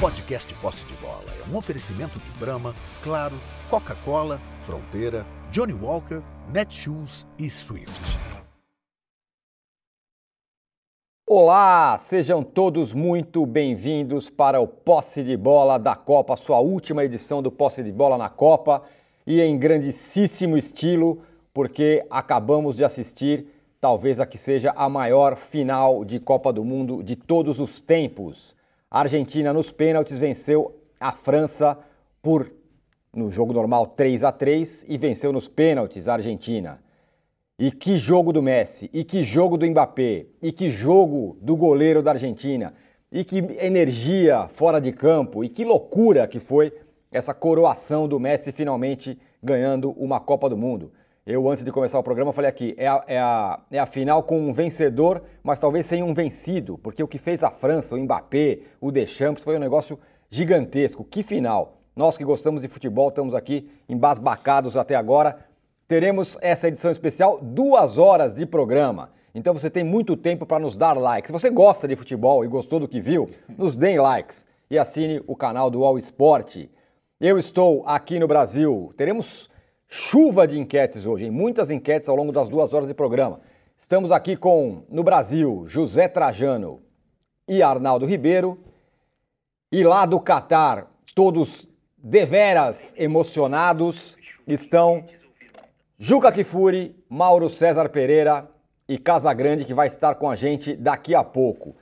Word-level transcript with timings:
podcast 0.00 0.54
Posse 0.54 0.82
de 0.86 0.94
Bola 0.94 1.26
é 1.28 1.50
um 1.52 1.58
oferecimento 1.58 2.18
de 2.18 2.30
Brahma, 2.38 2.74
Claro, 3.02 3.34
Coca-Cola, 3.68 4.40
Fronteira, 4.62 5.26
Johnny 5.52 5.74
Walker, 5.74 6.22
Netshoes 6.50 7.26
e 7.38 7.50
Swift. 7.50 8.18
Olá, 11.26 11.98
sejam 11.98 12.42
todos 12.42 12.94
muito 12.94 13.44
bem-vindos 13.44 14.30
para 14.30 14.58
o 14.58 14.66
Posse 14.66 15.22
de 15.22 15.36
Bola 15.36 15.78
da 15.78 15.94
Copa, 15.94 16.34
sua 16.34 16.60
última 16.60 17.04
edição 17.04 17.42
do 17.42 17.52
Posse 17.52 17.82
de 17.82 17.92
Bola 17.92 18.16
na 18.16 18.30
Copa 18.30 18.82
e 19.26 19.38
em 19.42 19.58
grandíssimo 19.58 20.56
estilo, 20.56 21.20
porque 21.52 22.06
acabamos 22.08 22.74
de 22.74 22.84
assistir 22.84 23.48
talvez 23.78 24.18
a 24.18 24.24
que 24.24 24.38
seja 24.38 24.72
a 24.74 24.88
maior 24.88 25.36
final 25.36 26.06
de 26.06 26.18
Copa 26.18 26.50
do 26.50 26.64
Mundo 26.64 27.02
de 27.02 27.16
todos 27.16 27.60
os 27.60 27.80
tempos. 27.80 28.58
A 28.92 29.02
Argentina 29.02 29.52
nos 29.52 29.70
pênaltis 29.70 30.18
venceu 30.18 30.82
a 30.98 31.12
França 31.12 31.78
por 32.20 32.50
no 33.14 33.30
jogo 33.30 33.52
normal 33.52 33.86
3 33.86 34.24
a 34.24 34.32
3 34.32 34.84
e 34.88 34.98
venceu 34.98 35.32
nos 35.32 35.46
pênaltis 35.46 36.08
a 36.08 36.14
Argentina. 36.14 36.82
E 37.56 37.70
que 37.70 37.96
jogo 37.96 38.32
do 38.32 38.42
Messi, 38.42 38.90
e 38.92 39.04
que 39.04 39.22
jogo 39.22 39.56
do 39.56 39.64
Mbappé, 39.64 40.26
e 40.42 40.50
que 40.50 40.70
jogo 40.70 41.38
do 41.40 41.56
goleiro 41.56 42.02
da 42.02 42.10
Argentina, 42.10 42.74
e 43.12 43.22
que 43.22 43.38
energia 43.60 44.48
fora 44.48 44.80
de 44.80 44.90
campo, 44.90 45.44
e 45.44 45.48
que 45.48 45.64
loucura 45.64 46.26
que 46.26 46.40
foi 46.40 46.72
essa 47.12 47.32
coroação 47.32 48.08
do 48.08 48.18
Messi 48.18 48.50
finalmente 48.50 49.16
ganhando 49.40 49.90
uma 49.92 50.18
Copa 50.18 50.48
do 50.48 50.56
Mundo. 50.56 50.90
Eu, 51.30 51.48
antes 51.48 51.62
de 51.62 51.70
começar 51.70 51.96
o 51.96 52.02
programa, 52.02 52.32
falei 52.32 52.50
aqui: 52.50 52.74
é 52.76 52.88
a, 52.88 53.04
é, 53.06 53.18
a, 53.20 53.60
é 53.70 53.78
a 53.78 53.86
final 53.86 54.20
com 54.24 54.40
um 54.40 54.52
vencedor, 54.52 55.22
mas 55.44 55.60
talvez 55.60 55.86
sem 55.86 56.02
um 56.02 56.12
vencido, 56.12 56.76
porque 56.78 57.04
o 57.04 57.06
que 57.06 57.18
fez 57.18 57.44
a 57.44 57.50
França, 57.52 57.94
o 57.94 57.98
Mbappé, 57.98 58.58
o 58.80 58.90
Deschamps, 58.90 59.44
foi 59.44 59.54
um 59.54 59.60
negócio 59.60 59.96
gigantesco. 60.28 61.04
Que 61.04 61.22
final! 61.22 61.76
Nós 61.94 62.16
que 62.16 62.24
gostamos 62.24 62.62
de 62.62 62.68
futebol 62.68 63.10
estamos 63.10 63.32
aqui 63.32 63.70
embasbacados 63.88 64.76
até 64.76 64.96
agora. 64.96 65.38
Teremos 65.86 66.36
essa 66.40 66.66
edição 66.66 66.90
especial, 66.90 67.38
duas 67.40 67.96
horas 67.96 68.34
de 68.34 68.44
programa. 68.44 69.10
Então 69.32 69.54
você 69.54 69.70
tem 69.70 69.84
muito 69.84 70.16
tempo 70.16 70.44
para 70.44 70.58
nos 70.58 70.76
dar 70.76 70.94
likes. 70.94 71.28
Se 71.28 71.32
você 71.32 71.50
gosta 71.50 71.86
de 71.86 71.94
futebol 71.94 72.44
e 72.44 72.48
gostou 72.48 72.80
do 72.80 72.88
que 72.88 73.00
viu, 73.00 73.30
nos 73.56 73.76
deem 73.76 74.00
likes 74.00 74.44
e 74.68 74.76
assine 74.76 75.22
o 75.28 75.36
canal 75.36 75.70
do 75.70 75.84
All 75.84 75.96
Sport. 75.98 76.66
Eu 77.20 77.38
estou 77.38 77.84
aqui 77.86 78.18
no 78.18 78.26
Brasil. 78.26 78.92
Teremos 78.96 79.49
chuva 79.90 80.46
de 80.46 80.56
enquetes 80.56 81.04
hoje, 81.04 81.24
hein? 81.24 81.32
muitas 81.32 81.68
enquetes 81.68 82.08
ao 82.08 82.14
longo 82.14 82.30
das 82.30 82.48
duas 82.48 82.72
horas 82.72 82.86
de 82.86 82.94
programa. 82.94 83.40
Estamos 83.78 84.12
aqui 84.12 84.36
com, 84.36 84.84
no 84.88 85.02
Brasil, 85.02 85.64
José 85.66 86.06
Trajano 86.06 86.80
e 87.48 87.60
Arnaldo 87.60 88.06
Ribeiro. 88.06 88.56
E 89.72 89.82
lá 89.82 90.06
do 90.06 90.20
Catar, 90.20 90.86
todos 91.12 91.68
deveras 91.98 92.94
emocionados, 92.96 94.16
estão 94.46 95.04
Juca 95.98 96.30
Kifuri, 96.30 96.94
Mauro 97.08 97.50
César 97.50 97.88
Pereira 97.88 98.48
e 98.88 98.96
Casagrande, 98.96 99.64
que 99.64 99.74
vai 99.74 99.88
estar 99.88 100.14
com 100.14 100.30
a 100.30 100.36
gente 100.36 100.76
daqui 100.76 101.16
a 101.16 101.24
pouco. 101.24 101.74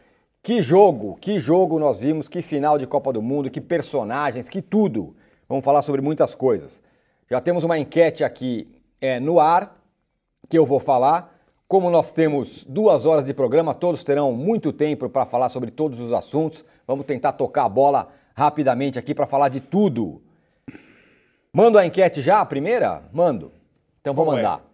Que 0.43 0.63
jogo, 0.63 1.17
que 1.21 1.39
jogo 1.39 1.79
nós 1.79 1.99
vimos, 1.99 2.27
que 2.27 2.41
final 2.41 2.79
de 2.79 2.87
Copa 2.87 3.13
do 3.13 3.21
Mundo, 3.21 3.51
que 3.51 3.61
personagens, 3.61 4.49
que 4.49 4.63
tudo. 4.63 5.15
Vamos 5.47 5.65
falar 5.65 5.83
sobre 5.83 6.01
muitas 6.01 6.35
coisas. 6.35 6.83
Já 7.31 7.41
temos 7.43 7.63
uma 7.63 7.79
enquete 7.79 8.25
aqui 8.25 8.67
é, 9.01 9.21
no 9.21 9.39
ar 9.39 9.77
que 10.49 10.57
eu 10.57 10.65
vou 10.65 10.81
falar. 10.81 11.37
Como 11.69 11.91
nós 11.91 12.11
temos 12.11 12.65
duas 12.65 13.05
horas 13.05 13.27
de 13.27 13.35
programa, 13.35 13.75
todos 13.75 14.03
terão 14.03 14.33
muito 14.33 14.73
tempo 14.73 15.11
para 15.11 15.27
falar 15.27 15.51
sobre 15.51 15.71
todos 15.71 16.01
os 16.01 16.11
assuntos. 16.11 16.65
Vamos 16.87 17.05
tentar 17.05 17.33
tocar 17.33 17.65
a 17.65 17.69
bola 17.69 18.09
rapidamente 18.35 18.99
aqui 18.99 19.15
para 19.15 19.27
falar 19.27 19.51
de 19.51 19.61
tudo. 19.61 20.23
Mando 21.53 21.77
a 21.77 21.85
enquete 21.85 22.23
já, 22.23 22.41
a 22.41 22.47
primeira? 22.47 23.03
Mando. 23.13 23.53
Então 24.01 24.15
vou 24.15 24.25
Como 24.25 24.37
mandar. 24.37 24.61
É? 24.61 24.69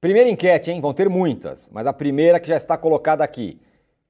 Primeira 0.00 0.28
enquete, 0.28 0.72
hein? 0.72 0.80
Vão 0.80 0.92
ter 0.92 1.08
muitas, 1.08 1.70
mas 1.70 1.86
a 1.86 1.92
primeira 1.92 2.40
que 2.40 2.48
já 2.48 2.56
está 2.56 2.76
colocada 2.76 3.22
aqui. 3.22 3.60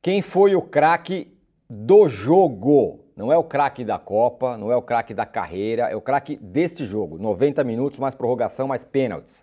Quem 0.00 0.22
foi 0.22 0.56
o 0.56 0.62
craque 0.62 1.30
do 1.68 2.08
jogo? 2.08 3.05
Não 3.16 3.32
é 3.32 3.36
o 3.38 3.42
craque 3.42 3.82
da 3.82 3.98
Copa, 3.98 4.58
não 4.58 4.70
é 4.70 4.76
o 4.76 4.82
craque 4.82 5.14
da 5.14 5.24
carreira, 5.24 5.84
é 5.84 5.96
o 5.96 6.02
craque 6.02 6.36
deste 6.36 6.84
jogo. 6.84 7.16
90 7.16 7.64
minutos, 7.64 7.98
mais 7.98 8.14
prorrogação, 8.14 8.68
mais 8.68 8.84
pênaltis. 8.84 9.42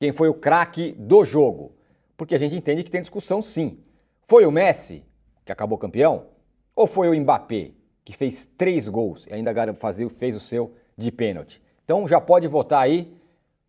Quem 0.00 0.12
foi 0.12 0.28
o 0.28 0.34
craque 0.34 0.90
do 0.98 1.24
jogo? 1.24 1.72
Porque 2.16 2.34
a 2.34 2.38
gente 2.38 2.56
entende 2.56 2.82
que 2.82 2.90
tem 2.90 3.00
discussão 3.00 3.40
sim. 3.40 3.78
Foi 4.26 4.44
o 4.44 4.50
Messi, 4.50 5.04
que 5.44 5.52
acabou 5.52 5.78
campeão? 5.78 6.26
Ou 6.74 6.88
foi 6.88 7.08
o 7.08 7.20
Mbappé, 7.20 7.70
que 8.04 8.16
fez 8.16 8.44
três 8.58 8.88
gols 8.88 9.24
e 9.26 9.32
ainda 9.32 9.54
fez 10.18 10.34
o 10.34 10.40
seu 10.40 10.74
de 10.96 11.12
pênalti? 11.12 11.62
Então 11.84 12.08
já 12.08 12.20
pode 12.20 12.48
votar 12.48 12.82
aí. 12.82 13.16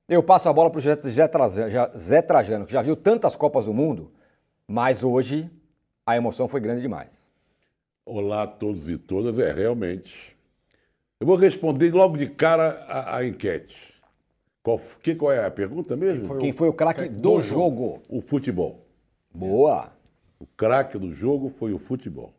Eu 0.09 0.23
passo 0.23 0.49
a 0.49 0.53
bola 0.53 0.71
para 0.71 0.79
o 0.79 1.99
Zé 1.99 2.21
Trajano, 2.23 2.65
que 2.65 2.73
já 2.73 2.81
viu 2.81 2.95
tantas 2.95 3.35
Copas 3.35 3.65
do 3.65 3.73
Mundo, 3.73 4.11
mas 4.67 5.03
hoje 5.03 5.47
a 6.05 6.17
emoção 6.17 6.47
foi 6.47 6.59
grande 6.59 6.81
demais. 6.81 7.26
Olá 8.09 8.43
a 8.43 8.47
todos 8.47 8.89
e 8.89 8.97
todas. 8.97 9.37
É, 9.37 9.51
realmente. 9.51 10.33
Eu 11.19 11.27
vou 11.27 11.35
responder 11.35 11.93
logo 11.93 12.15
de 12.15 12.25
cara 12.25 12.85
a, 12.87 13.17
a 13.17 13.27
enquete. 13.27 13.93
Qual, 14.63 14.79
que, 15.03 15.13
qual 15.13 15.33
é 15.33 15.45
a 15.45 15.51
pergunta 15.51 15.97
mesmo? 15.97 16.21
Quem 16.21 16.27
foi, 16.27 16.39
Quem 16.39 16.53
foi 16.53 16.69
o 16.69 16.73
craque 16.73 17.09
do, 17.09 17.35
do 17.35 17.41
jogo? 17.41 18.01
O 18.07 18.21
futebol. 18.21 18.87
Boa! 19.35 19.91
O 20.39 20.45
craque 20.45 20.97
do 20.97 21.11
jogo 21.11 21.49
foi 21.49 21.73
o 21.73 21.77
futebol. 21.77 22.33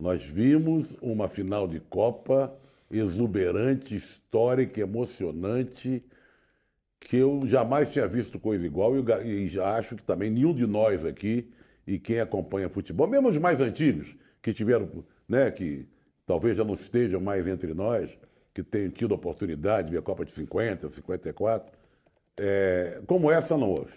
Nós 0.00 0.24
vimos 0.24 0.86
uma 1.02 1.28
final 1.28 1.66
de 1.66 1.80
Copa 1.80 2.56
exuberante, 2.88 3.96
histórica, 3.96 4.80
emocionante, 4.80 6.00
que 7.00 7.16
eu 7.16 7.42
jamais 7.44 7.92
tinha 7.92 8.06
visto 8.06 8.38
coisa 8.38 8.64
igual 8.64 8.94
e, 9.24 9.48
já 9.48 9.74
acho 9.74 9.96
que 9.96 10.04
também 10.04 10.30
nenhum 10.30 10.54
de 10.54 10.64
nós 10.64 11.04
aqui 11.04 11.50
e 11.84 11.98
quem 11.98 12.20
acompanha 12.20 12.68
futebol, 12.68 13.08
mesmo 13.08 13.28
os 13.28 13.38
mais 13.38 13.60
antigos, 13.60 14.14
que 14.46 14.54
tiveram, 14.54 14.88
né, 15.28 15.50
que 15.50 15.88
talvez 16.24 16.56
já 16.56 16.62
não 16.62 16.74
estejam 16.74 17.20
mais 17.20 17.48
entre 17.48 17.74
nós, 17.74 18.16
que 18.54 18.62
tenham 18.62 18.92
tido 18.92 19.12
a 19.12 19.16
oportunidade 19.16 19.88
de 19.88 19.94
ver 19.94 19.98
a 19.98 20.02
Copa 20.02 20.24
de 20.24 20.30
50, 20.30 20.88
54, 20.88 21.76
é, 22.38 23.02
como 23.08 23.28
essa 23.28 23.56
não 23.56 23.68
houve. 23.68 23.92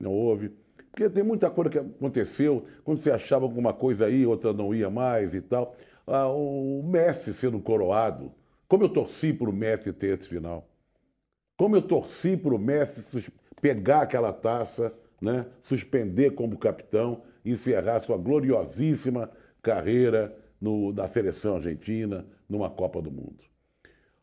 Não 0.00 0.10
houve. 0.10 0.48
Porque 0.90 1.08
tem 1.08 1.22
muita 1.22 1.48
coisa 1.48 1.70
que 1.70 1.78
aconteceu, 1.78 2.66
quando 2.82 2.98
você 2.98 3.12
achava 3.12 3.44
alguma 3.44 3.72
coisa 3.72 4.06
aí, 4.06 4.26
outra 4.26 4.52
não 4.52 4.74
ia 4.74 4.90
mais 4.90 5.32
e 5.32 5.40
tal. 5.40 5.76
Ah, 6.04 6.26
o 6.26 6.82
Messi 6.82 7.32
sendo 7.32 7.60
coroado, 7.60 8.32
como 8.66 8.82
eu 8.82 8.88
torci 8.88 9.32
para 9.32 9.48
o 9.48 9.52
Messi 9.52 9.92
ter 9.92 10.18
esse 10.18 10.28
final. 10.28 10.68
Como 11.56 11.76
eu 11.76 11.82
torci 11.82 12.36
para 12.36 12.52
o 12.52 12.58
Messi 12.58 13.32
pegar 13.62 14.00
aquela 14.00 14.32
taça, 14.32 14.92
né, 15.22 15.46
suspender 15.62 16.32
como 16.32 16.58
capitão, 16.58 17.22
encerrar 17.44 18.02
sua 18.02 18.16
gloriosíssima 18.16 19.30
carreira 19.64 20.36
no, 20.60 20.92
na 20.92 21.06
seleção 21.06 21.56
argentina, 21.56 22.24
numa 22.48 22.70
Copa 22.70 23.00
do 23.00 23.10
Mundo. 23.10 23.42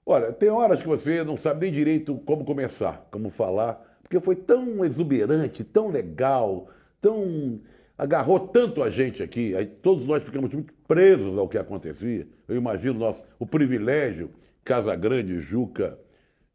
Olha, 0.05 0.31
tem 0.31 0.49
horas 0.49 0.81
que 0.81 0.87
você 0.87 1.23
não 1.23 1.35
sabe 1.35 1.65
nem 1.65 1.73
direito 1.73 2.15
como 2.19 2.45
começar, 2.45 3.07
como 3.11 3.29
falar, 3.29 3.99
porque 4.01 4.19
foi 4.19 4.35
tão 4.35 4.85
exuberante, 4.85 5.63
tão 5.63 5.89
legal, 5.89 6.69
tão 7.01 7.59
agarrou 7.97 8.39
tanto 8.39 8.81
a 8.81 8.89
gente 8.89 9.21
aqui, 9.21 9.53
todos 9.81 10.07
nós 10.07 10.25
ficamos 10.25 10.51
muito 10.51 10.73
presos 10.87 11.37
ao 11.37 11.47
que 11.47 11.57
acontecia. 11.57 12.27
Eu 12.47 12.55
imagino 12.55 12.97
nosso, 12.97 13.23
o 13.37 13.45
privilégio 13.45 14.31
Casa 14.63 14.95
Grande, 14.95 15.39
Juca 15.39 15.99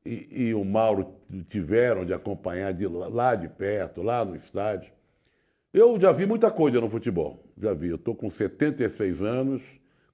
e, 0.05 0.29
e 0.49 0.55
o 0.55 0.65
Mauro 0.65 1.15
tiveram 1.47 2.05
de 2.05 2.13
acompanhar 2.13 2.73
de 2.73 2.87
lá 2.87 3.37
de 3.37 3.49
perto, 3.49 4.03
lá 4.03 4.25
no 4.25 4.35
estádio. 4.35 4.91
Eu 5.79 6.01
já 6.01 6.11
vi 6.11 6.25
muita 6.25 6.51
coisa 6.51 6.81
no 6.81 6.89
futebol, 6.89 7.45
já 7.55 7.75
vi. 7.75 7.89
Eu 7.89 7.97
estou 7.97 8.15
com 8.15 8.31
76 8.31 9.23
anos, 9.23 9.63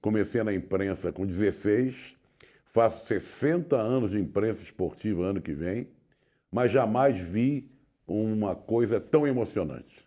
comecei 0.01 0.43
na 0.43 0.53
imprensa 0.53 1.09
com 1.09 1.25
16, 1.25 2.17
faço 2.65 3.07
60 3.07 3.77
anos 3.77 4.11
de 4.11 4.19
imprensa 4.19 4.61
esportiva 4.61 5.23
ano 5.23 5.41
que 5.41 5.53
vem, 5.53 5.87
mas 6.51 6.69
jamais 6.69 7.17
vi 7.17 7.71
uma 8.05 8.53
coisa 8.53 8.99
tão 8.99 9.25
emocionante. 9.25 10.05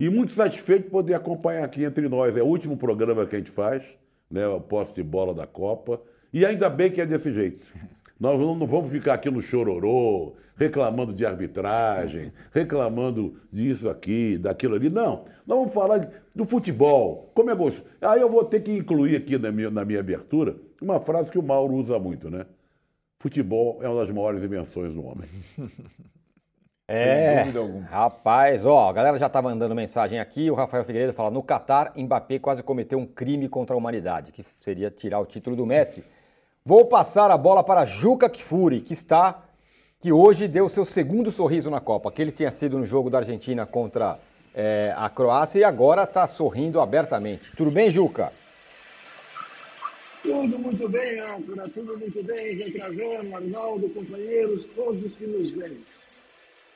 E 0.00 0.10
muito 0.10 0.32
satisfeito 0.32 0.86
de 0.86 0.90
poder 0.90 1.14
acompanhar 1.14 1.62
aqui 1.62 1.84
entre 1.84 2.08
nós. 2.08 2.36
É 2.36 2.42
o 2.42 2.46
último 2.46 2.76
programa 2.76 3.24
que 3.24 3.36
a 3.36 3.38
gente 3.38 3.52
faz, 3.52 3.84
né, 4.28 4.48
o 4.48 4.60
poste 4.60 4.96
de 4.96 5.04
bola 5.04 5.32
da 5.32 5.46
Copa, 5.46 6.02
e 6.32 6.44
ainda 6.44 6.68
bem 6.68 6.90
que 6.90 7.00
é 7.00 7.06
desse 7.06 7.32
jeito. 7.32 7.64
Nós 8.22 8.38
não 8.38 8.64
vamos 8.68 8.92
ficar 8.92 9.14
aqui 9.14 9.28
no 9.28 9.42
chororô, 9.42 10.34
reclamando 10.54 11.12
de 11.12 11.26
arbitragem, 11.26 12.32
reclamando 12.52 13.34
disso 13.52 13.90
aqui, 13.90 14.38
daquilo 14.38 14.76
ali. 14.76 14.88
Não, 14.88 15.24
nós 15.44 15.58
vamos 15.58 15.74
falar 15.74 16.00
do 16.32 16.44
futebol, 16.44 17.32
como 17.34 17.50
é 17.50 17.54
gostoso. 17.56 17.84
Aí 18.00 18.20
eu 18.20 18.30
vou 18.30 18.44
ter 18.44 18.60
que 18.60 18.70
incluir 18.70 19.16
aqui 19.16 19.36
na 19.36 19.50
minha, 19.50 19.72
na 19.72 19.84
minha 19.84 19.98
abertura 19.98 20.54
uma 20.80 21.00
frase 21.00 21.32
que 21.32 21.38
o 21.38 21.42
Mauro 21.42 21.74
usa 21.74 21.98
muito, 21.98 22.30
né? 22.30 22.46
Futebol 23.18 23.80
é 23.82 23.88
uma 23.88 24.00
das 24.02 24.14
maiores 24.14 24.40
invenções 24.40 24.94
do 24.94 25.04
homem. 25.04 25.28
É, 26.86 27.40
dúvida 27.40 27.58
alguma. 27.58 27.86
rapaz, 27.86 28.66
ó, 28.66 28.90
a 28.90 28.92
galera 28.92 29.18
já 29.18 29.28
tá 29.28 29.40
mandando 29.40 29.74
mensagem 29.74 30.20
aqui. 30.20 30.48
O 30.48 30.54
Rafael 30.54 30.84
Figueiredo 30.84 31.12
fala: 31.12 31.30
no 31.30 31.42
Catar, 31.42 31.92
Mbappé 31.96 32.38
quase 32.38 32.62
cometeu 32.62 32.98
um 32.98 33.06
crime 33.06 33.48
contra 33.48 33.74
a 33.74 33.78
humanidade, 33.78 34.30
que 34.30 34.44
seria 34.60 34.90
tirar 34.90 35.18
o 35.18 35.26
título 35.26 35.56
do 35.56 35.64
Messi. 35.64 36.04
Vou 36.64 36.84
passar 36.84 37.28
a 37.32 37.36
bola 37.36 37.64
para 37.64 37.84
Juca 37.84 38.30
Kfouri, 38.30 38.82
que 38.82 38.92
está, 38.92 39.42
que 40.00 40.12
hoje 40.12 40.46
deu 40.46 40.68
seu 40.68 40.84
segundo 40.84 41.32
sorriso 41.32 41.68
na 41.68 41.80
Copa. 41.80 42.08
Aquele 42.08 42.30
tinha 42.30 42.52
sido 42.52 42.78
no 42.78 42.86
jogo 42.86 43.10
da 43.10 43.18
Argentina 43.18 43.66
contra 43.66 44.20
é, 44.54 44.94
a 44.96 45.10
Croácia 45.10 45.58
e 45.58 45.64
agora 45.64 46.04
está 46.04 46.24
sorrindo 46.28 46.80
abertamente. 46.80 47.50
Tudo 47.56 47.72
bem, 47.72 47.90
Juca? 47.90 48.32
Tudo 50.22 50.56
muito 50.56 50.88
bem, 50.88 51.18
âncora, 51.18 51.68
tudo 51.68 51.98
muito 51.98 52.22
bem, 52.22 52.54
Zé 52.54 52.70
Trajano, 52.70 53.34
Arnaldo, 53.34 53.88
companheiros, 53.88 54.64
todos 54.66 55.16
que 55.16 55.26
nos 55.26 55.50
veem. 55.50 55.84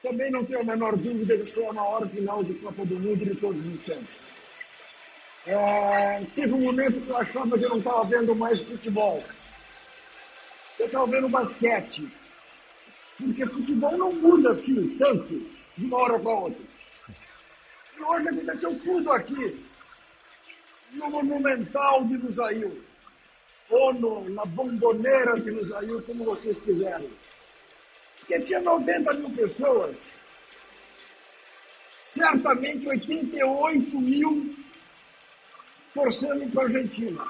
Também 0.03 0.33
não 0.33 0.45
tenho 0.45 0.63
a 0.63 0.65
menor 0.65 0.97
dúvida 0.97 1.39
que 1.39 1.47
foi 1.47 1.65
a 1.65 1.73
maior 1.73 2.09
final 2.09 2.43
de 2.43 2.55
Copa 2.55 2.85
do 2.85 2.99
Mundo 2.99 3.25
de 3.25 3.37
todos 3.37 3.65
os 3.69 3.83
tempos. 3.83 4.33
É, 5.47 6.25
teve 6.35 6.53
um 6.53 6.61
momento 6.61 7.01
que 7.01 7.09
eu 7.09 7.17
achava 7.17 7.57
que 7.57 7.65
eu 7.65 7.71
não 7.71 7.79
estava 7.79 8.03
vendo 8.03 8.35
mais 8.35 8.61
futebol. 8.61 9.23
Eu 10.79 10.87
estava 10.87 11.07
vendo 11.07 11.29
basquete. 11.29 12.11
Porque 13.17 13.47
futebol 13.47 13.97
não 13.97 14.13
muda 14.13 14.51
assim 14.51 14.97
tanto 14.99 15.35
de 15.77 15.85
uma 15.87 15.99
hora 15.99 16.19
para 16.19 16.31
outra. 16.31 16.65
E 17.97 18.03
hoje 18.03 18.29
aconteceu 18.29 18.71
tudo 18.83 19.11
aqui. 19.11 19.65
No 20.93 21.11
Monumental 21.11 22.05
de 22.05 22.17
Lusail 22.17 22.77
ou 23.69 23.95
no, 23.95 24.29
na 24.31 24.45
bomboneira 24.45 25.37
nos 25.37 25.69
saiu, 25.69 26.03
como 26.03 26.25
vocês 26.25 26.61
quiserem. 26.61 27.11
Porque 28.21 28.41
tinha 28.41 28.61
90 28.61 29.13
mil 29.15 29.31
pessoas, 29.31 29.99
certamente 32.05 32.89
88 32.89 34.01
mil 34.01 34.57
torcendo 35.95 36.51
para 36.53 36.63
a 36.63 36.65
Argentina. 36.67 37.27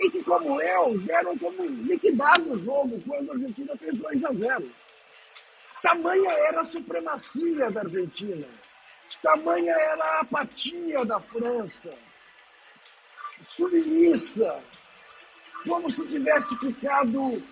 E 0.00 0.10
que, 0.10 0.24
como 0.24 0.60
eu, 0.60 0.98
deram 1.00 1.36
como 1.36 1.62
liquidado 1.62 2.52
o 2.52 2.58
jogo 2.58 2.98
quando 3.06 3.30
a 3.30 3.34
Argentina 3.34 3.76
fez 3.76 3.98
2 3.98 4.24
a 4.24 4.32
0. 4.32 4.72
Tamanha 5.82 6.30
era 6.30 6.60
a 6.62 6.64
supremacia 6.64 7.70
da 7.70 7.80
Argentina. 7.80 8.46
Tamanha 9.22 9.72
era 9.72 10.04
a 10.04 10.20
apatia 10.20 11.04
da 11.04 11.20
França. 11.20 11.92
Submissa, 13.42 14.62
como 15.66 15.90
se 15.90 16.06
tivesse 16.06 16.56
ficado 16.56 17.42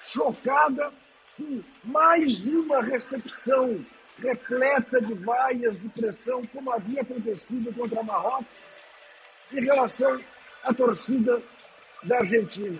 chocada 0.00 0.92
com 1.36 1.62
mais 1.84 2.48
uma 2.48 2.82
recepção 2.82 3.84
repleta 4.18 5.00
de 5.00 5.14
vaias 5.14 5.78
de 5.78 5.88
pressão, 5.88 6.42
como 6.46 6.72
havia 6.72 7.02
acontecido 7.02 7.72
contra 7.74 8.02
Marrocos, 8.02 8.46
em 9.52 9.62
relação 9.64 10.20
à 10.62 10.72
torcida 10.72 11.42
da 12.02 12.18
Argentina. 12.18 12.78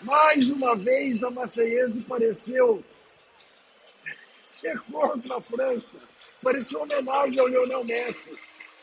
Mais 0.00 0.50
uma 0.50 0.76
vez, 0.76 1.24
a 1.24 1.30
Marseillaise 1.30 2.00
pareceu 2.02 2.84
ser 4.40 4.78
contra 4.82 5.36
a 5.36 5.40
França, 5.40 5.98
pareceu 6.42 6.82
homenagem 6.82 7.38
ao 7.38 7.48
Lionel 7.48 7.84
Messi, 7.84 8.36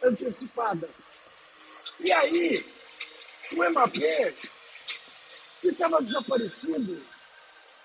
antecipada. 0.03 0.89
E 2.03 2.11
aí, 2.11 2.65
o 3.55 3.69
Mbappé 3.69 4.33
que 5.63 5.69
estava 5.69 6.01
desaparecido, 6.01 7.01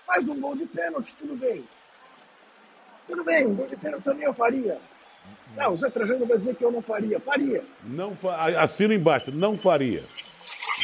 faz 0.05 0.27
um 0.27 0.39
gol 0.39 0.55
de 0.55 0.65
pênalti, 0.65 1.15
tudo 1.17 1.35
bem. 1.37 1.63
Tudo 3.07 3.23
bem, 3.23 3.47
um 3.47 3.55
gol 3.55 3.67
de 3.67 3.77
pênalti 3.77 4.03
também 4.03 4.25
eu 4.25 4.33
faria. 4.33 4.79
Não, 5.55 5.71
o 5.71 5.77
Zé 5.77 5.89
Trajano 5.89 6.25
vai 6.25 6.37
dizer 6.37 6.55
que 6.55 6.65
eu 6.65 6.71
não 6.71 6.81
faria. 6.81 7.19
Faria. 7.21 7.63
Não 7.83 8.15
fa... 8.17 8.61
Assina 8.61 8.93
embaixo, 8.93 9.31
não 9.31 9.57
faria. 9.57 10.03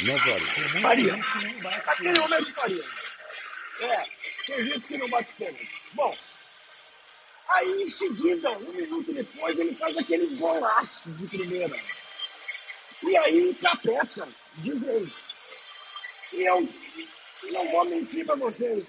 Não 0.04 0.20
faria. 0.20 0.82
Faria. 0.82 1.18
Naquele 1.86 2.20
momento 2.20 2.54
faria. 2.54 2.84
É, 3.80 4.06
tem 4.48 4.64
gente 4.64 4.88
que 4.88 4.98
não 4.98 5.10
bate 5.10 5.34
pênalti. 5.34 5.70
Bom, 5.94 6.18
aí 7.50 7.84
em 7.84 7.88
seguida, 7.88 8.52
um 8.58 8.74
minuto 8.74 9.14
depois, 9.14 9.58
ele 9.58 9.76
faz 9.76 9.98
aquele 9.98 10.36
golaço 10.36 11.12
de 11.12 11.38
primeira. 11.38 11.76
E 13.04 13.18
aí 13.18 13.50
encapeta 13.50 14.28
de 14.56 14.74
vez. 14.74 15.26
E 16.34 16.44
eu 16.44 16.68
não 17.52 17.72
vou 17.72 17.86
mentir 17.86 18.26
para 18.26 18.36
vocês. 18.36 18.88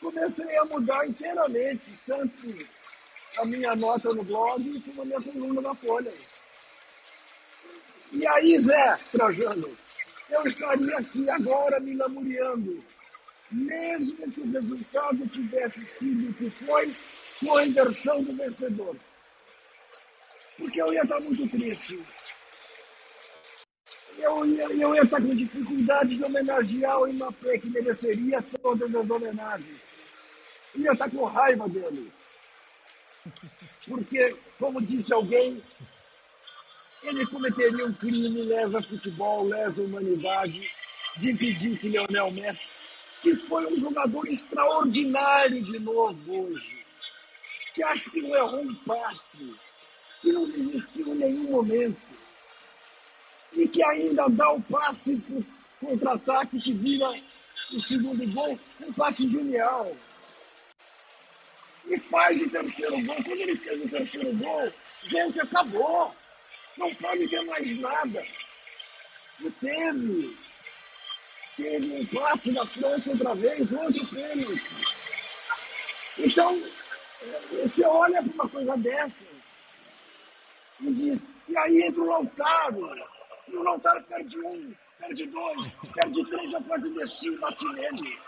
Comecei 0.00 0.56
a 0.56 0.64
mudar 0.64 1.06
inteiramente, 1.06 1.98
tanto 2.06 2.68
a 3.36 3.44
minha 3.44 3.76
nota 3.76 4.12
no 4.12 4.24
blog 4.24 4.80
como 4.80 5.02
a 5.02 5.04
minha 5.04 5.20
coluna 5.20 5.60
na 5.60 5.74
Folha. 5.74 6.12
E 8.12 8.26
aí, 8.26 8.58
Zé 8.58 8.96
Trajano, 9.12 9.70
eu 10.30 10.46
estaria 10.46 10.98
aqui 10.98 11.28
agora 11.30 11.80
me 11.80 11.96
lamuriando, 11.96 12.82
mesmo 13.50 14.30
que 14.32 14.40
o 14.40 14.50
resultado 14.50 15.28
tivesse 15.28 15.86
sido 15.86 16.30
o 16.30 16.34
que 16.34 16.50
foi, 16.64 16.94
com 17.40 17.56
a 17.56 17.66
inversão 17.66 18.22
do 18.22 18.36
vencedor. 18.36 18.96
Porque 20.58 20.80
eu 20.80 20.92
ia 20.92 21.02
estar 21.02 21.20
muito 21.20 21.48
triste 21.48 21.98
eu 24.22 24.46
ia, 24.46 24.64
eu 24.64 24.94
ia 24.94 25.02
estar 25.02 25.20
com 25.20 25.34
dificuldade 25.34 26.16
de 26.16 26.24
homenagear 26.24 27.00
o 27.00 27.08
Imapé, 27.08 27.58
que 27.58 27.70
mereceria 27.70 28.42
todas 28.42 28.94
as 28.94 29.10
homenagens. 29.10 29.80
Eu 30.74 30.82
ia 30.82 30.92
estar 30.92 31.10
com 31.10 31.24
raiva 31.24 31.68
dele. 31.68 32.12
Porque, 33.86 34.36
como 34.58 34.80
disse 34.82 35.12
alguém, 35.12 35.62
ele 37.02 37.26
cometeria 37.26 37.86
um 37.86 37.92
crime, 37.92 38.42
lesa 38.42 38.82
futebol, 38.82 39.46
lesa 39.46 39.82
humanidade, 39.82 40.70
de 41.16 41.30
impedir 41.30 41.78
que 41.78 41.88
Leonel 41.88 42.30
Messi, 42.30 42.68
que 43.22 43.34
foi 43.34 43.66
um 43.66 43.76
jogador 43.76 44.26
extraordinário 44.28 45.62
de 45.62 45.78
novo 45.78 46.46
hoje, 46.46 46.84
que 47.74 47.82
acho 47.82 48.10
que 48.10 48.20
não 48.20 48.34
errou 48.34 48.62
um 48.62 48.74
passe, 48.74 49.54
que 50.20 50.32
não 50.32 50.48
desistiu 50.48 51.14
em 51.14 51.18
nenhum 51.18 51.50
momento, 51.50 52.00
e 53.52 53.66
que 53.66 53.82
ainda 53.82 54.28
dá 54.28 54.52
o 54.52 54.62
passe 54.62 55.16
para 55.16 55.88
contra-ataque 55.88 56.60
que 56.60 56.72
vira 56.72 57.10
o 57.72 57.80
segundo 57.80 58.26
gol, 58.32 58.58
um 58.80 58.92
passe 58.92 59.28
genial. 59.28 59.96
E 61.86 61.98
faz 61.98 62.40
o 62.40 62.48
terceiro 62.48 63.00
gol. 63.04 63.16
Quando 63.16 63.40
ele 63.40 63.56
fez 63.56 63.84
o 63.84 63.88
terceiro 63.88 64.32
gol, 64.36 64.72
gente, 65.04 65.40
acabou. 65.40 66.14
Não 66.80 66.94
pode 66.94 67.28
ter 67.28 67.42
mais 67.42 67.78
nada. 67.78 68.26
E 69.38 69.50
teve. 69.50 70.36
Teve 71.54 71.92
um 71.92 71.98
empate 71.98 72.52
da 72.52 72.66
França 72.66 73.10
outra 73.10 73.34
vez, 73.34 73.70
outro 73.70 74.06
pênalti. 74.06 74.62
Então, 76.18 76.62
você 77.50 77.84
olha 77.84 78.22
para 78.22 78.32
uma 78.32 78.48
coisa 78.48 78.76
dessa 78.78 79.22
e 80.80 80.92
diz, 80.94 81.28
e 81.46 81.58
aí 81.58 81.82
entra 81.82 82.00
o 82.00 82.06
Lautaro, 82.06 82.96
e 83.46 83.54
o 83.54 83.62
Lautaro 83.62 84.02
perde 84.04 84.38
um, 84.40 84.74
perde 84.98 85.26
dois, 85.26 85.72
perde 85.94 86.30
três, 86.30 86.52
eu 86.52 86.62
quase 86.62 86.90
desci 86.94 87.28
e 87.28 87.36
bati 87.36 87.68
nele. 87.74 88.18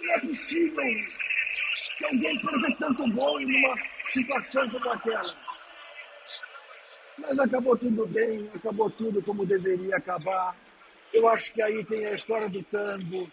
Não 0.00 0.14
é 0.14 0.20
possível 0.20 0.84
que 1.98 2.04
alguém 2.04 2.40
perca 2.40 2.76
tanto 2.80 3.08
gol 3.12 3.40
numa 3.40 3.74
situação 4.06 4.68
como 4.70 4.90
aquela. 4.90 5.49
Mas 7.20 7.38
acabou 7.38 7.76
tudo 7.76 8.06
bem, 8.06 8.50
acabou 8.54 8.90
tudo 8.90 9.22
como 9.22 9.46
deveria 9.46 9.96
acabar. 9.96 10.56
Eu 11.12 11.28
acho 11.28 11.52
que 11.52 11.62
aí 11.62 11.84
tem 11.84 12.06
a 12.06 12.14
história 12.14 12.48
do 12.48 12.62
tango. 12.64 13.30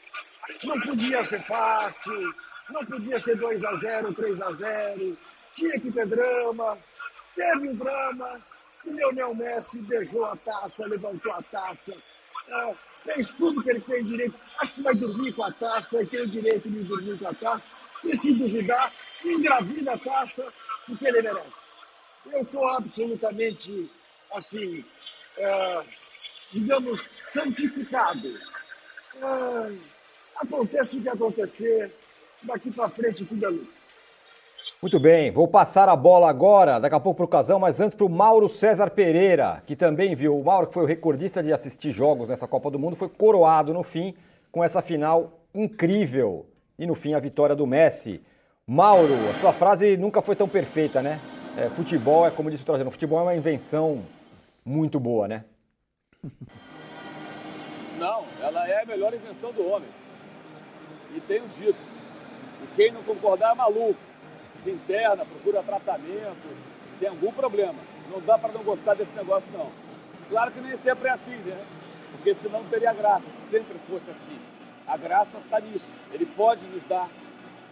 Não 0.63 0.79
podia 0.82 1.24
ser 1.24 1.44
fácil, 1.46 2.34
não 2.70 2.86
podia 2.86 3.20
ser 3.20 3.36
2 3.36 3.63
a 3.65 3.75
0 3.75 4.13
3 4.13 4.41
a 4.41 4.51
0 4.53 5.17
tinha 5.58 5.79
que 5.79 5.91
ter 5.91 6.06
drama, 6.06 6.77
teve 7.36 7.70
um 7.70 7.75
drama, 7.75 8.39
o 8.86 8.91
Leonel 8.91 9.34
Messi 9.34 9.82
beijou 9.82 10.25
a 10.25 10.36
taça, 10.38 10.86
levantou 10.86 11.32
a 11.34 11.41
taça, 11.41 11.91
é, 12.48 12.75
fez 13.03 13.32
tudo 13.32 13.63
que 13.63 13.72
ele 13.72 13.82
tem 13.82 14.03
direito. 14.06 14.36
Acho 14.60 14.75
que 14.75 14.82
vai 14.84 14.94
dormir 14.96 15.34
com 15.34 15.44
a 15.44 15.51
taça 15.51 16.01
e 16.01 16.06
tem 16.06 16.22
o 16.22 16.29
direito 16.29 16.70
de 16.70 16.84
dormir 16.84 17.17
com 17.17 17.27
a 17.27 17.34
taça. 17.34 17.70
E 18.03 18.15
se 18.15 18.32
duvidar, 18.34 18.94
engravida 19.25 19.94
a 19.94 19.98
taça 19.98 20.46
porque 20.86 21.08
ele 21.08 21.24
merece. 21.24 21.76
Eu 22.31 22.41
estou 22.41 22.67
absolutamente, 22.67 23.89
assim, 24.34 24.84
é, 25.38 25.84
digamos, 26.51 27.07
santificado. 27.25 28.27
É, 29.15 29.74
acontece 30.36 30.98
o 30.98 31.01
que 31.01 31.10
acontecer, 31.10 31.93
daqui 32.43 32.72
para 32.72 32.89
frente 32.89 33.25
tudo 33.25 33.46
é 33.46 33.50
luta. 33.50 33.77
Muito 34.81 35.00
bem, 35.00 35.31
vou 35.31 35.48
passar 35.48 35.89
a 35.89 35.96
bola 35.96 36.29
agora, 36.29 36.79
daqui 36.79 36.96
a 36.96 37.00
pouco 37.00 37.17
para 37.17 37.25
o 37.25 37.29
Casão, 37.29 37.57
mas 37.57 37.79
antes 37.79 37.96
para 37.96 38.05
o 38.05 38.10
Mauro 38.10 38.48
César 38.48 38.91
Pereira, 38.91 39.63
que 39.65 39.75
também 39.75 40.15
viu. 40.15 40.38
O 40.38 40.43
Mauro, 40.43 40.67
que 40.67 40.74
foi 40.74 40.84
o 40.84 40.88
recordista 40.88 41.41
de 41.41 41.51
assistir 41.51 41.91
jogos 41.91 42.29
nessa 42.29 42.48
Copa 42.48 42.69
do 42.69 42.77
Mundo, 42.77 42.96
foi 42.96 43.10
coroado 43.10 43.74
no 43.74 43.81
fim 43.81 44.13
com 44.51 44.63
essa 44.63 44.81
final 44.81 45.39
incrível 45.53 46.46
e 46.77 46.86
no 46.86 46.93
fim 46.93 47.13
a 47.13 47.19
vitória 47.19 47.55
do 47.55 47.65
Messi. 47.65 48.22
Mauro, 48.67 49.13
a 49.29 49.39
sua 49.39 49.53
frase 49.53 49.98
nunca 49.98 50.22
foi 50.22 50.36
tão 50.36 50.48
perfeita, 50.48 51.01
né? 51.01 51.19
É, 51.57 51.69
futebol 51.71 52.27
é 52.27 52.29
como 52.29 52.51
disse 52.51 52.61
o 52.61 52.65
Trajano, 52.67 52.91
futebol 52.91 53.19
é 53.19 53.23
uma 53.23 53.35
invenção 53.35 54.05
muito 54.63 54.99
boa, 54.99 55.27
né? 55.27 55.43
Não, 57.97 58.23
ela 58.43 58.67
é 58.67 58.83
a 58.83 58.85
melhor 58.85 59.11
invenção 59.11 59.51
do 59.51 59.67
homem. 59.67 59.89
E 61.15 61.21
tenho 61.21 61.47
dito. 61.47 61.79
E 62.61 62.75
quem 62.75 62.91
não 62.91 63.01
concordar 63.01 63.53
é 63.53 63.55
maluco. 63.55 63.99
Se 64.63 64.69
interna, 64.69 65.25
procura 65.25 65.63
tratamento, 65.63 66.55
tem 66.99 67.09
algum 67.09 67.31
problema. 67.31 67.79
Não 68.11 68.21
dá 68.21 68.37
para 68.37 68.53
não 68.53 68.63
gostar 68.63 68.93
desse 68.93 69.13
negócio, 69.13 69.49
não. 69.51 69.71
Claro 70.29 70.51
que 70.51 70.59
nem 70.59 70.77
sempre 70.77 71.07
é 71.07 71.11
assim, 71.11 71.37
né? 71.37 71.57
Porque 72.11 72.35
senão 72.35 72.61
não 72.61 72.69
teria 72.69 72.93
graça, 72.93 73.25
se 73.25 73.49
sempre 73.49 73.79
fosse 73.89 74.11
assim. 74.11 74.37
A 74.85 74.95
graça 74.95 75.39
está 75.39 75.59
nisso. 75.59 75.89
Ele 76.13 76.27
pode 76.27 76.61
nos 76.67 76.83
dar, 76.83 77.09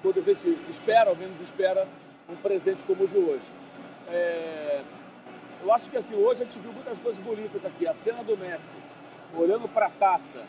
toda 0.01 0.21
vez 0.21 0.39
que 0.39 0.57
espera, 0.71 1.11
ao 1.11 1.15
menos 1.15 1.39
espera, 1.39 1.87
um 2.27 2.35
presente 2.35 2.83
como 2.83 3.03
o 3.03 3.07
de 3.07 3.17
hoje. 3.17 3.64
É... 4.09 4.81
Eu 5.63 5.73
acho 5.73 5.89
que 5.89 5.97
assim, 5.97 6.15
hoje 6.15 6.43
a 6.43 6.45
gente 6.45 6.59
viu 6.59 6.71
muitas 6.71 6.97
coisas 6.99 7.23
bonitas 7.25 7.65
aqui. 7.65 7.87
A 7.87 7.93
cena 7.93 8.23
do 8.23 8.37
Messi 8.37 8.75
olhando 9.35 9.67
para 9.67 9.87
a 9.87 9.89
taça 9.89 10.43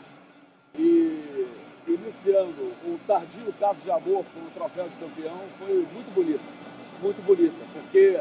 e 0.75 1.47
iniciando 1.87 2.73
o 2.85 2.99
tardio 3.07 3.53
caso 3.59 3.79
de 3.79 3.89
amor 3.89 4.23
com 4.25 4.39
o 4.39 4.51
troféu 4.53 4.87
de 4.87 4.95
campeão 4.97 5.37
foi 5.57 5.87
muito 5.93 6.13
bonita. 6.13 6.43
Muito 7.01 7.23
bonita, 7.25 7.55
porque 7.73 8.19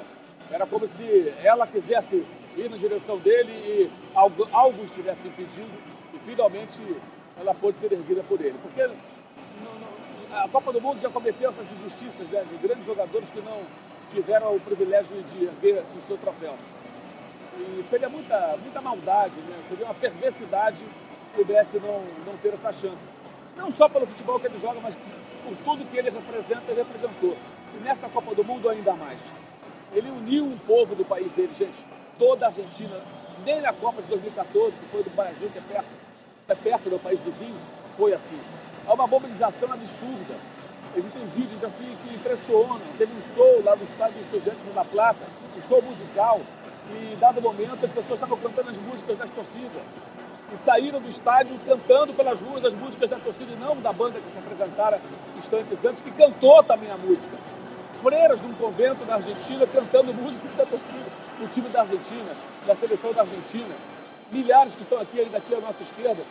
era 0.50 0.66
como 0.66 0.86
se 0.86 1.32
ela 1.42 1.66
quisesse 1.66 2.24
ir 2.56 2.70
na 2.70 2.76
direção 2.76 3.18
dele 3.18 3.52
e 3.52 3.90
algo, 4.14 4.46
algo 4.52 4.84
estivesse 4.84 5.26
impedindo 5.26 5.78
e 6.14 6.18
finalmente 6.20 6.80
ela 7.38 7.54
pôde 7.54 7.78
ser 7.78 7.92
erguida 7.92 8.22
por 8.22 8.40
ele. 8.40 8.56
Porque 8.62 8.82
a 10.32 10.48
Copa 10.48 10.72
do 10.72 10.80
Mundo 10.80 11.00
já 11.00 11.10
cometeu 11.10 11.50
essas 11.50 11.66
injustiças 11.72 12.26
né, 12.28 12.44
de 12.50 12.56
grandes 12.66 12.86
jogadores 12.86 13.28
que 13.30 13.40
não 13.40 13.62
tiveram 14.10 14.54
o 14.54 14.60
privilégio 14.60 15.22
de 15.22 15.44
erguer 15.44 15.82
o 15.96 16.06
seu 16.06 16.16
troféu. 16.18 16.54
E 17.58 17.84
seria 17.88 18.08
muita, 18.08 18.56
muita 18.62 18.80
maldade, 18.80 19.34
né? 19.48 19.56
seria 19.68 19.86
uma 19.86 19.94
perversidade 19.94 20.84
o 21.40 21.46
Messi 21.46 21.78
não, 21.78 22.00
não 22.24 22.38
ter 22.38 22.54
essa 22.54 22.72
chance. 22.72 23.10
Não 23.56 23.70
só 23.70 23.88
pelo 23.88 24.06
futebol 24.06 24.40
que 24.40 24.46
ele 24.46 24.58
joga, 24.58 24.80
mas 24.80 24.94
por 25.44 25.56
tudo 25.64 25.90
que 25.90 25.96
ele 25.96 26.10
representa 26.10 26.72
e 26.72 26.74
representou. 26.74 27.36
E 27.74 27.76
nessa 27.78 28.08
Copa 28.08 28.34
do 28.34 28.44
Mundo 28.44 28.68
ainda 28.68 28.94
mais. 28.94 29.18
Ele 29.92 30.10
uniu 30.10 30.44
um 30.44 30.58
povo 30.58 30.94
do 30.94 31.04
país 31.04 31.30
dele, 31.32 31.52
gente. 31.58 31.84
Toda 32.18 32.46
a 32.46 32.48
Argentina, 32.48 32.98
nem 33.44 33.60
na 33.60 33.72
Copa 33.72 34.02
de 34.02 34.08
2014, 34.08 34.72
que 34.72 34.86
foi 34.90 35.02
do 35.02 35.10
Brasil, 35.10 35.48
que 35.50 35.58
é 35.58 35.62
perto, 35.62 35.88
é 36.48 36.54
perto 36.54 36.90
do 36.90 36.98
país 36.98 37.20
vizinho, 37.20 37.56
foi 37.96 38.12
assim. 38.14 38.40
Há 38.86 38.94
uma 38.94 39.06
mobilização 39.06 39.72
absurda. 39.72 40.34
Existem 40.96 41.26
vídeos 41.26 41.62
assim 41.62 41.94
que 42.02 42.14
impressionam. 42.14 42.80
Teve 42.96 43.12
um 43.12 43.34
show 43.34 43.62
lá 43.64 43.74
do 43.74 43.84
Estádio 43.84 44.20
Estudantes 44.22 44.64
de 44.64 44.72
La 44.72 44.84
Plata, 44.84 45.20
um 45.56 45.68
show 45.68 45.82
musical, 45.82 46.40
e 46.90 47.12
em 47.12 47.16
dado 47.16 47.42
momento 47.42 47.84
as 47.84 47.90
pessoas 47.90 48.14
estavam 48.14 48.38
cantando 48.38 48.70
as 48.70 48.76
músicas 48.78 49.18
das 49.18 49.30
torcidas. 49.30 49.82
E 50.52 50.56
saíram 50.56 51.00
do 51.00 51.10
estádio 51.10 51.58
cantando 51.66 52.12
pelas 52.14 52.40
ruas 52.40 52.64
as 52.64 52.72
músicas 52.72 53.10
da 53.10 53.18
torcida, 53.18 53.52
e 53.52 53.56
não 53.56 53.76
da 53.76 53.92
banda 53.92 54.18
que 54.18 54.30
se 54.32 54.38
apresentara 54.38 55.00
instantes 55.36 55.84
antes, 55.84 56.02
que 56.02 56.10
cantou 56.12 56.62
também 56.62 56.90
a 56.90 56.96
música 56.96 57.36
freiras 57.96 58.40
de 58.40 58.46
um 58.46 58.52
convento 58.54 59.04
na 59.06 59.14
Argentina 59.14 59.66
cantando 59.66 60.14
música 60.14 60.46
da 60.56 60.66
torcida, 60.66 61.10
do 61.40 61.52
time 61.52 61.68
da 61.70 61.80
Argentina, 61.80 62.30
da 62.66 62.76
seleção 62.76 63.12
da 63.12 63.22
Argentina. 63.22 63.74
Milhares 64.30 64.74
que 64.74 64.82
estão 64.82 65.00
aqui 65.00 65.20
ainda 65.20 65.38
aqui 65.38 65.54
à 65.54 65.60
nossa 65.60 65.82
esquerda 65.82 66.22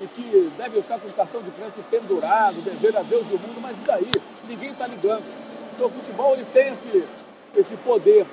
e 0.00 0.06
que 0.06 0.52
devem 0.56 0.80
estar 0.80 0.98
com 0.98 1.08
o 1.08 1.12
cartão 1.12 1.42
de 1.42 1.50
crédito 1.50 1.84
pendurado, 1.90 2.60
devendo 2.62 2.98
a 2.98 3.02
Deus 3.02 3.26
e 3.30 3.34
o 3.34 3.38
mundo, 3.38 3.60
mas 3.60 3.78
e 3.78 3.82
daí? 3.82 4.10
Ninguém 4.48 4.70
está 4.70 4.86
ligando. 4.86 5.24
Então 5.74 5.86
o 5.86 5.90
futebol 5.90 6.34
ele 6.34 6.46
tem 6.52 6.68
esse, 6.68 7.04
esse 7.56 7.76
poder. 7.76 8.26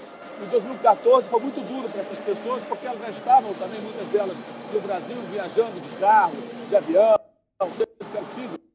Em 0.43 0.49
2014 0.49 1.27
foi 1.27 1.39
muito 1.39 1.61
duro 1.61 1.87
para 1.89 2.01
essas 2.01 2.19
pessoas, 2.19 2.63
porque 2.63 2.85
elas 2.85 2.99
já 2.99 3.09
estavam 3.09 3.53
também, 3.53 3.79
muitas 3.81 4.07
delas, 4.07 4.35
no 4.73 4.81
Brasil, 4.81 5.15
viajando 5.31 5.79
de 5.79 5.89
carro, 5.97 6.33
de 6.67 6.75
avião, 6.75 7.15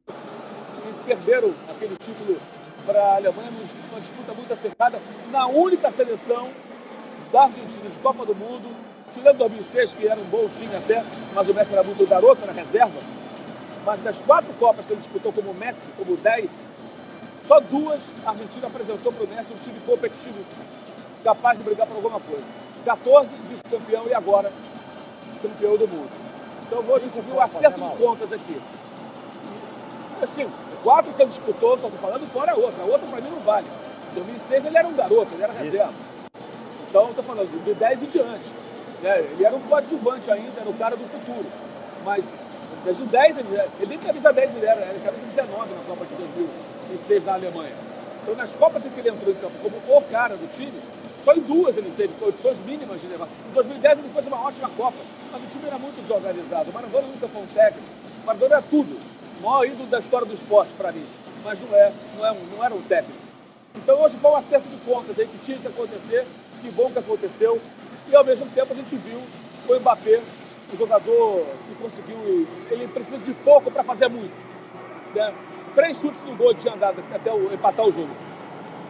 e 0.08 1.04
perderam 1.04 1.52
aquele 1.68 1.96
título 1.96 2.38
para 2.84 3.02
a 3.02 3.16
Alemanha 3.16 3.50
numa 3.50 4.00
disputa 4.00 4.32
muito 4.32 4.52
acertada, 4.52 5.00
na 5.30 5.46
única 5.48 5.90
seleção 5.90 6.48
da 7.32 7.42
Argentina 7.44 7.90
de 7.90 7.98
Copa 7.98 8.24
do 8.24 8.34
Mundo, 8.34 8.68
tirando 9.12 9.38
2006, 9.38 9.92
que 9.94 10.06
era 10.06 10.20
um 10.20 10.24
bom 10.24 10.48
time 10.48 10.74
até, 10.74 11.04
mas 11.34 11.48
o 11.48 11.54
Messi 11.54 11.72
era 11.72 11.82
muito 11.82 12.06
garoto 12.06 12.46
na 12.46 12.52
reserva. 12.52 13.00
Mas 13.84 14.00
das 14.00 14.20
quatro 14.20 14.52
Copas 14.54 14.84
que 14.84 14.92
ele 14.92 15.00
disputou 15.00 15.32
como 15.32 15.54
Messi, 15.54 15.88
como 15.96 16.16
10, 16.16 16.50
só 17.46 17.60
duas 17.60 18.00
a 18.24 18.30
Argentina 18.30 18.66
apresentou 18.66 19.12
para 19.12 19.24
o 19.24 19.28
Messi 19.28 19.52
um 19.52 19.58
time 19.62 19.80
competitivo, 19.86 20.38
capaz 21.22 21.58
de 21.58 21.64
brigar 21.64 21.86
por 21.86 21.96
alguma 21.96 22.20
coisa. 22.20 22.44
14, 22.84 23.28
vice-campeão 23.48 24.06
e 24.06 24.14
agora 24.14 24.52
campeão 25.42 25.76
do 25.76 25.88
mundo. 25.88 26.10
Então 26.66 26.80
hoje 26.80 27.04
a 27.04 27.08
gente 27.08 27.20
viu 27.20 27.34
o 27.36 27.40
acerto 27.40 27.80
de 27.80 27.96
contas 27.96 28.32
aqui. 28.32 28.60
Assim, 30.22 30.48
quatro 30.82 31.12
que 31.12 31.22
ele 31.22 31.30
disputou, 31.30 31.74
estou 31.74 31.90
falando 31.92 32.26
fora 32.32 32.52
a 32.52 32.56
outra. 32.56 32.82
A 32.82 32.86
outra 32.86 33.06
para 33.06 33.20
mim 33.20 33.30
não 33.30 33.40
vale. 33.40 33.66
Em 34.10 34.14
2006 34.14 34.64
ele 34.64 34.78
era 34.78 34.88
um 34.88 34.94
garoto, 34.94 35.34
ele 35.34 35.42
era 35.42 35.52
reserva. 35.52 35.94
Então 36.88 37.10
estou 37.10 37.24
falando 37.24 37.64
de 37.64 37.74
10 37.74 38.02
em 38.02 38.06
diante. 38.06 38.65
Né? 39.06 39.20
Ele 39.20 39.44
era 39.44 39.54
um 39.54 39.60
coadjuvante 39.60 40.28
ainda, 40.32 40.60
era 40.60 40.68
o 40.68 40.74
cara 40.74 40.96
do 40.96 41.04
futuro. 41.04 41.46
Mas 42.04 42.24
desde 42.84 43.02
o 43.04 43.06
10, 43.06 43.38
ele, 43.38 43.48
ele 43.78 43.86
nem 43.86 43.98
camisa 43.98 44.32
10 44.32 44.56
ele 44.56 44.66
era, 44.66 44.80
ele 44.80 45.00
camisa 45.04 45.42
19 45.42 45.74
na 45.74 45.80
Copa 45.86 46.04
de 46.06 46.14
2006 46.88 47.24
na 47.24 47.34
Alemanha. 47.34 47.72
Então 48.20 48.34
nas 48.34 48.56
Copas 48.56 48.84
em 48.84 48.90
que 48.90 48.98
ele 48.98 49.10
entrou 49.10 49.32
em 49.32 49.36
campo 49.36 49.54
como 49.62 49.98
o 49.98 50.02
cara 50.10 50.36
do 50.36 50.50
time, 50.50 50.74
só 51.24 51.32
em 51.34 51.40
duas 51.40 51.76
ele 51.76 51.88
teve 51.96 52.12
condições 52.18 52.58
mínimas 52.66 53.00
de 53.00 53.06
levar. 53.06 53.28
Em 53.48 53.52
2010 53.54 53.98
ele 54.00 54.08
fez 54.08 54.26
uma 54.26 54.42
ótima 54.44 54.68
Copa, 54.70 54.98
mas 55.30 55.42
o 55.42 55.46
time 55.46 55.66
era 55.66 55.78
muito 55.78 56.02
desorganizado. 56.02 56.70
O 56.70 56.74
Maradona 56.74 57.06
nunca 57.06 57.28
foi 57.28 57.42
um 57.42 57.46
técnico. 57.46 57.86
O 58.24 58.26
Maradona 58.26 58.54
era 58.56 58.62
tudo 58.62 59.00
o 59.38 59.42
maior 59.42 59.64
ídolo 59.66 59.86
da 59.86 60.00
história 60.00 60.26
do 60.26 60.34
esporte 60.34 60.72
para 60.76 60.90
mim. 60.90 61.06
Mas 61.44 61.60
não, 61.60 61.76
é, 61.76 61.92
não, 62.18 62.26
é 62.26 62.36
não 62.56 62.64
era 62.64 62.74
um 62.74 62.82
técnico. 62.82 63.20
Então 63.76 64.02
hoje 64.02 64.16
foi 64.16 64.30
um 64.32 64.36
acerto 64.36 64.68
de 64.68 64.76
contas 64.78 65.16
aí 65.16 65.28
que 65.28 65.38
tinha 65.44 65.58
que 65.58 65.68
acontecer, 65.68 66.26
que 66.60 66.70
bom 66.72 66.90
que 66.90 66.98
aconteceu. 66.98 67.60
E 68.08 68.14
ao 68.14 68.24
mesmo 68.24 68.46
tempo 68.46 68.72
a 68.72 68.76
gente 68.76 68.96
viu 68.96 69.20
o 69.68 69.80
Mbappé, 69.80 70.22
o 70.72 70.76
jogador 70.76 71.46
que 71.68 71.74
conseguiu. 71.82 72.46
Ele 72.70 72.88
precisa 72.88 73.18
de 73.18 73.32
pouco 73.34 73.70
para 73.70 73.82
fazer 73.82 74.08
muito. 74.08 74.34
Né? 75.14 75.34
Três 75.74 76.00
chutes 76.00 76.24
no 76.24 76.36
gol 76.36 76.54
tinha 76.54 76.76
dado 76.76 77.02
até 77.12 77.32
o, 77.32 77.52
empatar 77.52 77.86
o 77.86 77.92
jogo. 77.92 78.10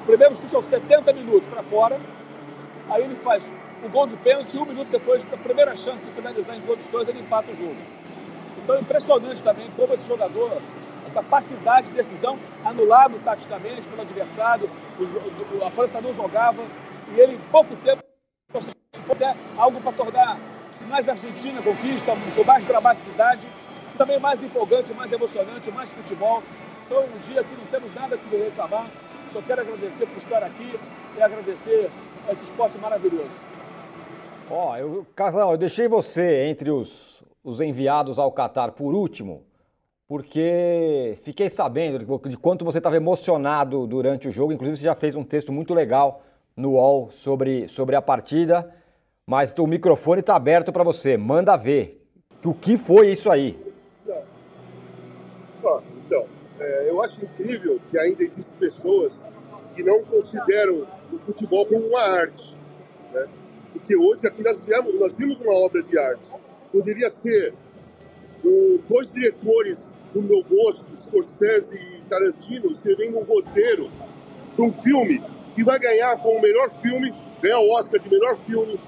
O 0.03 0.07
primeiro 0.07 0.37
chute 0.37 0.55
aos 0.55 0.67
70 0.67 1.13
minutos 1.13 1.49
para 1.49 1.63
fora. 1.63 1.99
Aí 2.91 3.03
ele 3.03 3.17
faz 3.17 3.51
o 3.85 3.89
gol 3.89 4.07
de 4.07 4.17
pênalti 4.17 4.55
e 4.55 4.59
um 4.59 4.65
minuto 4.65 4.89
depois, 4.89 5.23
a 5.33 5.37
primeira 5.37 5.77
chance 5.77 5.99
de 6.05 6.11
finalizar 6.13 6.57
em 6.57 6.61
condições, 6.61 7.09
ele 7.09 7.21
empata 7.21 7.51
o 7.51 7.55
jogo. 7.55 7.77
Então 8.63 8.77
é 8.77 8.81
impressionante 8.81 9.43
também 9.43 9.71
como 9.77 9.93
esse 9.95 10.07
jogador, 10.07 10.61
a 11.07 11.11
capacidade 11.11 11.89
de 11.89 11.95
decisão, 11.95 12.39
anulado 12.65 13.19
taticamente 13.25 13.83
pelo 13.83 14.03
adversário, 14.03 14.71
a 15.65 15.71
França 15.71 16.01
não 16.01 16.15
jogava, 16.15 16.63
e 17.15 17.21
ele 17.21 17.35
em 17.35 17.41
pouco 17.51 17.75
tempo 17.77 18.03
até 19.09 19.35
algo 19.57 19.81
para 19.81 19.93
tornar 19.93 20.39
mais 20.89 21.09
Argentina 21.09 21.61
conquista, 21.63 22.13
com 22.35 22.45
mais 22.45 22.65
dramaticidade, 22.65 23.47
também 23.97 24.21
mais 24.21 24.43
empolgante, 24.43 24.93
mais 24.95 25.11
emocionante, 25.13 25.71
mais 25.71 25.91
futebol. 25.91 26.43
Então, 26.87 27.03
um 27.03 27.19
dia 27.19 27.43
que 27.43 27.57
não 27.57 27.67
temos 27.71 27.95
nada 27.95 28.17
que 28.17 28.37
reclamar, 28.37 28.87
só 29.33 29.43
quero 29.43 29.63
agradecer 29.63 30.07
por 30.07 30.19
estar 30.19 30.43
aqui 30.43 30.79
e 31.17 31.23
agradecer 31.23 31.91
esse 32.31 32.43
esporte 32.45 32.79
maravilhoso. 32.79 33.31
Ó, 34.49 34.71
oh, 34.71 34.77
eu, 34.77 35.07
Casal, 35.15 35.53
eu 35.53 35.59
deixei 35.59 35.89
você 35.89 36.47
entre 36.47 36.71
os 36.71 37.17
os 37.47 37.61
enviados 37.61 38.19
ao 38.19 38.33
Catar 38.33 38.73
por 38.73 38.93
último, 38.93 39.45
porque 40.09 41.17
fiquei 41.23 41.49
sabendo 41.49 42.05
de 42.29 42.37
quanto 42.37 42.65
você 42.65 42.79
estava 42.79 42.97
emocionado 42.97 43.87
durante 43.87 44.27
o 44.27 44.33
jogo. 44.33 44.53
Inclusive, 44.53 44.79
você 44.79 44.85
já 44.85 44.97
fez 44.97 45.15
um 45.15 45.23
texto 45.23 45.53
muito 45.53 45.73
legal 45.73 46.23
no 46.57 46.73
UOL 46.73 47.13
sobre, 47.13 47.69
sobre 47.69 47.95
a 47.95 48.03
partida. 48.03 48.69
Mas 49.29 49.53
o 49.59 49.67
microfone 49.67 50.21
está 50.21 50.37
aberto 50.37 50.73
para 50.73 50.85
você. 50.85 51.17
Manda 51.17 51.57
ver. 51.57 52.01
O 52.45 52.55
que 52.55 52.79
foi 52.79 53.11
isso 53.11 53.29
aí? 53.29 53.59
Não. 54.07 55.83
então, 56.07 56.27
é, 56.61 56.91
eu 56.91 57.03
acho 57.03 57.25
incrível 57.25 57.81
que 57.91 57.99
ainda 57.99 58.23
existem 58.23 58.57
pessoas 58.57 59.13
que 59.75 59.83
não 59.83 60.05
consideram 60.05 60.87
o 61.13 61.19
futebol 61.19 61.67
como 61.67 61.89
uma 61.89 62.01
arte. 62.01 62.57
Né? 63.13 63.27
Porque 63.73 63.97
hoje 63.97 64.27
aqui 64.27 64.45
nós, 64.45 64.57
vimos, 64.59 65.01
nós 65.01 65.13
vimos 65.13 65.41
uma 65.41 65.55
obra 65.55 65.83
de 65.83 65.99
arte 65.99 66.31
poderia 66.77 67.11
ser 67.11 67.55
o, 68.45 68.79
dois 68.89 69.11
diretores 69.13 69.79
do 70.13 70.23
meu 70.23 70.43
gosto, 70.45 70.85
Scorsese 70.99 71.75
e 71.75 72.03
Tarantino, 72.09 72.71
escrevendo 72.71 73.19
um 73.19 73.25
roteiro 73.25 73.91
de 74.55 74.63
um 74.63 74.73
filme 74.73 75.23
que 75.55 75.65
vai 75.65 75.79
ganhar 75.79 76.17
como 76.19 76.41
melhor 76.41 76.71
filme, 76.71 77.13
ganhar 77.43 77.59
o 77.61 77.71
Oscar 77.71 77.99
de 77.99 78.09
melhor 78.11 78.37
filme, 78.37 78.79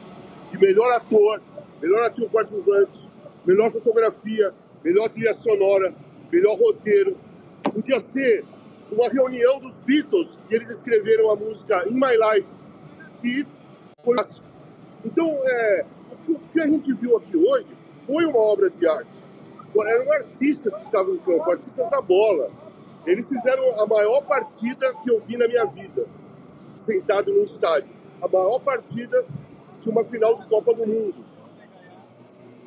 de 0.51 0.59
melhor 0.59 0.91
ator, 0.93 1.41
melhor 1.81 2.03
ator 2.05 2.29
coadjuvante, 2.31 3.09
melhor 3.47 3.71
fotografia, 3.71 4.53
melhor 4.85 5.09
trilha 5.09 5.35
sonora, 5.35 5.95
melhor 6.33 6.57
roteiro. 6.59 7.17
Podia 7.63 8.01
ser 8.01 8.45
uma 8.91 9.09
reunião 9.09 9.59
dos 9.61 9.79
Beatles 9.81 10.29
e 10.51 10.55
eles 10.55 10.71
escreveram 10.71 11.31
a 11.31 11.37
música 11.37 11.87
In 11.89 11.95
My 11.95 12.17
Life, 12.17 12.49
que 13.21 13.47
foi 14.05 14.17
Então, 15.05 15.27
é, 15.27 15.87
o 16.29 16.39
que 16.53 16.61
a 16.61 16.67
gente 16.67 16.93
viu 16.95 17.17
aqui 17.17 17.37
hoje 17.37 17.67
foi 18.07 18.25
uma 18.25 18.39
obra 18.39 18.71
de 18.71 18.89
arte. 18.89 19.19
Eram 19.87 20.13
artistas 20.13 20.77
que 20.77 20.85
estavam 20.85 21.15
em 21.15 21.19
campo, 21.19 21.51
artistas 21.51 21.89
da 21.91 22.01
bola. 22.01 22.51
Eles 23.07 23.29
fizeram 23.29 23.81
a 23.81 23.87
maior 23.87 24.23
partida 24.23 24.93
que 25.03 25.11
eu 25.11 25.21
vi 25.21 25.37
na 25.37 25.47
minha 25.47 25.67
vida, 25.67 26.07
sentado 26.85 27.33
num 27.33 27.45
estádio. 27.45 27.89
A 28.21 28.27
maior 28.27 28.59
partida 28.61 29.25
de 29.81 29.89
uma 29.89 30.05
final 30.05 30.35
de 30.35 30.47
Copa 30.47 30.75
do 30.75 30.87
Mundo, 30.87 31.25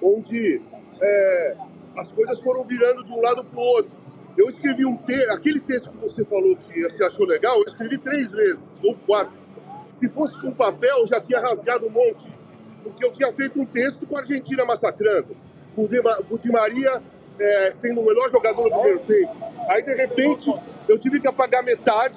onde 0.04 0.62
é, 1.02 1.58
as 1.98 2.12
coisas 2.12 2.40
foram 2.40 2.64
virando 2.64 3.04
de 3.04 3.12
um 3.12 3.22
lado 3.22 3.44
para 3.44 3.60
o 3.60 3.64
outro. 3.64 3.98
Eu 4.38 4.48
escrevi 4.50 4.86
um 4.86 4.96
texto, 4.98 5.30
aquele 5.32 5.60
texto 5.60 5.90
que 5.90 5.98
você 5.98 6.24
falou 6.24 6.56
que 6.56 6.82
você 6.82 7.04
achou 7.04 7.26
legal, 7.26 7.58
eu 7.58 7.66
escrevi 7.66 7.98
três 7.98 8.30
vezes, 8.30 8.62
ou 8.84 8.96
quatro. 8.98 9.40
Se 9.90 10.08
fosse 10.10 10.40
com 10.42 10.52
papel, 10.52 11.00
eu 11.00 11.08
já 11.08 11.20
tinha 11.20 11.40
rasgado 11.40 11.86
um 11.86 11.90
monte. 11.90 12.26
Porque 12.84 13.06
eu 13.06 13.12
tinha 13.12 13.32
feito 13.34 13.62
um 13.62 13.66
texto 13.66 14.08
com 14.08 14.18
a 14.18 14.22
Argentina 14.22 14.66
massacrando, 14.66 15.36
com 15.76 15.84
o 15.84 16.40
Di 16.40 16.52
Maria 16.52 17.02
é, 17.40 17.74
sendo 17.80 18.02
o 18.02 18.06
melhor 18.06 18.30
jogador 18.32 18.64
do 18.64 18.70
primeiro 18.70 19.00
tempo. 19.00 19.36
Aí, 19.70 19.84
de 19.84 19.94
repente, 19.96 20.54
eu 20.88 21.00
tive 21.00 21.20
que 21.20 21.28
apagar 21.28 21.64
metade 21.64 22.16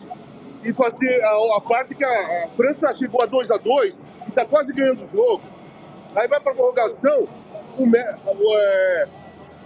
e 0.62 0.72
fazer 0.72 1.22
a, 1.22 1.56
a 1.56 1.60
parte 1.60 1.94
que 1.94 2.04
a, 2.04 2.44
a, 2.44 2.48
França 2.56 2.94
chegou 2.94 3.22
a 3.22 3.26
2 3.26 3.50
a 3.50 3.56
2 3.56 3.94
e 4.26 4.28
está 4.28 4.44
quase 4.44 4.72
ganhando 4.72 5.04
o 5.04 5.08
jogo. 5.08 5.42
Aí 6.14 6.28
vai 6.28 6.40
para 6.40 6.52
a 6.52 6.54
prorrogação, 6.54 7.28
o, 7.78 8.56
é, 8.56 9.08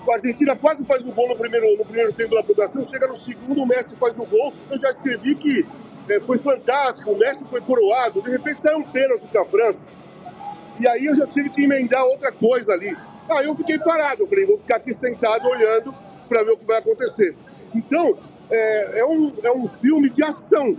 a 0.08 0.14
Argentina 0.14 0.56
quase 0.56 0.84
faz 0.84 1.02
o 1.02 1.12
gol 1.12 1.28
no 1.28 1.36
primeiro, 1.36 1.76
no 1.76 1.84
primeiro 1.84 2.12
tempo 2.12 2.34
da 2.34 2.42
prorrogação, 2.42 2.84
chega 2.84 3.06
no 3.06 3.16
segundo, 3.16 3.62
o 3.62 3.66
Messi 3.66 3.94
faz 3.96 4.14
o 4.18 4.24
gol. 4.24 4.52
Eu 4.70 4.78
já 4.78 4.90
escrevi 4.90 5.34
que 5.34 5.66
é, 6.08 6.20
foi 6.20 6.38
fantástico, 6.38 7.10
o 7.10 7.18
Messi 7.18 7.44
foi 7.50 7.60
coroado, 7.60 8.22
de 8.22 8.30
repente 8.30 8.60
saiu 8.60 8.78
um 8.78 8.82
pênalti 8.82 9.26
para 9.26 9.42
a 9.42 9.44
França. 9.44 9.80
E 10.80 10.88
aí 10.88 11.06
eu 11.06 11.16
já 11.16 11.26
tive 11.26 11.50
que 11.50 11.64
emendar 11.64 12.02
outra 12.04 12.32
coisa 12.32 12.72
ali. 12.72 12.96
Aí 13.30 13.46
eu 13.46 13.54
fiquei 13.54 13.78
parado, 13.78 14.22
eu 14.22 14.28
falei, 14.28 14.46
vou 14.46 14.58
ficar 14.58 14.76
aqui 14.76 14.94
sentado 14.94 15.46
olhando 15.46 15.94
para 16.28 16.42
ver 16.44 16.52
o 16.52 16.56
que 16.56 16.64
vai 16.64 16.78
acontecer. 16.78 17.36
Então, 17.74 18.16
é, 18.50 19.00
é, 19.00 19.04
um, 19.04 19.32
é 19.44 19.52
um 19.52 19.68
filme 19.68 20.08
de 20.08 20.22
ação. 20.24 20.76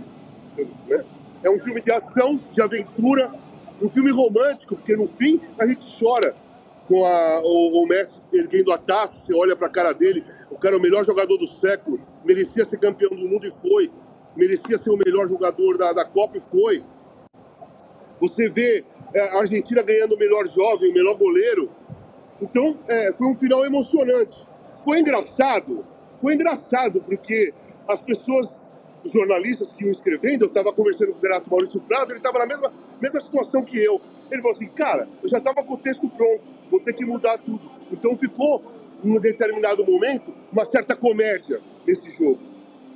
Né? 0.88 1.04
É 1.42 1.50
um 1.50 1.58
filme 1.58 1.80
de 1.80 1.92
ação, 1.92 2.40
de 2.52 2.60
aventura, 2.60 3.32
um 3.80 3.88
filme 3.88 4.12
romântico, 4.12 4.76
porque 4.76 4.96
no 4.96 5.06
fim 5.06 5.40
a 5.58 5.66
gente 5.66 5.84
chora 5.98 6.34
com 6.86 7.06
a, 7.06 7.40
o, 7.42 7.82
o 7.82 7.86
Messi 7.86 8.20
erguendo 8.32 8.72
a 8.72 8.78
taça, 8.78 9.14
você 9.24 9.32
olha 9.32 9.54
para 9.54 9.68
a 9.68 9.70
cara 9.70 9.92
dele, 9.92 10.24
o 10.50 10.58
cara 10.58 10.74
é 10.74 10.78
o 10.78 10.82
melhor 10.82 11.04
jogador 11.04 11.36
do 11.36 11.46
século, 11.46 12.00
merecia 12.24 12.64
ser 12.64 12.78
campeão 12.78 13.10
do 13.10 13.28
mundo 13.28 13.46
e 13.46 13.50
foi, 13.50 13.90
merecia 14.36 14.78
ser 14.78 14.90
o 14.90 14.96
melhor 14.96 15.28
jogador 15.28 15.78
da, 15.78 15.92
da 15.92 16.04
Copa 16.04 16.36
e 16.36 16.40
foi. 16.40 16.84
Você 18.20 18.50
vê 18.50 18.84
é, 19.14 19.20
a 19.30 19.38
Argentina 19.38 19.82
ganhando 19.82 20.14
o 20.14 20.18
melhor 20.18 20.46
jovem, 20.48 20.90
o 20.90 20.94
melhor 20.94 21.16
goleiro. 21.16 21.70
Então, 22.40 22.78
é, 22.88 23.12
foi 23.14 23.26
um 23.28 23.34
final 23.34 23.64
emocionante. 23.64 24.36
Foi 24.84 24.98
engraçado, 24.98 25.84
foi 26.20 26.34
engraçado, 26.34 27.00
porque 27.02 27.52
as 27.88 28.00
pessoas, 28.02 28.46
os 29.04 29.12
jornalistas 29.12 29.72
que 29.72 29.84
iam 29.84 29.90
escrevendo, 29.90 30.42
eu 30.42 30.48
estava 30.48 30.72
conversando 30.72 31.12
com 31.12 31.18
o 31.18 31.22
Renato 31.22 31.50
Maurício 31.50 31.80
Prado, 31.80 32.12
ele 32.12 32.18
estava 32.18 32.38
na 32.38 32.46
mesma, 32.46 32.72
mesma 33.00 33.20
situação 33.20 33.62
que 33.62 33.78
eu. 33.78 34.00
Ele 34.30 34.42
falou 34.42 34.56
assim, 34.56 34.68
cara, 34.68 35.08
eu 35.22 35.28
já 35.28 35.38
estava 35.38 35.62
com 35.64 35.74
o 35.74 35.78
texto 35.78 36.08
pronto 36.10 36.60
vou 36.70 36.80
ter 36.80 36.92
que 36.92 37.04
mudar 37.04 37.36
tudo. 37.38 37.68
Então 37.90 38.16
ficou, 38.16 38.62
em 39.02 39.10
um 39.10 39.20
determinado 39.20 39.84
momento, 39.84 40.32
uma 40.52 40.64
certa 40.64 40.94
comédia 40.94 41.60
nesse 41.86 42.08
jogo. 42.10 42.38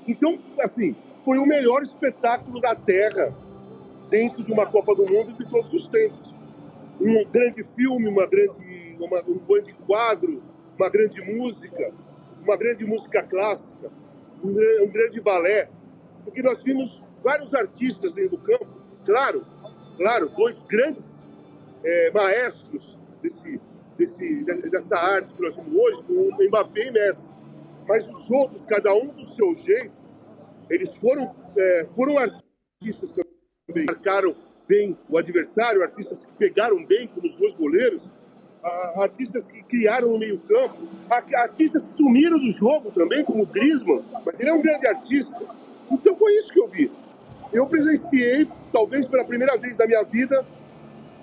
Então, 0.06 0.38
assim, 0.60 0.94
foi 1.24 1.38
o 1.38 1.46
melhor 1.46 1.82
espetáculo 1.82 2.60
da 2.60 2.74
Terra 2.74 3.36
dentro 4.08 4.44
de 4.44 4.52
uma 4.52 4.66
Copa 4.66 4.94
do 4.94 5.04
Mundo 5.06 5.32
de 5.32 5.44
todos 5.50 5.72
os 5.72 5.88
tempos. 5.88 6.32
Um 7.00 7.24
grande 7.30 7.64
filme, 7.64 8.08
uma 8.08 8.26
grande, 8.26 8.96
uma, 9.00 9.18
um 9.26 9.38
grande 9.38 9.72
quadro, 9.86 10.42
uma 10.78 10.88
grande 10.88 11.20
música, 11.20 11.92
uma 12.42 12.56
grande 12.56 12.84
música 12.84 13.22
clássica, 13.22 13.90
um, 14.42 14.50
um 14.50 14.88
grande 14.88 15.20
balé, 15.20 15.68
porque 16.24 16.42
nós 16.42 16.62
vimos 16.62 17.02
vários 17.22 17.52
artistas 17.54 18.12
dentro 18.12 18.36
do 18.36 18.38
campo, 18.38 18.66
claro, 19.04 19.46
claro, 19.96 20.28
dois 20.30 20.62
grandes 20.64 21.04
é, 21.84 22.10
maestros 22.12 22.98
desse, 23.22 23.60
desse, 23.96 24.44
dessa 24.70 24.96
arte 24.96 25.32
que 25.32 25.42
nós 25.42 25.54
temos 25.54 25.74
hoje, 25.74 26.02
com 26.04 26.12
o 26.14 26.48
Mbappé 26.48 26.88
e 26.88 26.90
Messi. 26.90 27.34
Mas 27.86 28.08
os 28.08 28.30
outros, 28.30 28.64
cada 28.64 28.92
um 28.94 29.08
do 29.08 29.26
seu 29.26 29.54
jeito, 29.54 29.92
eles 30.70 30.88
foram, 30.96 31.34
é, 31.56 31.86
foram 31.94 32.16
artistas 32.18 33.10
também, 33.10 33.84
marcaram 33.86 34.34
bem 34.66 34.98
o 35.08 35.18
adversário, 35.18 35.82
artistas 35.82 36.24
que 36.24 36.32
pegaram 36.38 36.84
bem, 36.86 37.06
como 37.08 37.26
os 37.26 37.36
dois 37.36 37.52
goleiros, 37.54 38.10
artistas 38.96 39.44
que 39.44 39.62
criaram 39.64 40.12
no 40.12 40.18
meio 40.18 40.40
campo, 40.40 40.88
artistas 41.36 41.82
que 41.82 41.96
sumiram 41.96 42.38
do 42.38 42.50
jogo 42.52 42.90
também, 42.90 43.24
como 43.24 43.42
o 43.42 43.46
Griezmann, 43.46 44.02
mas 44.24 44.40
ele 44.40 44.48
é 44.48 44.54
um 44.54 44.62
grande 44.62 44.86
artista. 44.86 45.38
Então 45.90 46.16
foi 46.16 46.32
isso 46.32 46.52
que 46.52 46.60
eu 46.60 46.68
vi. 46.68 46.90
Eu 47.52 47.66
presenciei, 47.66 48.48
talvez 48.72 49.06
pela 49.06 49.24
primeira 49.24 49.56
vez 49.58 49.76
na 49.76 49.86
minha 49.86 50.02
vida, 50.04 50.44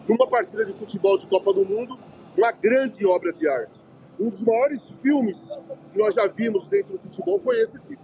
numa 0.07 0.27
partida 0.27 0.65
de 0.65 0.73
futebol 0.73 1.17
de 1.17 1.27
Copa 1.27 1.53
do 1.53 1.65
Mundo, 1.65 1.97
uma 2.37 2.51
grande 2.51 3.05
obra 3.05 3.33
de 3.33 3.47
arte. 3.47 3.79
Um 4.19 4.29
dos 4.29 4.41
maiores 4.41 4.89
filmes 5.01 5.37
que 5.91 5.99
nós 5.99 6.13
já 6.13 6.27
vimos 6.27 6.67
dentro 6.67 6.97
do 6.97 7.03
futebol 7.03 7.39
foi 7.39 7.59
esse 7.61 7.77
aqui. 7.77 7.97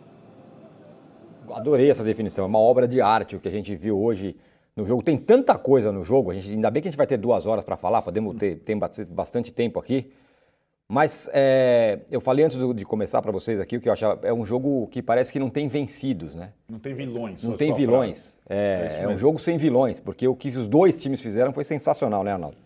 Adorei 1.52 1.90
essa 1.90 2.04
definição, 2.04 2.44
é 2.44 2.48
uma 2.48 2.60
obra 2.60 2.88
de 2.88 3.00
arte 3.00 3.36
o 3.36 3.40
que 3.40 3.48
a 3.48 3.52
gente 3.52 3.74
viu 3.76 3.98
hoje 3.98 4.36
no 4.76 4.86
jogo. 4.86 5.02
Tem 5.02 5.18
tanta 5.18 5.58
coisa 5.58 5.92
no 5.92 6.04
jogo, 6.04 6.32
a 6.32 6.34
gente, 6.34 6.50
ainda 6.50 6.70
bem 6.70 6.82
que 6.82 6.88
a 6.88 6.92
gente 6.92 6.98
vai 6.98 7.08
ter 7.08 7.18
duas 7.18 7.46
horas 7.48 7.64
para 7.64 7.78
falar, 7.78 8.02
podemos 8.02 8.36
ter, 8.38 8.60
ter 8.60 8.76
bastante 9.06 9.52
tempo 9.52 9.80
aqui. 9.80 10.12
Mas 10.90 11.30
é, 11.34 12.00
eu 12.10 12.22
falei 12.22 12.46
antes 12.46 12.58
de 12.76 12.86
começar 12.86 13.22
para 13.22 13.32
vocês 13.32 13.60
aqui 13.60 13.76
o 13.76 13.82
que 13.82 13.90
eu 13.90 13.94
achava 13.94 14.26
é 14.26 14.32
um 14.32 14.46
jogo 14.46 14.88
que 14.88 15.02
parece 15.02 15.34
que 15.34 15.40
não 15.40 15.50
tem 15.50 15.68
vencidos, 15.68 16.34
né? 16.34 16.54
Não 16.70 16.80
tem 16.80 16.94
vilões. 16.94 17.44
Não 17.44 17.58
tem 17.58 17.74
vilões. 17.74 18.40
É, 18.48 19.00
é, 19.02 19.04
é 19.04 19.08
um 19.08 19.18
jogo 19.18 19.38
sem 19.38 19.58
vilões, 19.58 20.00
porque 20.00 20.26
o 20.26 20.36
que 20.36 20.48
os 20.50 20.66
dois 20.66 20.98
times 20.98 21.20
fizeram 21.20 21.52
foi 21.52 21.66
sensacional, 21.66 22.24
né, 22.24 22.32
Arnaldo? 22.32 22.58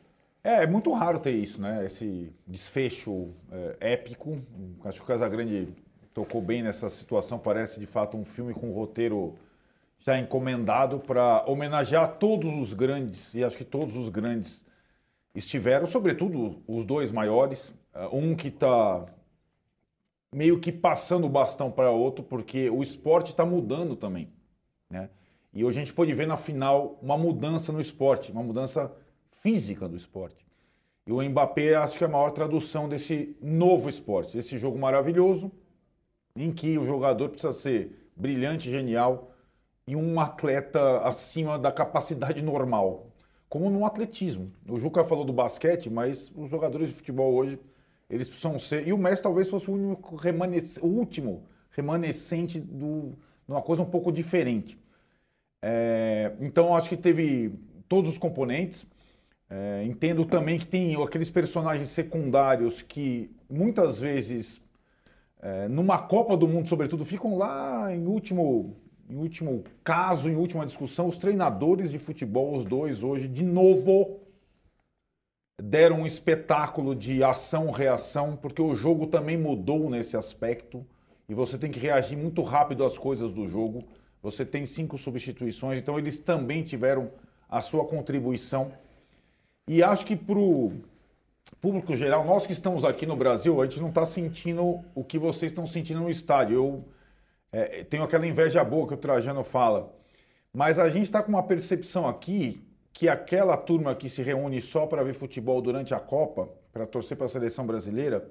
É, 0.43 0.63
é 0.63 0.67
muito 0.67 0.91
raro 0.91 1.19
ter 1.19 1.31
isso, 1.31 1.59
né? 1.59 1.83
Esse 1.83 2.31
desfecho 2.45 3.29
é, 3.51 3.93
épico. 3.93 4.39
Acho 4.85 4.99
que 4.99 5.03
o 5.03 5.07
Casagrande 5.07 5.69
tocou 6.13 6.41
bem 6.41 6.61
nessa 6.61 6.89
situação. 6.89 7.39
Parece 7.39 7.79
de 7.79 7.87
fato 7.87 8.17
um 8.17 8.25
filme 8.25 8.53
com 8.53 8.69
um 8.69 8.73
roteiro 8.73 9.33
já 9.97 10.19
encomendado 10.19 10.99
para 10.99 11.43
homenagear 11.47 12.17
todos 12.17 12.53
os 12.53 12.73
grandes, 12.73 13.33
e 13.33 13.43
acho 13.43 13.57
que 13.57 13.63
todos 13.63 13.95
os 13.95 14.09
grandes 14.09 14.65
estiveram, 15.33 15.85
sobretudo 15.87 16.61
os 16.67 16.85
dois 16.85 17.11
maiores. 17.11 17.73
É, 17.93 18.07
um 18.07 18.35
que 18.35 18.47
está 18.47 19.05
meio 20.33 20.59
que 20.59 20.71
passando 20.71 21.25
o 21.25 21.29
bastão 21.29 21.69
para 21.69 21.91
outro, 21.91 22.23
porque 22.23 22.69
o 22.69 22.81
esporte 22.81 23.31
está 23.31 23.45
mudando 23.45 23.95
também. 23.95 24.29
Né? 24.89 25.09
E 25.53 25.65
hoje 25.65 25.79
a 25.79 25.83
gente 25.83 25.93
pode 25.93 26.13
ver 26.13 26.27
na 26.27 26.37
final 26.37 26.97
uma 27.01 27.17
mudança 27.17 27.73
no 27.73 27.81
esporte, 27.81 28.31
uma 28.31 28.43
mudança 28.43 28.91
física 29.41 29.87
do 29.89 29.97
esporte. 29.97 30.45
E 31.05 31.11
o 31.11 31.21
Mbappé 31.21 31.75
acho 31.75 31.97
que 31.97 32.03
é 32.03 32.07
a 32.07 32.09
maior 32.09 32.31
tradução 32.31 32.87
desse 32.87 33.35
novo 33.41 33.89
esporte, 33.89 34.37
desse 34.37 34.57
jogo 34.57 34.79
maravilhoso, 34.79 35.51
em 36.35 36.51
que 36.51 36.77
o 36.77 36.85
jogador 36.85 37.29
precisa 37.29 37.51
ser 37.51 38.09
brilhante, 38.15 38.69
genial 38.69 39.31
e 39.85 39.95
um 39.95 40.19
atleta 40.19 40.99
acima 40.99 41.57
da 41.57 41.71
capacidade 41.71 42.41
normal, 42.41 43.07
como 43.49 43.69
no 43.69 43.85
atletismo. 43.85 44.51
O 44.69 44.79
Juca 44.79 45.03
falou 45.03 45.25
do 45.25 45.33
basquete, 45.33 45.89
mas 45.89 46.31
os 46.35 46.49
jogadores 46.49 46.87
de 46.87 46.93
futebol 46.93 47.33
hoje 47.33 47.59
eles 48.11 48.27
precisam 48.27 48.59
ser. 48.59 48.87
E 48.87 48.93
o 48.93 48.97
Messi 48.97 49.23
talvez 49.23 49.49
fosse 49.49 49.69
o, 49.71 49.73
único 49.73 50.15
remanescente, 50.15 50.85
o 50.85 50.89
último 50.89 51.43
remanescente 51.71 52.59
de 52.59 53.13
uma 53.47 53.61
coisa 53.61 53.81
um 53.81 53.85
pouco 53.85 54.11
diferente. 54.11 54.77
É, 55.61 56.33
então 56.41 56.75
acho 56.75 56.89
que 56.89 56.97
teve 56.97 57.53
todos 57.87 58.09
os 58.09 58.17
componentes. 58.17 58.85
É, 59.49 59.83
entendo 59.83 60.25
também 60.25 60.57
que 60.57 60.65
tem 60.65 61.01
aqueles 61.01 61.29
personagens 61.29 61.89
secundários 61.89 62.81
que 62.81 63.29
muitas 63.49 63.99
vezes, 63.99 64.61
é, 65.41 65.67
numa 65.67 65.99
Copa 65.99 66.37
do 66.37 66.47
Mundo, 66.47 66.69
sobretudo, 66.69 67.03
ficam 67.05 67.37
lá 67.37 67.93
em 67.93 68.05
último, 68.05 68.77
em 69.09 69.17
último 69.17 69.63
caso, 69.83 70.29
em 70.29 70.35
última 70.35 70.65
discussão. 70.65 71.07
Os 71.07 71.17
treinadores 71.17 71.91
de 71.91 71.97
futebol, 71.97 72.55
os 72.55 72.63
dois 72.63 73.03
hoje, 73.03 73.27
de 73.27 73.43
novo, 73.43 74.20
deram 75.61 76.01
um 76.01 76.07
espetáculo 76.07 76.95
de 76.95 77.23
ação-reação, 77.23 78.35
porque 78.35 78.61
o 78.61 78.75
jogo 78.75 79.07
também 79.07 79.37
mudou 79.37 79.89
nesse 79.89 80.17
aspecto 80.17 80.85
e 81.29 81.33
você 81.33 81.57
tem 81.57 81.71
que 81.71 81.79
reagir 81.79 82.17
muito 82.17 82.41
rápido 82.43 82.83
às 82.83 82.97
coisas 82.97 83.31
do 83.33 83.47
jogo. 83.47 83.83
Você 84.21 84.45
tem 84.45 84.65
cinco 84.65 84.97
substituições, 84.97 85.79
então 85.79 85.97
eles 85.97 86.19
também 86.19 86.63
tiveram 86.63 87.11
a 87.49 87.61
sua 87.61 87.85
contribuição. 87.85 88.71
E 89.67 89.83
acho 89.83 90.05
que 90.05 90.15
para 90.15 90.37
o 90.39 90.73
público 91.61 91.95
geral, 91.95 92.25
nós 92.25 92.45
que 92.47 92.53
estamos 92.53 92.83
aqui 92.85 93.05
no 93.05 93.15
Brasil, 93.15 93.61
a 93.61 93.65
gente 93.65 93.79
não 93.79 93.89
está 93.89 94.05
sentindo 94.05 94.81
o 94.95 95.03
que 95.03 95.19
vocês 95.19 95.51
estão 95.51 95.65
sentindo 95.65 95.99
no 96.01 96.09
estádio. 96.09 96.55
Eu 96.55 96.85
É, 97.53 97.83
tenho 97.83 98.03
aquela 98.03 98.25
inveja 98.27 98.63
boa 98.63 98.87
que 98.87 98.93
o 98.93 98.97
Trajano 98.97 99.43
fala. 99.43 99.93
Mas 100.53 100.79
a 100.79 100.89
gente 100.89 101.03
está 101.03 101.21
com 101.23 101.29
uma 101.31 101.43
percepção 101.43 102.07
aqui 102.07 102.61
que 102.93 103.07
aquela 103.07 103.57
turma 103.57 103.95
que 103.95 104.09
se 104.09 104.21
reúne 104.21 104.61
só 104.61 104.85
para 104.85 105.03
ver 105.03 105.13
futebol 105.13 105.61
durante 105.61 105.93
a 105.93 105.99
Copa, 105.99 106.49
para 106.71 106.85
torcer 106.85 107.17
para 107.17 107.25
a 107.25 107.29
seleção 107.29 107.65
brasileira, 107.65 108.29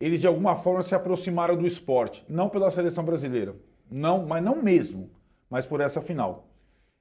eles 0.00 0.20
de 0.20 0.26
alguma 0.26 0.56
forma 0.56 0.82
se 0.82 0.94
aproximaram 0.94 1.56
do 1.56 1.66
esporte. 1.66 2.24
Não 2.28 2.48
pela 2.48 2.70
seleção 2.70 3.04
brasileira. 3.04 3.54
Não, 3.90 4.26
mas 4.26 4.42
não 4.42 4.60
mesmo. 4.60 5.10
Mas 5.48 5.66
por 5.66 5.80
essa 5.80 6.00
final. 6.00 6.48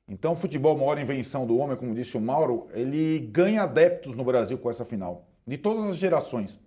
Então, 0.07 0.33
o 0.33 0.35
futebol, 0.35 0.77
maior 0.77 0.99
invenção 0.99 1.47
do 1.47 1.57
homem, 1.57 1.77
como 1.77 1.95
disse 1.95 2.17
o 2.17 2.21
Mauro, 2.21 2.67
ele 2.73 3.19
ganha 3.19 3.63
adeptos 3.63 4.15
no 4.15 4.23
Brasil 4.23 4.57
com 4.57 4.69
essa 4.69 4.83
final. 4.83 5.25
De 5.47 5.57
todas 5.57 5.85
as 5.85 5.97
gerações. 5.97 6.59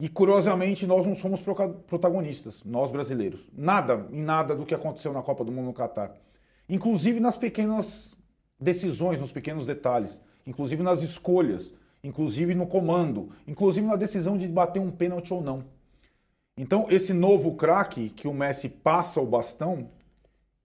E 0.00 0.08
curiosamente, 0.08 0.86
nós 0.86 1.06
não 1.06 1.14
somos 1.14 1.40
protagonistas, 1.86 2.62
nós 2.64 2.90
brasileiros. 2.90 3.48
Nada, 3.52 4.06
em 4.12 4.22
nada 4.22 4.54
do 4.54 4.66
que 4.66 4.74
aconteceu 4.74 5.12
na 5.12 5.22
Copa 5.22 5.44
do 5.44 5.50
Mundo 5.50 5.66
no 5.66 5.72
Catar. 5.72 6.14
Inclusive 6.68 7.18
nas 7.18 7.36
pequenas 7.36 8.14
decisões, 8.58 9.20
nos 9.20 9.32
pequenos 9.32 9.66
detalhes, 9.66 10.18
inclusive 10.46 10.82
nas 10.82 11.02
escolhas, 11.02 11.72
inclusive 12.02 12.54
no 12.54 12.66
comando, 12.66 13.30
inclusive 13.46 13.86
na 13.86 13.96
decisão 13.96 14.36
de 14.36 14.46
bater 14.48 14.80
um 14.80 14.90
pênalti 14.90 15.32
ou 15.32 15.42
não. 15.42 15.64
Então, 16.56 16.86
esse 16.90 17.12
novo 17.12 17.54
craque 17.54 18.10
que 18.10 18.26
o 18.26 18.34
Messi 18.34 18.68
passa 18.68 19.20
o 19.20 19.26
bastão, 19.26 19.90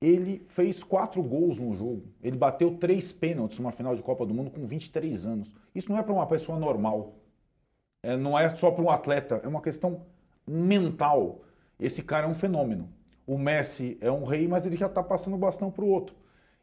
ele 0.01 0.43
fez 0.49 0.84
quatro 0.84 1.21
gols 1.21 1.60
no 1.60 1.73
jogo. 1.75 2.03
Ele 2.21 2.36
bateu 2.36 2.77
três 2.77 3.12
pênaltis 3.12 3.60
numa 3.60 3.71
final 3.71 3.95
de 3.95 4.01
Copa 4.01 4.25
do 4.25 4.34
Mundo 4.34 4.49
com 4.49 4.65
23 4.65 5.25
anos. 5.25 5.53
Isso 5.73 5.91
não 5.91 5.99
é 5.99 6.03
para 6.03 6.13
uma 6.13 6.25
pessoa 6.25 6.58
normal. 6.58 7.13
É, 8.01 8.17
não 8.17 8.38
é 8.38 8.53
só 8.56 8.71
para 8.71 8.84
um 8.84 8.89
atleta, 8.89 9.39
é 9.43 9.47
uma 9.47 9.62
questão 9.62 10.01
mental. 10.45 11.41
Esse 11.79 12.01
cara 12.01 12.25
é 12.25 12.29
um 12.29 12.36
fenômeno. 12.36 12.89
O 13.25 13.38
Messi 13.38 13.97
é 14.01 14.12
um 14.12 14.25
rei, 14.25 14.47
mas 14.47 14.65
ele 14.65 14.75
já 14.75 14.88
está 14.88 15.01
passando 15.01 15.36
o 15.36 15.39
bastão 15.39 15.71
para 15.71 15.86
o 15.86 15.88
outro. 15.88 16.15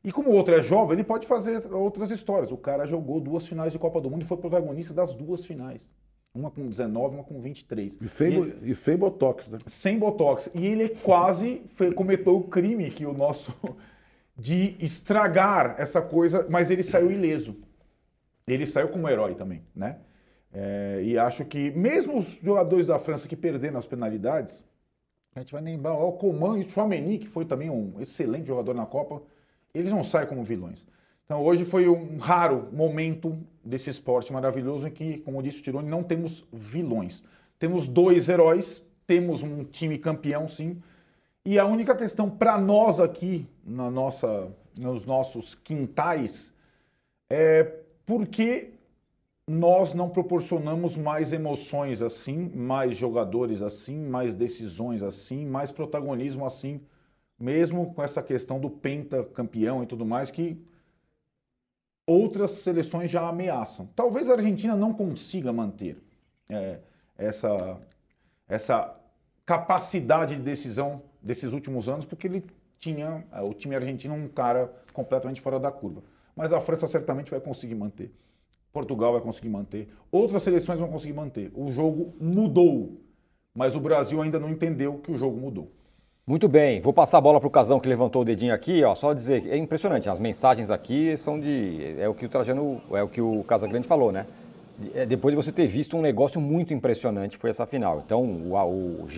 E 0.03 0.11
como 0.11 0.31
o 0.31 0.35
outro 0.35 0.55
é 0.55 0.63
jovem, 0.63 0.95
ele 0.95 1.05
pode 1.05 1.27
fazer 1.27 1.73
outras 1.73 2.11
histórias. 2.11 2.51
O 2.51 2.57
cara 2.57 2.87
jogou 2.87 3.21
duas 3.21 3.47
finais 3.47 3.73
de 3.73 3.79
Copa 3.79 4.01
do 4.01 4.11
Mundo 4.11 4.23
e 4.23 4.27
foi 4.27 4.37
protagonista 4.37 4.95
das 4.95 5.15
duas 5.15 5.45
finais. 5.45 5.87
Uma 6.35 6.51
com 6.51 6.67
19, 6.67 7.17
uma 7.17 7.25
com 7.25 7.41
23. 7.41 7.99
E 8.01 8.09
sem, 8.09 8.33
e, 8.33 8.37
ele, 8.37 8.71
e 8.71 8.75
sem 8.75 8.97
botox, 8.97 9.49
né? 9.49 9.59
Sem 9.67 9.99
botox. 9.99 10.49
E 10.55 10.65
ele 10.65 10.89
quase 10.89 11.63
foi, 11.75 11.93
cometeu 11.93 12.37
o 12.37 12.45
crime 12.45 12.91
que 12.91 13.05
o 13.05 13.13
nosso. 13.13 13.53
de 14.41 14.75
estragar 14.81 15.75
essa 15.79 16.01
coisa, 16.01 16.47
mas 16.49 16.71
ele 16.71 16.83
saiu 16.83 17.11
ileso. 17.13 17.57
Ele 18.47 18.67
saiu 18.67 18.89
como 18.89 19.09
herói 19.09 19.35
também, 19.35 19.63
né? 19.77 19.99
É, 20.53 21.01
e 21.05 21.19
acho 21.19 21.45
que, 21.45 21.71
mesmo 21.73 22.19
os 22.19 22.41
jogadores 22.43 22.87
da 22.87 22.99
França 22.99 23.29
que 23.29 23.37
perderam 23.37 23.79
as 23.79 23.87
penalidades, 23.87 24.65
a 25.35 25.41
gente 25.41 25.53
vai 25.53 25.63
lembrar 25.63 25.93
o 25.93 26.13
Coman 26.13 26.59
e 26.59 26.65
o 26.65 26.69
Chouameni, 26.69 27.19
que 27.19 27.29
foi 27.29 27.45
também 27.45 27.69
um 27.71 28.01
excelente 28.01 28.47
jogador 28.47 28.75
na 28.75 28.87
Copa, 28.87 29.23
eles 29.75 29.91
não 29.91 30.03
saem 30.05 30.29
como 30.29 30.45
vilões. 30.45 30.87
Então 31.25 31.43
hoje 31.43 31.65
foi 31.65 31.89
um 31.89 32.19
raro 32.19 32.69
momento 32.73 33.39
desse 33.65 33.89
esporte 33.89 34.33
maravilhoso 34.33 34.89
em 34.89 34.91
que, 34.91 35.19
como 35.19 35.43
disse 35.43 35.61
o 35.61 35.63
Tironi, 35.63 35.89
não 35.89 36.03
temos 36.03 36.45
vilões. 36.53 37.23
Temos 37.59 37.87
dois 37.87 38.29
heróis, 38.29 38.83
temos 39.07 39.43
um 39.43 39.65
time 39.65 39.97
campeão, 39.99 40.49
sim. 40.49 40.83
E 41.45 41.59
a 41.59 41.65
única 41.65 41.95
questão 41.95 42.29
para 42.29 42.59
nós 42.59 43.01
aqui, 43.01 43.47
na 43.65 43.91
nossa, 43.91 44.51
nos 44.77 45.07
nossos 45.07 45.55
quintais, 45.55 46.53
é 47.31 47.77
por 48.05 48.27
que 48.27 48.75
nós 49.47 49.95
não 49.95 50.09
proporcionamos 50.09 50.97
mais 50.97 51.33
emoções 51.33 52.03
assim, 52.03 52.51
mais 52.55 52.97
jogadores 52.97 53.63
assim, 53.63 53.99
mais 53.99 54.37
decisões 54.37 55.03
assim, 55.03 55.47
mais 55.47 55.73
protagonismo 55.73 56.45
assim, 56.47 56.81
mesmo 57.41 57.95
com 57.95 58.03
essa 58.03 58.23
questão 58.23 58.61
do 58.61 58.69
penta 58.69 59.25
campeão 59.25 59.83
e 59.83 59.87
tudo 59.87 60.05
mais 60.05 60.31
que 60.31 60.63
outras 62.07 62.51
seleções 62.53 63.11
já 63.11 63.27
ameaçam. 63.27 63.89
Talvez 63.97 64.29
a 64.29 64.35
Argentina 64.35 64.77
não 64.77 64.93
consiga 64.93 65.53
manter 65.53 65.97
é, 66.49 66.81
essa, 67.17 67.81
essa 68.47 68.95
capacidade 69.47 70.37
de 70.37 70.43
decisão 70.43 71.03
desses 71.23 71.53
últimos 71.53 71.89
anos, 71.89 72.05
porque 72.05 72.27
ele 72.27 72.45
tinha, 72.79 73.25
é, 73.33 73.41
o 73.41 73.55
time 73.55 73.75
argentino, 73.75 74.15
um 74.15 74.29
cara 74.29 74.71
completamente 74.93 75.41
fora 75.41 75.59
da 75.59 75.71
curva. 75.71 76.03
Mas 76.37 76.53
a 76.53 76.61
França 76.61 76.87
certamente 76.87 77.31
vai 77.31 77.41
conseguir 77.41 77.75
manter. 77.75 78.13
Portugal 78.73 79.13
vai 79.13 79.21
conseguir 79.21 79.49
manter, 79.49 79.89
outras 80.13 80.43
seleções 80.43 80.79
vão 80.79 80.89
conseguir 80.89 81.13
manter. 81.13 81.51
O 81.55 81.73
jogo 81.73 82.15
mudou, 82.21 83.01
mas 83.53 83.75
o 83.75 83.81
Brasil 83.81 84.23
ainda 84.23 84.39
não 84.39 84.49
entendeu 84.49 84.99
que 84.99 85.11
o 85.11 85.17
jogo 85.17 85.37
mudou. 85.37 85.73
Muito 86.31 86.47
bem, 86.47 86.81
vou 86.81 86.93
passar 86.93 87.19
a 87.19 87.21
bola 87.21 87.41
para 87.41 87.49
o 87.49 87.51
Casão 87.51 87.81
que 87.81 87.89
levantou 87.89 88.23
o 88.23 88.25
dedinho 88.25 88.55
aqui, 88.55 88.85
ó, 88.85 88.95
só 88.95 89.13
dizer, 89.13 89.49
é 89.49 89.57
impressionante, 89.57 90.09
as 90.09 90.21
mensagens 90.21 90.71
aqui 90.71 91.17
são 91.17 91.41
de, 91.41 91.97
é 91.99 92.09
o 92.09 92.15
que 92.15 92.25
o 92.25 92.29
Trajano, 92.29 92.81
é 92.93 93.03
o 93.03 93.09
que 93.09 93.21
o 93.21 93.43
Casagrande 93.43 93.89
falou, 93.89 94.13
né? 94.13 94.25
É, 94.95 95.05
depois 95.05 95.35
de 95.35 95.43
você 95.43 95.51
ter 95.51 95.67
visto 95.67 95.97
um 95.97 96.01
negócio 96.01 96.41
muito 96.41 96.73
impressionante, 96.73 97.37
foi 97.37 97.51
essa 97.51 97.67
final. 97.67 98.01
Então, 98.07 98.23
o, 98.23 98.55
o 98.55 99.09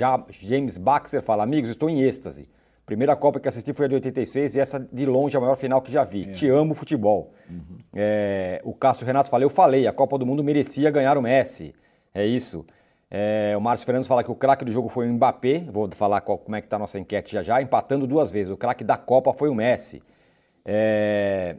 James 0.40 0.78
Baxter 0.78 1.20
fala, 1.20 1.42
amigos, 1.42 1.68
estou 1.68 1.90
em 1.90 2.00
êxtase. 2.00 2.48
Primeira 2.86 3.14
Copa 3.14 3.38
que 3.38 3.46
assisti 3.46 3.74
foi 3.74 3.84
a 3.84 3.88
de 3.90 3.94
86 3.96 4.54
e 4.54 4.60
essa 4.60 4.80
de 4.80 5.04
longe 5.04 5.36
é 5.36 5.38
a 5.38 5.40
maior 5.42 5.56
final 5.56 5.82
que 5.82 5.92
já 5.92 6.04
vi. 6.04 6.30
É. 6.30 6.32
Te 6.32 6.48
amo 6.48 6.72
futebol. 6.72 7.34
Uhum. 7.50 7.76
É, 7.92 8.62
o 8.64 8.72
Cássio 8.72 9.04
Renato 9.04 9.28
fala, 9.28 9.44
eu 9.44 9.50
falei, 9.50 9.86
a 9.86 9.92
Copa 9.92 10.16
do 10.16 10.24
Mundo 10.24 10.42
merecia 10.42 10.90
ganhar 10.90 11.18
o 11.18 11.22
Messi. 11.22 11.74
É 12.14 12.24
isso. 12.24 12.64
É, 13.14 13.54
o 13.54 13.60
Márcio 13.60 13.84
Fernandes 13.84 14.08
fala 14.08 14.24
que 14.24 14.30
o 14.30 14.34
craque 14.34 14.64
do 14.64 14.72
jogo 14.72 14.88
foi 14.88 15.06
o 15.06 15.12
Mbappé. 15.12 15.66
Vou 15.70 15.88
falar 15.90 16.22
qual, 16.22 16.38
como 16.38 16.56
é 16.56 16.60
que 16.60 16.66
está 16.66 16.76
a 16.76 16.78
nossa 16.78 16.98
enquete 16.98 17.32
já 17.32 17.42
já, 17.42 17.60
empatando 17.60 18.06
duas 18.06 18.30
vezes. 18.30 18.50
O 18.50 18.56
craque 18.56 18.82
da 18.82 18.96
Copa 18.96 19.32
foi 19.34 19.50
o 19.50 19.54
Messi. 19.54 20.02
É, 20.64 21.56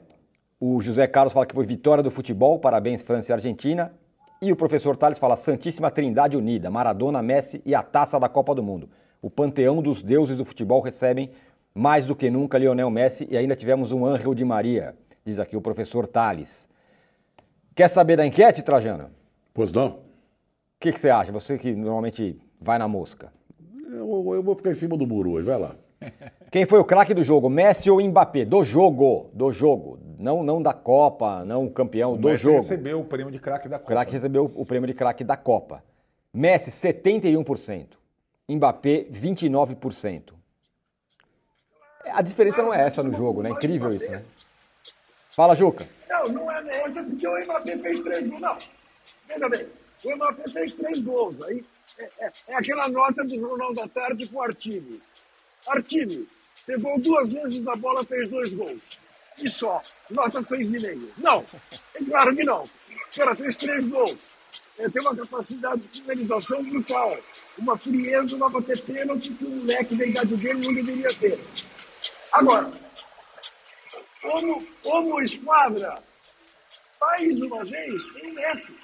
o 0.60 0.82
José 0.82 1.06
Carlos 1.06 1.32
fala 1.32 1.46
que 1.46 1.54
foi 1.54 1.66
vitória 1.66 2.02
do 2.02 2.10
futebol, 2.10 2.58
parabéns 2.58 3.04
França 3.04 3.32
e 3.32 3.34
Argentina. 3.34 3.94
E 4.42 4.52
o 4.52 4.56
professor 4.56 4.98
Tales 4.98 5.20
fala 5.20 5.36
Santíssima 5.36 5.92
Trindade 5.92 6.36
Unida, 6.36 6.72
Maradona, 6.72 7.22
Messi 7.22 7.62
e 7.66 7.76
a 7.76 7.84
taça 7.84 8.20
da 8.20 8.28
Copa 8.28 8.56
do 8.56 8.64
Mundo 8.64 8.90
o 9.24 9.30
panteão 9.30 9.82
dos 9.82 10.04
deuses 10.04 10.36
do 10.36 10.44
futebol 10.44 10.82
recebem 10.82 11.32
mais 11.74 12.06
do 12.06 12.14
que 12.14 12.30
nunca 12.30 12.58
Lionel 12.58 12.92
Messi 12.92 13.26
e 13.32 13.38
ainda 13.38 13.56
tivemos 13.56 13.94
um 13.94 14.06
Ángel 14.06 14.36
de 14.36 14.44
Maria, 14.44 14.94
diz 15.26 15.40
aqui 15.40 15.56
o 15.56 15.62
professor 15.62 16.06
Tales. 16.06 16.68
Quer 17.74 17.88
saber 17.88 18.18
da 18.18 18.28
enquete, 18.28 18.62
Trajano? 18.62 19.10
Pois 19.54 19.72
não. 19.72 20.03
O 20.84 20.86
que, 20.86 20.92
que, 20.92 21.00
você 21.00 21.10
acha? 21.10 21.32
Você 21.32 21.58
que 21.58 21.74
normalmente 21.74 22.38
vai 22.60 22.78
na 22.78 22.90
mosca. 22.90 23.32
Eu, 23.90 24.34
eu 24.34 24.44
vou 24.44 24.54
ficar 24.54 24.72
em 24.72 24.76
cima 24.76 24.98
do 24.98 25.08
muro 25.08 25.32
hoje, 25.32 25.46
vai 25.46 25.58
lá. 25.58 25.78
Quem 26.52 26.66
foi 26.66 26.78
o 26.78 26.84
craque 26.84 27.14
do 27.14 27.24
jogo, 27.24 27.50
Messi 27.50 27.90
ou 27.90 28.02
Mbappé? 28.02 28.44
Do 28.44 28.66
jogo, 28.66 29.30
do 29.32 29.50
jogo. 29.50 29.98
Não, 30.20 30.44
não 30.44 30.62
da 30.62 30.74
Copa, 30.74 31.46
não 31.46 31.70
campeão, 31.70 32.16
o 32.16 32.18
do 32.18 32.28
Messi 32.28 32.44
jogo. 32.44 32.58
recebeu 32.58 33.00
o 33.00 33.06
prêmio 33.06 33.32
de 33.32 33.40
craque 33.40 33.70
da 33.70 33.80
Copa. 33.80 33.94
O 33.94 33.96
craque 33.96 34.12
recebeu 34.12 34.52
o 34.54 34.66
prêmio 34.66 34.86
de 34.86 34.94
craque 34.94 35.24
da 35.24 35.38
Copa. 35.38 35.82
Messi, 36.34 36.70
71%. 36.70 37.86
Mbappé 38.50 39.06
29%. 39.10 40.34
A 42.12 42.22
diferença 42.22 42.62
não 42.62 42.74
é 42.74 42.86
essa 42.86 43.02
no 43.02 43.14
jogo, 43.14 43.42
né? 43.42 43.52
Incrível 43.52 43.94
isso, 43.94 44.12
né? 44.12 44.22
Fala, 45.30 45.56
Juca. 45.56 45.88
Não, 46.10 46.26
não 46.26 46.52
é 46.52 46.84
essa 46.84 47.02
porque 47.02 47.26
o 47.26 47.42
Mbappé 47.42 47.78
fez 47.78 48.02
três 48.02 48.28
gols. 48.28 48.42
Não, 48.42 48.58
veja 49.30 49.48
bem, 49.48 49.66
o 50.06 50.16
Mbappé 50.16 50.44
fez 50.50 50.74
três 50.74 51.02
gols. 51.02 51.42
Aí 51.44 51.64
é, 51.98 52.10
é, 52.20 52.32
é 52.48 52.56
aquela 52.56 52.88
nota 52.90 53.24
do 53.24 53.40
Jornal 53.40 53.74
da 53.74 53.88
Tarde 53.88 54.28
com 54.28 54.38
o 54.38 54.42
Artime. 54.42 55.02
Artime, 55.68 56.28
pegou 56.66 57.00
duas 57.00 57.30
vezes 57.30 57.68
a 57.68 57.76
bola, 57.76 58.04
fez 58.06 58.30
dois 58.30 58.54
gols. 58.54 58.82
E 59.42 59.50
só, 59.50 59.82
nota 60.10 60.44
seis 60.44 60.68
e 60.68 60.80
meio. 60.80 61.12
Não, 61.18 61.46
é 61.96 62.04
claro 62.04 62.36
que 62.36 62.44
não. 62.44 62.64
O 62.64 63.16
cara 63.16 63.36
fez 63.36 63.56
três 63.56 63.86
gols 63.88 64.18
é, 64.78 64.90
tem 64.90 65.02
uma 65.02 65.16
capacidade 65.16 65.82
de 65.82 66.02
finalização 66.02 66.64
brutal. 66.64 67.18
Uma 67.58 67.78
frieza 67.78 68.38
para 68.38 68.50
bater 68.50 68.82
pênalti 68.82 69.32
que 69.34 69.46
um 69.46 69.58
moleque 69.58 69.96
da 69.96 70.06
idade 70.06 70.36
dele 70.36 70.66
não 70.66 70.74
deveria 70.74 71.10
ter. 71.16 71.40
Agora, 72.32 72.72
como, 74.22 74.66
como 74.82 75.22
esquadra, 75.22 76.02
mais 77.00 77.40
uma 77.42 77.64
vez, 77.64 78.04
o 78.06 78.34
Messi. 78.34 78.76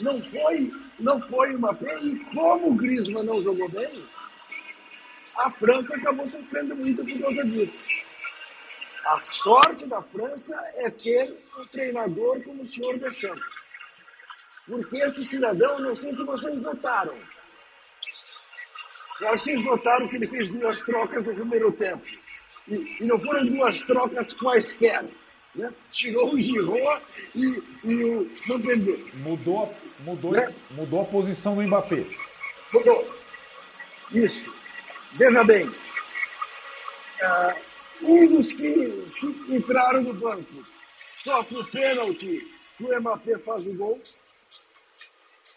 Não 0.00 0.20
foi, 0.30 0.72
não 0.98 1.20
foi 1.28 1.54
uma 1.54 1.74
pena. 1.74 2.00
E 2.00 2.18
como 2.34 2.70
o 2.70 2.74
Griezmann 2.74 3.24
não 3.24 3.42
jogou 3.42 3.68
bem, 3.68 4.04
a 5.36 5.50
França 5.50 5.96
acabou 5.96 6.26
sofrendo 6.26 6.76
muito 6.76 7.04
por 7.04 7.20
causa 7.20 7.44
disso. 7.44 7.76
A 9.06 9.24
sorte 9.24 9.86
da 9.86 10.00
França 10.02 10.54
é 10.76 10.90
ter 10.90 11.36
um 11.58 11.66
treinador 11.66 12.42
como 12.42 12.62
o 12.62 12.66
senhor 12.66 12.98
Deschamps. 12.98 13.42
Porque 14.66 14.96
este 14.96 15.24
cidadão, 15.24 15.80
não 15.80 15.94
sei 15.94 16.12
se 16.12 16.22
vocês 16.24 16.56
notaram, 16.60 17.16
vocês 19.20 19.64
notaram 19.64 20.08
que 20.08 20.16
ele 20.16 20.28
fez 20.28 20.48
duas 20.48 20.80
trocas 20.82 21.26
no 21.26 21.34
primeiro 21.34 21.72
tempo. 21.72 22.02
E, 22.68 22.98
e 23.00 23.04
não 23.04 23.18
foram 23.18 23.46
duas 23.46 23.82
trocas 23.82 24.32
quaisquer. 24.32 25.04
Né? 25.54 25.72
Tirou 25.90 26.32
o 26.34 26.40
Giroud 26.40 27.02
e, 27.34 27.62
e 27.84 28.04
o 28.04 28.30
Montpellier. 28.46 29.14
Mudou, 29.16 29.74
mudou, 30.00 30.32
né? 30.32 30.54
mudou 30.70 31.02
a 31.02 31.04
posição 31.04 31.54
do 31.54 31.62
Mbappé. 31.62 32.06
Mudou. 32.72 33.14
Isso. 34.10 34.52
Veja 35.14 35.44
bem, 35.44 35.70
Ah, 37.22 37.54
um 38.00 38.26
dos 38.28 38.50
que 38.50 39.06
entraram 39.48 40.02
no 40.02 40.14
banco 40.14 40.64
sofre 41.14 41.58
o 41.58 41.64
pênalti 41.66 42.40
que 42.78 42.84
o 42.84 43.00
Mbappé 43.00 43.38
faz 43.38 43.66
o 43.66 43.74
gol. 43.76 44.00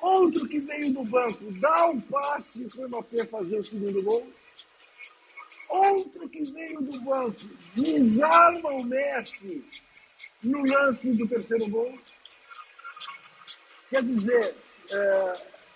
Outro 0.02 0.48
que 0.48 0.60
veio 0.60 0.94
do 0.94 1.04
banco 1.06 1.52
dá 1.60 1.88
um 1.88 2.02
passe 2.02 2.66
para 2.66 2.86
o 2.86 2.90
Mbappé 2.90 3.26
fazer 3.26 3.60
o 3.60 3.64
segundo 3.64 4.04
gol. 4.04 4.28
Outro 5.70 6.30
que 6.30 6.44
veio 6.44 6.82
do 6.82 7.02
banco 7.02 7.50
desarma 7.76 8.70
o 8.70 8.84
Messi 8.84 9.64
no 10.44 10.66
lance 10.66 11.12
do 11.12 11.28
terceiro 11.28 11.70
gol. 11.70 11.98
Quer 13.90 14.04
dizer, 14.04 14.56
é, 14.92 15.34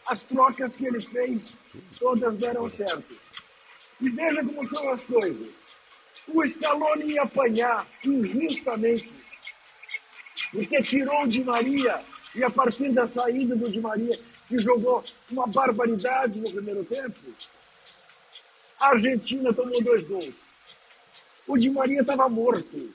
as 0.08 0.24
trocas 0.24 0.74
que 0.76 0.86
ele 0.86 1.02
fez, 1.02 1.56
todas 1.98 2.38
deram 2.38 2.70
certo. 2.70 3.16
E 4.02 4.10
veja 4.10 4.44
como 4.44 4.68
são 4.68 4.90
as 4.90 5.04
coisas. 5.04 5.48
O 6.28 6.46
Scaloni 6.48 7.14
ia 7.14 7.24
apanhar 7.24 7.88
injustamente, 8.06 9.12
porque 10.52 10.82
tirou 10.82 11.24
o 11.24 11.28
Di 11.28 11.44
Maria 11.44 12.04
e 12.36 12.44
a 12.44 12.50
partir 12.50 12.92
da 12.92 13.08
saída 13.08 13.56
do 13.56 13.72
Di 13.72 13.82
Maria, 13.82 14.18
que 14.48 14.58
jogou 14.58 15.04
uma 15.30 15.48
barbaridade 15.48 16.40
no 16.40 16.50
primeiro 16.50 16.84
tempo, 16.86 17.20
a 18.80 18.90
Argentina 18.90 19.54
tomou 19.54 19.84
dois 19.84 20.04
gols. 20.04 20.34
O 21.48 21.58
Di 21.58 21.70
Maria 21.70 22.02
estava 22.02 22.30
morto. 22.30 22.94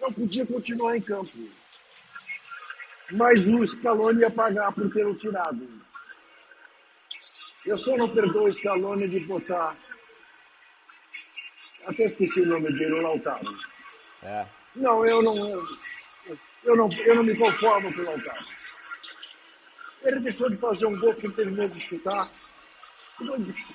Não 0.00 0.12
podia 0.12 0.46
continuar 0.46 0.96
em 0.96 1.00
campo. 1.00 1.38
Mas 3.10 3.48
o 3.48 3.66
Scaloni 3.66 4.20
ia 4.20 4.30
pagar 4.30 4.72
por 4.72 4.92
ter 4.92 5.06
o 5.06 5.14
tirado. 5.14 5.68
Eu 7.64 7.78
só 7.78 7.96
não 7.96 8.08
perdoo 8.08 8.46
o 8.46 8.52
Scaloni 8.52 9.08
de 9.08 9.20
botar. 9.20 9.76
Até 11.86 12.04
esqueci 12.04 12.40
o 12.40 12.46
nome 12.46 12.72
dele, 12.72 12.94
o 12.94 13.02
Lautaro. 13.02 13.58
É. 14.22 14.46
Não, 14.74 15.04
eu 15.04 15.22
não. 15.22 15.36
Eu 16.64 16.76
não, 16.76 16.88
eu 17.04 17.16
não 17.16 17.24
me 17.24 17.36
conformo 17.36 17.92
com 17.92 18.00
o 18.00 18.04
Lautaro. 18.04 18.44
Ele 20.02 20.20
deixou 20.20 20.48
de 20.50 20.56
fazer 20.56 20.86
um 20.86 20.98
gol 20.98 21.12
porque 21.14 21.28
teve 21.30 21.50
medo 21.50 21.74
de 21.74 21.80
chutar. 21.80 22.28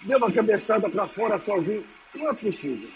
Deu 0.04 0.18
uma 0.18 0.32
cabeçada 0.32 0.90
para 0.90 1.08
fora 1.08 1.40
sozinho. 1.40 1.86
Não 2.14 2.30
é 2.30 2.34
possível. 2.34 2.90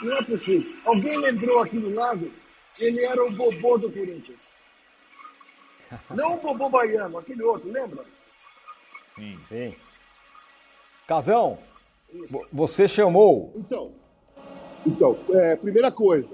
Não 0.00 0.16
é 0.16 0.22
possível. 0.24 0.72
Alguém 0.84 1.16
lembrou 1.18 1.60
aqui 1.60 1.78
do 1.78 1.94
lado? 1.94 2.32
Ele 2.78 3.04
era 3.04 3.24
o 3.24 3.30
bobô 3.30 3.76
do 3.78 3.90
Corinthians. 3.90 4.52
Não 6.10 6.34
o 6.34 6.40
bobô 6.40 6.68
baiano, 6.68 7.18
aquele 7.18 7.42
outro, 7.42 7.70
lembra? 7.70 8.04
Sim, 9.16 9.38
sim. 9.48 9.74
Casão, 11.06 11.58
Isso. 12.12 12.46
você 12.52 12.86
chamou. 12.86 13.52
Então, 13.56 13.92
então 14.86 15.18
é, 15.34 15.56
primeira 15.56 15.90
coisa, 15.90 16.32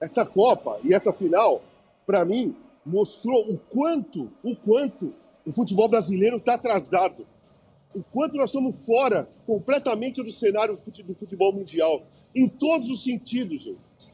essa 0.00 0.26
Copa 0.26 0.80
e 0.82 0.92
essa 0.92 1.12
final, 1.12 1.62
para 2.04 2.24
mim, 2.24 2.56
mostrou 2.84 3.48
o 3.48 3.58
quanto, 3.58 4.32
o 4.42 4.56
quanto 4.56 5.14
o 5.46 5.52
futebol 5.52 5.88
brasileiro 5.88 6.36
está 6.36 6.54
atrasado. 6.54 7.26
O 7.94 8.02
quanto 8.04 8.36
nós 8.36 8.46
estamos 8.46 8.86
fora 8.86 9.28
completamente 9.46 10.22
do 10.22 10.32
cenário 10.32 10.74
do 10.74 11.14
futebol 11.14 11.52
mundial. 11.52 12.02
Em 12.34 12.48
todos 12.48 12.88
os 12.88 13.02
sentidos, 13.02 13.62
gente. 13.62 14.12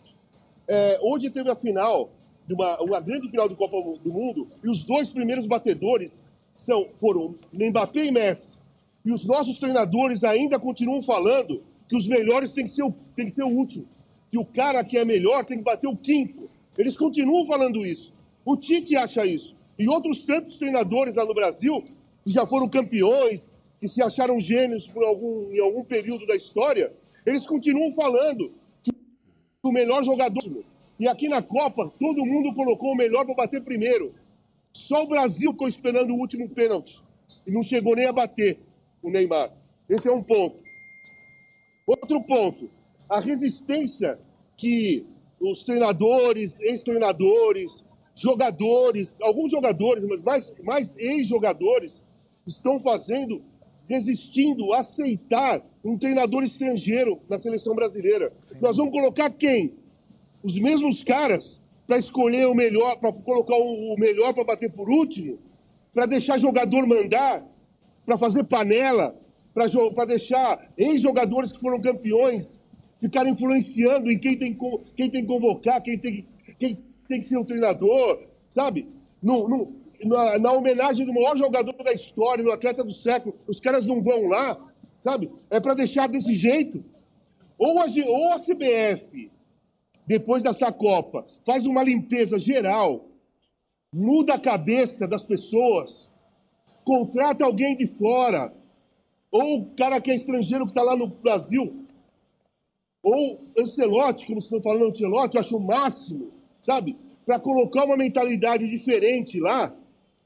É, 0.66 0.98
hoje 1.02 1.30
teve 1.30 1.50
a 1.50 1.56
final, 1.56 2.10
de 2.46 2.54
uma, 2.54 2.80
uma 2.82 3.00
grande 3.00 3.28
final 3.30 3.48
de 3.48 3.56
Copa 3.56 3.76
do 4.02 4.12
Mundo, 4.12 4.48
e 4.62 4.68
os 4.68 4.84
dois 4.84 5.10
primeiros 5.10 5.46
batedores 5.46 6.22
são, 6.52 6.88
foram 6.96 7.34
Mbappé 7.52 8.06
e 8.06 8.10
Messi. 8.10 8.58
E 9.04 9.12
os 9.12 9.24
nossos 9.26 9.58
treinadores 9.58 10.24
ainda 10.24 10.58
continuam 10.58 11.02
falando 11.02 11.56
que 11.88 11.96
os 11.96 12.06
melhores 12.06 12.52
têm 12.52 12.64
que 12.64 12.70
ser 12.70 12.82
o, 12.82 12.92
que 12.92 13.30
ser 13.30 13.44
o 13.44 13.48
último. 13.48 13.86
Que 14.30 14.38
o 14.38 14.44
cara 14.44 14.84
que 14.84 14.98
é 14.98 15.04
melhor 15.04 15.44
tem 15.44 15.58
que 15.58 15.64
bater 15.64 15.86
o 15.86 15.96
quinto. 15.96 16.50
Eles 16.76 16.96
continuam 16.96 17.46
falando 17.46 17.86
isso. 17.86 18.12
O 18.44 18.56
Tite 18.56 18.96
acha 18.96 19.24
isso. 19.24 19.54
E 19.78 19.88
outros 19.88 20.24
tantos 20.24 20.58
treinadores 20.58 21.14
lá 21.14 21.24
no 21.24 21.32
Brasil, 21.32 21.82
que 22.24 22.30
já 22.30 22.46
foram 22.46 22.68
campeões, 22.68 23.50
que 23.80 23.88
se 23.88 24.02
acharam 24.02 24.40
gênios 24.40 24.88
por 24.88 25.04
algum, 25.04 25.52
em 25.52 25.60
algum 25.60 25.84
período 25.84 26.26
da 26.26 26.34
história, 26.34 26.92
eles 27.24 27.46
continuam 27.46 27.92
falando 27.92 28.54
que 28.82 28.92
o 29.62 29.72
melhor 29.72 30.04
jogador. 30.04 30.64
E 30.98 31.06
aqui 31.06 31.28
na 31.28 31.40
Copa, 31.40 31.92
todo 31.98 32.26
mundo 32.26 32.54
colocou 32.54 32.92
o 32.92 32.96
melhor 32.96 33.24
para 33.24 33.34
bater 33.34 33.62
primeiro. 33.62 34.12
Só 34.72 35.04
o 35.04 35.08
Brasil 35.08 35.52
ficou 35.52 35.68
esperando 35.68 36.10
o 36.12 36.18
último 36.18 36.48
pênalti. 36.48 37.00
E 37.46 37.50
não 37.50 37.62
chegou 37.62 37.94
nem 37.94 38.06
a 38.06 38.12
bater 38.12 38.58
o 39.02 39.10
Neymar. 39.10 39.52
Esse 39.88 40.08
é 40.08 40.12
um 40.12 40.22
ponto. 40.22 40.58
Outro 41.86 42.20
ponto. 42.22 42.68
A 43.08 43.20
resistência 43.20 44.18
que 44.56 45.06
os 45.40 45.62
treinadores, 45.62 46.60
ex-treinadores, 46.60 47.84
jogadores, 48.14 49.20
alguns 49.20 49.50
jogadores, 49.50 50.04
mas 50.04 50.22
mais, 50.22 50.58
mais 50.62 50.96
ex-jogadores, 50.98 52.02
estão 52.46 52.80
fazendo, 52.80 53.42
desistindo, 53.88 54.72
aceitar 54.74 55.62
um 55.82 55.96
treinador 55.96 56.42
estrangeiro 56.42 57.20
na 57.28 57.38
seleção 57.38 57.74
brasileira. 57.74 58.32
Sim. 58.40 58.56
Nós 58.60 58.76
vamos 58.76 58.92
colocar 58.92 59.30
quem? 59.30 59.74
Os 60.42 60.58
mesmos 60.58 61.02
caras 61.02 61.60
para 61.86 61.96
escolher 61.96 62.46
o 62.46 62.54
melhor, 62.54 62.96
para 62.98 63.12
colocar 63.12 63.56
o 63.56 63.96
melhor 63.98 64.34
para 64.34 64.44
bater 64.44 64.70
por 64.70 64.90
último, 64.90 65.38
para 65.92 66.04
deixar 66.04 66.38
jogador 66.38 66.86
mandar, 66.86 67.42
para 68.04 68.18
fazer 68.18 68.44
panela, 68.44 69.18
para 69.54 70.04
deixar 70.04 70.70
ex-jogadores 70.76 71.50
que 71.50 71.60
foram 71.60 71.80
campeões 71.80 72.62
ficar 73.00 73.26
influenciando 73.26 74.10
em 74.10 74.18
quem 74.18 74.36
tem, 74.36 74.56
quem 74.94 75.10
tem 75.10 75.22
que 75.22 75.26
convocar, 75.26 75.80
quem 75.82 75.98
tem, 75.98 76.24
quem 76.58 76.78
tem 77.08 77.20
que 77.20 77.26
ser 77.26 77.38
o 77.38 77.44
treinador, 77.44 78.22
sabe? 78.50 78.86
No, 79.22 79.48
no, 79.48 79.76
na, 80.04 80.38
na, 80.38 80.52
homenagem 80.52 81.04
do 81.04 81.12
maior 81.12 81.36
jogador 81.36 81.72
da 81.82 81.92
história, 81.92 82.44
do 82.44 82.52
atleta 82.52 82.84
do 82.84 82.92
século, 82.92 83.34
os 83.48 83.60
caras 83.60 83.84
não 83.84 84.00
vão 84.00 84.28
lá, 84.28 84.56
sabe? 85.00 85.30
É 85.50 85.58
para 85.58 85.74
deixar 85.74 86.08
desse 86.08 86.34
jeito. 86.36 86.84
Ou 87.58 87.80
a, 87.80 87.86
ou 88.06 88.32
a 88.32 88.36
CBF, 88.36 89.30
depois 90.06 90.42
dessa 90.42 90.70
Copa, 90.70 91.26
faz 91.44 91.66
uma 91.66 91.82
limpeza 91.82 92.38
geral, 92.38 93.06
muda 93.92 94.34
a 94.34 94.40
cabeça 94.40 95.08
das 95.08 95.24
pessoas, 95.24 96.08
contrata 96.84 97.44
alguém 97.44 97.76
de 97.76 97.86
fora, 97.86 98.54
ou 99.32 99.58
o 99.58 99.66
cara 99.74 100.00
que 100.00 100.12
é 100.12 100.14
estrangeiro 100.14 100.64
que 100.64 100.70
está 100.70 100.82
lá 100.82 100.94
no 100.94 101.08
Brasil, 101.08 101.84
ou 103.02 103.40
Ancelotti, 103.58 104.26
como 104.26 104.38
estão 104.38 104.62
falando 104.62 104.90
Ancelotti, 104.90 105.36
eu 105.36 105.40
acho 105.40 105.56
o 105.56 105.60
máximo 105.60 106.38
sabe? 106.60 106.96
Para 107.28 107.38
colocar 107.38 107.84
uma 107.84 107.94
mentalidade 107.94 108.66
diferente 108.66 109.38
lá, 109.38 109.76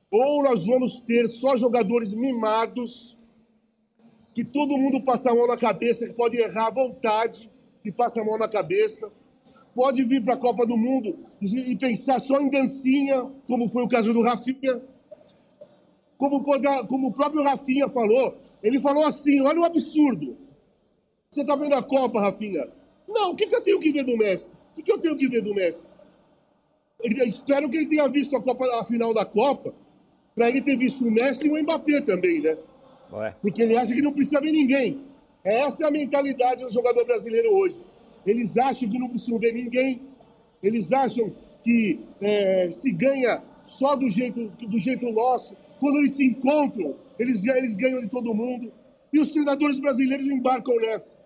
ou 0.08 0.44
nós 0.44 0.64
vamos 0.64 1.00
ter 1.00 1.28
só 1.28 1.56
jogadores 1.56 2.14
mimados, 2.14 3.18
que 4.32 4.44
todo 4.44 4.78
mundo 4.78 5.02
passa 5.02 5.32
a 5.32 5.34
mão 5.34 5.48
na 5.48 5.56
cabeça, 5.56 6.06
que 6.06 6.14
pode 6.14 6.36
errar 6.36 6.68
à 6.68 6.70
vontade, 6.70 7.50
que 7.82 7.90
passa 7.90 8.20
a 8.20 8.24
mão 8.24 8.38
na 8.38 8.46
cabeça, 8.46 9.10
pode 9.74 10.04
vir 10.04 10.22
para 10.22 10.34
a 10.34 10.36
Copa 10.36 10.64
do 10.64 10.76
Mundo 10.76 11.16
e 11.40 11.74
pensar 11.74 12.20
só 12.20 12.40
em 12.40 12.48
dancinha, 12.48 13.28
como 13.48 13.68
foi 13.68 13.82
o 13.82 13.88
caso 13.88 14.14
do 14.14 14.22
Rafinha. 14.22 14.80
Como, 16.16 16.40
como 16.86 17.08
o 17.08 17.12
próprio 17.12 17.42
Rafinha 17.42 17.88
falou, 17.88 18.36
ele 18.62 18.78
falou 18.78 19.04
assim: 19.04 19.40
olha 19.40 19.58
o 19.58 19.64
absurdo. 19.64 20.36
Você 21.28 21.40
está 21.40 21.56
vendo 21.56 21.74
a 21.74 21.82
Copa, 21.82 22.20
Rafinha? 22.20 22.68
Não, 23.08 23.32
o 23.32 23.34
que, 23.34 23.48
que 23.48 23.56
eu 23.56 23.60
tenho 23.60 23.80
que 23.80 23.90
ver 23.90 24.04
do 24.04 24.16
Messi? 24.16 24.56
O 24.70 24.76
que, 24.76 24.82
que 24.84 24.92
eu 24.92 25.00
tenho 25.00 25.18
que 25.18 25.26
ver 25.26 25.42
do 25.42 25.52
Messi? 25.52 26.00
Ele, 27.02 27.24
espero 27.24 27.68
que 27.68 27.76
ele 27.76 27.86
tenha 27.86 28.08
visto 28.08 28.36
a, 28.36 28.42
Copa, 28.42 28.64
a 28.80 28.84
final 28.84 29.12
da 29.12 29.24
Copa, 29.24 29.74
para 30.34 30.48
ele 30.48 30.62
ter 30.62 30.76
visto 30.76 31.06
o 31.06 31.10
Messi 31.10 31.48
e 31.48 31.50
o 31.50 31.62
Mbappé 31.62 32.00
também, 32.00 32.40
né? 32.40 32.56
Ué. 33.12 33.34
Porque 33.42 33.62
ele 33.62 33.76
acha 33.76 33.92
que 33.92 34.00
não 34.00 34.12
precisa 34.12 34.40
ver 34.40 34.52
ninguém. 34.52 35.00
Essa 35.44 35.84
é 35.84 35.88
a 35.88 35.90
mentalidade 35.90 36.64
do 36.64 36.70
jogador 36.70 37.04
brasileiro 37.04 37.52
hoje. 37.52 37.82
Eles 38.24 38.56
acham 38.56 38.88
que 38.88 38.98
não 38.98 39.08
precisam 39.08 39.38
ver 39.38 39.52
ninguém. 39.52 40.00
Eles 40.62 40.92
acham 40.92 41.32
que 41.64 42.00
é, 42.20 42.70
se 42.70 42.92
ganha 42.92 43.42
só 43.64 43.96
do 43.96 44.08
jeito, 44.08 44.48
do 44.66 44.78
jeito 44.78 45.10
nosso. 45.10 45.56
Quando 45.80 45.98
eles 45.98 46.12
se 46.12 46.24
encontram, 46.24 46.94
eles, 47.18 47.44
eles 47.44 47.74
ganham 47.74 48.00
de 48.00 48.08
todo 48.08 48.32
mundo. 48.32 48.72
E 49.12 49.18
os 49.18 49.30
treinadores 49.30 49.78
brasileiros 49.78 50.26
embarcam 50.26 50.76
nessa. 50.76 51.18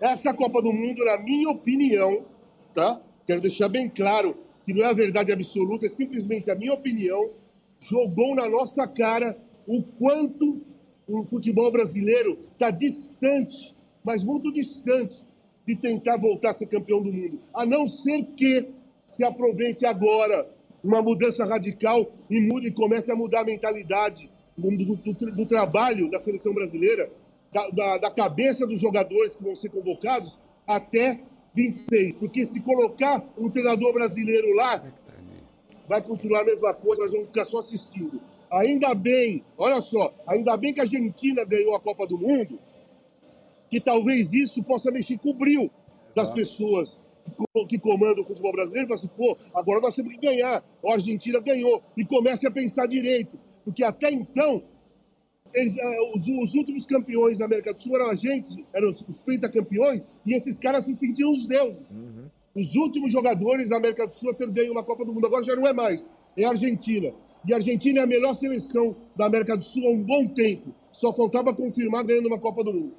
Essa 0.00 0.34
Copa 0.34 0.60
do 0.60 0.72
Mundo, 0.72 1.04
na 1.04 1.18
minha 1.18 1.48
opinião, 1.50 2.26
tá? 2.74 3.00
Quero 3.24 3.40
deixar 3.40 3.68
bem 3.68 3.88
claro 3.88 4.36
que 4.66 4.74
não 4.74 4.82
é 4.82 4.86
a 4.86 4.92
verdade 4.92 5.32
absoluta, 5.32 5.86
é 5.86 5.88
simplesmente 5.88 6.50
a 6.50 6.56
minha 6.56 6.74
opinião, 6.74 7.30
jogou 7.80 8.34
na 8.34 8.48
nossa 8.48 8.86
cara 8.86 9.38
o 9.66 9.82
quanto 9.82 10.60
o 11.06 11.22
futebol 11.22 11.70
brasileiro 11.70 12.36
está 12.52 12.70
distante, 12.70 13.74
mas 14.04 14.24
muito 14.24 14.52
distante, 14.52 15.24
de 15.64 15.76
tentar 15.76 16.16
voltar 16.16 16.50
a 16.50 16.54
ser 16.54 16.66
campeão 16.66 17.00
do 17.00 17.12
mundo. 17.12 17.40
A 17.54 17.64
não 17.64 17.86
ser 17.86 18.24
que 18.36 18.68
se 19.06 19.24
aproveite 19.24 19.86
agora 19.86 20.48
uma 20.82 21.00
mudança 21.00 21.44
radical 21.44 22.12
e 22.28 22.40
mude 22.40 22.68
e 22.68 22.72
comece 22.72 23.10
a 23.10 23.16
mudar 23.16 23.40
a 23.40 23.44
mentalidade 23.44 24.28
do, 24.56 24.70
do, 24.76 24.96
do, 24.96 25.32
do 25.32 25.46
trabalho 25.46 26.10
da 26.10 26.20
seleção 26.20 26.52
brasileira 26.52 27.10
da, 27.52 27.68
da, 27.70 27.98
da 27.98 28.10
cabeça 28.10 28.66
dos 28.66 28.80
jogadores 28.80 29.36
que 29.36 29.44
vão 29.44 29.54
ser 29.54 29.70
convocados 29.70 30.38
até 30.66 31.20
26. 31.56 32.12
Porque 32.14 32.44
se 32.44 32.60
colocar 32.60 33.24
um 33.38 33.50
treinador 33.50 33.92
brasileiro 33.94 34.54
lá, 34.54 34.84
vai 35.88 36.02
continuar 36.02 36.42
a 36.42 36.44
mesma 36.44 36.74
coisa, 36.74 37.02
nós 37.02 37.12
vamos 37.12 37.28
ficar 37.28 37.46
só 37.46 37.58
assistindo. 37.58 38.20
Ainda 38.50 38.94
bem, 38.94 39.42
olha 39.58 39.80
só, 39.80 40.14
ainda 40.26 40.56
bem 40.56 40.72
que 40.72 40.80
a 40.80 40.84
Argentina 40.84 41.44
ganhou 41.44 41.74
a 41.74 41.80
Copa 41.80 42.06
do 42.06 42.18
Mundo, 42.18 42.58
que 43.70 43.80
talvez 43.80 44.32
isso 44.32 44.62
possa 44.62 44.90
mexer 44.92 45.18
com 45.18 45.30
o 45.30 45.34
brilho 45.34 45.70
das 46.14 46.30
pessoas 46.30 47.00
que, 47.68 47.78
comandam 47.78 48.22
o 48.22 48.26
futebol 48.26 48.52
brasileiro. 48.52 48.88
Fala 48.88 48.98
assim, 48.98 49.08
pô, 49.08 49.36
agora 49.52 49.80
nós 49.80 49.96
temos 49.96 50.12
que 50.12 50.20
ganhar. 50.20 50.62
A 50.86 50.92
Argentina 50.92 51.40
ganhou. 51.40 51.82
E 51.96 52.04
comece 52.04 52.46
a 52.46 52.50
pensar 52.50 52.86
direito. 52.86 53.36
Porque 53.64 53.82
até 53.82 54.10
então, 54.10 54.62
eles, 55.54 55.76
eh, 55.76 56.12
os, 56.14 56.26
os, 56.28 56.54
últimos 56.54 56.86
campeões 56.86 57.38
da 57.38 57.44
América 57.44 57.72
do 57.72 57.80
Sul 57.80 57.94
eram 57.96 58.10
a 58.10 58.14
gente, 58.14 58.64
eram 58.72 58.90
os 58.90 59.02
campeões 59.52 60.10
e 60.24 60.34
esses 60.34 60.58
caras 60.58 60.84
se 60.84 60.94
sentiam 60.94 61.30
os 61.30 61.46
deuses. 61.46 61.96
Uhum. 61.96 62.26
Os 62.54 62.74
últimos 62.74 63.12
jogadores 63.12 63.70
da 63.70 63.76
América 63.76 64.06
do 64.06 64.14
Sul 64.14 64.30
a 64.30 64.34
ter 64.34 64.50
ganho 64.50 64.72
uma 64.72 64.82
Copa 64.82 65.04
do 65.04 65.12
Mundo, 65.12 65.26
agora 65.26 65.44
já 65.44 65.54
não 65.54 65.66
é 65.66 65.72
mais, 65.72 66.10
é 66.36 66.44
a 66.44 66.50
Argentina. 66.50 67.12
E 67.46 67.52
a 67.52 67.56
Argentina 67.56 68.00
é 68.00 68.02
a 68.02 68.06
melhor 68.06 68.34
seleção 68.34 68.96
da 69.14 69.26
América 69.26 69.56
do 69.56 69.62
Sul 69.62 69.86
há 69.86 69.90
um 69.90 70.02
bom 70.02 70.26
tempo. 70.28 70.74
Só 70.90 71.12
faltava 71.12 71.54
confirmar 71.54 72.04
ganhando 72.04 72.26
uma 72.26 72.38
Copa 72.38 72.64
do 72.64 72.72
Mundo. 72.72 72.94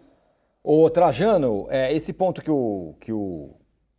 Ô 0.64 0.90
Trajano, 0.90 1.68
é, 1.70 1.96
esse 1.96 2.14
ponto 2.14 2.42
que 2.42 2.52
o, 2.52 2.94
que 3.00 3.12
o 3.12 3.52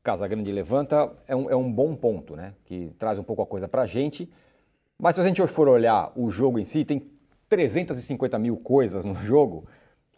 Casagrande 0.03 0.51
levanta 0.53 1.13
é 1.27 1.35
um, 1.35 1.51
é 1.51 1.57
um 1.57 1.73
bom 1.73 1.95
ponto, 1.95 2.37
né? 2.37 2.55
Que 2.65 2.91
traz 2.99 3.19
um 3.19 3.23
pouco 3.23 3.43
a 3.43 3.47
coisa 3.47 3.69
pra 3.69 3.87
gente. 3.87 4.29
Mas 4.99 5.15
se 5.15 5.21
a 5.21 5.25
gente 5.25 5.47
for 5.47 5.69
olhar 5.69 6.13
o 6.17 6.31
jogo 6.31 6.59
em 6.59 6.65
si, 6.65 6.85
tem 6.85 7.03
350 7.49 8.39
mil 8.39 8.57
coisas 8.57 9.05
no 9.05 9.15
jogo 9.15 9.67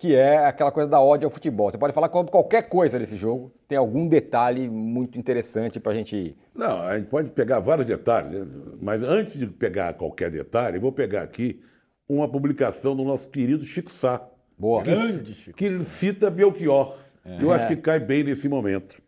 que 0.01 0.14
é 0.14 0.47
aquela 0.47 0.73
coisa 0.73 0.88
da 0.88 0.99
ódio 0.99 1.27
ao 1.27 1.31
futebol. 1.31 1.71
Você 1.71 1.77
pode 1.77 1.93
falar 1.93 2.09
qualquer 2.09 2.71
coisa 2.71 2.99
desse 2.99 3.19
jogo, 3.19 3.53
tem 3.69 3.77
algum 3.77 4.09
detalhe 4.09 4.66
muito 4.66 5.19
interessante 5.19 5.79
para 5.79 5.93
a 5.93 5.95
gente. 5.95 6.35
Não, 6.55 6.81
a 6.81 6.99
gente 6.99 7.09
pode 7.11 7.29
pegar 7.29 7.61
vários 7.61 7.87
detalhes, 7.87 8.49
mas 8.81 9.03
antes 9.03 9.38
de 9.38 9.47
pegar 9.47 9.93
qualquer 9.93 10.31
detalhe, 10.31 10.79
eu 10.79 10.81
vou 10.81 10.90
pegar 10.90 11.21
aqui 11.21 11.62
uma 12.09 12.27
publicação 12.27 12.97
do 12.97 13.05
nosso 13.05 13.29
querido 13.29 13.62
Chico 13.62 13.93
Sá. 13.93 14.27
Boa. 14.59 14.83
Que, 14.83 14.90
Grande, 14.90 15.35
Chico. 15.35 15.57
que 15.59 15.85
cita 15.85 16.31
Belchior. 16.31 16.97
É. 17.23 17.43
Eu 17.43 17.53
acho 17.53 17.69
que 17.69 17.77
cai 17.77 18.01
bem 18.01 18.25
nesse 18.25 18.49
momento. 18.49 19.03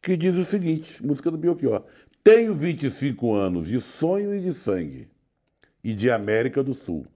Que 0.00 0.16
diz 0.16 0.34
o 0.36 0.46
seguinte: 0.46 1.04
música 1.04 1.30
do 1.30 1.36
Belchior. 1.36 1.84
Tenho 2.22 2.54
25 2.54 3.34
anos 3.34 3.66
de 3.66 3.78
sonho 3.78 4.34
e 4.34 4.40
de 4.40 4.54
sangue, 4.54 5.06
e 5.82 5.92
de 5.92 6.10
América 6.10 6.62
do 6.62 6.72
Sul. 6.72 7.06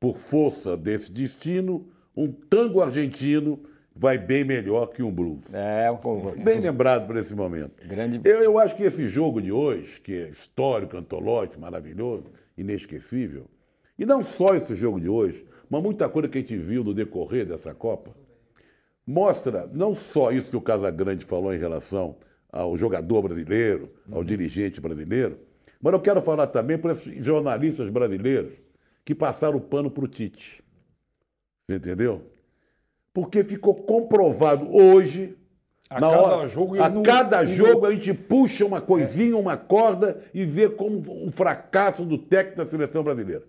Por 0.00 0.16
força 0.16 0.76
desse 0.76 1.10
destino, 1.10 1.86
um 2.16 2.30
tango 2.30 2.80
argentino 2.80 3.60
vai 3.94 4.16
bem 4.16 4.44
melhor 4.44 4.86
que 4.86 5.02
um 5.02 5.10
blues. 5.10 5.40
É, 5.52 5.88
bem 6.42 6.60
lembrado 6.60 7.06
por 7.06 7.16
esse 7.16 7.34
momento. 7.34 7.84
Grande... 7.86 8.20
Eu, 8.24 8.42
eu 8.42 8.58
acho 8.58 8.76
que 8.76 8.84
esse 8.84 9.08
jogo 9.08 9.42
de 9.42 9.50
hoje, 9.50 10.00
que 10.00 10.14
é 10.14 10.28
histórico, 10.28 10.96
antológico, 10.96 11.60
maravilhoso, 11.60 12.26
inesquecível, 12.56 13.46
e 13.98 14.06
não 14.06 14.24
só 14.24 14.54
esse 14.54 14.76
jogo 14.76 15.00
de 15.00 15.08
hoje, 15.08 15.44
mas 15.68 15.82
muita 15.82 16.08
coisa 16.08 16.28
que 16.28 16.38
a 16.38 16.40
gente 16.40 16.56
viu 16.56 16.84
no 16.84 16.94
decorrer 16.94 17.44
dessa 17.44 17.74
Copa, 17.74 18.12
mostra 19.04 19.68
não 19.72 19.96
só 19.96 20.30
isso 20.30 20.50
que 20.50 20.56
o 20.56 20.60
Casagrande 20.60 21.24
falou 21.24 21.52
em 21.52 21.58
relação 21.58 22.16
ao 22.52 22.76
jogador 22.76 23.22
brasileiro, 23.22 23.90
ao 24.12 24.22
dirigente 24.22 24.80
brasileiro, 24.80 25.38
mas 25.82 25.92
eu 25.92 26.00
quero 26.00 26.22
falar 26.22 26.46
também 26.46 26.78
para 26.78 26.92
esses 26.92 27.24
jornalistas 27.24 27.90
brasileiros 27.90 28.52
que 29.08 29.14
passaram 29.14 29.56
o 29.56 29.60
pano 29.62 29.90
para 29.90 30.04
o 30.04 30.06
Tite. 30.06 30.62
Entendeu? 31.66 32.30
Porque 33.10 33.42
ficou 33.42 33.74
comprovado 33.74 34.68
hoje. 34.70 35.34
A 35.88 35.98
na 35.98 36.10
cada 36.10 36.22
hora, 36.22 36.48
jogo, 36.48 36.82
a 36.82 36.90
não, 36.90 37.02
cada 37.02 37.42
não... 37.42 37.50
jogo 37.50 37.86
a 37.86 37.94
gente 37.94 38.12
puxa 38.12 38.66
uma 38.66 38.82
coisinha, 38.82 39.34
uma 39.34 39.56
corda 39.56 40.22
e 40.34 40.44
vê 40.44 40.68
como 40.68 41.00
um 41.24 41.32
fracasso 41.32 42.04
do 42.04 42.18
técnico 42.18 42.58
da 42.62 42.70
seleção 42.70 43.02
brasileira. 43.02 43.44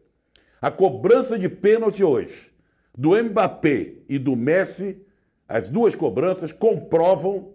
A 0.62 0.72
cobrança 0.72 1.38
de 1.38 1.50
pênalti 1.50 2.06
hoje 2.06 2.54
do 2.98 3.22
Mbappé 3.22 3.96
e 4.08 4.18
do 4.18 4.38
Messi, 4.38 5.06
as 5.46 5.68
duas 5.68 5.94
cobranças 5.94 6.54
comprovam 6.54 7.52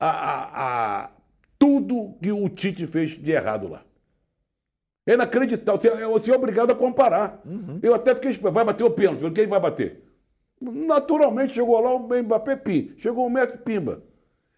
a, 0.00 0.10
a, 0.10 1.02
a 1.04 1.10
tudo 1.56 2.16
que 2.20 2.32
o 2.32 2.48
Tite 2.48 2.84
fez 2.84 3.10
de 3.10 3.30
errado 3.30 3.68
lá. 3.68 3.84
É 5.06 5.14
inacreditável. 5.14 5.80
Você, 5.80 6.06
você 6.06 6.30
é 6.30 6.34
obrigado 6.36 6.70
a 6.70 6.74
comparar. 6.74 7.40
Uhum. 7.44 7.78
Eu 7.82 7.94
até 7.94 8.14
fiquei 8.14 8.32
vai 8.34 8.64
bater 8.64 8.84
o 8.84 8.90
pênalti. 8.90 9.30
Quem 9.32 9.46
vai 9.46 9.60
bater? 9.60 10.02
Naturalmente 10.60 11.54
chegou 11.54 11.80
lá 11.80 11.92
o 11.92 12.22
Mbappé 12.22 12.54
Pi, 12.54 12.94
chegou 12.98 13.26
o 13.26 13.30
Messi 13.30 13.58
Pimba. 13.58 14.02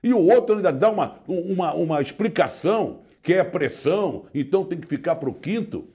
E 0.02 0.12
o 0.12 0.18
outro 0.18 0.56
ainda 0.56 0.70
dá 0.70 0.90
uma, 0.90 1.18
uma, 1.26 1.72
uma 1.72 2.02
explicação, 2.02 3.00
que 3.22 3.32
é 3.32 3.42
pressão, 3.42 4.26
então 4.34 4.64
tem 4.64 4.78
que 4.78 4.86
ficar 4.86 5.16
para 5.16 5.30
o 5.30 5.34
quinto. 5.34 5.88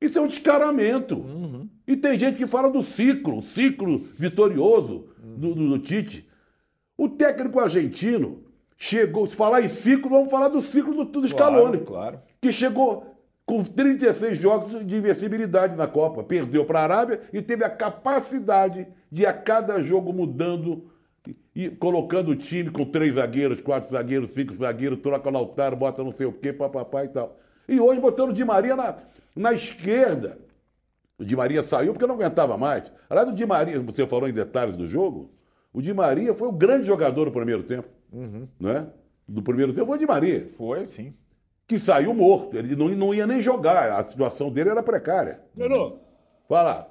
Isso 0.00 0.16
é 0.16 0.22
um 0.22 0.28
descaramento. 0.28 1.16
Uhum. 1.16 1.68
E 1.88 1.96
tem 1.96 2.16
gente 2.16 2.38
que 2.38 2.46
fala 2.46 2.70
do 2.70 2.84
ciclo, 2.84 3.42
ciclo 3.42 4.06
vitorioso 4.16 5.08
uhum. 5.20 5.38
do, 5.38 5.54
do, 5.56 5.68
do, 5.70 5.78
Tite. 5.80 6.28
O 6.96 7.08
técnico 7.08 7.58
argentino 7.58 8.44
chegou, 8.78 9.26
se 9.26 9.34
falar 9.34 9.60
em 9.62 9.68
ciclo, 9.68 10.08
vamos 10.08 10.30
falar 10.30 10.48
do 10.48 10.62
ciclo 10.62 11.04
do, 11.04 11.20
do 11.20 11.26
Scaloni. 11.26 11.78
Claro, 11.78 11.84
claro. 11.84 12.20
Que 12.40 12.52
chegou 12.52 13.15
com 13.46 13.62
36 13.62 14.36
jogos 14.36 14.84
de 14.84 14.96
invencibilidade 14.96 15.76
na 15.76 15.86
Copa. 15.86 16.24
Perdeu 16.24 16.64
para 16.64 16.80
a 16.80 16.82
Arábia 16.82 17.20
e 17.32 17.40
teve 17.40 17.64
a 17.64 17.70
capacidade 17.70 18.88
de 19.10 19.24
a 19.24 19.32
cada 19.32 19.80
jogo 19.80 20.12
mudando 20.12 20.90
e 21.54 21.70
colocando 21.70 22.32
o 22.32 22.36
time 22.36 22.70
com 22.70 22.84
três 22.84 23.14
zagueiros, 23.14 23.60
quatro 23.60 23.88
zagueiros, 23.88 24.32
cinco 24.32 24.52
zagueiros, 24.54 24.98
troca 24.98 25.30
no 25.30 25.38
altar, 25.38 25.74
bota 25.76 26.02
não 26.02 26.12
sei 26.12 26.26
o 26.26 26.32
quê, 26.32 26.52
papapá 26.52 27.04
e 27.04 27.08
tal. 27.08 27.38
E 27.68 27.80
hoje 27.80 28.00
botando 28.00 28.30
o 28.30 28.32
Di 28.32 28.44
Maria 28.44 28.74
na, 28.74 28.96
na 29.34 29.52
esquerda. 29.52 30.38
O 31.18 31.24
Di 31.24 31.34
Maria 31.34 31.62
saiu 31.62 31.92
porque 31.92 32.06
não 32.06 32.16
aguentava 32.16 32.58
mais. 32.58 32.92
Aliás, 33.08 33.28
o 33.28 33.32
Di 33.32 33.46
Maria, 33.46 33.80
você 33.80 34.06
falou 34.06 34.28
em 34.28 34.32
detalhes 34.32 34.76
do 34.76 34.86
jogo, 34.86 35.30
o 35.72 35.80
Di 35.80 35.94
Maria 35.94 36.34
foi 36.34 36.48
o 36.48 36.52
grande 36.52 36.84
jogador 36.84 37.26
do 37.26 37.32
primeiro 37.32 37.62
tempo. 37.62 37.88
Uhum. 38.12 38.46
Né? 38.60 38.88
Do 39.26 39.42
primeiro 39.42 39.72
tempo 39.72 39.86
foi 39.86 39.96
o 39.96 40.00
Di 40.00 40.06
Maria. 40.06 40.50
Foi, 40.56 40.86
sim 40.88 41.14
que 41.66 41.78
saiu 41.78 42.14
morto. 42.14 42.56
Ele 42.56 42.76
não, 42.76 42.88
não 42.88 43.14
ia 43.14 43.26
nem 43.26 43.40
jogar. 43.40 43.92
A 43.92 44.08
situação 44.08 44.50
dele 44.50 44.70
era 44.70 44.82
precária. 44.82 45.40
Nenô. 45.54 45.98
Fala. 46.48 46.88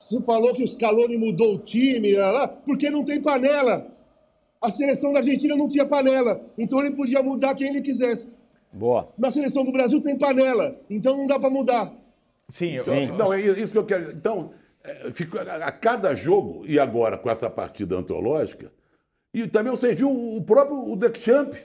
Você 0.00 0.22
falou 0.22 0.52
que 0.52 0.62
o 0.62 0.68
Scaloni 0.68 1.16
mudou 1.16 1.54
o 1.54 1.58
time, 1.58 2.14
lá, 2.14 2.30
lá, 2.30 2.48
porque 2.48 2.90
não 2.90 3.04
tem 3.04 3.20
panela. 3.20 3.90
A 4.60 4.70
seleção 4.70 5.12
da 5.12 5.18
Argentina 5.18 5.56
não 5.56 5.68
tinha 5.68 5.86
panela. 5.86 6.40
Então 6.58 6.80
ele 6.80 6.94
podia 6.94 7.22
mudar 7.22 7.54
quem 7.54 7.68
ele 7.68 7.80
quisesse. 7.80 8.38
Boa. 8.72 9.08
Na 9.18 9.30
seleção 9.30 9.64
do 9.64 9.72
Brasil 9.72 10.00
tem 10.00 10.18
panela. 10.18 10.74
Então 10.90 11.16
não 11.16 11.26
dá 11.26 11.38
para 11.38 11.50
mudar. 11.50 11.92
Sim, 12.50 12.76
então, 12.76 12.94
eu, 12.94 13.14
não, 13.14 13.32
é 13.32 13.40
isso 13.40 13.72
que 13.72 13.78
eu 13.78 13.86
quero. 13.86 14.12
Então, 14.12 14.52
é, 14.82 15.10
fico, 15.10 15.38
a, 15.38 15.42
a 15.42 15.72
cada 15.72 16.14
jogo, 16.14 16.64
e 16.66 16.78
agora 16.78 17.16
com 17.16 17.30
essa 17.30 17.48
partida 17.48 17.96
antológica, 17.96 18.70
e 19.32 19.46
também 19.48 19.72
você 19.72 19.94
viu 19.94 20.10
o 20.10 20.42
próprio 20.42 20.92
o 20.92 20.94
Deschamps 20.94 21.58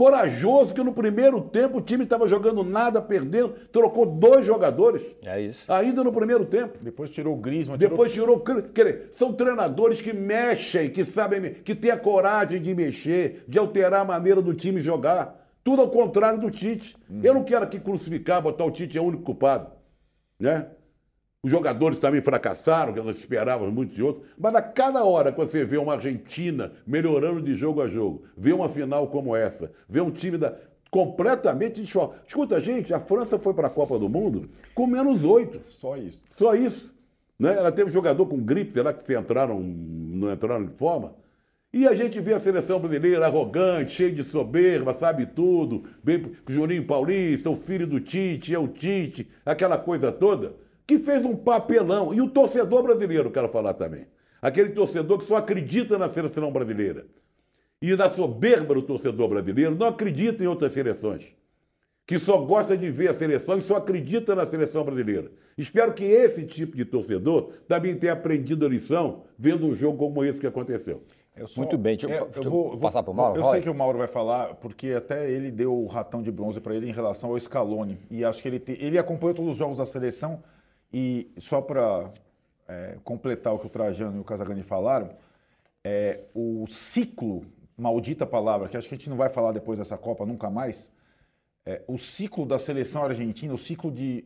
corajoso, 0.00 0.72
que 0.72 0.82
no 0.82 0.94
primeiro 0.94 1.42
tempo 1.42 1.76
o 1.76 1.80
time 1.82 2.04
estava 2.04 2.26
jogando 2.26 2.64
nada, 2.64 3.02
perdendo, 3.02 3.50
trocou 3.70 4.06
dois 4.06 4.46
jogadores. 4.46 5.02
É 5.22 5.38
isso. 5.42 5.70
Ainda 5.70 6.02
no 6.02 6.10
primeiro 6.10 6.46
tempo. 6.46 6.78
Depois 6.80 7.10
tirou 7.10 7.34
o 7.34 7.36
Griezmann. 7.36 7.76
Depois 7.76 8.10
tirou, 8.10 8.40
tirou 8.40 8.62
quer 8.62 8.84
dizer, 8.86 9.10
são 9.12 9.34
treinadores 9.34 10.00
que 10.00 10.14
mexem, 10.14 10.88
que 10.88 11.04
sabem, 11.04 11.52
que 11.52 11.74
têm 11.74 11.90
a 11.90 11.98
coragem 11.98 12.62
de 12.62 12.74
mexer, 12.74 13.44
de 13.46 13.58
alterar 13.58 14.00
a 14.00 14.04
maneira 14.06 14.40
do 14.40 14.54
time 14.54 14.80
jogar. 14.80 15.38
Tudo 15.62 15.82
ao 15.82 15.90
contrário 15.90 16.40
do 16.40 16.50
Tite. 16.50 16.96
Uhum. 17.10 17.20
Eu 17.22 17.34
não 17.34 17.44
quero 17.44 17.66
aqui 17.66 17.78
crucificar, 17.78 18.40
botar 18.40 18.64
o 18.64 18.70
Tite 18.70 18.96
é 18.96 19.02
o 19.02 19.04
único 19.04 19.22
culpado, 19.22 19.70
né? 20.40 20.68
Os 21.42 21.50
jogadores 21.50 21.98
também 21.98 22.20
fracassaram, 22.20 22.92
que 22.92 23.00
nós 23.00 23.16
esperávamos 23.16 23.72
muitos 23.72 23.96
de 23.96 24.02
outros. 24.02 24.26
Mas 24.38 24.54
a 24.54 24.60
cada 24.60 25.04
hora 25.04 25.32
que 25.32 25.38
você 25.38 25.64
vê 25.64 25.78
uma 25.78 25.94
Argentina 25.94 26.72
melhorando 26.86 27.40
de 27.40 27.54
jogo 27.54 27.80
a 27.80 27.88
jogo, 27.88 28.24
vê 28.36 28.52
uma 28.52 28.68
final 28.68 29.08
como 29.08 29.34
essa, 29.34 29.72
vê 29.88 30.02
um 30.02 30.10
time 30.10 30.36
da, 30.36 30.54
completamente 30.90 31.80
desfalcado. 31.80 32.20
Escuta, 32.26 32.60
gente, 32.60 32.92
a 32.92 33.00
França 33.00 33.38
foi 33.38 33.54
para 33.54 33.68
a 33.68 33.70
Copa 33.70 33.98
do 33.98 34.08
Mundo 34.08 34.50
com 34.74 34.86
menos 34.86 35.24
oito. 35.24 35.60
Só 35.66 35.96
isso. 35.96 36.20
Só 36.32 36.54
isso. 36.54 36.92
Né? 37.38 37.56
Ela 37.56 37.72
teve 37.72 37.88
um 37.88 37.92
jogador 37.92 38.26
com 38.26 38.38
gripe, 38.38 38.74
será 38.74 38.92
que 38.92 39.02
se 39.02 39.18
entraram, 39.18 39.58
não 39.60 40.30
entraram 40.30 40.64
em 40.64 40.76
forma? 40.76 41.14
E 41.72 41.88
a 41.88 41.94
gente 41.94 42.20
vê 42.20 42.34
a 42.34 42.38
seleção 42.38 42.80
brasileira 42.80 43.24
arrogante, 43.24 43.92
cheia 43.92 44.12
de 44.12 44.24
soberba, 44.24 44.92
sabe 44.92 45.24
tudo, 45.24 45.84
bem 46.02 46.32
Juninho 46.48 46.84
Paulista, 46.84 47.48
o 47.48 47.54
filho 47.54 47.86
do 47.86 48.00
Tite, 48.00 48.52
é 48.52 48.58
o 48.58 48.66
Tite, 48.68 49.30
aquela 49.46 49.78
coisa 49.78 50.10
toda 50.12 50.52
que 50.90 50.98
fez 50.98 51.24
um 51.24 51.36
papelão. 51.36 52.12
E 52.12 52.20
o 52.20 52.28
torcedor 52.28 52.82
brasileiro, 52.82 53.30
quero 53.30 53.48
falar 53.48 53.74
também. 53.74 54.06
Aquele 54.42 54.70
torcedor 54.70 55.18
que 55.18 55.24
só 55.24 55.36
acredita 55.36 55.96
na 55.96 56.08
seleção 56.08 56.50
brasileira. 56.50 57.06
E 57.80 57.94
na 57.94 58.08
soberba 58.10 58.74
do 58.74 58.82
torcedor 58.82 59.28
brasileiro, 59.28 59.76
não 59.76 59.86
acredita 59.86 60.42
em 60.42 60.48
outras 60.48 60.72
seleções. 60.72 61.26
Que 62.06 62.18
só 62.18 62.38
gosta 62.38 62.76
de 62.76 62.90
ver 62.90 63.08
a 63.10 63.14
seleção 63.14 63.56
e 63.56 63.62
só 63.62 63.76
acredita 63.76 64.34
na 64.34 64.44
seleção 64.44 64.82
brasileira. 64.84 65.30
Espero 65.56 65.92
que 65.94 66.02
esse 66.04 66.44
tipo 66.44 66.76
de 66.76 66.84
torcedor 66.84 67.52
também 67.68 67.94
tenha 67.94 68.14
aprendido 68.14 68.66
a 68.66 68.68
lição 68.68 69.22
vendo 69.38 69.66
um 69.66 69.74
jogo 69.74 69.96
como 69.96 70.24
esse 70.24 70.40
que 70.40 70.46
aconteceu. 70.46 71.02
Só, 71.46 71.60
Muito 71.60 71.78
bem, 71.78 71.96
deixa 71.96 72.12
eu, 72.12 72.18
é, 72.18 72.24
deixa 72.24 72.40
eu 72.40 72.44
eu 72.44 72.50
vou, 72.50 72.76
passar 72.78 73.02
para 73.04 73.12
o 73.12 73.14
Mauro. 73.14 73.38
Eu 73.38 73.42
Roy. 73.42 73.52
sei 73.52 73.60
que 73.62 73.70
o 73.70 73.74
Mauro 73.74 73.96
vai 73.96 74.08
falar, 74.08 74.56
porque 74.56 74.88
até 74.88 75.30
ele 75.30 75.50
deu 75.50 75.72
o 75.72 75.86
ratão 75.86 76.20
de 76.20 76.30
bronze 76.32 76.60
para 76.60 76.74
ele 76.74 76.88
em 76.88 76.92
relação 76.92 77.30
ao 77.30 77.38
Scaloni. 77.38 77.96
E 78.10 78.24
acho 78.24 78.42
que 78.42 78.48
ele, 78.48 78.58
te- 78.58 78.76
ele 78.80 78.98
acompanhou 78.98 79.34
todos 79.34 79.52
os 79.52 79.56
jogos 79.56 79.78
da 79.78 79.86
seleção. 79.86 80.42
E 80.92 81.30
só 81.38 81.60
para 81.60 82.12
completar 83.02 83.52
o 83.52 83.58
que 83.58 83.66
o 83.66 83.70
Trajano 83.70 84.18
e 84.18 84.20
o 84.20 84.24
Casagrande 84.24 84.62
falaram, 84.62 85.10
é, 85.82 86.20
o 86.34 86.66
ciclo, 86.68 87.44
maldita 87.76 88.24
palavra, 88.24 88.68
que 88.68 88.76
acho 88.76 88.88
que 88.88 88.94
a 88.94 88.98
gente 88.98 89.10
não 89.10 89.16
vai 89.16 89.28
falar 89.28 89.52
depois 89.52 89.78
dessa 89.78 89.98
Copa 89.98 90.24
nunca 90.24 90.48
mais, 90.48 90.88
é, 91.66 91.82
o 91.88 91.98
ciclo 91.98 92.46
da 92.46 92.58
seleção 92.58 93.04
argentina, 93.04 93.52
o 93.52 93.58
ciclo 93.58 93.90
de 93.90 94.24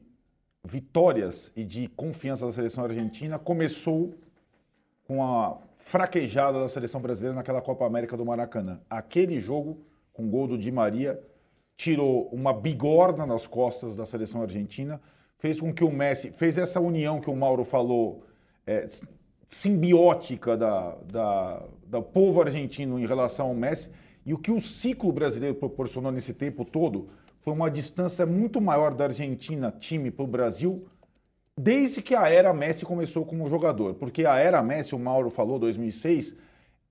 vitórias 0.65 1.53
e 1.55 1.65
de 1.65 1.89
confiança 1.89 2.47
da 2.47 2.53
seleção 2.53 2.85
argentina 2.85 3.39
começou 3.39 4.15
com 5.07 5.23
a 5.23 5.59
fraquejada 5.77 6.61
da 6.61 6.69
seleção 6.69 7.01
brasileira 7.01 7.37
naquela 7.37 7.61
Copa 7.61 7.85
América 7.85 8.17
do 8.17 8.25
Maracanã. 8.25 8.81
Aquele 8.89 9.39
jogo, 9.39 9.79
com 10.13 10.31
gol 10.31 10.47
do 10.47 10.57
Di 10.57 10.73
Maria, 10.73 11.23
tirou 11.77 12.29
uma 12.29 12.53
bigorna 12.53 13.27
nas 13.27 13.47
costas 13.47 13.95
da 13.95 14.07
seleção 14.07 14.41
argentina, 14.41 15.01
fez 15.45 15.61
com 15.61 15.75
que 15.75 15.85
o 15.85 15.93
Messi, 15.93 16.31
fez 16.31 16.57
essa 16.57 16.81
união 16.81 17.21
que 17.21 17.29
o 17.29 17.37
Mauro 17.37 17.65
falou, 17.65 18.25
é, 18.67 18.89
simbiótica 19.47 20.57
da, 20.57 20.97
da, 21.05 21.63
do 21.87 22.03
povo 22.03 22.41
argentino 22.41 22.99
em 22.99 23.05
relação 23.05 23.49
ao 23.49 23.55
Messi, 23.55 23.91
e 24.25 24.33
o 24.33 24.39
que 24.39 24.51
o 24.51 24.59
ciclo 24.59 25.13
brasileiro 25.13 25.55
proporcionou 25.55 26.11
nesse 26.11 26.33
tempo 26.33 26.65
todo 26.65 27.11
foi 27.43 27.53
uma 27.53 27.71
distância 27.71 28.25
muito 28.25 28.59
maior 28.59 28.95
da 28.95 29.05
Argentina, 29.05 29.71
time, 29.71 30.11
para 30.11 30.25
o 30.25 30.27
Brasil, 30.27 30.87
desde 31.55 32.01
que 32.01 32.15
a 32.15 32.27
era 32.27 32.55
Messi 32.55 32.87
começou 32.87 33.27
como 33.27 33.47
jogador. 33.51 33.97
Porque 33.97 34.25
a 34.25 34.39
era 34.39 34.63
Messi, 34.63 34.95
o 34.95 34.99
Mauro 34.99 35.29
falou, 35.29 35.59
2006, 35.59 36.35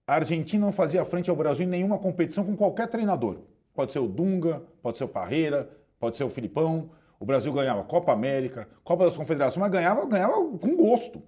a 0.05 0.13
Argentina 0.13 0.63
não 0.63 0.71
fazia 0.71 1.03
frente 1.03 1.27
ao 1.27 1.35
Brasil 1.35 1.65
em 1.65 1.69
nenhuma 1.69 1.97
competição 1.97 2.45
com 2.45 2.55
qualquer 2.55 2.87
treinador. 2.87 3.37
Pode 3.73 3.91
ser 3.91 3.97
o 3.97 4.07
Dunga, 4.07 4.61
pode 4.79 4.99
ser 4.99 5.05
o 5.05 5.07
Parreira, 5.07 5.67
pode 5.99 6.17
ser 6.17 6.23
o 6.23 6.29
Filipão. 6.29 6.91
O 7.23 7.25
Brasil 7.25 7.53
ganhava 7.53 7.85
Copa 7.85 8.11
América, 8.11 8.67
Copa 8.83 9.05
das 9.05 9.15
Confederações, 9.15 9.61
mas 9.61 9.71
ganhava, 9.71 10.05
ganhava 10.05 10.33
com 10.57 10.75
gosto. 10.75 11.23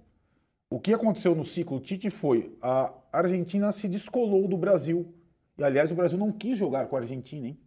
O 0.68 0.78
que 0.78 0.92
aconteceu 0.92 1.34
no 1.34 1.42
ciclo 1.42 1.80
Tite 1.80 2.10
foi 2.10 2.54
a 2.60 2.92
Argentina 3.10 3.72
se 3.72 3.88
descolou 3.88 4.46
do 4.46 4.58
Brasil. 4.58 5.10
E, 5.56 5.64
aliás, 5.64 5.90
o 5.90 5.94
Brasil 5.94 6.18
não 6.18 6.30
quis 6.30 6.58
jogar 6.58 6.86
com 6.86 6.96
a 6.96 6.98
Argentina, 7.00 7.46
hein? 7.46 7.58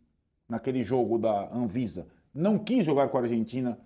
Naquele 0.48 0.84
jogo 0.84 1.18
da 1.18 1.52
Anvisa. 1.52 2.06
Não 2.32 2.60
quis 2.60 2.86
jogar 2.86 3.10
com 3.10 3.18
a 3.18 3.22
Argentina 3.22 3.80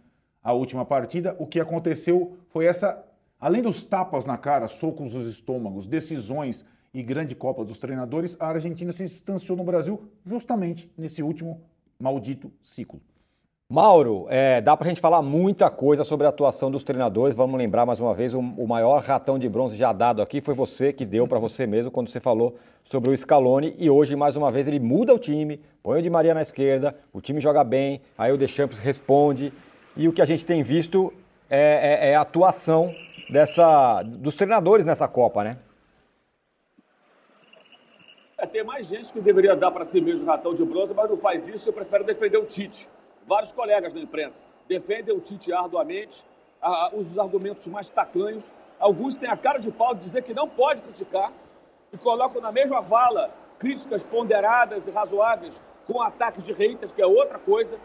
a 0.43 0.51
última 0.51 0.83
partida. 0.83 1.37
O 1.39 1.47
que 1.47 1.61
aconteceu 1.61 2.35
foi 2.49 2.65
essa. 2.65 3.01
Além 3.39 3.61
dos 3.61 3.81
tapas 3.81 4.25
na 4.25 4.37
cara, 4.37 4.67
socos 4.67 5.13
nos 5.13 5.25
estômagos, 5.25 5.87
decisões 5.87 6.65
e 6.93 7.01
grande 7.01 7.33
Copa 7.33 7.63
dos 7.63 7.79
treinadores, 7.79 8.35
a 8.41 8.47
Argentina 8.47 8.91
se 8.91 9.05
distanciou 9.05 9.57
no 9.57 9.63
Brasil 9.63 10.11
justamente 10.25 10.91
nesse 10.97 11.23
último 11.23 11.61
maldito 11.97 12.51
ciclo. 12.61 12.99
Mauro, 13.73 14.27
é, 14.29 14.61
dá 14.61 14.77
pra 14.77 14.87
gente 14.87 15.01
falar 15.01 15.23
muita 15.23 15.67
coisa 15.67 16.03
sobre 16.03 16.27
a 16.27 16.29
atuação 16.29 16.69
dos 16.69 16.83
treinadores. 16.83 17.35
Vamos 17.35 17.57
lembrar 17.57 17.87
mais 17.87 17.99
uma 17.99 18.13
vez, 18.13 18.31
o, 18.31 18.37
o 18.39 18.67
maior 18.67 19.01
ratão 19.01 19.39
de 19.39 19.49
bronze 19.49 19.75
já 19.75 19.91
dado 19.91 20.21
aqui 20.21 20.41
foi 20.41 20.53
você 20.53 20.93
que 20.93 21.03
deu 21.03 21.27
para 21.27 21.39
você 21.39 21.65
mesmo 21.65 21.89
quando 21.89 22.07
você 22.07 22.19
falou 22.19 22.55
sobre 22.83 23.09
o 23.09 23.17
Scaloni. 23.17 23.73
E 23.79 23.89
hoje, 23.89 24.15
mais 24.15 24.35
uma 24.35 24.51
vez, 24.51 24.67
ele 24.67 24.79
muda 24.79 25.11
o 25.11 25.17
time, 25.17 25.59
põe 25.81 25.97
o 25.97 26.01
Di 26.03 26.09
Maria 26.11 26.35
na 26.35 26.43
esquerda, 26.43 26.95
o 27.11 27.19
time 27.19 27.41
joga 27.41 27.63
bem, 27.63 27.99
aí 28.15 28.31
o 28.31 28.37
Deschamps 28.37 28.77
responde. 28.77 29.51
E 29.97 30.07
o 30.07 30.13
que 30.13 30.21
a 30.21 30.25
gente 30.25 30.45
tem 30.45 30.61
visto 30.61 31.11
é, 31.49 32.09
é- 32.09 32.09
é 32.11 32.15
a 32.15 32.21
atuação 32.21 32.93
dessa, 33.27 34.03
dos 34.03 34.35
treinadores 34.35 34.85
nessa 34.85 35.07
Copa, 35.07 35.43
né? 35.43 35.57
É, 38.37 38.45
tem 38.45 38.63
mais 38.63 38.85
gente 38.85 39.11
que 39.11 39.19
deveria 39.19 39.55
dar 39.55 39.71
para 39.71 39.83
si 39.83 39.99
mesmo 39.99 40.27
ratão 40.27 40.53
de 40.53 40.63
bronze, 40.63 40.93
mas 40.93 41.09
não 41.09 41.17
faz 41.17 41.47
isso 41.47 41.71
e 41.71 41.73
prefere 41.73 42.03
defender 42.03 42.37
o 42.37 42.45
Tite. 42.45 42.87
Vários 43.25 43.51
colegas 43.51 43.93
da 43.93 43.99
imprensa 43.99 44.43
defendem 44.67 45.15
o 45.15 45.19
Tite 45.19 45.51
arduamente, 45.51 46.25
ah, 46.61 46.89
usam 46.93 47.13
os 47.13 47.19
argumentos 47.19 47.67
mais 47.67 47.89
tacanhos. 47.89 48.51
Alguns 48.79 49.15
têm 49.15 49.29
a 49.29 49.37
cara 49.37 49.59
de 49.59 49.71
pau 49.71 49.93
de 49.93 50.01
dizer 50.01 50.23
que 50.23 50.33
não 50.33 50.47
pode 50.47 50.81
criticar 50.81 51.31
e 51.91 51.97
colocam 51.97 52.41
na 52.41 52.51
mesma 52.51 52.81
vala 52.81 53.31
críticas 53.59 54.03
ponderadas 54.03 54.87
e 54.87 54.91
razoáveis 54.91 55.61
com 55.85 56.01
ataques 56.01 56.43
de 56.43 56.53
haters, 56.53 56.91
que 56.91 57.01
é 57.01 57.05
outra 57.05 57.37
coisa. 57.37 57.77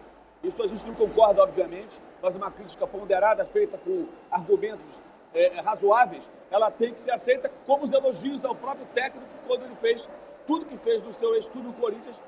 Isso 0.42 0.62
a 0.62 0.66
gente 0.66 0.86
não 0.86 0.94
concorda, 0.94 1.42
obviamente, 1.42 2.00
mas 2.22 2.36
uma 2.36 2.50
crítica 2.50 2.86
ponderada 2.86 3.44
feita 3.44 3.76
com 3.78 4.06
argumentos 4.30 5.00
é, 5.34 5.60
razoáveis, 5.60 6.30
ela 6.50 6.70
tem 6.70 6.92
que 6.92 7.00
ser 7.00 7.10
aceita 7.10 7.50
como 7.66 7.84
os 7.84 7.92
elogios 7.92 8.44
ao 8.44 8.54
próprio 8.54 8.86
técnico 8.94 9.26
quando 9.46 9.64
ele 9.64 9.74
fez 9.74 10.08
tudo 10.46 10.64
que 10.64 10.78
fez 10.78 11.02
no 11.02 11.12
seu 11.12 11.34
ex-clube, 11.34 11.68
o 11.68 11.72
Corinthians, 11.74 12.22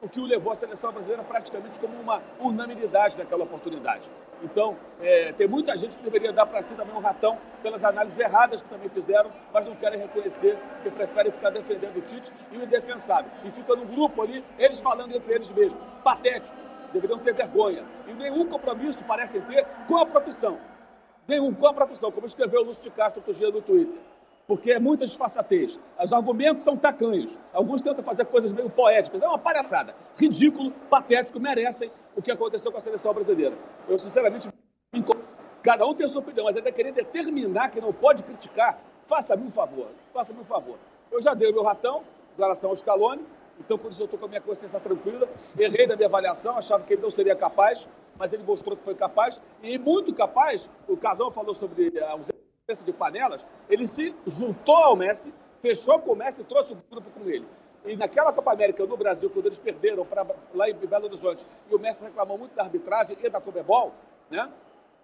o 0.00 0.08
que 0.08 0.20
o 0.20 0.24
levou 0.24 0.52
à 0.52 0.54
seleção 0.54 0.92
brasileira 0.92 1.22
praticamente 1.22 1.80
como 1.80 1.98
uma 1.98 2.22
unanimidade 2.38 3.16
naquela 3.16 3.44
oportunidade. 3.44 4.10
Então, 4.42 4.76
é, 5.00 5.32
tem 5.32 5.48
muita 5.48 5.76
gente 5.76 5.96
que 5.96 6.02
deveria 6.02 6.32
dar 6.32 6.44
para 6.44 6.62
si 6.62 6.74
também 6.74 6.94
um 6.94 7.00
ratão 7.00 7.38
pelas 7.62 7.82
análises 7.82 8.18
erradas 8.18 8.62
que 8.62 8.68
também 8.68 8.88
fizeram, 8.90 9.30
mas 9.52 9.64
não 9.64 9.74
querem 9.74 9.98
reconhecer, 9.98 10.58
porque 10.74 10.90
preferem 10.90 11.32
ficar 11.32 11.50
defendendo 11.50 11.96
o 11.96 12.02
Tite 12.02 12.30
e 12.52 12.58
o 12.58 12.62
indefensável. 12.62 13.30
E 13.44 13.50
fica 13.50 13.74
no 13.74 13.86
grupo 13.86 14.22
ali, 14.22 14.44
eles 14.58 14.80
falando 14.80 15.16
entre 15.16 15.32
eles 15.32 15.50
mesmos. 15.52 15.82
Patético, 16.04 16.58
deveriam 16.92 17.18
ter 17.18 17.32
vergonha. 17.32 17.82
E 18.06 18.12
nenhum 18.12 18.46
compromisso 18.46 19.02
parecem 19.04 19.40
ter 19.42 19.66
com 19.88 19.96
a 19.96 20.04
profissão. 20.04 20.58
Nenhum 21.26 21.52
com 21.54 21.66
a 21.66 21.72
profissão, 21.72 22.12
como 22.12 22.26
escreveu 22.26 22.60
o 22.60 22.64
Lúcio 22.64 22.84
de 22.84 22.90
Castro 22.90 23.20
outro 23.20 23.32
dia 23.32 23.50
no 23.50 23.62
Twitter. 23.62 24.00
Porque 24.46 24.70
é 24.70 24.78
muita 24.78 25.06
disfarçatez. 25.06 25.78
Os 26.02 26.12
argumentos 26.12 26.62
são 26.62 26.76
tacanhos. 26.76 27.38
Alguns 27.52 27.80
tentam 27.80 28.04
fazer 28.04 28.24
coisas 28.26 28.52
meio 28.52 28.70
poéticas. 28.70 29.22
É 29.22 29.26
uma 29.26 29.38
palhaçada. 29.38 29.94
Ridículo, 30.16 30.70
patético, 30.88 31.40
merecem 31.40 31.90
o 32.14 32.22
que 32.22 32.30
aconteceu 32.30 32.70
com 32.70 32.78
a 32.78 32.80
seleção 32.80 33.12
brasileira. 33.12 33.56
Eu, 33.88 33.98
sinceramente, 33.98 34.48
me 34.92 35.04
cada 35.62 35.84
um 35.84 35.94
tem 35.94 36.06
a 36.06 36.08
sua 36.08 36.20
opinião, 36.20 36.44
mas 36.44 36.56
ainda 36.56 36.70
querer 36.70 36.92
determinar 36.92 37.70
que 37.70 37.80
não 37.80 37.92
pode 37.92 38.22
criticar, 38.22 38.78
faça-me 39.04 39.42
um 39.42 39.50
favor. 39.50 39.88
Faça-me 40.14 40.38
um 40.38 40.44
favor. 40.44 40.78
Eu 41.10 41.20
já 41.20 41.34
dei 41.34 41.50
o 41.50 41.52
meu 41.52 41.64
ratão 41.64 42.04
em 42.38 42.40
relação 42.40 42.70
ao 42.70 42.76
Scaloni, 42.76 43.24
então, 43.58 43.78
por 43.78 43.90
isso, 43.90 44.02
eu 44.02 44.04
estou 44.04 44.18
com 44.18 44.26
a 44.26 44.28
minha 44.28 44.40
consciência 44.40 44.78
tranquila. 44.78 45.28
Errei 45.58 45.86
na 45.86 45.96
minha 45.96 46.08
avaliação, 46.08 46.56
achava 46.56 46.84
que 46.84 46.92
ele 46.92 47.02
não 47.02 47.10
seria 47.10 47.34
capaz, 47.34 47.88
mas 48.18 48.32
ele 48.32 48.42
mostrou 48.42 48.76
que 48.76 48.84
foi 48.84 48.94
capaz. 48.94 49.40
E 49.62 49.78
muito 49.78 50.14
capaz, 50.14 50.70
o 50.86 50.96
Casal 50.96 51.30
falou 51.30 51.54
sobre 51.54 51.98
a 51.98 52.12
ausência 52.12 52.35
de 52.84 52.92
panelas, 52.92 53.46
ele 53.70 53.86
se 53.86 54.12
juntou 54.26 54.74
ao 54.74 54.96
Messi, 54.96 55.32
fechou 55.60 56.00
com 56.00 56.14
o 56.14 56.16
Messi 56.16 56.40
e 56.40 56.44
trouxe 56.44 56.72
o 56.72 56.78
grupo 56.90 57.08
com 57.10 57.30
ele. 57.30 57.46
E 57.84 57.96
naquela 57.96 58.32
Copa 58.32 58.52
América 58.52 58.84
no 58.84 58.96
Brasil, 58.96 59.30
quando 59.30 59.46
eles 59.46 59.60
perderam 59.60 60.04
pra, 60.04 60.26
lá 60.52 60.68
em 60.68 60.74
Belo 60.74 61.04
Horizonte, 61.04 61.46
e 61.70 61.74
o 61.76 61.78
Messi 61.78 62.02
reclamou 62.02 62.36
muito 62.36 62.56
da 62.56 62.64
arbitragem 62.64 63.16
e 63.22 63.30
da 63.30 63.40
Comebol, 63.40 63.94
né? 64.28 64.50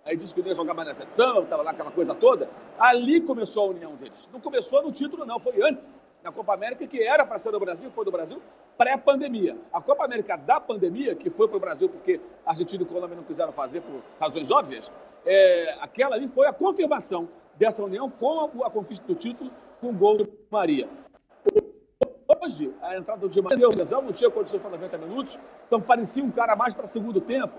Aí 0.04 0.16
disse 0.16 0.34
que 0.34 0.40
não 0.40 0.48
ia 0.48 0.54
jogar 0.56 0.74
mais 0.74 0.88
na 0.88 0.94
seleção, 0.96 1.44
estava 1.44 1.62
lá 1.62 1.70
aquela 1.70 1.92
coisa 1.92 2.12
toda. 2.16 2.50
Ali 2.76 3.20
começou 3.20 3.66
a 3.66 3.70
união 3.70 3.94
deles. 3.94 4.28
Não 4.32 4.40
começou 4.40 4.82
no 4.82 4.90
título, 4.90 5.24
não, 5.24 5.38
foi 5.38 5.62
antes. 5.62 5.88
Na 6.24 6.32
Copa 6.32 6.54
América, 6.54 6.84
que 6.84 7.00
era 7.00 7.24
para 7.24 7.38
ser 7.38 7.52
do 7.52 7.60
Brasil, 7.60 7.88
foi 7.92 8.04
do 8.04 8.10
Brasil 8.10 8.42
pré-pandemia. 8.76 9.56
A 9.72 9.80
Copa 9.80 10.04
América 10.04 10.36
da 10.36 10.60
pandemia, 10.60 11.14
que 11.14 11.30
foi 11.30 11.46
para 11.46 11.58
o 11.58 11.60
Brasil 11.60 11.88
porque 11.88 12.20
a 12.44 12.50
Argentina 12.50 12.82
e 12.82 12.86
Colômbia 12.86 13.14
não 13.14 13.22
quiseram 13.22 13.52
fazer 13.52 13.80
por 13.82 14.02
razões 14.18 14.50
óbvias, 14.50 14.90
é, 15.24 15.76
aquela 15.80 16.16
ali 16.16 16.26
foi 16.26 16.48
a 16.48 16.52
confirmação 16.52 17.28
dessa 17.62 17.84
união 17.84 18.10
com 18.10 18.64
a, 18.64 18.70
conquista 18.70 19.06
do 19.06 19.14
título 19.14 19.48
com 19.80 19.90
o 19.90 19.92
gol 19.92 20.16
do 20.16 20.28
Maria. 20.50 20.88
Hoje, 22.42 22.74
a 22.82 22.96
entrada 22.96 23.20
do 23.20 23.28
Di 23.28 23.40
Maria 23.40 23.68
lesão, 23.68 24.02
não 24.02 24.10
tinha 24.10 24.28
condições 24.28 24.60
para 24.60 24.70
90 24.72 24.98
minutos, 24.98 25.38
então 25.68 25.80
parecia 25.80 26.24
um 26.24 26.30
cara 26.30 26.56
mais 26.56 26.74
para 26.74 26.86
segundo 26.86 27.20
tempo. 27.20 27.54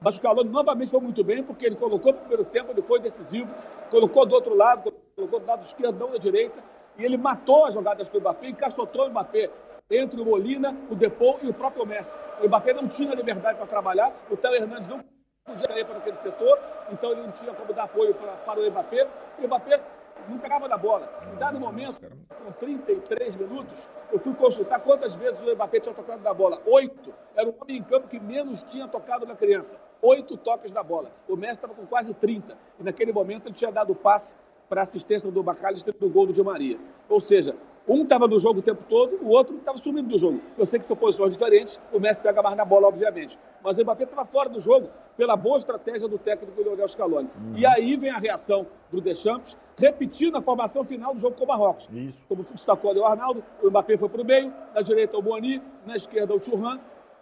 Mas 0.00 0.16
o 0.16 0.20
Caloni 0.20 0.50
novamente 0.50 0.90
foi 0.90 1.00
muito 1.00 1.22
bem, 1.22 1.44
porque 1.44 1.66
ele 1.66 1.76
colocou 1.76 2.12
no 2.12 2.18
primeiro 2.18 2.44
tempo, 2.46 2.72
ele 2.72 2.82
foi 2.82 2.98
decisivo, 2.98 3.54
colocou 3.90 4.26
do 4.26 4.34
outro 4.34 4.56
lado, 4.56 4.92
colocou 5.14 5.38
do 5.38 5.46
lado 5.46 5.62
esquerdo, 5.62 6.00
não 6.00 6.10
da 6.10 6.18
direita, 6.18 6.60
e 6.96 7.04
ele 7.04 7.16
matou 7.16 7.64
as 7.64 7.74
jogadas 7.74 8.08
com 8.08 8.18
o 8.18 8.20
Mbappé, 8.20 8.48
encaixotou 8.48 9.06
o 9.06 9.10
Mbappé 9.10 9.50
entre 9.88 10.20
o 10.20 10.24
Molina, 10.24 10.76
o 10.90 10.96
Depou 10.96 11.38
e 11.44 11.48
o 11.48 11.54
próprio 11.54 11.86
Messi. 11.86 12.18
O 12.42 12.48
Mbappé 12.48 12.72
não 12.72 12.88
tinha 12.88 13.14
liberdade 13.14 13.56
para 13.56 13.66
trabalhar, 13.68 14.12
o 14.28 14.36
Théo 14.36 14.54
Hernandes 14.54 14.88
não 14.88 15.00
podia 15.48 15.80
ir 15.80 15.84
para 15.84 15.98
aquele 15.98 16.16
setor, 16.16 16.58
então 16.92 17.12
ele 17.12 17.22
não 17.22 17.32
tinha 17.32 17.52
como 17.54 17.72
dar 17.72 17.84
apoio 17.84 18.14
para, 18.14 18.32
para 18.32 18.60
o 18.60 18.70
Mbappé, 18.70 19.08
e 19.38 19.44
o 19.44 19.46
Mbappé 19.46 19.80
não 20.28 20.38
pegava 20.38 20.68
na 20.68 20.76
bola. 20.76 21.10
Em 21.32 21.36
dado 21.36 21.58
momento, 21.58 22.00
com 22.44 22.52
33 22.52 23.36
minutos, 23.36 23.88
eu 24.12 24.18
fui 24.18 24.34
consultar 24.34 24.80
quantas 24.80 25.14
vezes 25.14 25.40
o 25.40 25.54
Mbappé 25.54 25.80
tinha 25.80 25.94
tocado 25.94 26.22
na 26.22 26.34
bola. 26.34 26.60
Oito. 26.66 27.14
Era 27.34 27.48
o 27.48 27.54
homem 27.60 27.78
em 27.78 27.82
campo 27.82 28.08
que 28.08 28.20
menos 28.20 28.62
tinha 28.62 28.86
tocado 28.86 29.26
na 29.26 29.34
criança. 29.34 29.78
Oito 30.02 30.36
toques 30.36 30.72
na 30.72 30.82
bola. 30.82 31.10
O 31.28 31.36
Messi 31.36 31.54
estava 31.54 31.74
com 31.74 31.86
quase 31.86 32.12
30. 32.14 32.56
E 32.78 32.82
naquele 32.82 33.12
momento 33.12 33.46
ele 33.46 33.54
tinha 33.54 33.72
dado 33.72 33.92
o 33.92 33.96
passe 33.96 34.36
para 34.68 34.82
a 34.82 34.84
assistência 34.84 35.30
do 35.30 35.42
Bacalhau 35.42 35.80
do 35.98 36.10
gol 36.10 36.26
do 36.26 36.32
Di 36.32 36.42
Maria. 36.42 36.78
Ou 37.08 37.20
seja, 37.20 37.56
Um 37.88 38.02
estava 38.02 38.28
no 38.28 38.38
jogo 38.38 38.58
o 38.58 38.62
tempo 38.62 38.84
todo, 38.86 39.18
o 39.22 39.30
outro 39.30 39.56
estava 39.56 39.78
sumindo 39.78 40.10
do 40.10 40.18
jogo. 40.18 40.42
Eu 40.58 40.66
sei 40.66 40.78
que 40.78 40.84
são 40.84 40.94
posições 40.94 41.32
diferentes, 41.32 41.80
o 41.90 41.98
Messi 41.98 42.20
pega 42.20 42.42
mais 42.42 42.54
na 42.54 42.64
bola, 42.64 42.86
obviamente. 42.86 43.38
Mas 43.64 43.78
o 43.78 43.82
Mbappé 43.82 44.04
estava 44.04 44.26
fora 44.26 44.48
do 44.50 44.60
jogo 44.60 44.90
pela 45.16 45.34
boa 45.34 45.56
estratégia 45.56 46.06
do 46.06 46.18
técnico 46.18 46.60
Lionel 46.60 46.86
Scaloni. 46.86 47.30
Uhum. 47.34 47.56
E 47.56 47.64
aí 47.64 47.96
vem 47.96 48.10
a 48.10 48.18
reação 48.18 48.66
do 48.92 49.00
Deschamps, 49.00 49.56
repetindo 49.76 50.36
a 50.36 50.42
formação 50.42 50.84
final 50.84 51.14
do 51.14 51.20
jogo 51.20 51.34
com 51.34 51.44
o 51.44 51.48
Marrocos. 51.48 51.88
Isso. 51.90 52.26
Como 52.28 52.42
destacou 52.42 52.94
o 52.94 53.04
Arnaldo, 53.04 53.42
o 53.62 53.68
Mbappé 53.68 53.96
foi 53.96 54.08
para 54.08 54.20
o 54.20 54.24
meio, 54.24 54.52
na 54.74 54.82
direita 54.82 55.16
o 55.16 55.22
Boni, 55.22 55.62
na 55.86 55.96
esquerda 55.96 56.34
o 56.34 56.42
Churran, 56.42 56.78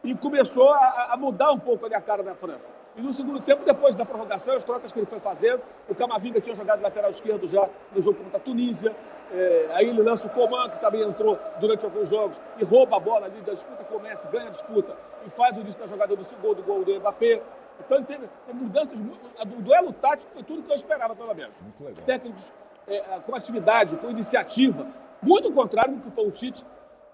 e 0.07 0.15
começou 0.15 0.73
a, 0.73 1.09
a, 1.13 1.17
mudar 1.17 1.51
um 1.51 1.59
pouco 1.59 1.85
ali 1.85 1.95
a 1.95 2.01
cara 2.01 2.23
da 2.23 2.35
França. 2.35 2.73
E 2.95 3.03
no 3.03 3.13
segundo 3.13 3.41
tempo, 3.41 3.65
depois 3.65 3.97
da 3.97 4.05
prorrogação, 4.05 4.55
as 4.55 4.63
trocas 4.63 4.93
que 4.93 5.01
ele 5.01 5.07
foi 5.07 5.19
fazendo, 5.19 5.61
o 5.89 5.95
Camavinga 5.97 6.41
tinha 6.41 6.55
jogado 6.55 6.81
lateral 6.81 7.11
esquerdo 7.11 7.47
já 7.49 7.69
no 7.93 8.01
jogo 8.01 8.23
contra 8.23 8.37
a 8.37 8.41
Tunísia, 8.41 8.95
é, 9.33 9.69
aí 9.73 9.89
ele 9.89 10.03
lança 10.03 10.29
o 10.29 10.31
Coman, 10.31 10.71
que 10.71 10.81
também 10.81 11.03
entrou 11.03 11.37
durante 11.59 11.85
alguns 11.85 12.09
jogos, 12.09 12.41
e 12.57 12.65
rouba 12.65 12.97
a 12.97 13.01
bola 13.01 13.27
ali 13.27 13.41
da 13.41 13.53
disputa 13.53 13.83
com 13.83 13.97
o 13.97 14.01
Messi, 14.01 14.29
ganha 14.29 14.47
a 14.47 14.51
disputa 14.51 14.97
e 15.27 15.31
faz 15.31 15.57
o 15.57 15.61
início 15.61 15.81
da 15.81 15.89
jogada 15.89 16.15
do 16.15 16.23
segundo 16.23 16.57
do 16.57 16.63
gol 16.63 16.85
do 16.85 16.95
Mbappé. 17.01 17.43
Então 17.85 17.99
ele 17.99 18.07
teve, 18.07 18.29
teve 18.47 18.59
mudanças, 18.59 19.01
o 19.01 19.63
duelo 19.63 19.93
tático 19.93 20.31
foi 20.33 20.45
tudo 20.45 20.63
que 20.63 20.71
eu 20.71 20.77
esperava, 20.77 21.17
pelo 21.17 21.35
menos. 21.35 21.61
Os 21.81 21.99
técnicos 21.99 22.53
é, 22.87 23.01
com 23.27 23.35
atividade, 23.35 23.97
com 23.97 24.09
iniciativa, 24.09 24.87
muito 25.21 25.53
contrário 25.53 25.97
do 25.97 26.01
que 26.01 26.11
foi 26.11 26.27
o 26.27 26.31
Tite, 26.31 26.65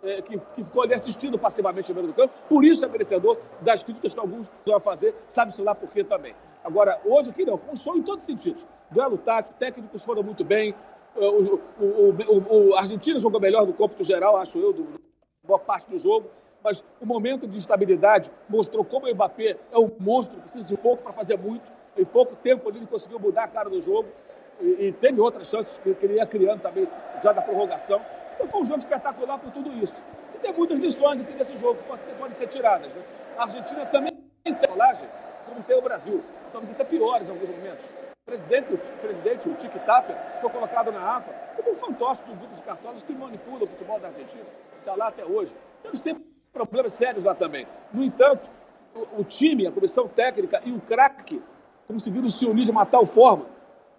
é, 0.02 0.20
que, 0.22 0.38
que, 0.38 0.64
ficou 0.64 0.82
ali 0.82 0.94
assistindo 0.94 1.38
passivamente 1.38 1.90
no 1.90 1.94
meio 1.94 2.08
do 2.08 2.14
campo, 2.14 2.34
por 2.48 2.64
isso 2.64 2.84
é 2.84 2.88
merecedor 2.88 3.38
das 3.60 3.82
críticas 3.82 4.12
que 4.12 4.20
alguns 4.20 4.50
vão 4.64 4.80
fazer, 4.80 5.14
sabe-se 5.28 5.62
lá 5.62 5.74
por 5.74 5.88
quê 5.90 6.02
também. 6.02 6.34
Agora, 6.64 7.00
hoje 7.04 7.30
aqui 7.30 7.44
não, 7.44 7.56
foi 7.56 7.72
um 7.72 7.76
show 7.76 7.96
em 7.96 8.02
todos 8.02 8.20
os 8.20 8.26
sentidos. 8.26 8.66
Duelo 8.90 9.18
tático, 9.18 9.58
técnicos 9.58 10.04
foram 10.04 10.22
muito 10.22 10.44
bem, 10.44 10.74
o, 11.14 11.60
o, 11.78 12.14
o, 12.28 12.68
o 12.70 12.74
Argentina 12.74 13.18
jogou 13.18 13.40
melhor 13.40 13.66
no 13.66 13.72
cômputo 13.72 14.02
geral, 14.02 14.36
acho 14.36 14.58
eu, 14.58 14.72
do, 14.72 15.00
boa 15.44 15.58
parte 15.58 15.90
do 15.90 15.98
jogo, 15.98 16.30
mas 16.62 16.84
o 17.00 17.06
momento 17.06 17.46
de 17.46 17.58
estabilidade 17.58 18.30
mostrou 18.48 18.84
como 18.84 19.06
o 19.06 19.14
Mbappé 19.14 19.56
é 19.72 19.78
um 19.78 19.90
monstro, 19.98 20.40
precisa 20.40 20.66
de 20.66 20.76
pouco 20.76 21.02
para 21.02 21.12
fazer 21.12 21.36
muito, 21.36 21.70
em 21.96 22.04
pouco 22.04 22.36
tempo 22.36 22.68
ele 22.70 22.86
conseguiu 22.86 23.18
mudar 23.18 23.44
a 23.44 23.48
cara 23.48 23.68
do 23.68 23.80
jogo 23.80 24.08
e, 24.60 24.86
e 24.86 24.92
teve 24.92 25.20
outras 25.20 25.48
chances 25.48 25.78
que, 25.78 25.94
que 25.94 26.06
ele 26.06 26.14
ia 26.14 26.26
criando 26.26 26.60
também 26.60 26.88
já 27.22 27.32
da 27.32 27.42
prorrogação. 27.42 28.00
Então 28.34 28.46
foi 28.46 28.60
um 28.60 28.64
jogo 28.64 28.78
espetacular 28.78 29.38
por 29.38 29.50
tudo 29.50 29.72
isso. 29.82 30.02
E 30.34 30.38
tem 30.38 30.52
muitas 30.52 30.78
lições 30.78 31.20
aqui 31.20 31.32
desse 31.32 31.56
jogo 31.56 31.80
que 31.80 31.88
podem 31.88 32.04
ser, 32.04 32.12
podem 32.14 32.32
ser 32.32 32.46
tiradas. 32.48 32.92
Né? 32.92 33.02
A 33.36 33.42
Argentina 33.42 33.86
também 33.86 34.12
tem 34.44 34.54
colagem, 34.54 35.08
como 35.46 35.62
tem 35.62 35.76
o 35.76 35.82
Brasil, 35.82 36.22
talvez 36.52 36.72
até 36.72 36.84
piores 36.84 37.28
em 37.28 37.32
alguns 37.32 37.48
momentos. 37.48 37.86
O 37.86 38.24
presidente, 38.24 38.72
o, 38.72 38.78
presidente, 38.78 39.48
o 39.48 39.54
Tic 39.54 39.72
Tapia, 39.84 40.16
foi 40.40 40.50
colocado 40.50 40.92
na 40.92 41.16
AFA 41.16 41.32
como 41.56 41.72
um 41.72 41.74
fantoche 41.74 42.22
de 42.24 42.32
um 42.32 42.36
grupo 42.36 42.54
de 42.54 42.62
cartolas 42.62 43.02
que 43.02 43.12
manipula 43.12 43.64
o 43.64 43.66
futebol 43.66 43.98
da 43.98 44.08
Argentina. 44.08 44.44
Está 44.78 44.94
lá 44.94 45.08
até 45.08 45.24
hoje. 45.24 45.54
Então 45.80 45.90
eles 45.90 46.00
têm 46.00 46.16
problemas 46.52 46.92
sérios 46.92 47.24
lá 47.24 47.34
também. 47.34 47.66
No 47.92 48.02
entanto, 48.02 48.48
o, 48.94 49.20
o 49.20 49.24
time, 49.24 49.66
a 49.66 49.72
comissão 49.72 50.06
técnica 50.08 50.60
e 50.64 50.72
o 50.72 50.80
craque 50.80 51.42
conseguiram 51.86 52.28
se 52.30 52.46
unir 52.46 52.64
de 52.64 52.70
uma 52.70 52.86
tal 52.86 53.04
forma 53.04 53.46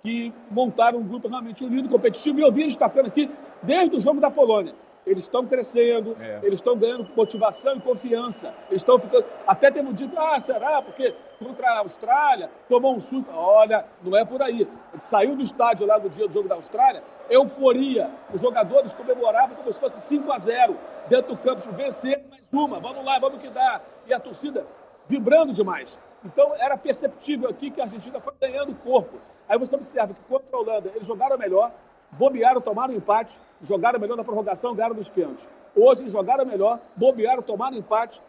que 0.02 0.34
montaram 0.52 1.00
um 1.00 1.08
grupo 1.08 1.28
realmente 1.28 1.64
unido, 1.64 1.88
competitivo. 1.90 2.40
E 2.40 2.44
eu 2.44 2.52
vim 2.52 2.66
destacando 2.66 3.08
aqui 3.08 3.30
desde 3.64 3.96
o 3.96 4.02
jogo 4.02 4.20
da 4.20 4.30
Polônia. 4.30 4.76
Eles 5.06 5.24
estão 5.24 5.46
crescendo, 5.46 6.16
é. 6.20 6.40
eles 6.44 6.60
estão 6.60 6.78
ganhando 6.78 7.10
motivação 7.14 7.76
e 7.76 7.82
confiança. 7.82 8.54
Eles 8.70 8.82
estão 8.82 8.98
ficando. 8.98 9.26
Até 9.46 9.70
temos 9.70 9.96
dito, 9.96 10.18
ah, 10.18 10.40
será? 10.40 10.82
Porque 10.82 11.14
contra 11.38 11.68
a 11.72 11.80
Austrália 11.80 12.50
tomou 12.70 12.96
um 12.96 13.02
susto. 13.02 13.30
Olha, 13.34 13.86
não 14.02 14.18
é 14.18 14.24
por 14.24 14.42
aí. 14.42 14.66
Saiu 15.00 15.36
do 15.36 15.44
estádio 15.44 15.86
lá 15.86 16.00
no 16.00 16.08
dia 16.08 16.26
do 16.26 16.34
jogo 16.34 16.48
da 16.48 16.56
Austrália, 16.56 17.04
euforia. 17.30 18.10
Os 18.34 18.42
jogadores 18.42 18.96
comemoravam 18.96 19.58
como 19.58 19.74
se 19.74 19.80
fosse 19.80 20.00
5 20.00 20.32
a 20.32 20.40
0 20.40 20.78
dentro 21.10 21.36
do 21.36 21.38
campo, 21.38 21.70
vencer 21.74 22.24
mais 22.30 22.44
uma, 22.54 22.80
vamos 22.80 23.04
lá, 23.04 23.20
vamos 23.20 23.42
que 23.42 23.50
dá. 23.50 23.82
E 24.08 24.14
a 24.14 24.20
torcida 24.20 24.66
vibrando 25.08 25.52
demais. 25.52 26.00
Então 26.24 26.54
era 26.56 26.78
perceptível 26.78 27.50
aqui 27.50 27.70
que 27.70 27.82
a 27.82 27.84
Argentina 27.84 28.22
foi 28.22 28.34
ganhando 28.40 28.74
corpo. 28.76 29.18
Aí 29.48 29.58
você 29.58 29.76
observa 29.76 30.14
que 30.14 30.22
contra 30.30 30.56
a 30.56 30.60
Holanda 30.60 30.92
eles 30.96 31.06
jogaram 31.06 31.38
melhor, 31.38 31.74
bobearam, 32.18 32.62
tomaram 32.62 32.94
empate, 32.94 33.40
jogaram 33.62 34.00
melhor 34.00 34.18
na 34.18 34.24
prorrogação, 34.24 34.74
ganharam 34.76 34.96
nos 34.96 35.10
pênaltis. 35.10 35.50
Hoje 35.76 36.08
jogaram 36.10 36.46
melhor, 36.46 36.80
bobearam, 36.96 37.42
tomaram 37.42 37.76
empate, 37.78 38.22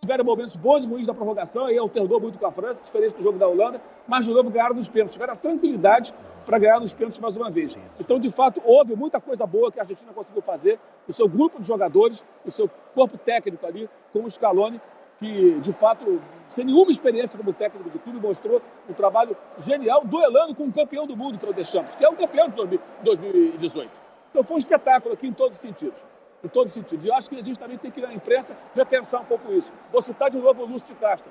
tiveram 0.00 0.24
momentos 0.24 0.56
bons 0.56 0.84
e 0.84 0.88
ruins 0.88 1.06
na 1.06 1.14
prorrogação, 1.14 1.66
aí 1.66 1.78
alternou 1.78 2.20
muito 2.20 2.38
com 2.38 2.46
a 2.46 2.50
França, 2.50 2.82
diferente 2.82 3.14
do 3.14 3.22
jogo 3.22 3.38
da 3.38 3.46
Holanda, 3.46 3.80
mas 4.06 4.24
de 4.24 4.32
novo 4.32 4.50
ganharam 4.50 4.74
nos 4.74 4.88
pênaltis, 4.88 5.14
tiveram 5.14 5.34
a 5.34 5.36
tranquilidade 5.36 6.12
para 6.44 6.58
ganhar 6.58 6.80
nos 6.80 6.92
pênaltis 6.92 7.20
mais 7.20 7.36
uma 7.36 7.48
vez. 7.48 7.78
Então, 8.00 8.18
de 8.18 8.28
fato, 8.28 8.60
houve 8.64 8.96
muita 8.96 9.20
coisa 9.20 9.46
boa 9.46 9.70
que 9.70 9.78
a 9.78 9.82
Argentina 9.82 10.12
conseguiu 10.12 10.42
fazer, 10.42 10.78
o 11.06 11.12
seu 11.12 11.28
grupo 11.28 11.60
de 11.60 11.68
jogadores, 11.68 12.24
o 12.44 12.50
seu 12.50 12.68
corpo 12.92 13.16
técnico 13.16 13.64
ali, 13.64 13.88
com 14.12 14.24
o 14.24 14.28
Scaloni, 14.28 14.80
que, 15.22 15.60
de 15.60 15.72
fato, 15.72 16.20
sem 16.48 16.64
nenhuma 16.64 16.90
experiência 16.90 17.38
como 17.38 17.52
técnico 17.52 17.88
de 17.88 17.98
clube, 18.00 18.18
mostrou 18.18 18.60
um 18.88 18.92
trabalho 18.92 19.36
genial, 19.56 20.04
duelando 20.04 20.52
com 20.54 20.64
um 20.64 20.72
campeão 20.72 21.06
do 21.06 21.16
mundo, 21.16 21.38
que 21.38 21.46
é 21.46 21.48
o 21.48 21.52
Deschamps, 21.52 21.94
que 21.94 22.04
é 22.04 22.08
o 22.08 22.16
campeão 22.16 22.48
de 22.48 22.80
2018. 23.04 23.90
Então 24.30 24.42
foi 24.42 24.56
um 24.56 24.58
espetáculo 24.58 25.14
aqui 25.14 25.28
em 25.28 25.32
todos 25.32 25.58
os 25.58 25.62
sentidos. 25.62 26.04
Em 26.42 26.48
todos 26.48 26.68
os 26.68 26.74
sentidos. 26.74 27.06
E 27.06 27.08
eu 27.08 27.14
acho 27.14 27.30
que 27.30 27.36
a 27.36 27.42
gente 27.42 27.58
também 27.58 27.78
tem 27.78 27.90
que, 27.90 28.00
na 28.00 28.12
imprensa, 28.12 28.56
repensar 28.74 29.20
um 29.20 29.24
pouco 29.24 29.52
isso. 29.52 29.72
Vou 29.92 30.02
citar 30.02 30.28
de 30.28 30.38
novo 30.38 30.62
o 30.62 30.66
Lúcio 30.66 30.88
de 30.88 30.94
Castro. 30.94 31.30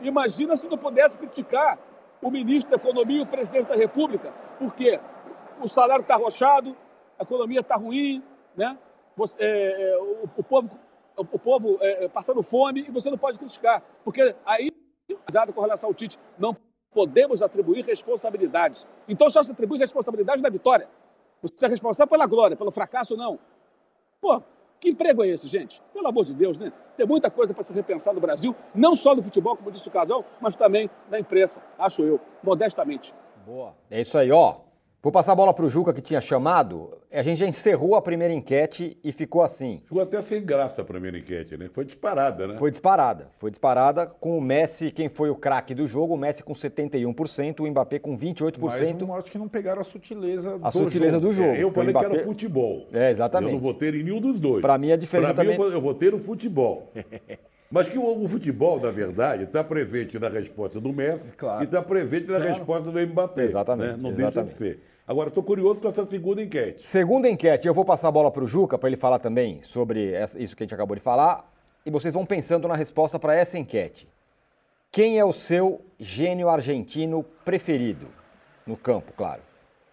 Imagina 0.00 0.56
se 0.56 0.66
não 0.66 0.76
pudesse 0.76 1.16
criticar 1.16 1.78
o 2.20 2.30
ministro 2.30 2.70
da 2.70 2.76
Economia 2.76 3.18
e 3.18 3.22
o 3.22 3.26
presidente 3.26 3.68
da 3.68 3.76
República, 3.76 4.32
porque 4.58 4.98
o 5.62 5.68
salário 5.68 6.02
está 6.02 6.14
arrochado, 6.14 6.76
a 7.18 7.22
economia 7.22 7.60
está 7.60 7.76
ruim, 7.76 8.22
né? 8.56 8.76
Você, 9.16 9.42
é, 9.42 9.92
é, 9.92 9.98
o, 9.98 10.28
o 10.36 10.42
povo 10.42 10.70
o 11.20 11.38
povo 11.38 11.78
é, 11.80 12.04
é, 12.04 12.08
passando 12.08 12.42
fome 12.42 12.86
e 12.88 12.90
você 12.90 13.10
não 13.10 13.18
pode 13.18 13.38
criticar, 13.38 13.82
porque 14.04 14.34
aí, 14.44 14.70
com 15.54 15.60
relação 15.60 15.90
ao 15.90 15.94
Tite, 15.94 16.18
não 16.38 16.56
podemos 16.90 17.42
atribuir 17.42 17.84
responsabilidades. 17.84 18.86
Então 19.08 19.30
só 19.30 19.42
se 19.42 19.52
atribui 19.52 19.78
responsabilidade 19.78 20.42
da 20.42 20.48
vitória. 20.48 20.88
Você 21.42 21.66
é 21.66 21.68
responsável 21.68 22.10
pela 22.10 22.26
glória, 22.26 22.56
pelo 22.56 22.70
fracasso, 22.70 23.16
não. 23.16 23.38
Pô, 24.20 24.42
que 24.78 24.90
emprego 24.90 25.22
é 25.22 25.28
esse, 25.28 25.46
gente? 25.46 25.82
Pelo 25.92 26.08
amor 26.08 26.24
de 26.24 26.34
Deus, 26.34 26.56
né? 26.56 26.72
Tem 26.96 27.06
muita 27.06 27.30
coisa 27.30 27.54
para 27.54 27.62
se 27.62 27.72
repensar 27.72 28.14
no 28.14 28.20
Brasil, 28.20 28.54
não 28.74 28.94
só 28.94 29.14
no 29.14 29.22
futebol, 29.22 29.56
como 29.56 29.70
disse 29.70 29.88
o 29.88 29.90
Casal, 29.90 30.24
mas 30.40 30.56
também 30.56 30.90
na 31.10 31.18
imprensa, 31.18 31.62
acho 31.78 32.02
eu, 32.02 32.20
modestamente. 32.42 33.14
Boa. 33.46 33.74
É 33.90 34.00
isso 34.00 34.16
aí, 34.18 34.30
ó. 34.32 34.69
Vou 35.02 35.10
passar 35.10 35.32
a 35.32 35.34
bola 35.34 35.54
para 35.54 35.64
o 35.64 35.70
Juca, 35.70 35.94
que 35.94 36.02
tinha 36.02 36.20
chamado. 36.20 36.90
A 37.10 37.22
gente 37.22 37.38
já 37.38 37.46
encerrou 37.46 37.94
a 37.94 38.02
primeira 38.02 38.34
enquete 38.34 38.98
e 39.02 39.12
ficou 39.12 39.42
assim. 39.42 39.80
Ficou 39.86 40.02
até 40.02 40.20
sem 40.20 40.44
graça 40.44 40.82
a 40.82 40.84
primeira 40.84 41.18
enquete, 41.18 41.56
né? 41.56 41.70
Foi 41.72 41.86
disparada, 41.86 42.46
né? 42.46 42.58
Foi 42.58 42.70
disparada. 42.70 43.28
Foi 43.38 43.50
disparada 43.50 44.06
com 44.06 44.36
o 44.36 44.42
Messi, 44.42 44.90
quem 44.90 45.08
foi 45.08 45.30
o 45.30 45.34
craque 45.34 45.74
do 45.74 45.86
jogo, 45.86 46.12
o 46.12 46.18
Messi 46.18 46.44
com 46.44 46.52
71%, 46.52 47.60
o 47.60 47.66
Mbappé 47.70 47.98
com 47.98 48.18
28%. 48.18 48.58
Mas 48.60 48.94
não, 48.94 49.14
acho 49.14 49.30
que 49.30 49.38
não 49.38 49.48
pegaram 49.48 49.80
a 49.80 49.84
sutileza 49.84 50.58
a 50.62 50.68
do 50.68 50.78
sutileza 50.78 51.12
jogo. 51.14 51.26
do 51.26 51.32
jogo. 51.32 51.48
É, 51.48 51.62
eu 51.62 51.72
falei 51.72 51.90
Mbappé... 51.92 52.06
que 52.06 52.14
era 52.16 52.24
futebol. 52.24 52.86
É, 52.92 53.10
exatamente. 53.10 53.54
Eu 53.54 53.54
não 53.54 53.60
votei 53.60 53.88
em 53.88 54.02
nenhum 54.02 54.20
dos 54.20 54.38
dois. 54.38 54.60
Para 54.60 54.76
mim, 54.76 54.92
a 54.92 54.96
diferença 54.96 55.32
pra 55.32 55.44
também... 55.44 55.58
Mim, 55.58 55.72
eu 55.72 55.80
votei 55.80 56.10
no 56.10 56.18
futebol. 56.18 56.92
Mas 57.70 57.88
que 57.88 57.96
o, 57.96 58.24
o 58.24 58.28
futebol, 58.28 58.80
na 58.80 58.90
verdade, 58.90 59.44
está 59.44 59.62
presente 59.62 60.18
na 60.18 60.28
resposta 60.28 60.80
do 60.80 60.92
Messi 60.92 61.32
claro. 61.34 61.62
e 61.62 61.64
está 61.64 61.80
presente 61.80 62.26
na 62.28 62.38
claro. 62.38 62.54
resposta 62.54 62.90
do 62.90 63.06
Mbappé. 63.06 63.44
Exatamente. 63.44 63.92
Né? 63.92 63.96
Não 63.96 64.10
exatamente. 64.10 64.34
deixa 64.34 64.44
de 64.44 64.58
ser. 64.58 64.90
Agora, 65.06 65.28
estou 65.28 65.42
curioso 65.42 65.80
com 65.80 65.88
essa 65.88 66.04
segunda 66.06 66.42
enquete. 66.42 66.86
Segunda 66.86 67.28
enquete, 67.28 67.68
eu 67.68 67.74
vou 67.74 67.84
passar 67.84 68.08
a 68.08 68.12
bola 68.12 68.30
para 68.30 68.42
o 68.42 68.46
Juca 68.46 68.76
para 68.76 68.88
ele 68.88 68.96
falar 68.96 69.20
também 69.20 69.60
sobre 69.62 70.12
isso 70.38 70.56
que 70.56 70.62
a 70.62 70.66
gente 70.66 70.74
acabou 70.74 70.96
de 70.96 71.02
falar. 71.02 71.48
E 71.86 71.90
vocês 71.90 72.12
vão 72.12 72.26
pensando 72.26 72.66
na 72.66 72.74
resposta 72.74 73.18
para 73.18 73.34
essa 73.34 73.56
enquete. 73.56 74.08
Quem 74.90 75.18
é 75.18 75.24
o 75.24 75.32
seu 75.32 75.80
gênio 75.98 76.48
argentino 76.48 77.24
preferido? 77.44 78.08
No 78.66 78.76
campo, 78.76 79.12
claro. 79.16 79.42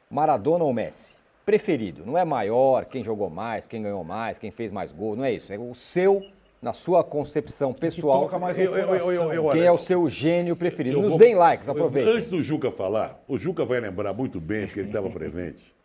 Maradona 0.09 0.63
ou 0.63 0.73
Messi? 0.73 1.15
Preferido. 1.45 2.05
Não 2.05 2.17
é 2.17 2.25
maior, 2.25 2.85
quem 2.85 3.03
jogou 3.03 3.29
mais, 3.29 3.67
quem 3.67 3.83
ganhou 3.83 4.03
mais, 4.03 4.39
quem 4.39 4.49
fez 4.49 4.71
mais 4.71 4.91
gol. 4.91 5.15
Não 5.15 5.23
é 5.23 5.31
isso. 5.31 5.53
É 5.53 5.57
o 5.57 5.75
seu 5.75 6.23
na 6.61 6.73
sua 6.73 7.03
concepção 7.03 7.73
pessoal, 7.73 8.29
eu, 8.57 8.75
eu, 8.75 9.33
eu, 9.33 9.49
quem 9.49 9.61
é 9.61 9.71
o 9.71 9.77
seu 9.77 10.09
gênio 10.09 10.55
preferido? 10.55 10.99
Nos 11.01 11.11
vou, 11.11 11.19
deem 11.19 11.35
likes, 11.35 11.69
aproveitem. 11.69 12.17
Antes 12.17 12.29
do 12.29 12.41
Juca 12.41 12.71
falar, 12.71 13.23
o 13.27 13.37
Juca 13.37 13.63
vai 13.63 13.79
lembrar 13.79 14.13
muito 14.13 14.39
bem, 14.39 14.65
porque 14.65 14.79
ele 14.79 14.89
estava 14.89 15.09
presente. 15.09 15.75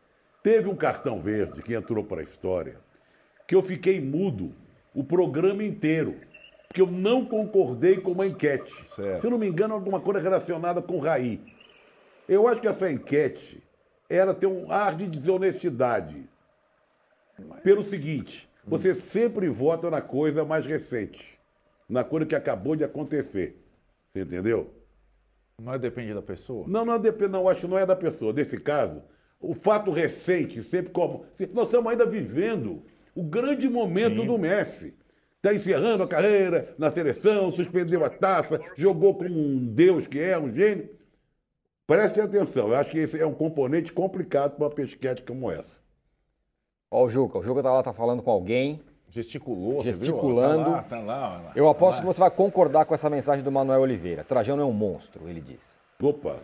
Teve 0.42 0.68
um 0.68 0.74
cartão 0.74 1.20
verde 1.20 1.62
que 1.62 1.74
entrou 1.74 2.02
para 2.02 2.20
a 2.20 2.24
história, 2.24 2.76
que 3.46 3.54
eu 3.54 3.62
fiquei 3.62 4.00
mudo 4.00 4.52
o 4.94 5.04
programa 5.04 5.62
inteiro, 5.62 6.16
porque 6.66 6.80
eu 6.80 6.86
não 6.86 7.24
concordei 7.24 7.98
com 7.98 8.12
uma 8.12 8.26
enquete. 8.26 8.74
Certo. 8.88 9.20
Se 9.20 9.26
eu 9.26 9.30
não 9.30 9.38
me 9.38 9.46
engano, 9.46 9.74
alguma 9.74 10.00
coisa 10.00 10.20
relacionada 10.20 10.80
com 10.80 10.96
o 10.96 11.00
Raí. 11.00 11.38
Eu 12.26 12.48
acho 12.48 12.60
que 12.60 12.68
essa 12.68 12.90
enquete 12.90 13.62
era 14.08 14.32
ter 14.32 14.46
um 14.46 14.70
ar 14.72 14.96
de 14.96 15.06
desonestidade. 15.06 16.22
Mas... 17.38 17.60
Pelo 17.60 17.82
seguinte, 17.82 18.48
você 18.64 18.94
sempre 18.94 19.48
vota 19.48 19.90
na 19.90 20.00
coisa 20.00 20.44
mais 20.44 20.64
recente, 20.66 21.38
na 21.88 22.04
coisa 22.04 22.26
que 22.26 22.34
acabou 22.34 22.76
de 22.76 22.84
acontecer. 22.84 23.60
Você 24.12 24.22
entendeu? 24.22 24.72
Não 25.60 25.74
é 25.74 25.78
depende 25.78 26.14
da 26.14 26.22
pessoa? 26.22 26.66
Não, 26.68 26.84
não 26.84 26.98
depende, 26.98 27.32
não, 27.32 27.48
acho 27.48 27.62
que 27.62 27.66
não 27.66 27.78
é 27.78 27.86
da 27.86 27.96
pessoa. 27.96 28.32
Nesse 28.32 28.58
caso, 28.58 29.02
o 29.40 29.54
fato 29.54 29.90
recente, 29.90 30.62
sempre 30.62 30.92
como. 30.92 31.26
Nós 31.52 31.66
estamos 31.66 31.90
ainda 31.90 32.06
vivendo 32.06 32.84
O 33.14 33.22
grande 33.22 33.68
momento 33.68 34.20
Sim. 34.20 34.26
do 34.26 34.38
Messi. 34.38 34.94
Está 35.36 35.52
encerrando 35.52 36.04
a 36.04 36.08
carreira 36.08 36.72
na 36.78 36.90
seleção, 36.90 37.50
suspendeu 37.50 38.04
a 38.04 38.08
taça, 38.08 38.60
jogou 38.76 39.16
como 39.16 39.36
um 39.36 39.66
deus 39.66 40.06
que 40.06 40.20
é, 40.20 40.38
um 40.38 40.52
gênio. 40.54 40.88
Prestem 41.84 42.22
atenção, 42.22 42.68
eu 42.68 42.76
acho 42.76 42.92
que 42.92 42.98
esse 42.98 43.18
é 43.18 43.26
um 43.26 43.34
componente 43.34 43.92
complicado 43.92 44.54
para 44.54 44.64
uma 44.64 44.70
pesquete 44.70 45.22
como 45.22 45.50
essa. 45.50 45.81
Ó, 46.94 47.04
o 47.04 47.08
Juca, 47.10 47.38
o 47.38 47.42
Juca 47.42 47.62
tá 47.62 47.72
lá, 47.72 47.82
tá 47.82 47.92
falando 47.94 48.22
com 48.22 48.30
alguém. 48.30 48.78
Gesticulou, 49.10 49.76
você 49.82 49.92
viu? 49.92 50.00
Gesticulando. 50.00 50.64
Tá 50.64 50.70
lá, 50.70 50.82
tá 50.82 50.98
lá. 51.00 51.32
olha 51.36 51.44
lá. 51.46 51.52
Eu 51.56 51.68
aposto 51.68 51.96
Tá 51.96 52.00
que 52.02 52.06
lá. 52.06 52.12
você 52.12 52.20
vai 52.20 52.30
concordar 52.30 52.84
com 52.84 52.94
essa 52.94 53.08
mensagem 53.10 53.42
do 53.42 53.50
Manuel 53.50 53.80
Oliveira. 53.80 54.22
Trajano 54.24 54.60
é 54.62 54.64
um 54.64 54.72
monstro, 54.72 55.26
ele 55.28 55.40
diz. 55.40 55.60
Opa! 56.02 56.36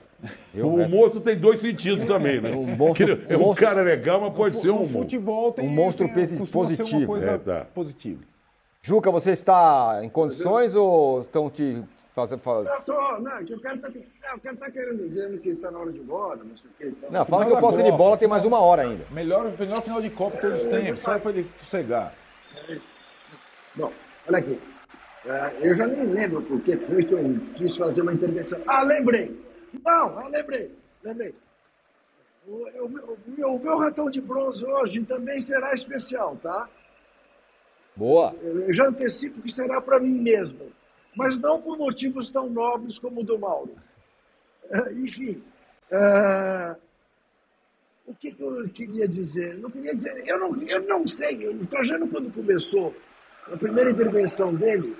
Viu? 0.54 0.74
O 0.74 0.80
Essa- 0.80 0.94
moço 0.94 1.20
tem 1.20 1.36
dois 1.36 1.60
sentidos 1.60 2.04
também, 2.06 2.40
né? 2.40 2.50
Um 2.56 2.76
monstro- 2.76 3.16
Que 3.26 3.32
é 3.32 3.36
um 3.36 3.40
monstro- 3.40 3.66
cara 3.66 3.82
legal, 3.82 4.20
mas 4.20 4.32
pode 4.34 4.54
No 4.56 4.60
ser 4.62 4.70
um 4.70 4.74
no 4.74 4.78
monstro. 4.80 4.98
futebol 5.00 5.52
tem 5.52 5.66
Um 5.66 5.68
monstro 5.70 6.06
tem- 6.06 6.14
pesi- 6.14 6.36
costuma 6.38 6.64
ser 6.66 6.76
positivo. 6.76 7.00
uma 7.00 7.06
coisa 7.06 7.30
É, 7.32 7.38
tá. 7.38 7.66
positiva. 7.74 8.22
Juca, 8.82 9.10
você 9.10 9.32
está 9.32 10.00
em 10.02 10.08
condições 10.08 10.74
ou 10.74 11.22
estão 11.22 11.50
te 11.50 11.82
fazendo. 12.22 12.40
fa- 12.40 12.50
Eu 12.76 12.80
tô, 12.82 13.18
não, 13.20 13.44
que 13.44 13.54
o 13.54 13.60
cara 13.60 13.78
tá, 13.78 13.88
não, 13.88 14.36
o 14.36 14.40
cara 14.40 14.56
tá 14.56 14.70
querendo 14.70 15.08
dizer 15.08 15.40
que 15.40 15.54
tá 15.56 15.70
na 15.70 15.78
hora 15.78 15.92
de 15.92 16.00
não 16.00 16.56
sei 16.56 16.70
o 16.70 16.74
que. 16.78 16.86
Então. 16.86 17.10
Não, 17.10 17.24
fala 17.24 17.46
que 17.46 17.52
eu 17.52 17.60
posso 17.60 17.80
ir 17.80 17.84
de 17.90 17.96
bola, 17.96 18.16
tem 18.16 18.28
mais 18.28 18.44
uma 18.44 18.60
hora 18.60 18.82
ainda. 18.82 19.04
Melhor, 19.10 19.52
melhor 19.58 19.82
final 19.82 20.00
de 20.00 20.10
Copa 20.10 20.38
todos 20.38 20.60
os 20.62 20.66
tempos, 20.66 21.02
só 21.02 21.18
para 21.18 21.30
ele 21.30 21.50
sossegar. 21.58 22.14
Bom, 23.74 23.92
olha 24.28 24.38
aqui. 24.38 24.60
É, 25.26 25.68
eu 25.68 25.74
já 25.74 25.86
nem 25.86 26.04
lembro 26.06 26.42
por 26.42 26.60
que 26.62 26.76
foi 26.78 27.04
que 27.04 27.12
eu 27.14 27.20
quis 27.54 27.76
fazer 27.76 28.02
uma 28.02 28.12
intervenção. 28.12 28.60
Ah, 28.66 28.82
lembrei! 28.82 29.38
Não, 29.84 30.18
ah, 30.18 30.28
lembrei, 30.28 30.70
lembrei. 31.04 31.32
O, 32.46 32.84
o 32.84 32.88
meu, 33.26 33.54
o 33.54 33.58
meu 33.58 33.76
ratão 33.78 34.08
de 34.08 34.20
bronze 34.22 34.64
hoje 34.64 35.04
também 35.04 35.38
será 35.40 35.74
especial, 35.74 36.36
tá? 36.42 36.66
Boa. 37.94 38.32
Eu 38.42 38.72
já 38.72 38.86
antecipo 38.86 39.42
que 39.42 39.52
será 39.52 39.80
para 39.80 40.00
mim 40.00 40.20
mesmo, 40.20 40.72
mas 41.16 41.38
não 41.38 41.60
por 41.60 41.76
motivos 41.76 42.30
tão 42.30 42.48
nobres 42.48 42.98
como 42.98 43.20
o 43.20 43.24
do 43.24 43.38
Mauro. 43.38 43.74
Eh, 44.70 44.92
Enfim, 44.94 45.42
eh, 45.90 46.76
o 48.06 48.14
que, 48.14 48.32
que 48.32 48.42
eu 48.42 48.68
queria 48.70 49.06
dizer? 49.06 49.56
Não 49.58 49.70
queria 49.70 49.92
dizer, 49.92 50.26
eu 50.26 50.38
não, 50.38 50.62
eu 50.62 50.82
não 50.86 51.06
sei. 51.06 51.46
O 51.48 51.66
Trajano, 51.66 52.08
quando 52.08 52.32
começou, 52.32 52.94
a 53.52 53.56
primeira 53.56 53.90
intervenção 53.90 54.54
dele, 54.54 54.96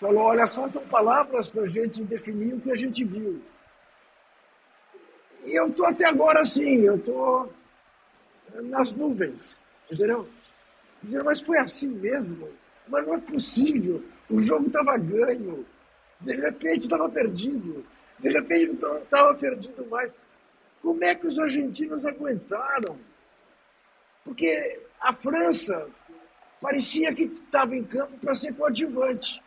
falou: 0.00 0.24
olha, 0.24 0.46
faltam 0.46 0.86
palavras 0.86 1.50
para 1.50 1.62
a 1.62 1.68
gente 1.68 2.02
definir 2.04 2.54
o 2.54 2.60
que 2.60 2.70
a 2.70 2.76
gente 2.76 3.04
viu. 3.04 3.42
E 5.46 5.58
eu 5.58 5.68
estou 5.68 5.86
até 5.86 6.06
agora 6.06 6.40
assim, 6.40 6.80
eu 6.80 6.96
estou 6.96 7.52
nas 8.62 8.94
nuvens, 8.94 9.58
entendeu? 9.90 10.28
Dizendo, 11.02 11.24
mas 11.24 11.40
foi 11.42 11.58
assim 11.58 11.88
mesmo? 11.88 12.48
Mas 12.88 13.06
não 13.06 13.14
é 13.14 13.18
possível. 13.18 14.02
O 14.30 14.40
jogo 14.40 14.66
estava 14.66 14.96
ganho. 14.96 15.66
De 16.20 16.34
repente 16.34 16.82
estava 16.82 17.08
perdido. 17.08 17.84
De 18.18 18.30
repente 18.30 18.78
não 18.80 18.98
estava 18.98 19.34
perdido 19.34 19.86
mais. 19.86 20.14
Como 20.80 21.02
é 21.04 21.14
que 21.14 21.26
os 21.26 21.38
argentinos 21.38 22.04
aguentaram? 22.04 22.98
Porque 24.24 24.80
a 25.00 25.12
França 25.12 25.88
parecia 26.60 27.14
que 27.14 27.24
estava 27.24 27.76
em 27.76 27.84
campo 27.84 28.16
para 28.18 28.34
ser 28.34 28.54
coadjuvante. 28.54 29.42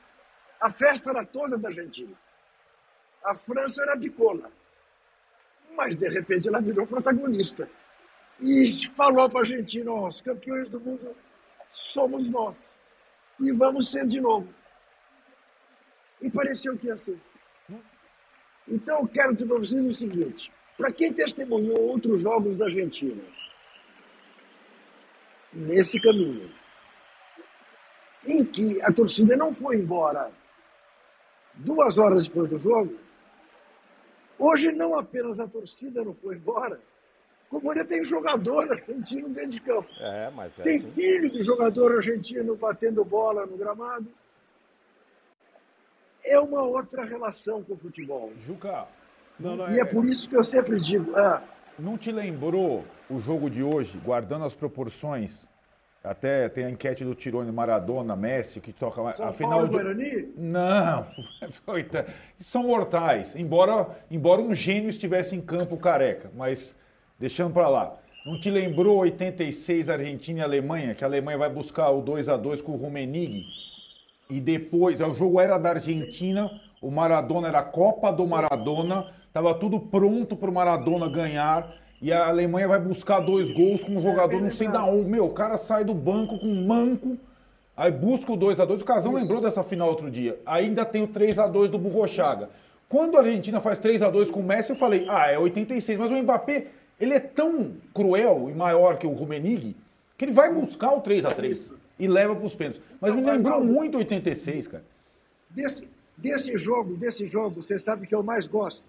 A 0.59 0.69
festa 0.69 1.09
era 1.09 1.25
toda 1.25 1.57
da 1.57 1.69
Argentina. 1.69 2.15
A 3.23 3.35
França 3.35 3.81
era 3.83 3.95
bicola. 3.95 4.51
Mas, 5.75 5.95
de 5.95 6.07
repente, 6.09 6.47
ela 6.47 6.61
virou 6.61 6.87
protagonista. 6.87 7.69
E 8.39 8.67
falou 8.95 9.29
para 9.29 9.39
a 9.39 9.43
Argentina: 9.43 9.91
os 9.91 10.21
campeões 10.21 10.67
do 10.67 10.79
mundo 10.79 11.15
somos 11.71 12.31
nós. 12.31 12.75
E 13.39 13.51
vamos 13.51 13.91
ser 13.91 14.05
de 14.07 14.19
novo. 14.19 14.53
E 16.21 16.29
pareceu 16.29 16.77
que 16.77 16.87
ia 16.87 16.97
ser. 16.97 17.19
Então, 18.67 19.01
eu 19.01 19.07
quero 19.07 19.33
dizer 19.33 19.47
para 19.47 19.57
vocês 19.57 19.85
o 19.85 19.91
seguinte: 19.91 20.51
para 20.77 20.91
quem 20.91 21.13
testemunhou 21.13 21.79
outros 21.79 22.21
jogos 22.21 22.57
da 22.57 22.65
Argentina, 22.65 23.23
nesse 25.53 25.99
caminho, 25.99 26.51
em 28.25 28.43
que 28.43 28.81
a 28.81 28.91
torcida 28.91 29.37
não 29.37 29.53
foi 29.53 29.77
embora 29.77 30.31
duas 31.55 31.97
horas 31.97 32.27
depois 32.27 32.49
do 32.49 32.59
jogo, 32.59 32.95
hoje 34.37 34.71
não 34.71 34.97
apenas 34.97 35.39
a 35.39 35.47
torcida 35.47 36.03
não 36.03 36.13
foi 36.13 36.35
embora, 36.35 36.79
como 37.49 37.71
ainda 37.71 37.85
tem 37.85 38.03
jogador 38.03 38.69
argentino 38.71 39.29
dentro 39.29 39.51
de 39.51 39.61
campo. 39.61 39.89
É, 39.99 40.29
mas 40.31 40.59
é. 40.59 40.61
Tem 40.61 40.77
assim. 40.77 40.91
filho 40.91 41.29
de 41.29 41.41
jogador 41.41 41.95
argentino 41.95 42.55
batendo 42.55 43.03
bola 43.05 43.45
no 43.45 43.57
gramado. 43.57 44.07
É 46.27 46.39
uma 46.39 46.61
outra 46.61 47.05
relação 47.05 47.63
com 47.63 47.73
o 47.73 47.77
futebol. 47.77 48.31
Juca, 48.45 48.85
Não, 49.39 49.55
não, 49.55 49.69
E 49.71 49.79
é 49.79 49.85
por 49.85 50.05
isso 50.05 50.27
que 50.29 50.35
eu 50.35 50.43
sempre 50.43 50.79
digo, 50.79 51.15
ah, 51.15 51.41
não 51.79 51.97
te 51.97 52.11
lembrou 52.11 52.83
o 53.09 53.19
jogo 53.19 53.49
de 53.49 53.63
hoje, 53.63 53.97
guardando 54.03 54.45
as 54.45 54.55
proporções? 54.55 55.47
Até 56.03 56.47
tem 56.49 56.65
a 56.65 56.69
enquete 56.69 57.03
do 57.03 57.13
Tirone 57.13 57.51
Maradona, 57.51 58.15
Messi, 58.15 58.59
que 58.59 58.71
toca 58.71 59.11
São 59.11 59.27
a 59.27 59.33
final 59.33 59.59
Paulo 59.59 59.67
de... 59.67 59.73
Guarani, 59.73 60.33
Não, 60.37 61.05
são 62.39 62.63
mortais. 62.63 63.35
Embora, 63.35 63.87
embora 64.09 64.41
um 64.41 64.55
gênio 64.55 64.89
estivesse 64.89 65.35
em 65.35 65.41
campo 65.41 65.77
careca, 65.77 66.31
mas 66.35 66.75
deixando 67.19 67.53
para 67.53 67.67
lá. 67.67 67.97
Não 68.25 68.39
te 68.39 68.49
lembrou 68.49 68.97
86 68.97 69.89
Argentina 69.89 70.39
e 70.39 70.43
Alemanha, 70.43 70.95
que 70.95 71.03
a 71.03 71.07
Alemanha 71.07 71.37
vai 71.37 71.49
buscar 71.49 71.89
o 71.91 72.01
2 72.01 72.27
a 72.27 72.37
2 72.37 72.61
com 72.61 72.73
o 72.73 72.75
Rumenig 72.75 73.45
e 74.29 74.41
depois, 74.41 74.99
o 74.99 75.13
jogo 75.13 75.39
era 75.39 75.57
da 75.57 75.69
Argentina, 75.69 76.51
o 76.81 76.91
Maradona 76.91 77.47
era 77.47 77.59
a 77.59 77.63
Copa 77.63 78.11
do 78.11 78.27
Maradona, 78.27 79.07
estava 79.27 79.53
tudo 79.53 79.79
pronto 79.79 80.35
para 80.35 80.49
o 80.49 80.53
Maradona 80.53 81.07
ganhar. 81.09 81.73
E 82.01 82.13
a 82.13 82.27
Alemanha 82.27 82.67
vai 82.67 82.79
buscar 82.79 83.19
dois 83.19 83.51
gols 83.51 83.83
com 83.83 83.93
um 83.93 84.01
jogador 84.01 84.39
não 84.39 84.51
sei 84.51 84.67
da 84.67 84.83
onde. 84.83 85.09
Meu, 85.09 85.25
o 85.25 85.33
cara 85.33 85.57
sai 85.57 85.83
do 85.83 85.95
banco 85.95 86.37
com 86.37 86.45
um 86.45 86.67
manco, 86.67 87.17
aí 87.75 87.89
busca 87.89 88.31
o 88.31 88.37
2x2. 88.37 88.81
O 88.81 88.85
Casão 88.85 89.13
lembrou 89.13 89.41
dessa 89.41 89.63
final 89.63 89.89
outro 89.89 90.11
dia. 90.11 90.39
Ainda 90.45 90.85
tem 90.85 91.01
o 91.01 91.07
3x2 91.07 91.69
do 91.69 91.79
Burrochaga. 91.79 92.49
Quando 92.87 93.17
a 93.17 93.21
Argentina 93.21 93.59
faz 93.59 93.79
3x2 93.79 94.29
com 94.29 94.41
o 94.41 94.43
Messi, 94.43 94.69
eu 94.69 94.75
falei, 94.75 95.07
ah, 95.09 95.31
é 95.31 95.39
86. 95.39 95.97
Mas 95.97 96.11
o 96.11 96.21
Mbappé, 96.21 96.67
ele 96.99 97.15
é 97.15 97.19
tão 97.19 97.71
cruel 97.93 98.47
e 98.49 98.53
maior 98.53 98.97
que 98.97 99.07
o 99.07 99.11
Rumenig, 99.11 99.75
que 100.15 100.25
ele 100.25 100.33
vai 100.33 100.53
buscar 100.53 100.91
o 100.91 101.01
3x3 101.01 101.71
e 101.99 102.07
leva 102.07 102.35
para 102.35 102.45
os 102.45 102.55
pênaltis. 102.55 102.81
Mas 103.01 103.15
me 103.15 103.23
lembrou 103.23 103.63
muito 103.63 103.97
86, 103.97 104.67
cara. 104.67 104.85
desse, 105.49 105.87
desse 106.15 106.55
jogo, 106.57 106.95
desse 106.95 107.25
jogo, 107.25 107.61
você 107.61 107.79
sabe 107.79 108.07
que 108.07 108.15
eu 108.15 108.23
mais 108.23 108.47
gosto. 108.47 108.87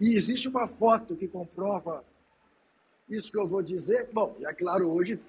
E 0.00 0.16
existe 0.16 0.48
uma 0.48 0.66
foto 0.66 1.14
que 1.16 1.28
comprova 1.28 2.04
isso 3.08 3.30
que 3.30 3.38
eu 3.38 3.48
vou 3.48 3.62
dizer. 3.62 4.08
Bom, 4.12 4.36
e 4.40 4.46
é 4.46 4.52
claro, 4.52 4.90
hoje 4.90 5.20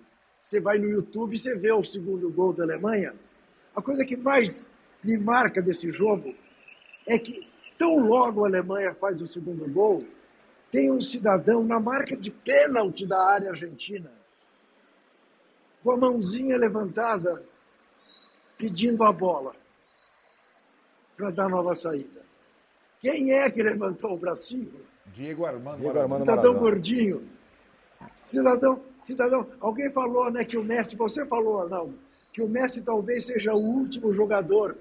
você 0.42 0.60
vai 0.60 0.78
no 0.78 0.90
YouTube 0.90 1.34
e 1.34 1.38
você 1.38 1.56
vê 1.56 1.72
o 1.72 1.84
segundo 1.84 2.30
gol 2.30 2.54
da 2.54 2.64
Alemanha. 2.64 3.14
A 3.76 3.82
coisa 3.82 4.06
que 4.06 4.16
mais 4.16 4.72
me 5.04 5.18
marca 5.18 5.62
desse 5.62 5.92
jogo 5.92 6.34
é 7.08 7.18
que, 7.18 7.48
tão 7.78 8.00
logo 8.00 8.44
a 8.44 8.48
Alemanha 8.48 8.94
faz 8.94 9.22
o 9.22 9.28
segundo 9.28 9.68
gol, 9.72 10.06
tem 10.72 10.92
um 10.92 11.02
cidadão 11.02 11.64
na 11.64 11.80
marca 11.80 12.16
de 12.16 12.32
pênalti 12.32 13.06
da 13.06 13.22
área 13.22 13.50
argentina, 13.50 14.12
com 15.84 15.92
a 15.92 15.98
mãozinha 15.98 16.58
levantada, 16.58 17.44
pedindo 18.58 19.04
a 19.04 19.12
bola 19.12 19.54
para 21.18 21.30
dar 21.30 21.50
nova 21.50 21.76
saída. 21.76 22.22
Quem 23.00 23.34
é 23.34 23.50
que 23.50 23.62
levantou 23.62 24.14
o 24.14 24.18
bracinho? 24.18 24.82
Diego 25.08 25.46
Armando 25.46 25.80
Diego. 25.80 26.00
Armando 26.00 26.20
Cidadão 26.20 26.54
Maradona. 26.54 26.60
gordinho. 26.60 27.30
Cidadão, 28.26 28.82
cidadão, 29.04 29.48
alguém 29.60 29.92
falou, 29.92 30.32
né, 30.32 30.46
que 30.46 30.58
o 30.58 30.64
Messi, 30.64 30.96
você 30.96 31.26
falou, 31.26 31.62
Arnaldo, 31.62 32.00
que 32.32 32.42
o 32.42 32.48
Messi 32.48 32.82
talvez 32.82 33.26
seja 33.26 33.54
o 33.54 33.60
último 33.60 34.14
jogador, 34.14 34.78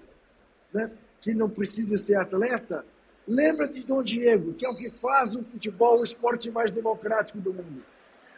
né, 0.73 0.91
que 1.21 1.35
não 1.35 1.51
precisa 1.51 1.99
ser 1.99 2.17
atleta. 2.17 2.85
Lembra 3.27 3.69
de 3.69 3.85
Dom 3.85 4.03
Diego, 4.03 4.55
que 4.55 4.65
é 4.65 4.69
o 4.69 4.77
que 4.77 4.91
faz 5.01 5.35
o 5.35 5.43
futebol 5.45 6.01
o 6.01 6.05
esporte 6.05 6.51
mais 6.51 6.71
democrático 6.71 7.41
do 7.41 7.53
mundo. 7.53 7.85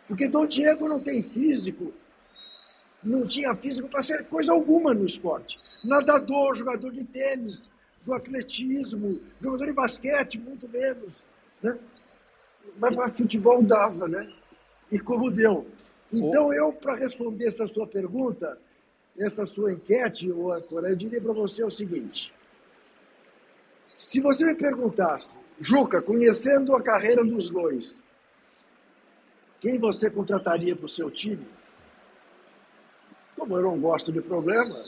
Porque 0.08 0.28
Dom 0.28 0.46
Diego 0.46 0.88
não 0.88 1.00
tem 1.00 1.22
físico, 1.22 1.92
não 3.05 3.26
tinha 3.26 3.55
físico 3.55 3.88
para 3.88 4.02
ser 4.02 4.24
coisa 4.26 4.52
alguma 4.52 4.94
no 4.94 5.05
esporte. 5.05 5.61
Nadador, 5.84 6.55
jogador 6.55 6.90
de 6.90 7.05
tênis, 7.05 7.70
do 8.05 8.14
atletismo, 8.14 9.20
jogador 9.40 9.66
de 9.66 9.72
basquete, 9.72 10.38
muito 10.38 10.68
menos. 10.68 11.22
Né? 11.62 11.78
Mas 12.78 12.94
para 12.94 13.11
futebol 13.11 13.62
dava, 13.62 14.09
né? 14.09 14.32
E 14.90 14.98
como 14.98 15.30
deu. 15.30 15.66
Então, 16.12 16.52
eu, 16.52 16.72
para 16.72 16.94
responder 16.94 17.48
essa 17.48 17.66
sua 17.66 17.86
pergunta, 17.86 18.59
essa 19.18 19.46
sua 19.46 19.72
enquete, 19.72 20.30
ô 20.30 20.52
Ancora, 20.52 20.88
eu 20.88 20.96
diria 20.96 21.20
para 21.20 21.32
você 21.32 21.64
o 21.64 21.70
seguinte. 21.70 22.32
Se 23.98 24.20
você 24.20 24.44
me 24.44 24.55
perguntasse, 24.55 25.36
Juca, 25.61 26.02
conhecendo 26.02 26.74
a 26.74 26.82
carreira 26.82 27.24
dos 27.24 27.48
dois, 27.48 28.02
quem 29.61 29.78
você 29.78 30.11
contrataria 30.11 30.74
para 30.74 30.84
o 30.84 30.88
seu 30.88 31.11
time? 31.11 31.46
Como 33.45 33.59
eu 33.59 33.62
não 33.62 33.78
gosto 33.78 34.11
de 34.11 34.22
problema, 34.22 34.82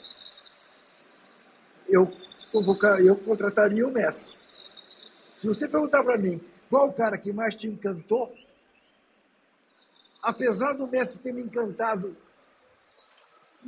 eu, 1.87 2.11
convocar, 2.51 2.99
eu 3.05 3.15
contrataria 3.15 3.87
o 3.87 3.93
Messi. 3.93 4.39
Se 5.37 5.47
você 5.47 5.69
perguntar 5.69 6.03
para 6.03 6.17
mim 6.17 6.41
qual 6.71 6.89
o 6.89 6.93
cara 6.93 7.19
que 7.19 7.35
mais 7.35 7.55
te 7.55 7.67
encantou, 7.67 8.35
apesar 10.23 10.73
do 10.73 10.89
Messi 10.89 11.21
ter 11.21 11.35
me 11.35 11.43
encantado, 11.43 12.17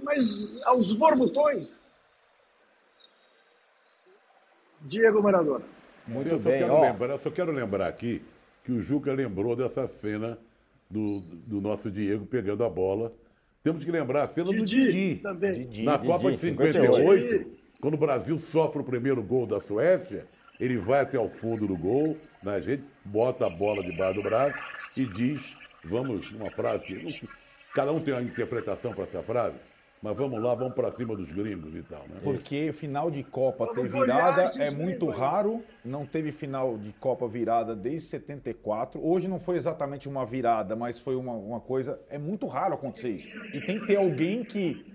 mas 0.03 0.51
aos 0.65 0.91
borbotões, 0.95 1.79
Diego 4.81 5.23
Maradona. 5.23 5.67
Muito 6.07 6.31
eu, 6.31 6.41
só 6.41 6.49
bem, 6.49 6.61
quero 6.61 6.73
ó. 6.73 6.81
lembrar, 6.81 7.11
eu 7.11 7.19
só 7.19 7.31
quero 7.31 7.53
lembrar 7.53 7.89
aqui 7.89 8.25
que 8.65 8.73
o 8.73 8.81
Juca 8.81 9.13
lembrou 9.13 9.55
dessa 9.55 9.87
cena 9.87 10.39
do, 10.89 11.21
do 11.21 11.61
nosso 11.61 11.91
Diego 11.91 12.25
pegando 12.25 12.65
a 12.65 12.71
bola. 12.71 13.13
Temos 13.63 13.85
que 13.85 13.91
lembrar 13.91 14.23
a 14.25 14.29
cena 14.29 14.47
do 14.47 14.65
Didi 14.65 14.93
Didi. 14.93 15.23
também. 15.23 15.67
Didi. 15.67 15.83
Na 15.83 15.97
Didi, 15.97 16.09
Copa 16.09 16.31
de 16.31 16.39
58. 16.39 16.95
58, 16.95 17.59
quando 17.81 17.95
o 17.95 17.99
Brasil 17.99 18.39
sofre 18.39 18.81
o 18.81 18.85
primeiro 18.85 19.23
gol 19.23 19.47
da 19.47 19.61
Suécia, 19.61 20.27
ele 20.59 20.79
vai 20.79 21.01
até 21.01 21.19
o 21.19 21.29
fundo 21.29 21.67
do 21.67 21.77
gol, 21.77 22.17
né, 22.43 22.55
a 22.55 22.61
gente 22.61 22.83
bota 23.05 23.47
a 23.47 23.51
bola 23.51 23.83
debaixo 23.83 24.15
do 24.15 24.23
braço 24.23 24.59
e 24.97 25.07
diz, 25.07 25.41
vamos, 25.85 26.31
uma 26.33 26.51
frase 26.51 26.85
que 26.85 27.29
cada 27.75 27.93
um 27.93 28.01
tem 28.01 28.15
uma 28.15 28.23
interpretação 28.23 28.93
para 28.93 29.05
essa 29.05 29.23
frase, 29.23 29.57
mas 30.01 30.17
vamos 30.17 30.41
lá, 30.41 30.55
vamos 30.55 30.75
para 30.75 30.93
cima 30.93 31.17
dos 31.17 31.31
gringos 31.33 31.75
e 31.75 31.83
tal, 31.83 32.03
né? 32.09 32.21
Porque 32.23 32.73
final 32.73 33.11
de 33.11 33.25
Copa 33.25 33.67
ter 33.75 33.89
virada 33.89 34.43
é 34.63 34.71
muito 34.71 35.07
gringos 35.07 35.21
raro. 35.21 35.63
Não 35.85 36.07
teve 36.07 36.31
final 36.31 36.79
de 36.79 36.93
Copa 36.95 37.27
virada 37.27 37.75
desde 37.75 38.09
74. 38.09 39.05
Hoje 39.05 39.27
não 39.27 39.41
foi 39.41 39.57
exatamente 39.57 40.09
uma 40.09 40.25
virada, 40.25 40.77
mas 40.77 41.01
foi 41.01 41.17
uma, 41.17 41.33
uma 41.33 41.61
coisa. 41.61 41.99
É 42.09 42.19
muito 42.19 42.47
raro 42.47 42.75
acontecer 42.75 43.11
isso. 43.11 43.29
E 43.53 43.61
tem 43.61 43.81
que 43.81 43.87
ter 43.87 43.97
alguém 43.97 44.45
que 44.45 44.87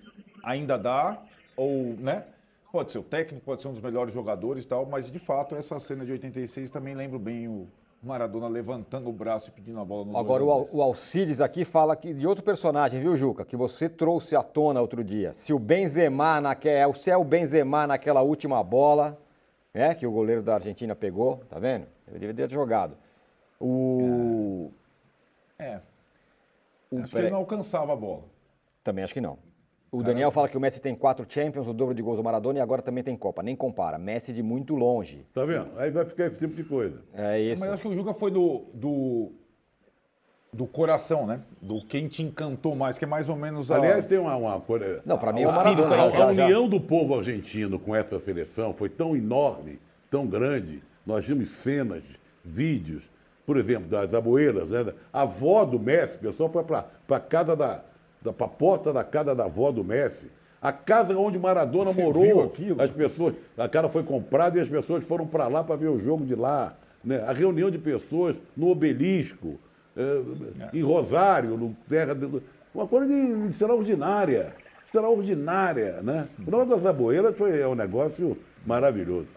ainda 0.41 0.77
dá, 0.77 1.21
ou, 1.57 1.95
né? 1.99 2.25
Pode 2.71 2.91
ser 2.91 2.97
o 2.97 3.03
técnico, 3.03 3.45
pode 3.45 3.61
ser 3.61 3.67
um 3.67 3.73
dos 3.73 3.81
melhores 3.81 4.13
jogadores 4.13 4.63
e 4.63 4.67
tal, 4.67 4.85
mas 4.85 5.11
de 5.11 5.19
fato 5.19 5.55
essa 5.55 5.79
cena 5.79 6.05
de 6.05 6.11
86 6.11 6.71
também 6.71 6.95
lembro 6.95 7.19
bem 7.19 7.47
o 7.47 7.67
Maradona 8.03 8.47
levantando 8.47 9.09
o 9.09 9.13
braço 9.13 9.49
e 9.49 9.51
pedindo 9.51 9.79
a 9.79 9.85
bola 9.85 10.05
no 10.05 10.17
Agora, 10.17 10.43
o, 10.43 10.81
Alcides 10.81 11.39
aqui 11.39 11.63
fala 11.63 11.95
que, 11.95 12.13
de 12.13 12.27
outro 12.27 12.43
personagem, 12.43 12.99
viu, 12.99 13.15
Juca? 13.15 13.45
Que 13.45 13.55
você 13.55 13.87
trouxe 13.87 14.35
à 14.35 14.43
tona 14.43 14.81
outro 14.81 15.03
dia. 15.03 15.33
Se 15.33 15.53
o 15.53 15.59
Benzema, 15.59 16.41
naquela, 16.41 16.93
se 16.95 17.09
é 17.09 17.17
o 17.17 17.23
Benzema 17.23 17.87
naquela 17.87 18.21
última 18.21 18.61
bola, 18.63 19.17
né, 19.73 19.95
que 19.95 20.05
o 20.05 20.11
goleiro 20.11 20.41
da 20.41 20.55
Argentina 20.55 20.95
pegou, 20.95 21.37
tá 21.49 21.57
vendo? 21.57 21.87
Ele 22.07 22.19
deveria 22.19 22.47
ter 22.47 22.53
jogado. 22.53 22.97
O... 23.59 24.71
É. 25.57 25.79
o 26.91 26.99
Acho 26.99 27.11
que 27.11 27.17
ele 27.17 27.29
não 27.29 27.37
alcançava 27.37 27.93
a 27.93 27.95
bola. 27.95 28.23
Também 28.83 29.03
acho 29.03 29.13
que 29.13 29.21
não. 29.21 29.37
O 29.93 30.01
Daniel 30.01 30.31
fala 30.31 30.49
que 30.49 30.57
o 30.57 30.59
Messi 30.59 30.81
tem 30.81 30.95
quatro 30.95 31.23
Champions, 31.29 31.67
o 31.67 31.73
dobro 31.73 31.93
de 31.93 32.01
gols 32.01 32.17
do 32.17 32.23
Maradona 32.23 32.57
e 32.57 32.61
agora 32.61 32.81
também 32.81 33.03
tem 33.03 33.15
Copa. 33.15 33.43
Nem 33.43 33.55
compara. 33.55 33.99
Messi 33.99 34.33
de 34.33 34.41
muito 34.41 34.73
longe. 34.73 35.23
Tá 35.33 35.45
vendo? 35.45 35.67
Aí 35.77 35.91
vai 35.91 36.03
ficar 36.03 36.25
esse 36.25 36.39
tipo 36.39 36.55
de 36.55 36.63
coisa. 36.63 36.99
É 37.13 37.39
isso. 37.39 37.59
Mas 37.59 37.69
acho 37.69 37.83
que 37.83 37.87
o 37.87 37.93
Juca 37.93 38.11
foi 38.15 38.31
do, 38.31 38.63
do, 38.73 39.31
do 40.51 40.65
coração, 40.65 41.27
né? 41.27 41.41
Do 41.61 41.85
quem 41.85 42.07
te 42.07 42.23
encantou 42.23 42.75
mais, 42.75 42.97
que 42.97 43.05
é 43.05 43.07
mais 43.07 43.29
ou 43.29 43.35
menos 43.35 43.69
a... 43.69 43.75
Aliás, 43.75 44.07
tem 44.07 44.17
uma, 44.17 44.35
uma 44.35 44.59
coisa. 44.59 44.99
Não, 45.05 45.19
pra 45.19 45.31
mim 45.31 45.43
é 45.43 45.45
o 45.45 45.51
a- 45.51 45.53
Maradona, 45.53 45.95
A, 45.95 46.09
já- 46.09 46.17
já- 46.17 46.27
união 46.27 46.67
do 46.67 46.81
povo 46.81 47.15
argentino 47.15 47.77
com 47.77 47.95
essa 47.95 48.17
seleção 48.17 48.73
foi 48.73 48.89
tão 48.89 49.15
enorme, 49.15 49.79
tão 50.09 50.25
grande. 50.25 50.81
Nós 51.05 51.23
vimos 51.23 51.49
cenas, 51.49 52.01
vídeos, 52.43 53.07
por 53.45 53.57
exemplo, 53.57 53.87
das 53.89 54.11
aboeiras, 54.11 54.69
né? 54.69 54.91
A 55.11 55.21
avó 55.21 55.63
do 55.65 55.79
Messi, 55.79 56.15
o 56.15 56.19
pessoal 56.31 56.49
foi 56.49 56.63
para 56.63 56.87
a 57.09 57.19
casa 57.19 57.55
da, 57.55 57.83
da 58.23 58.47
porta 58.47 58.93
da 58.93 59.03
casa 59.03 59.35
da 59.35 59.45
avó 59.45 59.71
do 59.71 59.83
Messi. 59.83 60.27
A 60.61 60.71
casa 60.71 61.17
onde 61.17 61.37
Maradona 61.37 61.91
Você 61.91 62.01
morou, 62.01 62.23
as 62.79 62.89
pessoas, 62.91 63.35
a 63.57 63.67
cara 63.67 63.89
foi 63.89 64.03
comprada 64.03 64.57
e 64.57 64.61
as 64.61 64.69
pessoas 64.69 65.03
foram 65.03 65.27
para 65.27 65.47
lá 65.47 65.63
para 65.63 65.75
ver 65.75 65.89
o 65.89 65.99
jogo 65.99 66.25
de 66.25 66.35
lá. 66.35 66.73
Né? 67.03 67.21
A 67.27 67.33
reunião 67.33 67.69
de 67.69 67.77
pessoas 67.77 68.35
no 68.55 68.69
obelisco, 68.69 69.59
eh, 69.97 70.21
em 70.73 70.81
Rosário, 70.81 71.57
no 71.57 71.75
Terra. 71.89 72.15
de- 72.15 72.41
Uma 72.73 72.87
coisa 72.87 73.05
de, 73.07 73.49
extraordinária. 73.49 74.53
Extraordinária, 74.85 76.01
né? 76.01 76.27
O 76.47 76.49
nome 76.49 76.69
das 76.69 76.85
Aboeiras 76.85 77.35
foi 77.35 77.59
é 77.59 77.67
um 77.67 77.75
negócio 77.75 78.37
maravilhoso. 78.65 79.27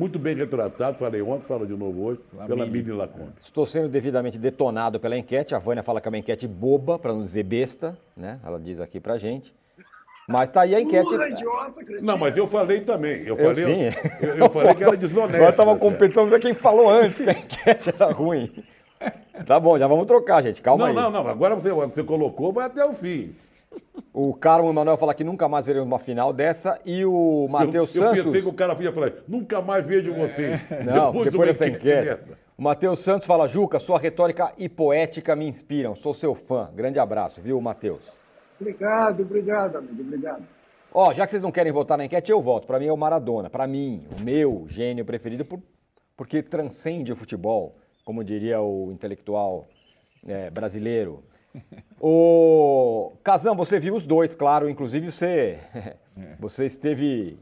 Muito 0.00 0.18
bem 0.18 0.34
retratado, 0.34 0.96
falei 0.96 1.20
ontem, 1.20 1.44
falo 1.46 1.66
de 1.66 1.74
novo 1.76 2.02
hoje, 2.04 2.20
pela. 2.46 2.64
Mili 2.64 2.90
Lacombe. 2.90 3.32
Estou 3.42 3.66
sendo 3.66 3.86
devidamente 3.86 4.38
detonado 4.38 4.98
pela 4.98 5.14
enquete. 5.14 5.54
A 5.54 5.58
Vânia 5.58 5.82
fala 5.82 6.00
que 6.00 6.08
é 6.08 6.10
uma 6.10 6.16
enquete 6.16 6.48
boba, 6.48 6.98
para 6.98 7.12
não 7.12 7.20
dizer 7.20 7.42
besta, 7.42 7.98
né? 8.16 8.40
Ela 8.42 8.58
diz 8.58 8.80
aqui 8.80 8.98
pra 8.98 9.18
gente. 9.18 9.54
Mas 10.26 10.48
tá 10.48 10.62
aí 10.62 10.74
a 10.74 10.80
enquete. 10.80 11.04
Burra, 11.04 11.28
idiota. 11.28 11.74
Não, 12.00 12.16
mas 12.16 12.34
eu 12.34 12.46
falei 12.46 12.80
também. 12.80 13.24
Eu, 13.26 13.36
Eu 13.36 13.54
falei, 13.54 13.64
sim. 13.90 13.98
eu, 14.22 14.36
eu 14.36 14.48
falei 14.50 14.74
que 14.74 14.84
era 14.84 14.96
desonesta. 14.96 15.36
Agora 15.36 15.50
estava 15.50 15.76
competição 15.76 16.26
pra 16.26 16.38
ver 16.38 16.42
quem 16.42 16.54
falou 16.54 16.88
antes 16.88 17.20
que 17.22 17.28
a 17.28 17.32
enquete 17.34 17.90
era 17.90 18.10
ruim. 18.10 18.50
Tá 19.46 19.60
bom, 19.60 19.78
já 19.78 19.86
vamos 19.86 20.06
trocar, 20.06 20.42
gente. 20.42 20.62
Calma 20.62 20.90
Não, 20.90 21.06
aí. 21.08 21.12
não, 21.12 21.24
não. 21.24 21.28
Agora 21.30 21.54
você, 21.56 21.70
você 21.70 22.02
colocou, 22.02 22.54
vai 22.54 22.64
até 22.64 22.82
o 22.86 22.94
fim. 22.94 23.34
O 24.12 24.34
Carmo 24.34 24.68
Emanuel 24.68 24.96
fala 24.96 25.14
que 25.14 25.22
nunca 25.22 25.48
mais 25.48 25.66
veremos 25.66 25.86
uma 25.86 25.98
final 25.98 26.32
dessa. 26.32 26.80
E 26.84 27.04
o 27.04 27.46
Matheus 27.48 27.94
eu, 27.94 28.02
eu 28.02 28.08
Santos. 28.10 28.24
pensei 28.24 28.42
que 28.42 28.48
o 28.48 28.52
cara 28.52 28.76
ia 28.82 28.92
falar, 28.92 29.12
nunca 29.28 29.62
mais 29.62 29.86
vejo 29.86 30.12
você. 30.12 30.60
Não, 30.84 31.12
de 31.12 31.24
depois 31.24 31.34
uma 31.34 31.46
dessa 31.46 31.68
enquete. 31.68 32.20
O 32.58 32.62
Matheus 32.62 32.98
Santos 32.98 33.26
fala, 33.26 33.46
Juca, 33.48 33.78
sua 33.78 33.98
retórica 33.98 34.52
e 34.58 34.68
poética 34.68 35.34
me 35.36 35.46
inspiram. 35.46 35.94
Sou 35.94 36.12
seu 36.12 36.34
fã. 36.34 36.70
Grande 36.74 36.98
abraço, 36.98 37.40
viu, 37.40 37.60
Matheus? 37.60 38.02
Obrigado, 38.60 39.22
obrigado, 39.22 39.76
amigo, 39.78 40.02
obrigado. 40.02 40.42
Ó, 40.92 41.14
já 41.14 41.24
que 41.24 41.30
vocês 41.30 41.42
não 41.42 41.52
querem 41.52 41.72
votar 41.72 41.96
na 41.96 42.04
enquete, 42.04 42.32
eu 42.32 42.42
voto. 42.42 42.66
Pra 42.66 42.78
mim 42.80 42.86
é 42.86 42.92
o 42.92 42.96
Maradona. 42.96 43.48
Pra 43.48 43.66
mim, 43.66 44.04
o 44.18 44.22
meu 44.22 44.66
gênio 44.68 45.04
preferido, 45.04 45.44
por- 45.44 45.62
porque 46.16 46.42
transcende 46.42 47.12
o 47.12 47.16
futebol, 47.16 47.76
como 48.04 48.24
diria 48.24 48.60
o 48.60 48.90
intelectual 48.92 49.66
é, 50.26 50.50
brasileiro. 50.50 51.22
Ô, 52.00 53.12
Casão, 53.22 53.54
você 53.54 53.78
viu 53.78 53.94
os 53.94 54.06
dois, 54.06 54.34
claro. 54.34 54.68
Inclusive, 54.68 55.10
você, 55.10 55.58
você 56.38 56.66
esteve 56.66 57.38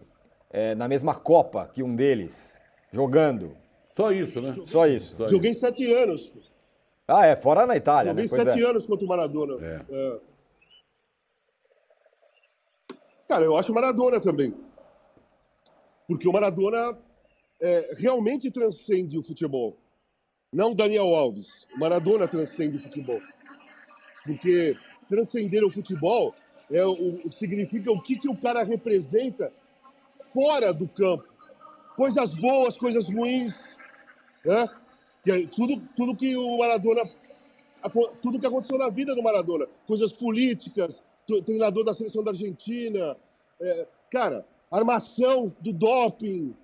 é, 0.51 0.75
na 0.75 0.89
mesma 0.89 1.15
Copa 1.15 1.71
que 1.73 1.83
um 1.83 1.95
deles, 1.95 2.61
jogando. 2.93 3.57
Só 3.97 4.13
isso, 4.13 4.41
né? 4.41 4.53
Só 4.67 4.87
isso. 4.87 5.17
Só 5.17 5.27
Joguei 5.27 5.55
sete 5.55 5.91
anos. 5.93 6.33
Ah, 7.07 7.27
é, 7.27 7.37
fora 7.37 7.67
na 7.67 7.77
Itália, 7.77 8.13
Joguei 8.13 8.25
né? 8.25 8.29
Sete 8.29 8.63
é. 8.63 8.67
anos 8.67 8.87
contra 8.87 9.05
o 9.05 9.09
Maradona. 9.09 9.65
É. 9.65 9.81
É. 9.91 10.21
Cara, 13.29 13.45
eu 13.45 13.57
acho 13.57 13.73
o 13.73 13.75
Maradona 13.75 14.21
também. 14.21 14.55
Porque 16.07 16.27
o 16.27 16.33
Maradona 16.33 16.97
é, 17.61 17.95
realmente 17.99 18.51
transcende 18.51 19.19
o 19.19 19.23
futebol. 19.23 19.77
Não 20.53 20.73
o 20.73 20.75
Daniel 20.75 21.15
Alves. 21.15 21.67
O 21.75 21.79
Maradona 21.79 22.27
transcende 22.27 22.79
o 22.79 22.81
futebol. 22.81 23.21
Porque 24.29 24.76
transcender 25.09 25.64
o 25.64 25.70
futebol 25.70 26.35
é 26.70 26.85
o, 26.85 27.33
significa 27.33 27.91
o 27.91 28.01
que, 28.01 28.16
que 28.16 28.29
o 28.29 28.37
cara 28.37 28.62
representa 28.62 29.53
fora 30.33 30.72
do 30.72 30.87
campo. 30.87 31.24
Coisas 31.97 32.35
boas, 32.35 32.76
coisas 32.76 33.09
ruins. 33.09 33.79
Né? 34.45 34.68
Que 35.22 35.33
é 35.33 35.47
tudo, 35.47 35.83
tudo 35.97 36.14
que 36.14 36.37
o 36.37 36.59
Maradona 36.59 37.03
tudo 38.20 38.41
que 38.41 38.47
aconteceu 38.47 38.76
na 38.76 38.91
vida 38.91 39.14
do 39.14 39.22
Maradona, 39.22 39.66
coisas 39.87 40.12
políticas, 40.12 41.01
treinador 41.45 41.85
da 41.85 41.95
seleção 41.95 42.24
da 42.24 42.33
Argentina, 42.33 43.16
é, 43.61 43.87
cara, 44.11 44.45
armação 44.70 45.55
do 45.61 45.72
doping, 45.72 46.57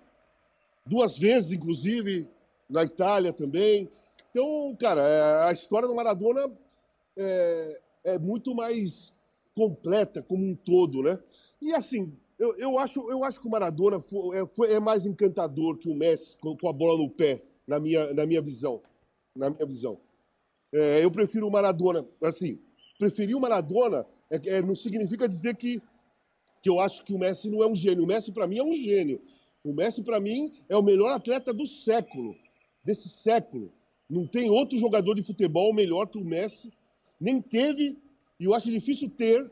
duas 0.84 1.18
vezes, 1.18 1.52
inclusive, 1.52 2.28
na 2.68 2.82
Itália 2.82 3.32
também. 3.32 3.88
Então, 4.30 4.76
cara, 4.78 5.00
é, 5.00 5.48
a 5.48 5.52
história 5.52 5.86
do 5.86 5.94
Maradona 5.94 6.50
é, 7.18 7.80
é 8.04 8.18
muito 8.18 8.54
mais 8.54 9.12
completa 9.54 10.22
como 10.22 10.44
um 10.44 10.54
todo, 10.54 11.02
né? 11.02 11.18
E 11.62 11.72
assim, 11.74 12.12
eu, 12.38 12.54
eu, 12.56 12.78
acho, 12.78 13.10
eu 13.10 13.22
acho 13.24 13.40
que 13.40 13.46
o 13.46 13.50
Maradona 13.50 14.00
foi, 14.00 14.38
é, 14.38 14.46
foi- 14.46 14.72
é 14.72 14.80
mais 14.80 15.06
encantador 15.06 15.78
que 15.78 15.88
o 15.88 15.94
Messi 15.94 16.36
com, 16.38 16.56
com 16.56 16.68
a 16.68 16.72
bola 16.72 16.98
no 16.98 17.08
pé, 17.10 17.42
na 17.66 17.78
minha, 17.78 18.12
na 18.12 18.26
minha 18.26 18.42
visão. 18.42 18.82
Na 19.36 19.50
minha 19.50 19.66
visão. 19.66 19.98
É, 20.72 21.04
eu 21.04 21.10
prefiro 21.10 21.46
o 21.46 21.50
Maradona. 21.50 22.06
Assim, 22.22 22.58
preferir 22.98 23.36
o 23.36 23.40
Maradona 23.40 24.04
é, 24.30 24.56
é, 24.56 24.62
não 24.62 24.74
significa 24.74 25.28
dizer 25.28 25.54
que, 25.56 25.80
que 26.62 26.68
eu 26.68 26.80
acho 26.80 27.04
que 27.04 27.12
o 27.14 27.18
Messi 27.18 27.48
não 27.48 27.62
é 27.62 27.68
um 27.68 27.74
gênio. 27.74 28.04
O 28.04 28.06
Messi, 28.06 28.32
para 28.32 28.46
mim, 28.46 28.58
é 28.58 28.62
um 28.64 28.74
gênio. 28.74 29.20
O 29.64 29.72
Messi, 29.72 30.02
para 30.02 30.18
mim, 30.20 30.52
é 30.68 30.76
o 30.76 30.82
melhor 30.82 31.12
atleta 31.12 31.52
do 31.52 31.66
século. 31.66 32.34
Desse 32.84 33.08
século. 33.08 33.72
Não 34.10 34.26
tem 34.26 34.50
outro 34.50 34.76
jogador 34.78 35.14
de 35.14 35.22
futebol 35.22 35.72
melhor 35.72 36.06
que 36.06 36.18
o 36.18 36.24
Messi. 36.24 36.72
Nem 37.20 37.40
teve, 37.40 37.96
e 38.38 38.44
eu 38.44 38.54
acho 38.54 38.70
difícil 38.70 39.08
ter. 39.10 39.50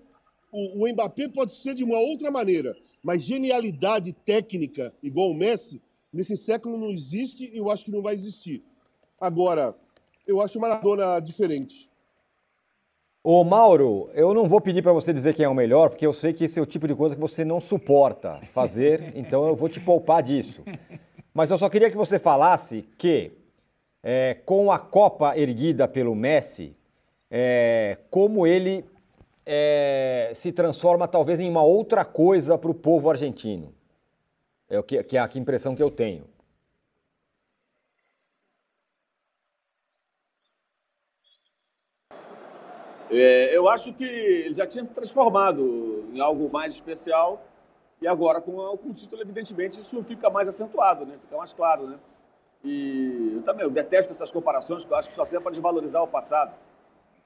O, 0.52 0.84
o 0.84 0.92
Mbappé 0.92 1.28
pode 1.28 1.54
ser 1.54 1.74
de 1.74 1.82
uma 1.82 1.98
outra 1.98 2.30
maneira, 2.30 2.76
mas 3.02 3.22
genialidade 3.22 4.12
técnica 4.12 4.92
igual 5.02 5.30
o 5.30 5.34
Messi, 5.34 5.80
nesse 6.12 6.36
século 6.36 6.76
não 6.76 6.90
existe 6.90 7.50
e 7.52 7.58
eu 7.58 7.70
acho 7.70 7.84
que 7.84 7.90
não 7.90 8.02
vai 8.02 8.14
existir. 8.14 8.62
Agora, 9.20 9.74
eu 10.26 10.40
acho 10.40 10.58
o 10.58 10.60
Maradona 10.60 11.20
diferente. 11.20 11.90
Ô 13.24 13.44
Mauro, 13.44 14.10
eu 14.14 14.34
não 14.34 14.48
vou 14.48 14.60
pedir 14.60 14.82
para 14.82 14.92
você 14.92 15.12
dizer 15.12 15.32
quem 15.32 15.44
é 15.44 15.48
o 15.48 15.54
melhor, 15.54 15.90
porque 15.90 16.04
eu 16.04 16.12
sei 16.12 16.32
que 16.32 16.44
esse 16.44 16.58
é 16.58 16.62
o 16.62 16.66
tipo 16.66 16.88
de 16.88 16.94
coisa 16.94 17.14
que 17.14 17.20
você 17.20 17.44
não 17.44 17.60
suporta 17.60 18.40
fazer, 18.52 19.12
então 19.14 19.46
eu 19.46 19.54
vou 19.54 19.68
te 19.68 19.78
poupar 19.78 20.24
disso. 20.24 20.60
Mas 21.32 21.48
eu 21.50 21.56
só 21.56 21.68
queria 21.68 21.88
que 21.88 21.96
você 21.96 22.18
falasse 22.18 22.82
que, 22.98 23.30
é, 24.02 24.34
com 24.44 24.72
a 24.72 24.78
Copa 24.78 25.38
erguida 25.38 25.86
pelo 25.86 26.16
Messi, 26.16 26.74
é, 27.34 27.96
como 28.10 28.46
ele 28.46 28.84
é, 29.46 30.32
se 30.34 30.52
transforma 30.52 31.08
talvez 31.08 31.40
em 31.40 31.48
uma 31.48 31.62
outra 31.62 32.04
coisa 32.04 32.58
para 32.58 32.70
o 32.70 32.74
povo 32.74 33.08
argentino. 33.08 33.74
É 34.68 34.78
o 34.78 34.82
que, 34.82 35.02
que 35.02 35.16
é 35.16 35.20
a 35.20 35.30
impressão 35.34 35.74
que 35.74 35.82
eu 35.82 35.90
tenho. 35.90 36.24
É, 43.10 43.56
eu 43.56 43.66
acho 43.66 43.94
que 43.94 44.04
ele 44.04 44.54
já 44.54 44.66
tinha 44.66 44.84
se 44.84 44.92
transformado 44.92 46.04
em 46.12 46.20
algo 46.20 46.50
mais 46.50 46.74
especial 46.74 47.42
e 48.00 48.06
agora 48.06 48.42
com, 48.42 48.56
com 48.76 48.88
o 48.90 48.94
título, 48.94 49.22
evidentemente, 49.22 49.80
isso 49.80 50.02
fica 50.02 50.28
mais 50.28 50.48
acentuado, 50.48 51.06
né? 51.06 51.16
fica 51.18 51.36
mais 51.36 51.54
claro. 51.54 51.86
Né? 51.86 51.98
E 52.62 53.32
eu 53.36 53.42
também 53.42 53.64
eu 53.64 53.70
detesto 53.70 54.12
essas 54.12 54.30
comparações, 54.30 54.84
que 54.84 54.92
eu 54.92 54.96
acho 54.96 55.08
que 55.08 55.14
só 55.14 55.24
serve 55.24 55.42
para 55.42 55.52
desvalorizar 55.52 56.02
o 56.02 56.08
passado. 56.08 56.54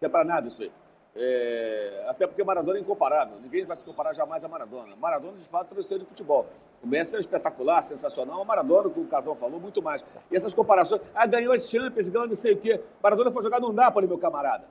Não 0.00 0.06
é 0.06 0.10
para 0.10 0.24
nada 0.24 0.48
isso 0.48 0.62
aí. 0.62 0.72
É, 1.18 2.04
até 2.08 2.26
porque 2.26 2.44
Maradona 2.44 2.78
é 2.78 2.82
incomparável. 2.82 3.38
Ninguém 3.40 3.64
vai 3.64 3.74
se 3.74 3.84
comparar 3.84 4.12
jamais 4.12 4.44
a 4.44 4.48
Maradona. 4.48 4.94
Maradona, 4.96 5.38
de 5.38 5.44
fato, 5.44 5.68
transcendeu 5.68 6.04
de 6.04 6.10
futebol. 6.10 6.46
O 6.82 6.86
Messi 6.86 7.16
é 7.16 7.18
espetacular, 7.18 7.80
sensacional. 7.82 8.42
O 8.42 8.44
Maradona, 8.44 8.90
como 8.90 9.06
o 9.06 9.08
Casal 9.08 9.34
falou, 9.34 9.58
muito 9.58 9.82
mais. 9.82 10.04
E 10.30 10.36
essas 10.36 10.52
comparações, 10.52 11.00
ah, 11.14 11.26
ganhou 11.26 11.54
as 11.54 11.68
Champions, 11.70 12.10
ganhou 12.10 12.28
não 12.28 12.34
sei 12.34 12.52
o 12.52 12.58
quê. 12.58 12.82
Maradona 13.02 13.30
foi 13.30 13.42
jogar 13.42 13.60
no 13.60 13.72
Napoli, 13.72 14.06
meu 14.06 14.18
camarada. 14.18 14.66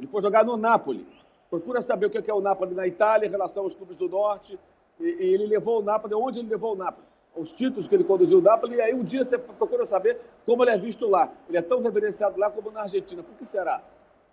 Ele 0.00 0.10
foi 0.10 0.20
jogar 0.20 0.44
no 0.44 0.56
Napoli. 0.56 1.06
Procura 1.48 1.80
saber 1.80 2.06
o 2.06 2.10
que 2.10 2.28
é 2.28 2.34
o 2.34 2.40
Napoli 2.40 2.74
na 2.74 2.86
Itália 2.86 3.26
em 3.26 3.30
relação 3.30 3.62
aos 3.62 3.76
clubes 3.76 3.96
do 3.96 4.08
Norte. 4.08 4.58
E, 4.98 5.04
e 5.04 5.34
ele 5.34 5.46
levou 5.46 5.78
o 5.78 5.82
Napoli, 5.82 6.14
onde 6.14 6.40
ele 6.40 6.48
levou 6.48 6.72
o 6.72 6.76
Napoli? 6.76 7.06
Os 7.36 7.52
títulos 7.52 7.86
que 7.86 7.94
ele 7.94 8.02
conduziu 8.02 8.38
o 8.38 8.42
Napoli, 8.42 8.76
e 8.76 8.80
aí 8.80 8.92
um 8.92 9.04
dia 9.04 9.24
você 9.24 9.38
procura 9.38 9.84
saber 9.84 10.20
como 10.44 10.64
ele 10.64 10.72
é 10.72 10.78
visto 10.78 11.08
lá. 11.08 11.30
Ele 11.48 11.58
é 11.58 11.62
tão 11.62 11.80
reverenciado 11.80 12.38
lá 12.40 12.50
como 12.50 12.72
na 12.72 12.82
Argentina. 12.82 13.22
Por 13.22 13.36
que 13.36 13.44
será? 13.44 13.80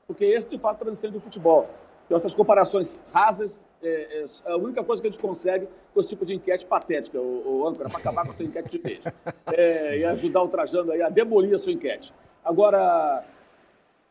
Porque 0.07 0.25
esse, 0.25 0.49
de 0.49 0.57
fato, 0.57 0.79
transcende 0.79 1.17
o 1.17 1.19
futebol. 1.19 1.67
Então, 2.05 2.15
essas 2.15 2.35
comparações 2.35 3.03
rasas 3.11 3.65
é, 3.81 3.87
é, 3.87 4.23
é, 4.23 4.51
a 4.51 4.57
única 4.57 4.83
coisa 4.83 5.01
que 5.01 5.07
a 5.07 5.11
gente 5.11 5.19
consegue 5.19 5.67
com 5.93 5.99
esse 5.99 6.09
tipo 6.09 6.25
de 6.25 6.35
enquete 6.35 6.65
patética, 6.65 7.19
o, 7.19 7.59
o 7.61 7.67
âncora, 7.67 7.89
para 7.89 7.99
acabar 7.99 8.25
com 8.25 8.31
a 8.31 8.33
tua 8.33 8.45
enquete 8.45 8.69
de 8.69 8.79
peixe. 8.79 9.13
É, 9.47 9.99
e 9.99 10.05
ajudar 10.05 10.43
o 10.43 10.47
Trajano 10.47 10.91
aí 10.91 11.01
a 11.01 11.09
demolir 11.09 11.53
a 11.55 11.57
sua 11.57 11.71
enquete. 11.71 12.13
Agora, 12.43 13.23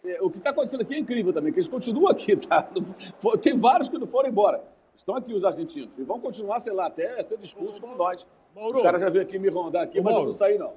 é, 0.05 0.21
o 0.21 0.31
que 0.31 0.39
está 0.39 0.51
acontecendo 0.51 0.83
aqui 0.83 0.95
é 0.95 0.99
incrível 0.99 1.33
também, 1.33 1.53
que 1.53 1.59
eles 1.59 1.69
continuam 1.69 2.11
aqui, 2.11 2.37
tá? 2.37 2.69
Tem 3.41 3.57
vários 3.57 3.89
que 3.89 3.97
não 3.97 4.07
foram 4.07 4.29
embora. 4.29 4.63
Estão 4.97 5.17
aqui 5.17 5.33
os 5.33 5.45
argentinos. 5.45 5.97
E 5.99 6.03
vão 6.03 6.21
continuar, 6.21 6.61
sei 6.61 6.73
lá, 6.73 6.87
até 6.87 7.23
ser 7.23 7.39
expulsos 7.43 7.81
como 7.81 7.97
nós. 7.97 8.27
Mauro, 8.55 8.79
o 8.79 8.83
cara 8.83 8.99
já 8.99 9.09
veio 9.09 9.25
aqui 9.25 9.39
me 9.39 9.49
rondar 9.49 9.83
aqui, 9.83 10.01
mas 10.01 10.15
Mauro, 10.15 10.21
eu 10.21 10.27
não 10.27 10.33
saí, 10.33 10.57
não. 10.57 10.73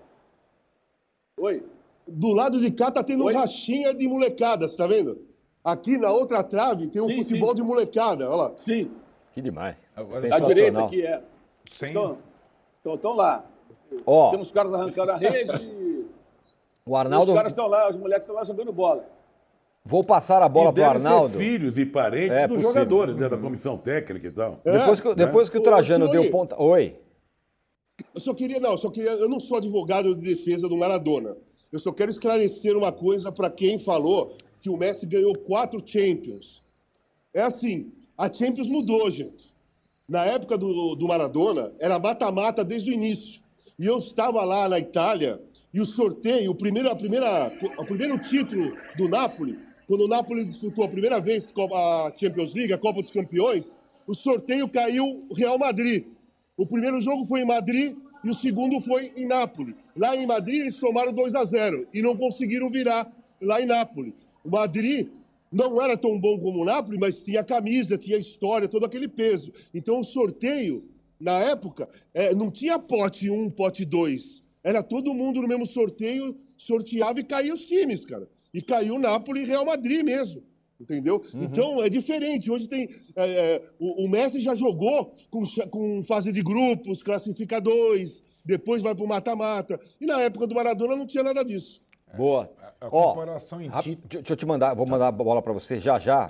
Oi? 1.38 1.64
Do 2.08 2.32
lado 2.32 2.60
de 2.60 2.72
cá 2.72 2.90
tá 2.90 3.04
tendo 3.04 3.26
Oi? 3.26 3.34
rachinha 3.34 3.94
de 3.94 4.08
molecada, 4.08 4.68
você 4.68 4.78
tá 4.78 4.88
vendo? 4.88 5.16
Aqui 5.64 5.98
na 5.98 6.10
outra 6.10 6.42
trave 6.42 6.88
tem 6.88 7.02
um 7.02 7.08
sim, 7.08 7.18
futebol 7.18 7.50
sim. 7.50 7.56
de 7.56 7.64
molecada, 7.64 8.30
olha 8.30 8.36
lá. 8.36 8.54
Sim. 8.56 8.90
Que 9.34 9.42
demais. 9.42 9.76
Agora, 9.96 10.34
a 10.34 10.40
direita 10.40 10.86
aqui 10.86 11.06
é. 11.06 11.22
Estão, 11.66 12.18
estão, 12.78 12.94
estão 12.96 13.16
lá. 13.16 13.46
Ó, 14.06 14.32
Temos 14.32 14.52
caras 14.52 14.74
arrancando 14.74 15.12
a 15.12 15.18
rede. 15.18 15.52
o 16.86 16.96
Arnaldo. 16.96 17.32
Os 17.32 17.36
caras 17.36 17.52
estão 17.52 17.68
lá, 17.68 17.90
os 17.90 17.98
moleques 17.98 18.24
estão 18.24 18.36
lá 18.36 18.44
jogando 18.44 18.72
bola. 18.72 19.06
Vou 19.84 20.04
passar 20.04 20.42
a 20.42 20.50
bola 20.50 20.74
para 20.74 20.82
o 20.82 20.90
Arnaldo. 20.90 21.38
filhos 21.38 21.78
e 21.78 21.86
parentes 21.86 22.38
é, 22.38 22.48
dos 22.48 22.58
possível. 22.58 22.74
jogadores, 22.74 23.16
né, 23.16 23.30
da 23.30 23.38
comissão 23.38 23.78
técnica 23.78 24.28
e 24.28 24.32
tal. 24.32 24.60
É, 24.66 24.72
depois 24.72 25.00
que, 25.00 25.16
depois 25.16 25.50
que 25.50 25.58
o 25.58 25.64
Trajano 25.64 26.10
deu 26.10 26.30
ponta. 26.30 26.62
Oi. 26.62 26.96
Eu 28.14 28.20
só 28.20 28.34
queria, 28.34 28.60
não, 28.60 28.72
eu 28.72 28.78
só 28.78 28.90
queria. 28.90 29.12
Eu 29.12 29.30
não 29.30 29.40
sou 29.40 29.58
advogado 29.58 30.14
de 30.16 30.24
defesa 30.24 30.68
do 30.68 30.78
Maradona. 30.78 31.36
Eu 31.72 31.80
só 31.80 31.92
quero 31.92 32.12
esclarecer 32.12 32.76
uma 32.78 32.92
coisa 32.92 33.32
para 33.32 33.50
quem 33.50 33.78
falou 33.78 34.36
que 34.62 34.70
o 34.70 34.78
Messi 34.78 35.06
ganhou 35.06 35.38
quatro 35.38 35.82
Champions. 35.86 36.62
É 37.34 37.42
assim, 37.42 37.92
a 38.18 38.32
Champions 38.32 38.70
mudou, 38.70 39.10
gente. 39.12 39.56
Na 40.08 40.26
época 40.26 40.58
do, 40.58 40.96
do 40.96 41.08
Maradona, 41.08 41.74
era 41.80 42.00
mata-mata 42.00 42.64
desde 42.64 42.92
o 42.92 42.94
início. 42.94 43.42
E 43.78 43.86
eu 43.86 44.00
estava 44.00 44.44
lá 44.44 44.68
na 44.70 44.80
Itália 44.80 45.42
e 45.74 45.82
o 45.82 45.86
sorteio, 45.86 46.52
o 46.52 46.56
primeiro, 46.56 46.90
a 46.90 46.96
primeira, 46.96 47.52
o 47.78 47.86
primeiro 47.86 48.18
título 48.18 48.76
do 48.96 49.08
Napoli 49.10 49.68
quando 49.88 50.02
o 50.02 50.08
Napoli 50.08 50.44
disputou 50.44 50.84
a 50.84 50.90
primeira 50.90 51.20
vez 51.22 51.54
a 51.74 52.12
Champions 52.14 52.54
League, 52.54 52.74
a 52.74 52.78
Copa 52.78 53.02
dos 53.02 53.10
Campeões, 53.10 53.76
o 54.06 54.14
sorteio 54.14 54.68
caiu 54.68 55.26
Real 55.34 55.58
Madrid. 55.58 56.06
O 56.58 56.66
primeiro 56.66 57.00
jogo 57.00 57.24
foi 57.26 57.42
em 57.42 57.46
Madrid 57.46 57.96
e 58.24 58.30
o 58.30 58.34
segundo 58.34 58.80
foi 58.80 59.12
em 59.16 59.26
Nápoles. 59.26 59.76
Lá 59.96 60.16
em 60.16 60.26
Madrid 60.26 60.62
eles 60.62 60.80
tomaram 60.80 61.14
2 61.14 61.36
a 61.36 61.44
0 61.44 61.88
e 61.94 62.02
não 62.02 62.16
conseguiram 62.16 62.70
virar 62.70 63.12
lá 63.42 63.62
em 63.62 63.66
Nápoles. 63.66 64.14
O 64.44 64.50
Madrid 64.50 65.10
não 65.52 65.82
era 65.82 65.98
tão 65.98 66.20
bom 66.20 66.38
como 66.40 66.62
o 66.62 66.66
Nápoles, 66.66 67.00
mas 67.00 67.22
tinha 67.22 67.44
camisa, 67.44 67.98
tinha 67.98 68.18
história, 68.18 68.68
todo 68.68 68.86
aquele 68.86 69.08
peso. 69.08 69.52
Então 69.74 70.00
o 70.00 70.04
sorteio, 70.04 70.84
na 71.20 71.40
época, 71.40 71.88
é, 72.14 72.34
não 72.34 72.52
tinha 72.52 72.78
pote 72.80 73.30
1, 73.30 73.44
um, 73.44 73.50
pote 73.50 73.86
2. 73.86 74.44
Era 74.64 74.84
todo 74.84 75.14
mundo 75.14 75.42
no 75.42 75.48
mesmo 75.48 75.66
sorteio, 75.66 76.36
sorteava 76.58 77.20
e 77.20 77.24
caía 77.24 77.54
os 77.54 77.66
times, 77.66 78.04
cara 78.04 78.28
e 78.58 78.62
caiu 78.62 78.96
o 78.96 79.00
Napoli 79.00 79.42
e 79.42 79.46
Real 79.46 79.66
Madrid 79.66 80.04
mesmo. 80.04 80.42
Entendeu? 80.80 81.22
Uhum. 81.34 81.44
Então 81.44 81.84
é 81.84 81.90
diferente. 81.90 82.52
Hoje 82.52 82.68
tem. 82.68 82.90
É, 83.16 83.26
é, 83.26 83.64
o, 83.80 84.06
o, 84.06 84.10
Messi 84.10 84.42
já 84.42 84.54
jogou 84.54 85.12
com, 85.30 85.44
com 85.70 86.04
fase 86.04 86.32
de 86.32 86.42
grupos, 86.44 87.02
classifica 87.02 87.60
dois, 87.60 88.22
depois 88.46 88.84
vai 88.84 88.94
para 88.94 89.04
o 89.04 89.08
mata-mata. 89.08 89.80
E 90.00 90.06
na 90.06 90.22
época 90.22 90.46
do 90.46 90.54
Maradona 90.54 90.96
não 90.96 91.08
tinha 91.08 91.24
nada 91.24 91.44
disso. 91.44 91.82
Boa. 92.16 92.52
A, 92.80 92.88
a 92.88 92.90
comparação 92.90 93.62
em 93.62 93.70
ti... 93.82 93.98
Deixa 94.08 94.34
eu 94.34 94.38
te 94.38 94.46
mandar, 94.46 94.74
vou 94.76 94.86
mandar 94.86 95.08
a 95.08 95.12
bola 95.12 95.42
para 95.42 95.52
você 95.52 95.80
já 95.80 96.00
já. 96.00 96.30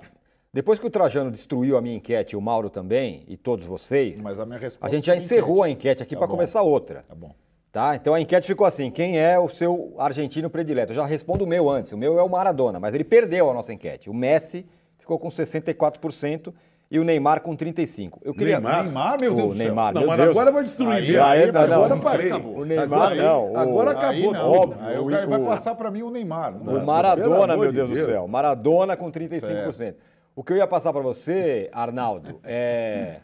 Depois 0.54 0.80
que 0.80 0.88
o 0.88 0.90
Trajano 0.90 1.30
destruiu 1.30 1.78
a 1.78 1.82
minha 1.82 1.96
enquete, 1.96 2.36
o 2.36 2.42
Mauro 2.42 2.70
também, 2.70 3.24
e 3.28 3.36
todos 3.38 3.66
vocês, 3.66 4.20
Mas 4.22 4.40
a, 4.40 4.46
minha 4.46 4.58
resposta 4.58 4.86
a 4.86 4.90
gente 4.90 5.06
já 5.06 5.16
encerrou 5.16 5.58
enquete. 5.58 5.68
a 5.68 5.72
enquete 5.72 6.04
aqui 6.04 6.16
tá 6.16 6.20
para 6.20 6.28
começar 6.28 6.62
outra. 6.62 7.04
Tá 7.08 7.14
bom. 7.14 7.36
Tá? 7.72 7.96
Então 7.96 8.14
a 8.14 8.22
enquete 8.22 8.48
ficou 8.48 8.66
assim: 8.66 8.90
quem 8.90 9.20
é 9.20 9.38
o 9.38 9.50
seu 9.50 9.94
argentino 9.98 10.50
predileto? 10.50 10.92
Eu 10.92 10.96
já 10.96 11.06
respondo 11.06 11.44
o 11.44 11.48
meu 11.48 11.70
antes. 11.70 11.92
O 11.92 11.98
meu 11.98 12.18
é 12.18 12.24
o 12.24 12.30
Maradona, 12.30 12.80
mas 12.80 12.94
ele 12.94 13.04
perdeu 13.04 13.50
a 13.50 13.54
nossa 13.54 13.74
enquete. 13.74 14.10
O 14.10 14.14
Messi 14.14 14.66
ficou 14.98 15.20
com 15.20 15.30
64% 15.30 16.54
e 16.90 17.00
o 17.00 17.04
Neymar 17.04 17.42
com 17.42 17.56
35%. 17.56 18.20
Eu 18.24 18.34
queria... 18.34 18.60
Neymar? 18.60 18.84
Neymar, 18.84 19.18
meu 19.20 19.36
Deus 19.36 19.56
o 19.56 19.58
Neymar, 19.58 19.94
Não, 19.94 20.06
mas 20.06 20.18
Deus. 20.18 20.30
agora 20.30 20.52
vai 20.52 20.64
destruir. 20.64 21.20
Aí, 21.22 21.44
aí, 21.44 21.52
não, 21.52 21.62
agora 21.62 21.90
não, 21.90 22.00
parei. 22.00 22.32
O 22.32 22.66
Neymar 22.66 22.86
agora, 22.86 23.16
não. 23.16 23.52
O... 23.52 23.58
Agora 23.58 23.92
acabou. 23.92 24.34
Não. 24.34 24.52
Óbvio. 24.52 24.86
Aí 24.86 24.98
o, 24.98 25.06
o 25.06 25.30
vai 25.30 25.40
passar 25.44 25.76
para 25.76 25.92
mim 25.92 26.02
o 26.02 26.10
Neymar. 26.10 26.56
O 26.56 26.86
Maradona, 26.86 27.58
meu 27.58 27.72
Deus, 27.74 27.90
Deus, 27.90 28.00
do 28.00 28.06
céu. 28.06 28.28
Maradona 28.28 28.96
com 28.96 29.12
35%. 29.12 29.72
Certo. 29.74 29.98
O 30.36 30.44
que 30.44 30.54
eu 30.54 30.58
ia 30.58 30.68
passar 30.68 30.94
para 30.94 31.02
você, 31.02 31.70
Arnaldo, 31.74 32.40
é... 32.44 33.18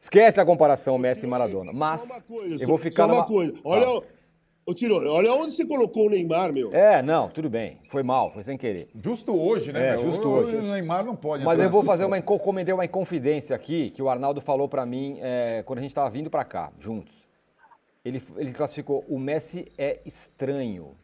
Esquece 0.00 0.40
a 0.40 0.46
comparação 0.46 0.96
Messi 0.96 1.26
e 1.26 1.28
Maradona. 1.28 1.72
Mas 1.72 2.00
só 2.00 2.06
uma 2.06 2.20
coisa, 2.22 2.64
eu 2.64 2.68
vou 2.68 2.78
ficar 2.78 3.04
só 3.04 3.06
uma 3.06 3.14
numa... 3.16 3.26
coisa. 3.26 3.52
Olha, 3.62 3.86
ah. 3.86 4.20
Ô, 4.66 4.74
Tirone, 4.74 5.08
olha 5.08 5.32
onde 5.32 5.50
você 5.50 5.66
colocou 5.66 6.06
o 6.06 6.10
Neymar, 6.10 6.52
meu. 6.52 6.72
É, 6.72 7.02
não, 7.02 7.28
tudo 7.28 7.50
bem. 7.50 7.80
Foi 7.90 8.02
mal, 8.02 8.32
foi 8.32 8.44
sem 8.44 8.56
querer. 8.56 8.88
Justo 8.94 9.34
hoje, 9.34 9.72
né? 9.72 9.88
É, 9.88 9.96
meu? 9.96 10.04
justo 10.04 10.28
hoje. 10.28 10.56
O 10.56 10.62
Neymar 10.62 11.04
não 11.04 11.16
pode. 11.16 11.44
Mas 11.44 11.58
eu 11.58 11.68
vou 11.68 11.82
fazer 11.82 12.04
uma, 12.04 12.16
encomendei 12.16 12.72
uma 12.72 12.84
inconfidência 12.84 13.56
aqui, 13.56 13.90
que 13.90 14.02
o 14.02 14.08
Arnaldo 14.08 14.40
falou 14.40 14.68
para 14.68 14.86
mim 14.86 15.18
é, 15.20 15.62
quando 15.66 15.80
a 15.80 15.82
gente 15.82 15.90
estava 15.90 16.08
vindo 16.08 16.30
para 16.30 16.44
cá, 16.44 16.72
juntos. 16.78 17.14
Ele, 18.04 18.22
ele 18.36 18.52
classificou, 18.52 19.04
o 19.08 19.18
Messi 19.18 19.66
é 19.76 20.00
estranho. 20.06 20.96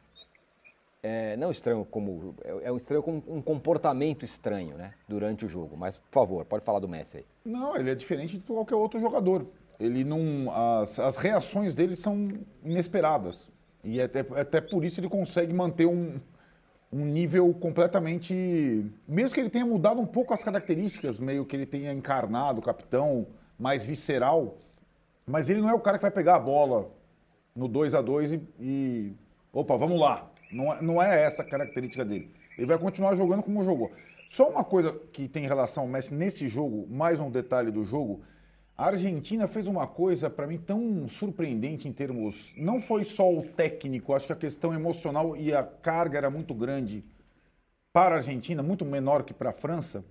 É, 1.09 1.37
não 1.37 1.53
estranho 1.53 1.85
como. 1.85 2.35
É, 2.45 2.67
é 2.67 2.73
um 2.73 2.77
estranho 2.77 3.01
com 3.01 3.23
um 3.29 3.41
comportamento 3.41 4.25
estranho, 4.25 4.77
né? 4.77 4.93
Durante 5.07 5.47
o 5.47 5.49
jogo. 5.49 5.77
Mas, 5.77 5.97
por 5.97 6.11
favor, 6.11 6.45
pode 6.45 6.65
falar 6.65 6.81
do 6.81 6.89
Messi 6.89 7.19
aí. 7.19 7.25
Não, 7.45 7.77
ele 7.77 7.91
é 7.91 7.95
diferente 7.95 8.39
de 8.39 8.43
qualquer 8.45 8.75
outro 8.75 8.99
jogador. 8.99 9.47
Ele 9.79 10.03
não. 10.03 10.51
As, 10.51 10.99
as 10.99 11.17
reações 11.17 11.77
dele 11.77 11.95
são 11.95 12.29
inesperadas. 12.65 13.49
E 13.85 14.03
até, 14.03 14.27
até 14.35 14.61
por 14.61 14.85
isso 14.85 14.99
ele 14.99 15.09
consegue 15.09 15.53
manter 15.53 15.87
um, 15.87 16.19
um 16.93 17.05
nível 17.05 17.55
completamente. 17.55 18.85
Mesmo 19.07 19.33
que 19.33 19.39
ele 19.39 19.51
tenha 19.51 19.65
mudado 19.65 20.01
um 20.01 20.07
pouco 20.07 20.35
as 20.35 20.43
características, 20.43 21.21
meio 21.21 21.45
que 21.45 21.55
ele 21.55 21.67
tenha 21.67 21.93
encarnado 21.93 22.59
o 22.59 22.63
capitão 22.63 23.29
mais 23.57 23.85
visceral, 23.85 24.57
mas 25.25 25.49
ele 25.49 25.61
não 25.61 25.71
é 25.71 25.75
o 25.75 25.81
cara 25.81 25.99
que 25.99 26.03
vai 26.03 26.11
pegar 26.11 26.35
a 26.35 26.41
bola 26.41 26.91
no 27.55 27.69
2 27.69 27.95
a 27.95 28.03
2 28.03 28.33
e, 28.33 28.43
e, 28.59 29.13
Opa, 29.53 29.77
vamos 29.77 30.01
lá. 30.01 30.29
Não 30.51 30.73
é, 30.73 30.83
não 30.83 31.03
é 31.03 31.23
essa 31.23 31.43
a 31.43 31.45
característica 31.45 32.05
dele. 32.05 32.31
Ele 32.57 32.67
vai 32.67 32.79
continuar 32.79 33.17
jogando 33.17 33.43
como 33.43 33.65
jogou. 33.65 33.93
Só 34.29 34.49
uma 34.49 34.65
coisa 34.65 34.93
que 35.13 35.29
tem 35.29 35.47
relação 35.47 35.85
ao 35.85 35.89
Messi 35.89 36.15
nesse 36.15 36.49
jogo, 36.49 36.87
mais 36.89 37.21
um 37.21 37.31
detalhe 37.31 37.71
do 37.71 37.85
jogo 37.85 38.23
a 38.79 38.89
Argentina 38.89 39.49
fez 39.49 39.67
uma 39.67 39.87
coisa 39.87 40.29
para 40.29 40.47
mim 40.47 40.59
tão 40.59 41.09
surpreendente 41.09 41.89
em 41.89 41.93
termos. 41.93 42.53
Não 42.59 42.79
foi 42.79 43.05
só 43.05 43.33
o 43.33 43.43
técnico, 43.43 44.13
acho 44.13 44.27
que 44.27 44.35
a 44.35 44.37
questão 44.37 44.75
emocional 44.75 45.35
e 45.35 45.55
a 45.55 45.63
carga 45.63 46.19
era 46.19 46.29
muito 46.29 46.53
grande 46.53 47.03
para 47.91 48.17
a 48.17 48.19
Argentina, 48.19 48.63
muito 48.63 48.85
menor 48.85 49.23
que 49.23 49.33
para 49.33 49.49
a 49.49 49.55
França. 49.55 50.05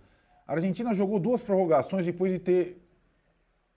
A 0.48 0.54
Argentina 0.54 0.96
jogou 0.96 1.20
duas 1.20 1.44
prorrogações 1.44 2.08
depois 2.08 2.32
de 2.32 2.40
ter 2.40 2.82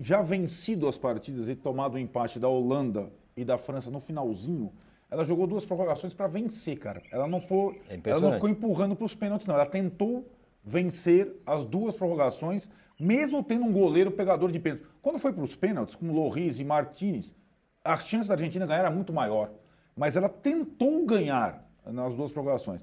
já 0.01 0.23
vencido 0.23 0.89
as 0.89 0.97
partidas 0.97 1.51
e 1.51 1.55
tomado 1.55 1.95
o 1.95 1.99
empate 1.99 2.39
da 2.39 2.49
Holanda 2.49 3.13
e 3.37 3.45
da 3.45 3.59
França 3.59 3.91
no 3.91 4.01
finalzinho. 4.01 4.73
Ela 5.11 5.25
jogou 5.25 5.47
duas 5.47 5.65
prorrogações 5.65 6.13
para 6.13 6.27
vencer, 6.27 6.79
cara. 6.79 7.03
Ela 7.11 7.27
não, 7.27 7.41
foi, 7.41 7.81
É 7.89 7.99
ela 8.05 8.21
não 8.21 8.33
ficou 8.33 8.49
empurrando 8.49 8.95
para 8.95 9.07
os 9.07 9.15
pênaltis, 9.15 9.47
não. 9.47 9.55
Ela 9.55 9.67
tentou 9.67 10.31
vencer 10.63 11.35
as 11.47 11.65
duas 11.65 11.95
prorrogações, 11.95 12.69
mesmo 13.01 13.43
tendo 13.43 13.65
um 13.65 13.73
goleiro 13.73 14.11
pegador 14.11 14.53
de 14.53 14.59
pênaltis. 14.59 14.87
Quando 15.01 15.19
foi 15.19 15.33
para 15.33 15.43
os 15.43 15.57
pênaltis, 15.57 15.95
com 15.95 16.13
Loris 16.13 16.59
e 16.59 16.65
Martinez, 16.65 17.35
a 17.83 17.97
chance 17.97 18.29
da 18.29 18.35
Argentina 18.35 18.67
ganhar 18.67 18.81
era 18.81 18.91
muito 18.91 19.13
maior. 19.13 19.51
Mas 19.97 20.15
ela 20.15 20.29
tentou 20.29 21.05
ganhar 21.07 21.67
nas 21.87 22.15
duas 22.15 22.31
prorrogações. 22.31 22.83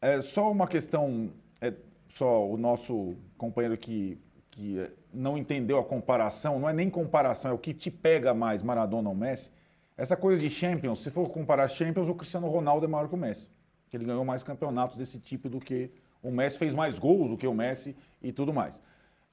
É 0.00 0.20
só 0.20 0.50
uma 0.50 0.68
questão, 0.68 1.32
é 1.60 1.72
só 2.10 2.46
o 2.46 2.58
nosso 2.58 3.16
companheiro 3.38 3.78
que, 3.78 4.18
que 4.50 4.78
é, 4.78 4.90
não 5.12 5.38
entendeu 5.38 5.78
a 5.78 5.84
comparação, 5.84 6.60
não 6.60 6.68
é 6.68 6.72
nem 6.74 6.90
comparação, 6.90 7.50
é 7.50 7.54
o 7.54 7.58
que 7.58 7.72
te 7.72 7.90
pega 7.90 8.34
mais, 8.34 8.62
Maradona 8.62 9.08
ou 9.08 9.14
Messi. 9.14 9.50
Essa 9.96 10.16
coisa 10.16 10.38
de 10.38 10.50
Champions, 10.50 11.00
se 11.02 11.10
for 11.10 11.30
comparar 11.30 11.68
Champions, 11.68 12.08
o 12.08 12.14
Cristiano 12.14 12.48
Ronaldo 12.48 12.84
é 12.84 12.88
maior 12.88 13.08
que 13.08 13.14
o 13.14 13.18
Messi. 13.18 13.48
Que 13.88 13.96
ele 13.96 14.04
ganhou 14.04 14.24
mais 14.24 14.42
campeonatos 14.42 14.96
desse 14.96 15.18
tipo 15.18 15.48
do 15.48 15.58
que 15.58 15.90
o 16.22 16.30
Messi, 16.30 16.58
fez 16.58 16.74
mais 16.74 16.98
gols 16.98 17.30
do 17.30 17.36
que 17.36 17.46
o 17.46 17.54
Messi 17.54 17.96
e 18.22 18.30
tudo 18.30 18.52
mais. 18.52 18.80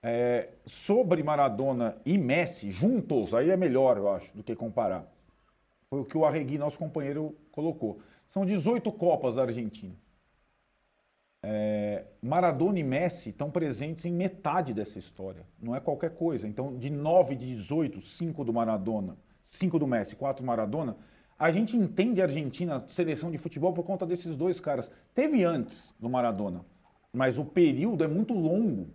É, 0.02 0.50
sobre 0.66 1.22
Maradona 1.22 1.98
e 2.06 2.18
Messi, 2.18 2.72
juntos, 2.72 3.34
aí 3.34 3.50
é 3.50 3.58
melhor, 3.58 3.98
eu 3.98 4.10
acho, 4.10 4.36
do 4.36 4.44
que 4.44 4.56
comparar. 4.56 5.06
Foi 5.90 6.00
o 6.00 6.06
que 6.06 6.18
o 6.18 6.26
Arregui, 6.26 6.58
nosso 6.58 6.78
companheiro, 6.78 7.36
colocou. 7.52 8.00
São 8.30 8.46
18 8.46 8.92
Copas 8.94 9.36
da 9.36 9.44
Argentina. 9.44 9.94
É, 11.42 12.06
Maradona 12.22 12.80
e 12.80 12.84
Messi 12.84 13.30
estão 13.30 13.52
presentes 13.52 14.06
em 14.06 14.14
metade 14.14 14.74
dessa 14.74 14.98
história. 14.98 15.46
Não 15.62 15.76
é 15.76 15.82
qualquer 15.82 16.12
coisa. 16.12 16.48
Então, 16.48 16.78
de 16.78 16.90
9 16.90 17.36
de 17.36 17.46
18, 17.48 18.00
5 18.00 18.46
do 18.46 18.54
Maradona, 18.54 19.18
5 19.54 19.78
do 19.78 19.86
Messi, 19.86 20.16
4 20.16 20.44
do 20.44 20.48
Maradona, 20.48 20.98
a 21.38 21.52
gente 21.52 21.78
entende 21.78 22.22
a 22.22 22.26
Argentina, 22.26 22.84
seleção 22.88 23.30
de 23.30 23.38
futebol, 23.38 23.72
por 23.72 23.84
conta 23.84 24.04
desses 24.04 24.36
dois 24.36 24.60
caras. 24.60 24.90
Teve 25.14 25.44
antes 25.44 25.94
do 26.00 26.10
Maradona, 26.10 26.62
mas 27.14 27.38
o 27.38 27.46
período 27.46 28.04
é 28.04 28.08
muito 28.08 28.34
longo 28.34 28.88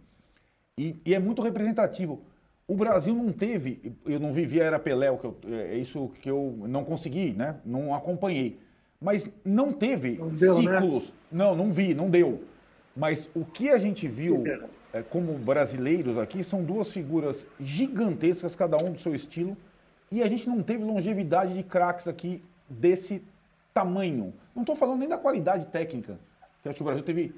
e, 0.77 0.97
e 1.07 1.15
é 1.15 1.19
muito 1.21 1.43
representativo. 1.43 2.23
O 2.67 2.75
Brasil 2.75 3.15
não 3.15 3.33
teve, 3.33 3.95
eu 4.05 4.19
não 4.19 4.33
vivi 4.33 4.61
a 4.61 4.65
era 4.65 4.79
Pelé, 4.81 5.17
que 5.17 5.25
eu- 5.27 5.37
é 5.49 5.77
isso 5.77 6.11
que 6.21 6.29
eu 6.29 6.55
não 6.69 6.85
consegui, 6.85 7.33
né? 7.35 7.57
Não 7.65 7.95
acompanhei. 7.95 8.59
Mas 9.01 9.33
não 9.45 9.73
teve 9.73 10.17
Não 10.19 10.29
deu, 10.31 10.61
né? 10.61 10.81
ciclos. 10.81 11.13
Não, 11.31 11.55
não 11.55 11.73
vi, 11.73 11.95
não 11.95 12.11
deu. 12.11 12.43
Mas 12.97 13.31
o 13.33 13.45
que 13.45 13.71
a 13.71 13.79
gente 13.79 14.09
viu 14.09 14.43
é, 14.93 15.03
como 15.03 15.35
brasileiros 15.35 16.19
aqui 16.19 16.43
são 16.43 16.65
duas 16.65 16.91
figuras 16.93 17.47
gigantescas, 17.61 18.57
cada 18.57 18.77
um 18.77 18.91
do 18.91 18.99
seu 18.99 19.15
estilo, 19.15 19.57
e 20.11 20.23
a 20.23 20.29
gente 20.29 20.49
não 20.49 20.63
teve 20.63 20.83
longevidade 20.85 21.55
de 21.55 21.63
craques 21.63 22.09
aqui 22.09 22.43
desse 22.69 23.23
tamanho. 23.75 24.33
Não 24.55 24.63
estou 24.63 24.77
falando 24.77 25.01
nem 25.01 25.09
da 25.09 25.19
qualidade 25.19 25.67
técnica, 25.67 26.19
que 26.63 26.69
acho 26.69 26.77
que 26.77 26.83
o 26.83 26.85
Brasil 26.87 27.05
teve 27.05 27.35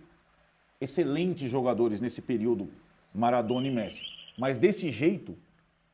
excelentes 0.80 1.50
jogadores 1.50 2.00
nesse 2.00 2.22
período, 2.22 2.68
Maradona 3.14 3.66
e 3.66 3.70
Messi. 3.70 4.02
Mas 4.38 4.56
desse 4.58 4.90
jeito, 4.90 5.36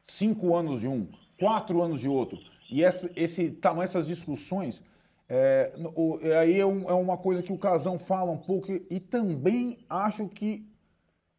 cinco 0.07 0.55
anos 0.55 0.81
de 0.81 0.89
um, 0.89 1.07
quatro 1.39 1.83
anos 1.83 1.99
de 1.99 2.09
outro, 2.09 2.39
e 2.71 2.85
essa, 2.85 3.11
esse 3.17 3.51
tamanho, 3.51 3.85
essas 3.85 4.07
discussões, 4.07 4.83
é, 5.29 5.73
o- 5.95 6.19
é, 6.23 6.39
aí 6.39 6.61
é, 6.61 6.67
um- 6.67 6.89
é 6.89 6.93
uma 6.95 7.17
coisa 7.17 7.43
que 7.43 7.53
o 7.53 7.59
Casão 7.59 7.99
fala 7.99 8.31
um 8.31 8.39
pouco, 8.39 8.71
e 8.89 9.01
também 9.01 9.79
acho 9.91 10.29
que 10.29 10.65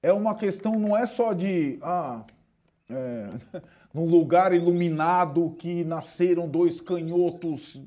é 0.03 0.11
uma 0.11 0.35
questão, 0.35 0.73
não 0.77 0.95
é 0.97 1.05
só 1.05 1.31
de 1.33 1.79
ah, 1.81 2.23
é, 2.89 3.29
num 3.93 4.05
lugar 4.05 4.53
iluminado 4.53 5.55
que 5.57 5.83
nasceram 5.83 6.47
dois 6.47 6.79
canhotos. 6.81 7.81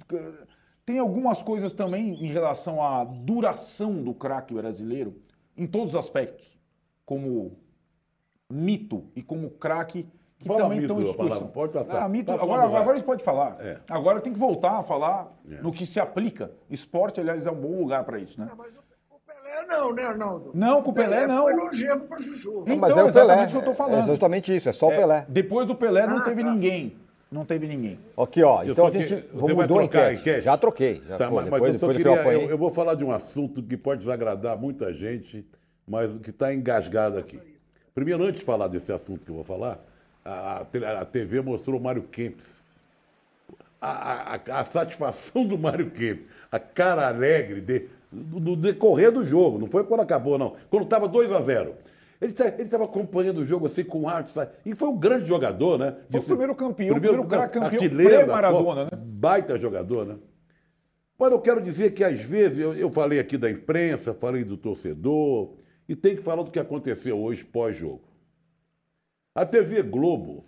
Tem 0.84 0.98
algumas 0.98 1.42
coisas 1.42 1.72
também 1.72 2.14
em 2.24 2.26
relação 2.28 2.82
à 2.82 3.04
duração 3.04 4.02
do 4.02 4.12
craque 4.12 4.54
brasileiro, 4.54 5.14
em 5.56 5.66
todos 5.66 5.90
os 5.90 5.96
aspectos, 5.96 6.58
como 7.06 7.52
mito 8.50 9.04
e 9.14 9.22
como 9.22 9.50
craque, 9.50 10.06
que 10.38 10.48
Fala 10.48 10.62
também 10.62 10.80
mito, 10.80 10.92
estão 10.92 10.98
em 10.98 11.02
a 11.02 11.06
discussão. 11.06 11.28
palavra, 11.28 11.48
pode 11.52 11.72
passar. 11.74 12.02
Ah, 12.04 12.08
mito, 12.08 12.26
Tá 12.34 12.42
agora, 12.42 12.62
agora 12.64 12.90
a 12.92 12.94
gente 12.94 13.04
pode 13.04 13.22
falar. 13.22 13.56
É. 13.60 13.78
Agora 13.88 14.20
tem 14.20 14.32
que 14.32 14.38
voltar 14.38 14.78
a 14.78 14.82
falar 14.82 15.30
É. 15.48 15.60
no 15.60 15.70
que 15.70 15.84
se 15.84 16.00
aplica. 16.00 16.50
Esporte, 16.70 17.20
aliás, 17.20 17.46
é 17.46 17.50
um 17.50 17.60
bom 17.60 17.78
lugar 17.78 18.04
para 18.04 18.18
isso, 18.18 18.40
né? 18.40 18.48
Ah, 18.50 18.54
mas 18.56 18.72
Pelé 19.66 19.78
não, 19.80 19.92
né, 19.94 20.02
Arnaldo? 20.04 20.50
Não, 20.54 20.82
com 20.82 20.90
o 20.90 20.94
Pelé, 20.94 21.26
não. 21.26 21.42
Foi 21.44 21.54
longevo 21.54 22.06
pra 22.06 22.18
Chuchu. 22.20 22.62
Então, 22.66 22.76
Mas 22.76 22.96
é 22.96 23.02
o 23.04 23.08
exatamente 23.08 23.38
Pelé. 23.38 23.46
o 23.46 23.50
que 23.50 23.56
eu 23.56 23.62
tô 23.62 23.74
falando. 23.74 24.04
É 24.04 24.06
justamente 24.06 24.56
isso, 24.56 24.68
é 24.68 24.72
só 24.72 24.88
o 24.88 24.92
É, 24.92 24.96
Pelé. 24.96 25.26
Depois 25.28 25.66
do 25.66 25.74
Pelé 25.74 26.06
não 26.06 26.18
Ah, 26.18 26.22
teve 26.22 26.42
tá. 26.44 26.50
ninguém. 26.52 26.96
Não 27.30 27.44
teve 27.44 27.66
ninguém. 27.68 27.98
Aqui, 28.18 28.42
ó. 28.42 28.62
Eu 28.64 28.72
Então 28.72 28.86
a 28.86 28.90
gente 28.90 29.24
mudou 29.32 29.60
a 29.60 29.66
trocar 29.68 29.98
a 30.06 30.12
enquete. 30.12 30.20
enquete? 30.20 30.42
Já 30.42 30.58
troquei. 30.58 31.02
Já 31.08 31.16
Tá, 31.16 31.30
mas, 31.30 31.44
depois, 31.44 31.62
mas 31.62 31.74
eu 31.74 31.78
só 31.80 31.86
depois 31.86 31.96
que 31.96 32.08
eu 32.08 32.16
queria. 32.24 32.32
Eu, 32.44 32.50
eu 32.50 32.58
vou 32.58 32.70
falar 32.72 32.94
de 32.94 33.04
um 33.04 33.12
assunto 33.12 33.62
que 33.62 33.76
pode 33.76 34.00
desagradar 34.00 34.58
muita 34.58 34.92
gente, 34.92 35.46
mas 35.86 36.12
que 36.18 36.30
está 36.30 36.52
engasgado 36.52 37.18
aqui. 37.18 37.38
Primeiro, 37.94 38.24
antes 38.24 38.40
de 38.40 38.44
falar 38.46 38.66
desse 38.68 38.90
assunto 38.92 39.24
que 39.24 39.30
eu 39.30 39.34
vou 39.36 39.44
falar, 39.44 39.78
a, 40.24 40.62
a 41.00 41.04
TV 41.04 41.40
mostrou 41.40 41.78
o 41.78 41.82
Mário 41.82 42.02
Kempis. 42.02 42.60
A, 43.80 44.34
a- 44.34 44.60
a 44.60 44.64
satisfação 44.64 45.46
do 45.46 45.56
Mário 45.56 45.90
Kempis, 45.90 46.26
a 46.50 46.58
cara 46.58 47.06
alegre 47.08 47.60
de- 47.60 47.88
do 48.12 48.56
decorrer 48.56 49.12
do 49.12 49.24
jogo, 49.24 49.58
não 49.58 49.66
foi 49.66 49.84
quando 49.84 50.00
acabou, 50.00 50.36
não. 50.36 50.56
Quando 50.68 50.84
estava 50.84 51.06
2 51.06 51.30
a 51.32 51.40
0 51.40 51.74
Ele 52.20 52.32
estava 52.32 52.84
acompanhando 52.84 53.38
o 53.38 53.44
jogo 53.44 53.66
assim 53.66 53.84
com 53.84 54.08
arte, 54.08 54.30
sabe? 54.30 54.52
e 54.66 54.74
foi 54.74 54.88
um 54.88 54.96
grande 54.98 55.26
jogador, 55.26 55.78
né? 55.78 55.92
Foi 55.92 56.02
o 56.02 56.12
Disse- 56.20 56.26
primeiro 56.26 56.54
campeão, 56.54 56.96
o 56.96 57.00
primeiro 57.00 57.26
cara 57.26 57.48
campeão 57.48 57.70
artilheiro 57.70 58.26
Copa, 58.26 58.84
né? 58.84 58.90
Baita 58.96 59.58
jogador, 59.58 60.06
né? 60.06 60.16
Mas 61.18 61.32
eu 61.32 61.40
quero 61.40 61.60
dizer 61.60 61.92
que, 61.92 62.02
às 62.02 62.20
vezes, 62.22 62.58
eu, 62.58 62.74
eu 62.74 62.88
falei 62.88 63.20
aqui 63.20 63.36
da 63.36 63.50
imprensa, 63.50 64.14
falei 64.14 64.42
do 64.42 64.56
torcedor, 64.56 65.54
e 65.86 65.94
tem 65.94 66.16
que 66.16 66.22
falar 66.22 66.42
do 66.42 66.50
que 66.50 66.58
aconteceu 66.58 67.18
hoje 67.20 67.44
pós-jogo. 67.44 68.00
A 69.34 69.44
TV 69.44 69.82
Globo, 69.82 70.46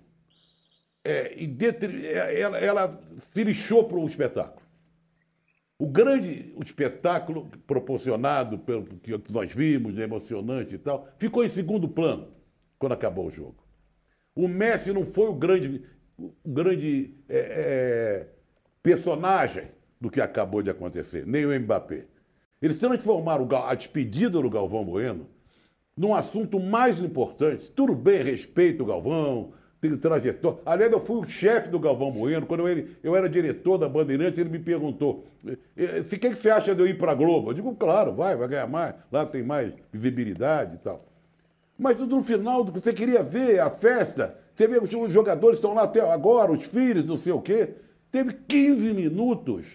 é, 1.04 1.34
é, 1.36 2.40
ela, 2.40 2.58
ela 2.58 3.00
se 3.32 3.44
lixou 3.44 3.84
para 3.84 3.98
o 3.98 4.06
espetáculo. 4.06 4.61
O 5.82 5.86
grande 5.88 6.54
espetáculo 6.64 7.50
proporcionado 7.66 8.56
pelo 8.56 8.84
que 8.84 9.20
nós 9.32 9.52
vimos, 9.52 9.98
emocionante 9.98 10.76
e 10.76 10.78
tal, 10.78 11.08
ficou 11.18 11.44
em 11.44 11.48
segundo 11.48 11.88
plano 11.88 12.28
quando 12.78 12.92
acabou 12.92 13.26
o 13.26 13.30
jogo. 13.32 13.56
O 14.32 14.46
Messi 14.46 14.92
não 14.92 15.04
foi 15.04 15.26
o 15.26 15.34
grande, 15.34 15.82
o 16.16 16.32
grande 16.46 17.12
é, 17.28 17.36
é, 17.36 18.28
personagem 18.80 19.72
do 20.00 20.08
que 20.08 20.20
acabou 20.20 20.62
de 20.62 20.70
acontecer, 20.70 21.26
nem 21.26 21.44
o 21.44 21.60
Mbappé. 21.60 22.04
Eles 22.62 22.78
transformaram 22.78 23.48
a 23.66 23.74
despedida 23.74 24.40
do 24.40 24.48
Galvão 24.48 24.84
Bueno 24.84 25.26
num 25.96 26.14
assunto 26.14 26.60
mais 26.60 27.00
importante. 27.00 27.72
Tudo 27.72 27.92
bem, 27.92 28.22
respeito 28.22 28.84
o 28.84 28.86
Galvão, 28.86 29.52
tem 29.82 29.96
trajetória. 29.96 30.60
Aliás, 30.64 30.92
eu 30.92 31.00
fui 31.00 31.16
o 31.16 31.28
chefe 31.28 31.68
do 31.68 31.80
Galvão 31.80 32.12
Bueno. 32.12 32.46
Quando 32.46 32.68
eu, 32.68 32.86
eu 33.02 33.16
era 33.16 33.28
diretor 33.28 33.76
da 33.76 33.88
Bandeirantes, 33.88 34.38
ele 34.38 34.48
me 34.48 34.60
perguntou: 34.60 35.24
"Eh, 35.44 35.56
eh, 35.76 35.98
o 36.00 36.04
que, 36.04 36.18
que 36.18 36.36
você 36.36 36.50
acha 36.50 36.72
de 36.72 36.80
eu 36.80 36.86
ir 36.86 36.96
para 36.96 37.10
a 37.10 37.14
Globo? 37.16 37.50
Eu 37.50 37.54
digo, 37.54 37.74
claro, 37.74 38.12
vai, 38.12 38.36
vai 38.36 38.46
ganhar 38.46 38.68
mais. 38.68 38.94
Lá 39.10 39.26
tem 39.26 39.42
mais 39.42 39.72
visibilidade 39.92 40.76
e 40.76 40.78
tal. 40.78 41.04
Mas 41.76 41.98
no 41.98 42.22
final, 42.22 42.64
você 42.64 42.92
queria 42.92 43.24
ver 43.24 43.58
a 43.58 43.70
festa, 43.70 44.38
você 44.54 44.68
vê 44.68 44.80
que 44.86 44.96
os 44.96 45.12
jogadores 45.12 45.56
estão 45.56 45.74
lá 45.74 45.82
até 45.82 46.00
agora, 46.00 46.52
os 46.52 46.64
filhos, 46.64 47.04
não 47.04 47.16
sei 47.16 47.32
o 47.32 47.40
quê. 47.40 47.70
Teve 48.12 48.34
15 48.34 48.94
minutos, 48.94 49.66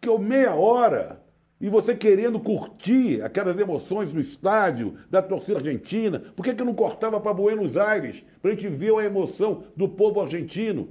que 0.00 0.08
ou 0.08 0.18
meia 0.18 0.54
hora, 0.54 1.19
e 1.60 1.68
você 1.68 1.94
querendo 1.94 2.40
curtir 2.40 3.20
aquelas 3.22 3.58
emoções 3.58 4.12
no 4.12 4.20
estádio, 4.20 4.94
da 5.10 5.20
torcida 5.20 5.58
argentina. 5.58 6.18
Por 6.34 6.42
que, 6.42 6.54
que 6.54 6.64
não 6.64 6.74
cortava 6.74 7.20
para 7.20 7.34
Buenos 7.34 7.76
Aires, 7.76 8.24
para 8.40 8.50
a 8.50 8.54
gente 8.54 8.68
ver 8.68 8.94
a 8.94 9.04
emoção 9.04 9.64
do 9.76 9.86
povo 9.86 10.22
argentino? 10.22 10.88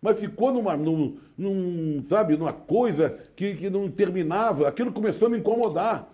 Mas 0.00 0.18
ficou 0.18 0.52
numa, 0.52 0.76
num, 0.76 1.18
num, 1.36 2.02
sabe, 2.04 2.36
numa 2.36 2.52
coisa 2.52 3.18
que, 3.36 3.54
que 3.54 3.68
não 3.68 3.90
terminava. 3.90 4.66
Aquilo 4.66 4.92
começou 4.92 5.26
a 5.26 5.30
me 5.30 5.38
incomodar. 5.38 6.08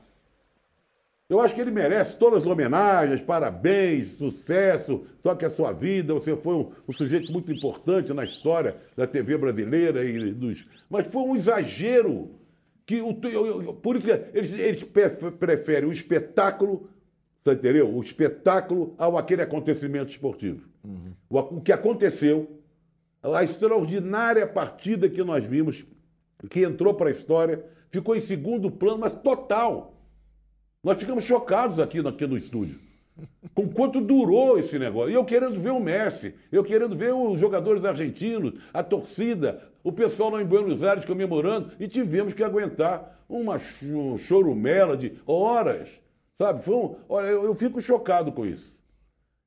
Eu 1.28 1.40
acho 1.40 1.54
que 1.54 1.60
ele 1.60 1.70
merece 1.70 2.16
todas 2.16 2.42
as 2.42 2.46
homenagens, 2.46 3.20
parabéns, 3.20 4.16
sucesso, 4.18 5.06
toque 5.22 5.44
a 5.44 5.50
sua 5.50 5.72
vida. 5.72 6.14
Você 6.14 6.36
foi 6.36 6.54
um, 6.54 6.72
um 6.88 6.92
sujeito 6.92 7.30
muito 7.30 7.52
importante 7.52 8.12
na 8.12 8.24
história 8.24 8.76
da 8.96 9.06
TV 9.06 9.36
brasileira 9.38 10.04
e 10.04 10.32
dos. 10.32 10.66
Mas 10.90 11.06
foi 11.06 11.22
um 11.22 11.36
exagero 11.36 12.30
que 12.86 13.00
o, 13.00 13.14
por 13.74 13.96
isso 13.96 14.06
que 14.06 14.38
eles, 14.38 14.52
eles 14.58 14.84
pe- 14.84 15.08
preferem 15.32 15.88
o 15.88 15.92
espetáculo, 15.92 16.88
você 17.42 17.52
entendeu? 17.52 17.88
O 17.94 18.02
espetáculo 18.02 18.94
ao 18.98 19.16
aquele 19.16 19.42
acontecimento 19.42 20.10
esportivo. 20.10 20.68
O, 21.30 21.38
o 21.38 21.60
que 21.60 21.72
aconteceu, 21.72 22.60
a 23.22 23.42
extraordinária 23.42 24.46
partida 24.46 25.08
que 25.08 25.22
nós 25.24 25.44
vimos, 25.44 25.84
que 26.50 26.60
entrou 26.62 26.92
para 26.94 27.08
a 27.08 27.12
história, 27.12 27.64
ficou 27.90 28.14
em 28.14 28.20
segundo 28.20 28.70
plano, 28.70 28.98
mas 28.98 29.12
total. 29.12 29.94
Nós 30.82 30.98
ficamos 31.00 31.24
chocados 31.24 31.78
aqui, 31.78 32.00
aqui 32.06 32.26
no 32.26 32.36
estúdio. 32.36 32.78
Com 33.54 33.68
quanto 33.68 34.00
durou 34.00 34.58
esse 34.58 34.78
negócio. 34.78 35.10
E 35.10 35.14
eu 35.14 35.24
querendo 35.24 35.58
ver 35.58 35.70
o 35.70 35.80
Messi, 35.80 36.34
eu 36.52 36.62
querendo 36.62 36.94
ver 36.94 37.14
os 37.14 37.40
jogadores 37.40 37.82
argentinos, 37.84 38.54
a 38.74 38.82
torcida, 38.82 39.62
o 39.84 39.92
pessoal 39.92 40.30
lá 40.30 40.42
em 40.42 40.46
Buenos 40.46 40.82
Aires 40.82 41.04
comemorando, 41.04 41.72
e 41.78 41.86
tivemos 41.86 42.32
que 42.34 42.42
aguentar 42.42 43.20
uma 43.28 43.58
ch- 43.58 43.76
chorumela 44.18 44.96
de 44.96 45.16
horas. 45.26 45.88
Sabe? 46.38 46.64
Foi 46.64 46.74
um- 46.74 46.96
olha, 47.08 47.26
eu, 47.28 47.44
eu 47.44 47.54
fico 47.54 47.80
chocado 47.80 48.32
com 48.32 48.44
isso. 48.44 48.74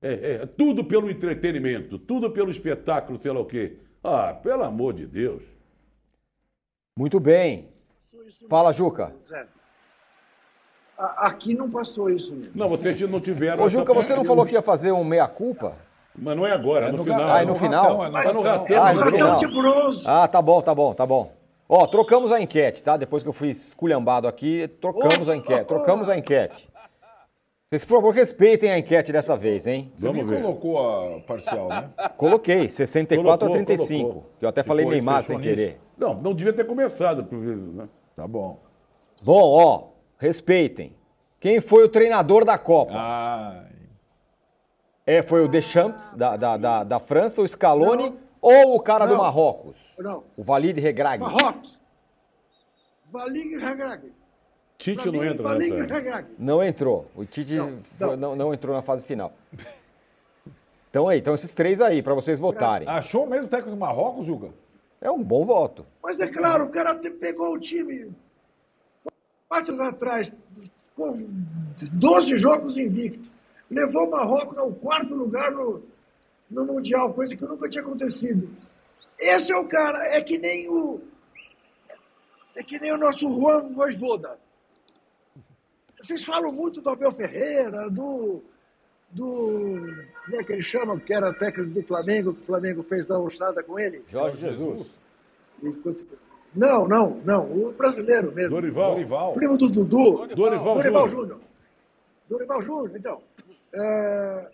É, 0.01 0.31
é, 0.33 0.45
tudo 0.45 0.83
pelo 0.85 1.09
entretenimento, 1.09 1.97
tudo 1.97 2.29
pelo 2.31 2.51
espetáculo, 2.51 3.19
sei 3.19 3.31
lá 3.31 3.39
o 3.39 3.45
quê. 3.45 3.77
Ah, 4.03 4.31
pelo 4.31 4.63
amor 4.63 4.93
de 4.93 5.07
Deus. 5.07 5.43
Muito 6.97 7.19
bem. 7.19 7.69
Fala, 8.47 8.71
Juca. 8.71 9.13
Zé. 9.21 9.47
Aqui 10.97 11.53
não 11.53 11.69
passou 11.69 12.09
isso 12.09 12.35
mesmo. 12.35 12.53
Não, 12.55 12.69
vocês 12.69 12.99
não 13.01 13.19
tiveram. 13.21 13.63
Ô, 13.63 13.69
Juca, 13.69 13.93
você 13.93 14.15
não 14.15 14.23
falou 14.25 14.45
que 14.45 14.53
ia 14.53 14.61
fazer 14.61 14.91
um 14.91 15.03
meia-culpa? 15.03 15.75
Mas 16.17 16.35
não 16.35 16.45
é 16.47 16.51
agora, 16.51 16.87
é 16.87 16.91
no, 16.91 16.97
no 16.99 17.03
final. 17.03 17.29
Ah, 17.29 17.41
é 17.41 17.45
no 17.45 17.55
final? 17.55 17.83
ratão, 17.97 18.05
é 18.05 18.07
no 18.09 18.13
Tá 18.13 18.33
no 18.33 18.41
ratão. 18.41 18.59
ratão. 18.65 18.77
Ah, 18.83 18.89
Ah, 18.89 18.93
no 18.93 19.03
final. 19.05 19.35
de 19.35 19.47
bronze. 19.47 20.03
Ah, 20.07 20.27
tá 20.27 20.41
bom, 20.41 20.61
tá 20.61 20.73
bom, 20.73 20.93
tá 20.93 21.05
bom. 21.05 21.31
Ó, 21.69 21.85
trocamos 21.85 22.31
a 22.31 22.41
enquete, 22.41 22.81
tá? 22.81 22.95
Depois 22.97 23.21
que 23.23 23.29
eu 23.29 23.33
fui 23.33 23.49
esculhambado 23.49 24.27
aqui, 24.27 24.67
trocamos 24.81 25.27
a 25.29 25.35
enquete. 25.35 25.65
Trocamos 25.65 26.09
a 26.09 26.17
enquete. 26.17 26.67
Vocês, 27.69 27.83
por 27.83 27.95
favor, 27.97 28.13
respeitem 28.13 28.71
a 28.71 28.79
enquete 28.79 29.11
dessa 29.11 29.35
vez, 29.35 29.67
hein? 29.67 29.91
Você 29.93 30.07
Vamos 30.07 30.23
me 30.23 30.29
ver. 30.29 30.41
colocou 30.41 30.77
a 30.79 31.19
parcial, 31.19 31.67
né? 31.67 31.89
Coloquei, 32.15 32.69
64 32.69 33.21
Colocou, 33.47 33.47
a 33.49 33.65
35. 33.65 34.01
colocou. 34.09 34.29
Que 34.39 34.45
eu 34.45 34.49
até 34.49 34.63
falei 34.63 34.85
Neymar 34.85 35.21
sem 35.23 35.37
querer. 35.37 35.77
Não, 35.97 36.13
não 36.13 36.33
devia 36.33 36.53
ter 36.53 36.63
começado. 36.65 37.25
por 37.25 37.37
vezes, 37.39 37.73
Né? 37.73 37.89
Tá 38.15 38.25
bom. 38.25 38.57
Bom, 39.21 39.41
ó, 39.41 39.83
respeitem. 40.17 40.95
Quem 41.41 41.59
foi 41.59 41.83
o 41.83 41.89
treinador 41.89 42.45
da 42.45 42.57
Copa? 42.57 42.93
Ah, 42.95 43.63
É, 45.07 45.23
foi 45.23 45.41
o 45.43 45.47
Deschamps, 45.47 46.11
da, 46.13 46.35
da, 46.35 46.57
da, 46.57 46.83
da 46.83 46.99
França, 46.99 47.41
o 47.41 47.47
Scaloni 47.47 48.13
ou 48.41 48.75
o 48.75 48.79
cara 48.81 49.05
do 49.05 49.13
Não. 49.13 49.21
Marrocos? 49.23 49.77
Não. 49.97 50.23
O 50.35 50.43
Valide 50.43 50.81
Regragui. 50.81 51.23
Marrocos. 51.25 51.81
Valig 53.09 53.55
Hagrag. 53.55 54.11
Tite 54.77 55.09
não 55.09 55.23
entra. 55.23 55.49
Hagrag. 55.49 56.27
Não 56.37 56.61
entrou. 56.61 57.09
O 57.15 57.23
Tite 57.25 57.55
Não, 57.55 57.79
foi- 57.97 58.07
não. 58.07 58.17
não, 58.17 58.35
não 58.35 58.53
entrou 58.53 58.75
na 58.75 58.81
fase 58.81 59.05
final. 59.05 59.31
Então 60.89 61.07
aí, 61.07 61.19
então 61.19 61.33
esses 61.33 61.53
três 61.53 61.79
aí, 61.79 62.03
pra 62.03 62.13
vocês 62.13 62.37
votarem. 62.39 62.87
achou 62.87 63.25
mesmo 63.25 63.45
o 63.47 63.49
técnico 63.49 63.71
do 63.71 63.77
Marrocos, 63.77 64.25
Juca? 64.25 64.49
É 64.99 65.09
um 65.09 65.23
bom 65.23 65.45
voto. 65.45 65.85
Mas 66.03 66.19
é 66.19 66.27
claro, 66.27 66.65
o 66.65 66.69
cara 66.69 66.93
pegou 66.95 67.53
o 67.53 67.59
time 67.59 68.11
partes 69.47 69.79
atrás, 69.79 70.33
com 70.95 71.11
12 71.93 72.35
jogos 72.35 72.77
invicto. 72.77 73.29
Levou 73.69 74.07
o 74.07 74.11
Marrocos 74.11 74.57
ao 74.57 74.71
quarto 74.73 75.13
lugar 75.13 75.51
no, 75.51 75.83
no 76.49 76.65
Mundial, 76.65 77.13
coisa 77.13 77.35
que 77.35 77.43
nunca 77.45 77.69
tinha 77.69 77.83
acontecido. 77.83 78.49
Esse 79.19 79.51
é 79.51 79.57
o 79.57 79.67
cara, 79.67 80.07
é 80.07 80.21
que 80.21 80.37
nem 80.37 80.69
o. 80.69 81.01
É 82.55 82.63
que 82.63 82.79
nem 82.79 82.91
o 82.93 82.97
nosso 82.97 83.33
Juan 83.33 83.69
Voivoda. 83.73 84.37
Vocês 85.99 86.23
falam 86.23 86.51
muito 86.51 86.81
do 86.81 86.89
Abel 86.89 87.11
Ferreira, 87.11 87.89
do. 87.89 88.41
do 89.09 90.05
como 90.25 90.41
é 90.41 90.43
que 90.43 90.53
ele 90.53 90.61
chama, 90.61 90.99
que 90.99 91.13
era 91.13 91.33
técnico 91.33 91.71
do 91.71 91.83
Flamengo, 91.83 92.33
que 92.33 92.41
o 92.43 92.45
Flamengo 92.45 92.83
fez 92.83 93.07
da 93.07 93.19
ossada 93.19 93.63
com 93.63 93.79
ele? 93.79 94.03
Jorge 94.09 94.37
Jesus. 94.37 94.87
Não, 96.55 96.87
não, 96.87 97.21
não, 97.23 97.43
o 97.51 97.73
brasileiro 97.73 98.31
mesmo. 98.31 98.51
Dorival. 98.51 98.91
Dorival. 98.93 99.33
Primo 99.33 99.57
do 99.57 99.69
Dudu. 99.69 100.27
Dorival, 100.35 100.75
Dorival. 100.75 101.09
Júnior. 101.09 101.39
Dorival 102.29 102.61
Júnior, 102.61 102.91
então. 102.95 103.21
É, 103.73 104.49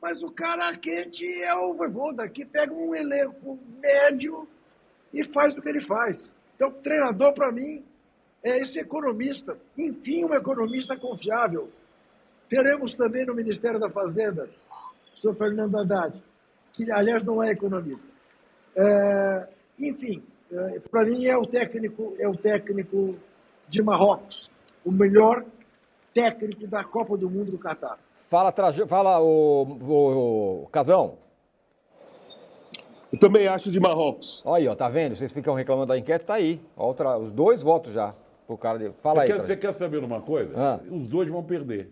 Mas 0.00 0.22
o 0.22 0.30
cara 0.30 0.74
quente 0.76 1.26
é 1.42 1.54
o 1.54 1.74
Voivoda, 1.74 2.28
que 2.28 2.44
pega 2.44 2.72
um 2.72 2.94
elenco 2.94 3.58
médio 3.80 4.48
e 5.12 5.24
faz 5.24 5.56
o 5.56 5.62
que 5.62 5.68
ele 5.68 5.80
faz. 5.80 6.28
Então, 6.54 6.70
treinador, 6.70 7.32
para 7.34 7.50
mim, 7.52 7.84
é 8.42 8.58
esse 8.58 8.78
economista. 8.78 9.58
Enfim, 9.76 10.24
um 10.24 10.34
economista 10.34 10.96
confiável. 10.96 11.68
Teremos 12.48 12.94
também 12.94 13.26
no 13.26 13.34
Ministério 13.34 13.78
da 13.78 13.90
Fazenda, 13.90 14.48
o 15.14 15.18
senhor 15.18 15.34
Fernando 15.34 15.78
Haddad, 15.78 16.22
que, 16.72 16.90
aliás, 16.90 17.24
não 17.24 17.42
é 17.42 17.50
economista. 17.50 18.06
É, 18.76 19.48
enfim, 19.78 20.22
para 20.90 21.04
mim 21.04 21.26
é 21.26 21.36
o 21.36 21.46
técnico, 21.46 22.16
é 22.18 22.28
o 22.28 22.36
técnico 22.36 23.18
de 23.68 23.82
Marrocos, 23.82 24.50
o 24.84 24.90
melhor 24.90 25.44
técnico 26.14 26.66
da 26.66 26.84
Copa 26.84 27.16
do 27.16 27.28
Mundo 27.28 27.50
do 27.50 27.58
Catar. 27.58 27.98
Fala, 28.28 28.52
Traja- 28.52 28.86
fala 28.86 29.20
o, 29.20 29.62
o, 29.62 30.62
o 30.64 30.68
Casão. 30.70 31.16
Eu 33.12 33.18
também 33.18 33.48
acho 33.48 33.70
de 33.70 33.80
Marrocos. 33.80 34.42
Olha 34.44 34.58
aí, 34.62 34.68
ó, 34.68 34.74
tá 34.74 34.88
vendo? 34.88 35.16
Vocês 35.16 35.32
ficam 35.32 35.54
reclamando 35.54 35.86
da 35.88 35.98
enquete, 35.98 36.26
tá 36.26 36.34
aí. 36.34 36.60
Outra- 36.76 37.16
os 37.16 37.32
dois 37.32 37.62
votos 37.62 37.92
já. 37.92 38.10
Pro 38.46 38.58
cara 38.58 38.78
de... 38.78 38.90
Fala 39.02 39.24
Você 39.26 39.32
aí. 39.32 39.38
quer, 39.38 39.46
você 39.46 39.56
quer 39.56 39.74
saber 39.74 40.04
uma 40.04 40.20
coisa? 40.20 40.52
Ah. 40.56 40.80
Os 40.90 41.08
dois 41.08 41.28
vão 41.28 41.42
perder. 41.42 41.90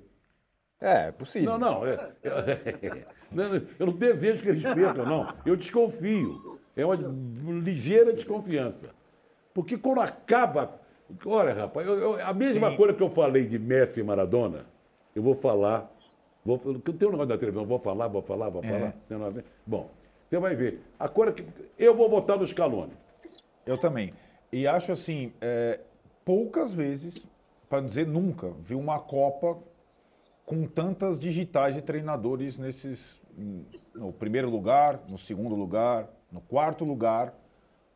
É, 0.80 1.09
é 1.09 1.12
possível. 1.12 1.59
Não, 1.59 1.59
não. 1.59 1.87
é- 1.87 1.95
é- 2.22 3.07
eu 3.78 3.87
não 3.87 3.95
desejo 3.95 4.43
que 4.43 4.49
eles 4.51 4.62
percam, 4.62 5.07
não. 5.07 5.32
Eu 5.47 5.57
desconfio. 5.57 6.59
É 6.76 6.84
uma 6.84 6.95
ligeira 7.62 8.12
desconfiança. 8.12 8.91
Porque 9.55 9.78
quando 9.78 10.01
acaba. 10.03 10.78
Olha, 11.24 11.55
rapaz, 11.55 11.87
eu- 11.87 11.99
eu- 11.99 12.22
a 12.26 12.34
mesma 12.34 12.70
Sim. 12.70 12.76
coisa 12.76 12.93
que 12.93 13.03
eu 13.03 13.09
falei 13.09 13.47
de 13.47 13.59
Messi 13.59 14.01
e 14.01 14.03
Maradona, 14.03 14.66
eu 15.14 15.22
vou 15.22 15.34
falar. 15.34 15.91
Vou, 16.47 16.59
tem 16.59 17.09
um 17.09 17.11
negócio 17.11 17.26
da 17.26 17.36
televisão, 17.38 17.66
vou 17.66 17.78
falar, 17.80 18.07
vou 18.07 18.22
falar, 18.22 18.49
vou 18.49 18.62
falar. 18.62 18.92
Tem 19.09 19.16
um 19.16 19.20
negócio- 19.20 19.44
Bom, 19.66 19.90
você 20.30 20.38
vai 20.38 20.55
ver. 20.55 20.80
A 20.99 21.09
coisa 21.09 21.32
que. 21.32 21.44
Eu 21.76 21.94
vou 21.97 22.09
votar 22.09 22.38
no 22.38 22.47
Scaloni. 22.47 22.92
Eu 23.66 23.76
também. 23.76 24.14
E 24.53 24.66
acho 24.66 24.92
assim, 24.92 25.32
é, 25.40 25.80
poucas 26.24 26.72
vezes, 26.72 27.26
para 27.68 27.82
dizer 27.82 28.07
nunca, 28.07 28.53
vi 28.62 28.76
uma 28.76 29.01
Copa 29.01 29.59
com 30.44 30.64
tantas 30.66 31.18
digitais 31.18 31.74
de 31.74 31.82
treinadores 31.82 32.57
nesses. 32.57 33.20
No 33.94 34.12
primeiro 34.12 34.49
lugar, 34.49 35.01
no 35.11 35.18
segundo 35.18 35.55
lugar, 35.57 36.09
no 36.30 36.40
quarto 36.40 36.84
lugar. 36.84 37.34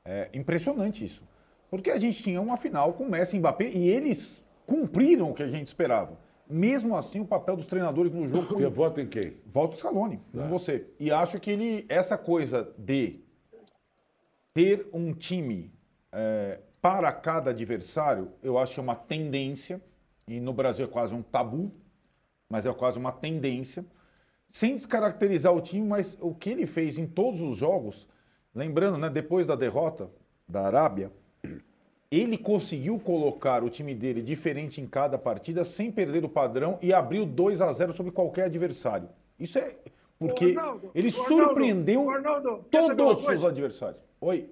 É 0.04 0.28
impressionante 0.34 1.04
isso. 1.04 1.22
Porque 1.70 1.90
a 1.90 1.98
gente 2.00 2.20
tinha 2.22 2.40
uma 2.40 2.56
final 2.56 2.92
com 2.94 3.04
Messi 3.04 3.36
e 3.36 3.38
Mbappé 3.38 3.68
e 3.68 3.88
eles 3.88 4.42
cumpriram 4.66 5.30
o 5.30 5.34
que 5.34 5.42
a 5.42 5.46
gente 5.46 5.68
esperava. 5.68 6.18
Mesmo 6.50 6.96
assim, 6.96 7.20
o 7.20 7.26
papel 7.26 7.54
dos 7.54 7.66
treinadores 7.66 8.12
no 8.12 8.28
jogo 8.28 8.42
Você 8.42 8.66
vota 8.68 9.00
em 9.00 9.06
quem? 9.06 9.36
Volta 9.46 9.74
o 9.74 9.78
Scaloni, 9.78 10.20
com 10.32 10.48
você. 10.48 10.86
E 10.98 11.10
acho 11.12 11.38
que 11.38 11.50
ele, 11.50 11.86
essa 11.88 12.18
coisa 12.18 12.74
de 12.76 13.20
ter 14.52 14.88
um 14.92 15.14
time 15.14 15.72
é, 16.10 16.58
para 16.82 17.12
cada 17.12 17.50
adversário, 17.50 18.32
eu 18.42 18.58
acho 18.58 18.74
que 18.74 18.80
é 18.80 18.82
uma 18.82 18.96
tendência, 18.96 19.80
e 20.26 20.40
no 20.40 20.52
Brasil 20.52 20.86
é 20.86 20.88
quase 20.88 21.14
um 21.14 21.22
tabu, 21.22 21.72
mas 22.48 22.66
é 22.66 22.72
quase 22.72 22.98
uma 22.98 23.12
tendência, 23.12 23.84
sem 24.50 24.74
descaracterizar 24.74 25.54
o 25.54 25.60
time, 25.60 25.86
mas 25.86 26.16
o 26.20 26.34
que 26.34 26.50
ele 26.50 26.66
fez 26.66 26.98
em 26.98 27.06
todos 27.06 27.40
os 27.40 27.56
jogos, 27.56 28.08
lembrando, 28.52 28.98
né, 28.98 29.08
depois 29.08 29.46
da 29.46 29.54
derrota 29.54 30.10
da 30.48 30.66
Arábia, 30.66 31.12
ele 32.10 32.36
conseguiu 32.36 32.98
colocar 32.98 33.62
o 33.62 33.70
time 33.70 33.94
dele 33.94 34.20
diferente 34.20 34.80
em 34.80 34.86
cada 34.86 35.16
partida, 35.16 35.64
sem 35.64 35.92
perder 35.92 36.24
o 36.24 36.28
padrão 36.28 36.76
e 36.82 36.92
abriu 36.92 37.24
2 37.24 37.60
a 37.60 37.72
0 37.72 37.92
sobre 37.92 38.10
qualquer 38.10 38.46
adversário. 38.46 39.08
Isso 39.38 39.58
é 39.58 39.76
porque 40.18 40.46
Arnaldo, 40.46 40.90
ele 40.92 41.08
Arnaldo, 41.08 41.28
surpreendeu 41.28 42.10
Arnaldo, 42.10 42.64
todos 42.70 43.26
os 43.26 43.44
adversários. 43.44 44.02
Oi. 44.20 44.50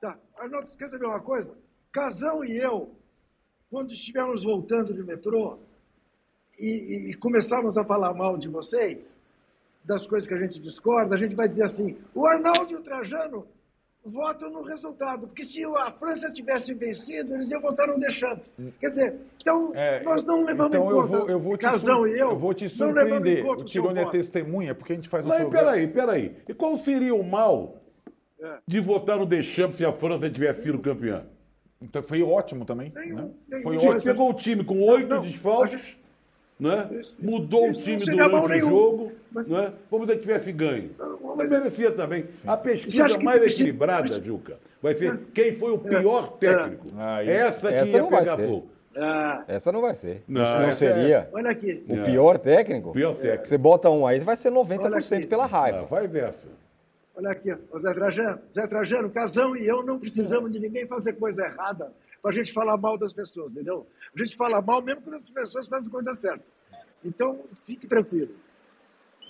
Tá. 0.00 0.18
Arnaldo, 0.36 0.68
quer 0.76 0.88
saber 0.88 1.06
uma 1.06 1.20
coisa? 1.20 1.56
Casão 1.90 2.44
e 2.44 2.58
eu, 2.58 2.94
quando 3.70 3.92
estivermos 3.92 4.44
voltando 4.44 4.92
de 4.92 5.02
metrô 5.02 5.58
e, 6.58 6.66
e, 6.66 7.10
e 7.10 7.14
começarmos 7.14 7.78
a 7.78 7.84
falar 7.84 8.12
mal 8.12 8.36
de 8.36 8.48
vocês, 8.48 9.16
das 9.82 10.06
coisas 10.06 10.26
que 10.28 10.34
a 10.34 10.38
gente 10.38 10.60
discorda, 10.60 11.14
a 11.14 11.18
gente 11.18 11.34
vai 11.34 11.48
dizer 11.48 11.64
assim: 11.64 11.96
o 12.14 12.26
Arnaldo 12.26 12.72
e 12.72 12.76
o 12.76 12.82
Trajano 12.82 13.46
votam 14.04 14.50
no 14.50 14.62
resultado, 14.62 15.26
porque 15.26 15.42
se 15.44 15.64
a 15.64 15.90
França 15.92 16.30
tivesse 16.30 16.74
vencido, 16.74 17.34
eles 17.34 17.50
iam 17.50 17.60
votar 17.60 17.88
no 17.88 17.98
Deschamps. 17.98 18.54
Quer 18.80 18.90
dizer, 18.90 19.16
então 19.40 19.72
É, 19.74 20.02
nós 20.02 20.22
não 20.24 20.44
levamos 20.44 20.74
então 20.74 20.86
em 20.86 20.90
eu 20.90 20.96
conta, 21.00 21.18
vou, 21.18 21.30
eu 21.30 21.38
vou 21.38 21.56
te 21.56 21.60
Casão 21.64 22.06
e 22.06 22.12
eu, 22.18 22.30
eu 22.30 22.36
vou 22.38 22.52
te 22.52 22.64
não 22.78 22.88
levamos 22.88 23.10
em 23.12 23.14
surpreender. 23.16 23.44
conta 23.44 23.58
O 23.58 23.62
o 23.62 23.64
Tirone 23.64 23.98
é 24.00 24.10
testemunha, 24.10 24.74
porque 24.74 24.92
a 24.92 24.96
gente 24.96 25.08
faz 25.08 25.24
um 25.24 25.28
Mas 25.28 25.40
programa. 25.40 25.70
peraí, 25.70 25.88
peraí. 25.88 26.36
E 26.48 26.52
qual 26.54 26.78
seria 26.78 27.14
o 27.14 27.22
mal 27.24 27.76
É. 28.42 28.58
de 28.66 28.78
votar 28.80 29.16
no 29.18 29.24
Deschamps 29.24 29.78
se 29.78 29.84
a 29.84 29.92
França 29.92 30.28
tivesse 30.28 30.62
sido 30.64 30.78
campeã? 30.80 31.24
Então 31.80 32.02
foi 32.02 32.22
ótimo 32.22 32.64
também. 32.64 32.92
Nenhum, 32.94 33.16
né? 33.16 33.30
nenhum. 33.48 33.62
Foi 33.62 33.76
ótimo. 33.76 34.02
pegou 34.02 34.30
o 34.30 34.34
time 34.34 34.64
com 34.64 34.80
oito 34.82 35.08
não, 35.08 35.20
desfalques, 35.22 35.80
gente- 35.80 35.98
né? 36.60 36.88
Mudou 37.18 37.70
isso 37.70 37.80
o 37.80 37.82
time 37.82 38.04
durante 38.04 38.34
o 38.36 38.48
nenhum. 38.48 38.68
jogo, 38.68 39.12
Mas- 39.30 39.46
né? 39.48 39.72
vamos 39.90 40.06
dizer 40.06 40.18
que 40.18 40.26
tivesse 40.26 40.52
ganho. 40.52 40.90
Não, 40.98 41.13
Não 41.36 41.48
mas- 41.48 41.48
merecia 41.50 41.90
também. 41.90 42.26
A 42.46 42.56
pesquisa 42.56 43.18
que 43.18 43.24
mais 43.24 43.42
equilibrada, 43.42 44.22
Juca, 44.22 44.58
vai 44.82 44.94
ser 44.94 45.18
quem 45.34 45.56
foi 45.56 45.72
o 45.72 45.78
pior 45.78 46.32
técnico. 46.38 46.86
Aí- 46.96 47.28
Essa 47.28 47.68
que 47.68 47.74
Essa 47.74 47.86
ia 47.88 48.02
não 48.02 48.10
vai 48.10 48.20
pegar 48.20 48.36
fogo. 48.38 48.68
Ah, 48.96 49.44
Essa 49.48 49.72
não 49.72 49.80
vai 49.80 49.94
ser. 49.94 50.22
Não, 50.28 50.42
Isso 50.44 50.52
não 50.52 50.62
essa 50.68 50.84
é- 50.84 50.94
seria 50.94 51.28
olha 51.32 51.50
aqui. 51.50 51.84
o 51.88 52.04
pior 52.04 52.38
técnico? 52.38 52.92
Pior 52.92 53.14
técnico. 53.16 53.48
Você 53.48 53.58
bota 53.58 53.90
um 53.90 54.06
aí, 54.06 54.20
vai 54.20 54.36
ser 54.36 54.48
Olha 54.48 54.54
90% 54.54 55.18
aqui. 55.18 55.26
pela 55.26 55.44
Ah, 55.44 55.48
raiva. 55.48 55.82
vai 55.82 56.06
versa. 56.06 56.46
Olha 57.16 57.30
aqui, 57.30 57.52
Zé 57.78 57.92
Trajano. 57.94 58.38
Zé 58.54 58.66
Trajano, 58.68 59.10
Casão 59.10 59.56
e 59.56 59.66
eu 59.66 59.82
não 59.84 59.98
precisamos 59.98 60.50
de 60.52 60.58
ninguém 60.60 60.86
fazer 60.86 61.14
coisa 61.14 61.44
errada 61.44 61.92
para 62.22 62.30
a 62.30 62.34
gente 62.34 62.52
falar 62.52 62.76
mal 62.76 62.96
das 62.96 63.12
pessoas, 63.12 63.50
entendeu? 63.50 63.86
A 64.14 64.18
gente 64.22 64.36
fala 64.36 64.60
mal 64.62 64.80
mesmo 64.82 65.02
quando 65.02 65.16
as 65.16 65.22
pessoas 65.30 65.66
fazem 65.66 65.90
coisa 65.90 66.12
certa. 66.12 66.44
Então, 67.04 67.40
fique 67.66 67.86
tranquilo. 67.86 68.30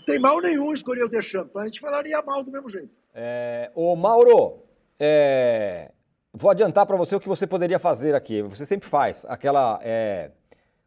Não 0.05 0.15
tem 0.15 0.19
mal 0.19 0.39
nenhum 0.39 0.71
escolher 0.75 1.03
o 1.05 1.09
Deschamps. 1.09 1.57
A 1.57 1.65
gente 1.65 1.81
falaria 1.81 2.21
mal 2.21 2.45
do 2.45 2.53
mesmo 2.53 2.69
jeito. 2.69 2.91
É, 3.15 3.71
ô 3.75 3.97
Mauro, 3.97 4.59
é, 5.01 5.91
vou 6.31 6.51
adiantar 6.51 6.85
para 6.85 6.95
você 6.95 7.17
o 7.17 7.21
que 7.21 7.27
você 7.29 7.47
poderia 7.47 7.79
fazer 7.79 8.15
aqui. 8.15 8.43
Você 8.43 8.67
sempre 8.67 8.87
faz 8.87 9.25
aquela 9.27 9.81
é, 9.83 10.31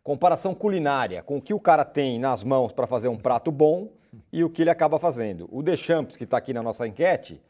comparação 0.04 0.54
culinária 0.54 1.24
com 1.24 1.38
o 1.38 1.42
que 1.42 1.52
o 1.52 1.60
cara 1.60 1.84
tem 1.84 2.20
nas 2.20 2.44
mãos 2.44 2.72
para 2.72 2.86
fazer 2.86 3.08
um 3.08 3.18
prato 3.18 3.52
bom 3.52 3.90
e 4.32 4.44
o 4.44 4.52
que 4.52 4.62
ele 4.62 4.70
acaba 4.70 5.00
fazendo. 5.00 5.50
O 5.52 5.64
Deschamps, 5.64 6.16
que 6.16 6.24
está 6.24 6.38
aqui 6.38 6.54
na 6.54 6.62
nossa 6.62 6.88
enquete, 6.88 7.42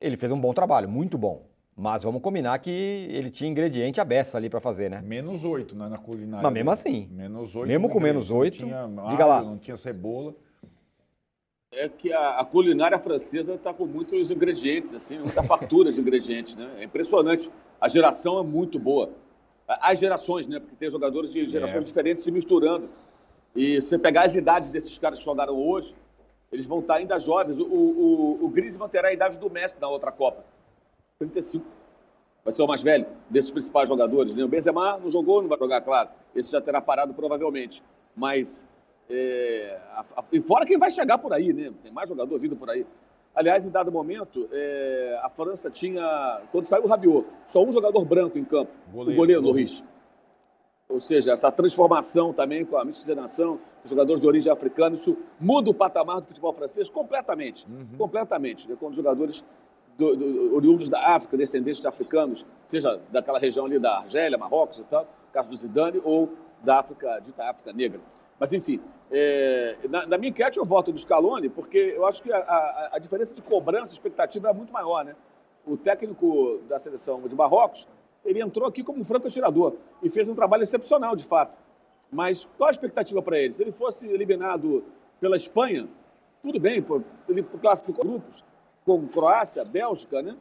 ele 0.00 0.16
fez 0.16 0.32
um 0.32 0.40
bom 0.40 0.52
trabalho, 0.52 0.88
muito 0.88 1.16
bom. 1.16 1.46
Mas 1.76 2.02
vamos 2.02 2.20
combinar 2.20 2.58
que 2.58 2.68
ele 2.68 3.30
tinha 3.30 3.48
ingrediente 3.48 4.00
à 4.00 4.04
beça 4.04 4.36
ali 4.36 4.50
para 4.50 4.60
fazer, 4.60 4.90
né? 4.90 5.00
Menos 5.02 5.44
oito 5.44 5.72
né, 5.76 5.88
na 5.88 5.98
culinária. 5.98 6.42
Mas 6.42 6.52
mesmo 6.52 6.70
assim. 6.72 7.06
Menos 7.12 7.54
oito. 7.54 7.68
Mesmo 7.68 7.88
com 7.88 8.00
menos 8.00 8.32
oito, 8.32 8.60
Não 8.66 8.68
tinha 8.68 9.10
diga 9.10 9.24
alho, 9.24 9.28
lá. 9.28 9.42
Não 9.42 9.56
tinha 9.56 9.76
cebola. 9.76 10.34
É 11.72 11.88
que 11.88 12.12
a, 12.12 12.40
a 12.40 12.44
culinária 12.44 12.98
francesa 12.98 13.54
está 13.54 13.72
com 13.72 13.86
muitos 13.86 14.30
ingredientes, 14.30 14.92
assim, 14.92 15.18
muita 15.20 15.42
fartura 15.44 15.92
de 15.92 16.00
ingredientes, 16.00 16.56
né? 16.56 16.68
É 16.78 16.84
impressionante. 16.84 17.48
A 17.80 17.88
geração 17.88 18.40
é 18.40 18.42
muito 18.42 18.76
boa. 18.78 19.10
As 19.68 20.00
gerações, 20.00 20.48
né? 20.48 20.58
Porque 20.58 20.74
tem 20.74 20.90
jogadores 20.90 21.32
de 21.32 21.48
gerações 21.48 21.84
É. 21.84 21.86
diferentes 21.86 22.24
se 22.24 22.30
misturando. 22.32 22.88
E 23.54 23.80
se 23.80 23.88
você 23.88 23.98
pegar 23.98 24.22
as 24.24 24.34
idades 24.34 24.68
desses 24.70 24.98
caras 24.98 25.20
que 25.20 25.24
jogaram 25.24 25.56
hoje, 25.56 25.94
eles 26.50 26.66
vão 26.66 26.80
estar 26.80 26.96
ainda 26.96 27.16
jovens. 27.20 27.60
O, 27.60 27.64
o, 27.64 28.44
o 28.44 28.48
Griezmann 28.48 28.88
terá 28.88 29.08
a 29.08 29.12
idade 29.12 29.38
do 29.38 29.48
Messi 29.48 29.76
na 29.80 29.86
outra 29.88 30.10
Copa. 30.10 30.44
35. 31.20 31.64
Vai 32.42 32.52
ser 32.52 32.62
o 32.62 32.66
mais 32.66 32.82
velho 32.82 33.06
desses 33.28 33.50
principais 33.52 33.88
jogadores. 33.88 34.34
Né? 34.34 34.42
O 34.42 34.48
Benzema 34.48 34.98
não 34.98 35.08
jogou, 35.08 35.40
não 35.40 35.48
vai 35.48 35.58
jogar, 35.58 35.80
claro. 35.82 36.08
Esse 36.34 36.50
já 36.50 36.60
terá 36.60 36.80
parado 36.80 37.14
provavelmente. 37.14 37.80
Mas, 38.16 38.66
é, 39.10 39.78
a- 39.92 40.04
a- 40.16 40.24
e 40.32 40.40
fora 40.40 40.64
quem 40.64 40.78
vai 40.78 40.90
chegar 40.90 41.18
por 41.18 41.32
aí, 41.32 41.52
né? 41.52 41.72
Tem 41.82 41.92
mais 41.92 42.08
jogador 42.08 42.38
vindo 42.38 42.56
por 42.56 42.70
aí. 42.70 42.86
Aliás, 43.34 43.64
em 43.64 43.70
dado 43.70 43.92
momento, 43.92 44.48
é, 44.52 45.18
a 45.22 45.28
França 45.28 45.70
tinha, 45.70 46.40
quando 46.50 46.64
saiu 46.66 46.84
o 46.84 46.88
Rabiot, 46.88 47.26
só 47.46 47.62
um 47.64 47.70
jogador 47.70 48.04
branco 48.04 48.36
em 48.38 48.44
campo, 48.44 48.72
Goleiro. 48.92 49.12
o 49.12 49.16
goleiro 49.16 49.42
Loris. 49.42 49.84
Ou 50.88 51.00
seja, 51.00 51.32
essa 51.32 51.52
transformação 51.52 52.32
também 52.32 52.64
com 52.64 52.76
a 52.76 52.84
miscigenação, 52.84 53.60
os 53.84 53.90
jogadores 53.90 54.20
de 54.20 54.26
origem 54.26 54.52
africana, 54.52 54.96
isso 54.96 55.16
muda 55.38 55.70
o 55.70 55.74
patamar 55.74 56.20
do 56.20 56.26
futebol 56.26 56.52
francês 56.52 56.88
completamente. 56.90 57.64
Completamente. 57.96 58.68
né? 58.68 58.76
Quando 58.78 58.90
os 58.92 58.96
jogadores 58.96 59.44
do, 59.96 60.16
do, 60.16 60.54
oriundos 60.56 60.88
da 60.88 61.14
África, 61.14 61.36
descendentes 61.36 61.80
de 61.80 61.86
africanos, 61.86 62.44
seja 62.66 63.00
daquela 63.12 63.38
região 63.38 63.66
ali 63.66 63.78
da 63.78 63.98
Argélia, 63.98 64.36
Marrocos 64.36 64.80
e 64.80 64.84
tal, 64.84 65.06
caso 65.32 65.48
do 65.48 65.56
Zidane, 65.56 66.00
ou 66.02 66.28
da 66.64 66.80
África, 66.80 67.20
dita 67.20 67.44
África 67.48 67.72
Negra. 67.72 68.00
Mas, 68.40 68.54
enfim, 68.54 68.80
é, 69.10 69.76
na, 69.90 70.06
na 70.06 70.16
minha 70.16 70.30
enquete 70.30 70.58
eu 70.58 70.64
voto 70.64 70.90
do 70.90 70.98
Scaloni, 70.98 71.50
porque 71.50 71.76
eu 71.76 72.06
acho 72.06 72.22
que 72.22 72.32
a, 72.32 72.38
a, 72.38 72.90
a 72.94 72.98
diferença 72.98 73.34
de 73.34 73.42
cobrança, 73.42 73.92
expectativa 73.92 74.48
é 74.48 74.52
muito 74.54 74.72
maior, 74.72 75.04
né? 75.04 75.14
O 75.66 75.76
técnico 75.76 76.58
da 76.66 76.78
seleção 76.78 77.20
de 77.20 77.34
Marrocos, 77.34 77.86
ele 78.24 78.40
entrou 78.40 78.66
aqui 78.66 78.82
como 78.82 78.98
um 78.98 79.04
franco 79.04 79.28
atirador 79.28 79.74
e 80.02 80.08
fez 80.08 80.26
um 80.26 80.34
trabalho 80.34 80.62
excepcional, 80.62 81.14
de 81.14 81.24
fato. 81.24 81.58
Mas 82.10 82.48
qual 82.56 82.68
a 82.68 82.70
expectativa 82.70 83.20
para 83.20 83.38
ele? 83.38 83.52
Se 83.52 83.62
ele 83.62 83.72
fosse 83.72 84.06
eliminado 84.08 84.82
pela 85.20 85.36
Espanha, 85.36 85.86
tudo 86.42 86.58
bem, 86.58 86.80
pô, 86.80 87.02
ele 87.28 87.42
classificou 87.42 88.02
grupos 88.06 88.42
com 88.86 89.06
Croácia, 89.08 89.62
Bélgica, 89.66 90.22
né? 90.22 90.34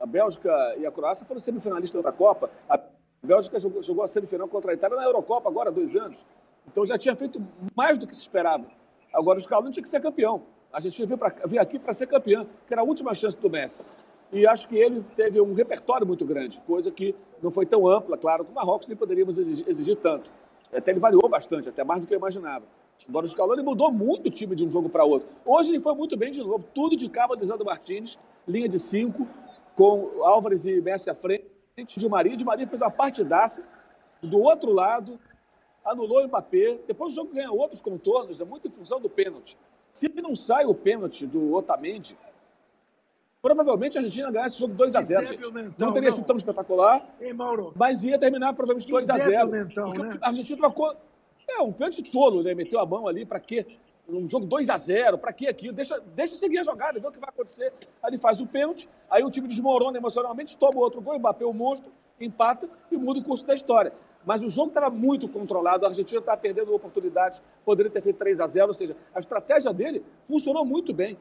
A 0.00 0.06
Bélgica 0.06 0.50
e 0.76 0.84
a 0.84 0.90
Croácia 0.90 1.24
foram 1.24 1.38
semifinalistas 1.38 2.02
da 2.02 2.10
Copa. 2.10 2.50
A 2.68 2.80
Bélgica 3.22 3.60
jogou, 3.60 3.80
jogou 3.80 4.02
a 4.02 4.08
semifinal 4.08 4.48
contra 4.48 4.72
a 4.72 4.74
Itália 4.74 4.96
na 4.96 5.04
Eurocopa 5.04 5.48
agora 5.48 5.70
há 5.70 5.72
dois 5.72 5.94
anos. 5.94 6.26
Então 6.66 6.84
já 6.84 6.98
tinha 6.98 7.14
feito 7.14 7.44
mais 7.74 7.98
do 7.98 8.06
que 8.06 8.14
se 8.14 8.22
esperava. 8.22 8.66
Agora 9.12 9.38
o 9.38 9.42
Scaloni 9.42 9.70
tinha 9.72 9.82
que 9.82 9.88
ser 9.88 10.00
campeão. 10.00 10.42
A 10.72 10.80
gente 10.80 11.04
veio, 11.04 11.18
pra, 11.18 11.32
veio 11.46 11.62
aqui 11.62 11.78
para 11.78 11.92
ser 11.92 12.06
campeão, 12.06 12.46
que 12.66 12.74
era 12.74 12.82
a 12.82 12.84
última 12.84 13.14
chance 13.14 13.38
do 13.38 13.48
Messi. 13.48 13.86
E 14.32 14.46
acho 14.46 14.66
que 14.66 14.76
ele 14.76 15.04
teve 15.14 15.40
um 15.40 15.54
repertório 15.54 16.04
muito 16.04 16.24
grande, 16.24 16.60
coisa 16.62 16.90
que 16.90 17.14
não 17.40 17.52
foi 17.52 17.64
tão 17.64 17.86
ampla, 17.86 18.18
claro, 18.18 18.44
que 18.44 18.50
o 18.50 18.54
Marrocos 18.54 18.88
nem 18.88 18.96
poderíamos 18.96 19.38
exigir, 19.38 19.68
exigir 19.68 19.96
tanto. 19.96 20.28
Até 20.74 20.90
ele 20.90 20.98
variou 20.98 21.28
bastante, 21.28 21.68
até 21.68 21.84
mais 21.84 22.00
do 22.00 22.06
que 22.06 22.14
eu 22.14 22.18
imaginava. 22.18 22.64
Embora 23.08 23.26
o 23.26 23.28
Scaloni 23.28 23.62
mudou 23.62 23.92
muito 23.92 24.26
o 24.26 24.30
time 24.30 24.56
de 24.56 24.66
um 24.66 24.70
jogo 24.70 24.88
para 24.88 25.04
outro. 25.04 25.28
Hoje 25.44 25.70
ele 25.70 25.78
foi 25.78 25.94
muito 25.94 26.16
bem 26.16 26.32
de 26.32 26.40
novo, 26.40 26.64
tudo 26.74 26.96
de 26.96 27.08
cabo 27.08 27.34
Lisandro 27.34 27.64
Martins, 27.64 28.18
linha 28.48 28.68
de 28.68 28.78
cinco, 28.78 29.28
com 29.76 30.22
Álvares 30.22 30.64
e 30.64 30.80
Messi 30.80 31.10
à 31.10 31.14
frente, 31.14 31.46
de 31.96 32.08
Maria. 32.08 32.36
De 32.36 32.44
Maria 32.44 32.66
fez 32.66 32.80
uma 32.80 32.90
partidaça. 32.90 33.62
Do 34.22 34.40
outro 34.40 34.72
lado, 34.72 35.20
anulou 35.84 36.22
o 36.22 36.26
Mbappé. 36.26 36.78
Depois 36.86 37.12
o 37.12 37.16
jogo 37.16 37.34
ganha 37.34 37.50
outros 37.50 37.80
contornos, 37.80 38.40
é 38.40 38.44
muito 38.44 38.66
em 38.68 38.70
função 38.70 39.00
do 39.00 39.08
pênalti. 39.10 39.56
Se 39.90 40.08
não 40.20 40.34
sai 40.34 40.64
o 40.64 40.74
pênalti 40.74 41.26
do 41.26 41.54
Otamendi, 41.54 42.16
provavelmente 43.40 43.98
a 43.98 44.00
Argentina 44.00 44.30
ganha 44.30 44.46
esse 44.46 44.58
jogo 44.58 44.74
2 44.74 44.94
a 44.96 45.02
0 45.02 45.20
Que 45.20 45.30
débil 45.30 45.44
gente. 45.46 45.54
mental, 45.54 45.86
Não 45.86 45.92
teria 45.92 46.08
não. 46.10 46.16
sido 46.16 46.26
tão 46.26 46.36
espetacular, 46.36 47.06
Hein, 47.20 47.32
Mauro? 47.34 47.72
mas 47.76 48.02
ia 48.04 48.18
terminar 48.18 48.54
provavelmente 48.54 48.86
Que 48.86 48.92
2 48.92 49.10
a 49.10 49.14
débil 49.14 49.30
0 49.32 49.50
mental, 49.50 49.92
Porque 49.92 50.02
né? 50.02 50.18
a 50.20 50.28
Argentina 50.28 50.58
trocou. 50.58 50.96
É, 51.46 51.60
um 51.60 51.70
pênalti 51.72 52.02
tolo, 52.10 52.42
né? 52.42 52.54
Meteu 52.54 52.80
a 52.80 52.86
mão 52.86 53.06
ali, 53.06 53.26
pra 53.26 53.38
quê? 53.38 53.66
Um 54.08 54.28
jogo 54.28 54.46
2 54.46 54.68
a 54.70 54.78
0 54.78 55.18
pra 55.18 55.32
quê 55.32 55.46
aquilo? 55.46 55.74
Deixa, 55.74 56.00
deixa 56.14 56.34
seguir 56.36 56.58
a 56.58 56.62
jogada, 56.62 56.98
vê 56.98 57.06
o 57.06 57.12
que 57.12 57.18
vai 57.18 57.28
acontecer. 57.28 57.72
Aí 58.02 58.10
ele 58.10 58.18
faz 58.18 58.40
o 58.40 58.46
pênalti, 58.46 58.88
aí 59.10 59.22
o 59.22 59.30
time 59.30 59.46
desmorona 59.46 59.96
emocionalmente, 59.98 60.56
toma 60.56 60.78
outro 60.80 61.00
gol, 61.02 61.18
Mbappé 61.18 61.44
o 61.44 61.52
monstro, 61.52 61.90
empata 62.18 62.68
e 62.90 62.96
muda 62.96 63.20
o 63.20 63.22
curso 63.24 63.44
da 63.46 63.52
história. 63.54 63.92
Mas 64.26 64.42
o 64.42 64.48
jogo 64.48 64.68
estava 64.68 64.88
muito 64.90 65.28
controlado, 65.28 65.84
a 65.84 65.88
Argentina 65.88 66.18
estava 66.20 66.36
perdendo 66.38 66.74
oportunidades, 66.74 67.42
poderia 67.64 67.90
ter 67.90 68.00
feito 68.02 68.16
3 68.16 68.40
a 68.40 68.46
0 68.46 68.68
ou 68.68 68.74
seja, 68.74 68.96
a 69.14 69.18
estratégia 69.18 69.72
dele 69.72 70.02
funcionou 70.24 70.64
muito 70.64 70.92
bem. 70.94 71.18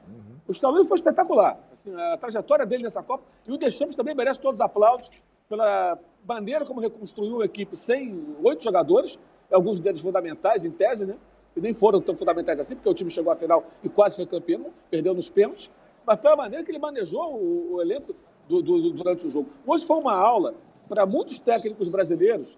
O 0.47 0.53
Scaloni 0.53 0.85
foi 0.85 0.97
espetacular, 0.97 1.57
assim, 1.71 1.93
a 1.95 2.17
trajetória 2.17 2.65
dele 2.65 2.83
nessa 2.83 3.01
Copa, 3.03 3.23
e 3.47 3.51
o 3.51 3.57
Deschamps 3.57 3.95
também 3.95 4.13
merece 4.15 4.39
todos 4.39 4.59
os 4.59 4.61
aplausos 4.65 5.09
pela 5.49 5.97
maneira 6.27 6.65
como 6.65 6.79
reconstruiu 6.79 7.41
a 7.41 7.45
equipe 7.45 7.75
sem 7.77 8.25
oito 8.43 8.63
jogadores, 8.63 9.19
alguns 9.51 9.79
deles 9.79 10.01
fundamentais, 10.01 10.65
em 10.65 10.71
tese, 10.71 11.05
né? 11.05 11.15
E 11.55 11.61
nem 11.61 11.73
foram 11.73 12.01
tão 12.01 12.17
fundamentais 12.17 12.59
assim, 12.59 12.75
porque 12.75 12.89
o 12.89 12.93
time 12.93 13.11
chegou 13.11 13.31
à 13.31 13.35
final 13.35 13.63
e 13.83 13.89
quase 13.89 14.15
foi 14.15 14.25
campeão, 14.25 14.67
perdeu 14.89 15.13
nos 15.13 15.29
pênaltis, 15.29 15.69
mas 16.05 16.19
pela 16.19 16.35
maneira 16.35 16.63
que 16.65 16.71
ele 16.71 16.79
manejou 16.79 17.35
o, 17.35 17.73
o 17.75 17.81
elenco 17.81 18.15
do- 18.49 18.61
do- 18.61 18.91
durante 18.91 19.27
o 19.27 19.29
jogo. 19.29 19.47
Hoje 19.65 19.85
foi 19.85 19.97
uma 19.97 20.13
aula 20.15 20.55
para 20.89 21.05
muitos 21.05 21.39
técnicos 21.39 21.91
brasileiros 21.91 22.57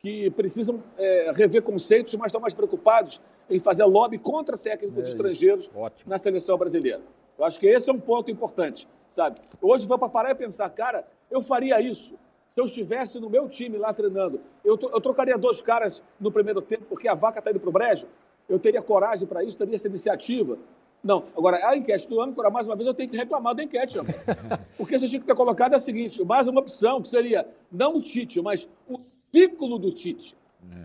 que 0.00 0.30
precisam 0.30 0.82
é, 0.96 1.30
rever 1.34 1.62
conceitos, 1.62 2.14
mas 2.14 2.26
estão 2.26 2.40
mais 2.40 2.54
preocupados 2.54 3.20
em 3.48 3.58
fazer 3.58 3.84
lobby 3.84 4.18
contra 4.18 4.56
técnicos 4.56 5.08
estrangeiros 5.08 5.70
Ótimo. 5.74 6.08
na 6.08 6.16
seleção 6.16 6.56
brasileira. 6.56 7.02
Eu 7.38 7.44
acho 7.44 7.60
que 7.60 7.66
esse 7.66 7.90
é 7.90 7.92
um 7.92 8.00
ponto 8.00 8.30
importante, 8.30 8.88
sabe? 9.08 9.40
Hoje 9.60 9.86
foi 9.86 9.98
para 9.98 10.08
parar 10.08 10.30
e 10.30 10.34
pensar, 10.34 10.68
cara, 10.70 11.06
eu 11.30 11.40
faria 11.42 11.80
isso 11.80 12.14
se 12.48 12.60
eu 12.60 12.64
estivesse 12.64 13.20
no 13.20 13.30
meu 13.30 13.48
time 13.48 13.76
lá 13.76 13.92
treinando. 13.92 14.40
Eu, 14.64 14.78
eu 14.80 15.00
trocaria 15.00 15.36
dois 15.38 15.60
caras 15.60 16.02
no 16.18 16.32
primeiro 16.32 16.60
tempo 16.60 16.84
porque 16.88 17.06
a 17.06 17.14
vaca 17.14 17.38
está 17.38 17.50
indo 17.50 17.60
para 17.60 17.68
o 17.68 17.72
brejo. 17.72 18.08
Eu 18.48 18.58
teria 18.58 18.82
coragem 18.82 19.28
para 19.28 19.44
isso, 19.44 19.56
teria 19.56 19.76
essa 19.76 19.86
iniciativa. 19.86 20.58
Não, 21.02 21.24
agora, 21.36 21.66
a 21.66 21.76
enquete 21.76 22.08
do 22.08 22.20
âncora, 22.20 22.50
mais 22.50 22.66
uma 22.66 22.74
vez, 22.74 22.86
eu 22.86 22.92
tenho 22.92 23.08
que 23.08 23.16
reclamar 23.16 23.54
da 23.54 23.62
enquete, 23.62 23.98
âncora. 23.98 24.66
Porque 24.76 24.98
você 24.98 25.08
tinha 25.08 25.20
que 25.20 25.26
ter 25.26 25.34
colocado 25.34 25.74
a 25.74 25.78
seguinte, 25.78 26.22
mais 26.24 26.48
uma 26.48 26.60
opção, 26.60 27.00
que 27.00 27.08
seria 27.08 27.46
não 27.70 27.96
o 27.96 28.02
Tite, 28.02 28.42
mas 28.42 28.68
o 28.88 28.98
ciclo 29.32 29.78
do 29.78 29.90
Tite. 29.92 30.36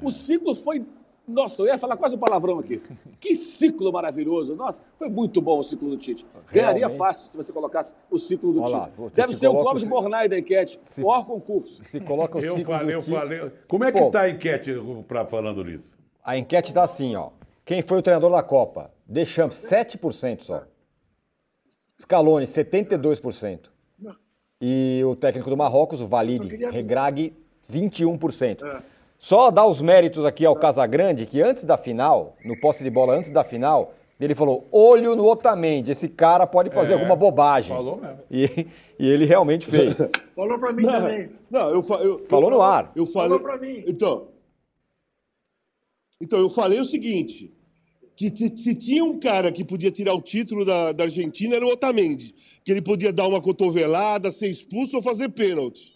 O 0.01 0.09
ciclo 0.11 0.55
foi... 0.55 0.85
Nossa, 1.27 1.63
eu 1.63 1.65
ia 1.65 1.77
falar 1.77 1.97
quase 1.97 2.15
um 2.15 2.19
palavrão 2.19 2.59
aqui. 2.59 2.80
Que 3.19 3.35
ciclo 3.35 3.91
maravilhoso. 3.91 4.55
Nossa, 4.55 4.81
foi 4.97 5.09
muito 5.09 5.41
bom 5.41 5.57
o 5.59 5.63
ciclo 5.63 5.89
do 5.89 5.97
Tite. 5.97 6.26
Ganharia 6.51 6.80
Realmente. 6.88 6.97
fácil 6.99 7.27
se 7.27 7.35
você 7.35 7.51
colocasse 7.51 7.93
o 8.11 8.19
ciclo 8.19 8.53
do 8.53 8.61
Olha 8.61 8.77
lá, 8.77 8.84
Tite. 8.89 9.09
se 9.09 9.15
Deve 9.15 9.34
se 9.34 9.39
ser 9.39 9.47
o 9.47 9.55
Clóvis 9.55 9.84
o- 9.84 9.89
Bornai 9.89 10.30
da 10.30 10.38
enquete, 10.38 10.80
o 10.99 11.01
maior 11.07 11.26
concurso. 11.26 11.84
Se 11.84 11.99
coloca 12.01 12.38
o 12.38 12.41
Eu 12.41 12.55
ciclo 12.55 12.73
falei, 12.73 12.85
do 12.88 12.91
eu 12.91 13.01
Tite- 13.01 13.15
falei. 13.15 13.51
Como 13.67 13.84
é 13.84 13.91
que 13.91 13.99
Pô. 13.99 14.11
tá 14.11 14.22
a 14.22 14.30
enquete 14.30 14.72
pra, 15.07 15.26
falando 15.26 15.63
nisso? 15.63 15.84
A 16.23 16.38
enquete 16.38 16.72
tá 16.73 16.84
assim, 16.84 17.15
ó. 17.15 17.31
Quem 17.65 17.81
foi 17.81 17.97
o 17.97 18.01
treinador 18.03 18.30
da 18.31 18.43
Copa? 18.43 18.91
Deschamps, 19.07 19.57
7% 19.67 20.43
só. 20.43 20.63
Scaloni, 21.99 22.45
72%. 22.45 23.69
E 24.61 25.01
o 25.05 25.15
técnico 25.15 25.49
do 25.49 25.57
Marrocos, 25.57 25.99
o 26.01 26.07
Valide 26.07 26.47
queria 26.47 26.69
avisar. 26.69 26.81
Regrag, 26.81 27.34
21%. 27.71 28.63
É. 28.63 28.81
Só 29.17 29.49
dar 29.49 29.65
os 29.65 29.81
méritos 29.81 30.23
aqui 30.25 30.45
ao 30.45 30.55
Casagrande, 30.55 31.25
que 31.25 31.41
antes 31.41 31.63
da 31.63 31.77
final, 31.77 32.35
no 32.43 32.59
posse 32.59 32.83
de 32.83 32.89
bola 32.89 33.15
antes 33.15 33.31
da 33.31 33.43
final, 33.43 33.93
ele 34.19 34.35
falou: 34.35 34.67
olho 34.71 35.15
no 35.15 35.25
Otamendi, 35.25 35.91
esse 35.91 36.07
cara 36.07 36.45
pode 36.45 36.69
fazer 36.69 36.93
É, 36.93 36.95
alguma 36.95 37.15
bobagem. 37.15 37.75
falou 37.75 37.97
mesmo. 37.97 38.19
E, 38.29 38.67
e 38.99 39.07
ele 39.07 39.25
realmente 39.25 39.65
fez. 39.67 39.97
Falou 40.35 40.59
pra 40.59 40.73
mim 40.73 40.83
Não, 40.83 40.91
também. 40.91 41.29
não 41.49 41.69
eu, 41.69 41.75
eu 42.03 42.25
Falou 42.29 42.49
no 42.51 42.61
ar. 42.61 42.91
Eu 42.93 43.05
falei. 43.07 43.29
Falou 43.29 43.41
pra 43.43 43.57
mim. 43.57 43.83
Então, 43.87 44.27
Então, 46.21 46.39
eu 46.39 46.49
falei 46.49 46.79
o 46.79 46.85
seguinte: 46.85 47.53
que 48.17 48.29
se, 48.35 48.49
se 48.57 48.75
tinha 48.75 49.03
um 49.03 49.17
cara 49.17 49.49
que 49.51 49.63
podia 49.63 49.89
tirar 49.91 50.13
o 50.13 50.21
título 50.21 50.65
da, 50.65 50.91
da 50.91 51.05
Argentina, 51.05 51.55
era 51.55 51.65
o 51.65 51.69
Otamendi. 51.69 52.35
Que 52.63 52.71
ele 52.71 52.81
podia 52.81 53.13
dar 53.13 53.27
uma 53.27 53.41
cotovelada, 53.41 54.29
ser 54.31 54.47
expulso 54.49 54.97
ou 54.97 55.01
fazer 55.01 55.29
pênalti. 55.29 55.94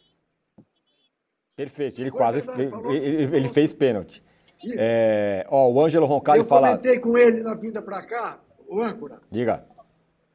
Perfeito, 1.64 2.00
ele 2.02 2.10
Foi 2.10 2.18
quase 2.20 2.40
verdade, 2.42 2.70
fe- 2.72 2.94
ele, 2.96 3.36
ele 3.38 3.50
fez 3.50 3.74
pênalti. 3.74 4.24
É, 4.78 5.46
ó, 5.50 5.70
o 5.70 5.82
Ângelo 5.84 6.06
Roncalli 6.06 6.40
eu 6.40 6.46
fala. 6.46 6.70
comentei 6.70 7.00
com 7.00 7.18
ele 7.18 7.42
na 7.44 7.54
vinda 7.54 7.82
para 7.82 8.02
cá, 8.02 8.40
o 8.68 8.82
âncora, 8.82 9.20
Diga. 9.30 9.66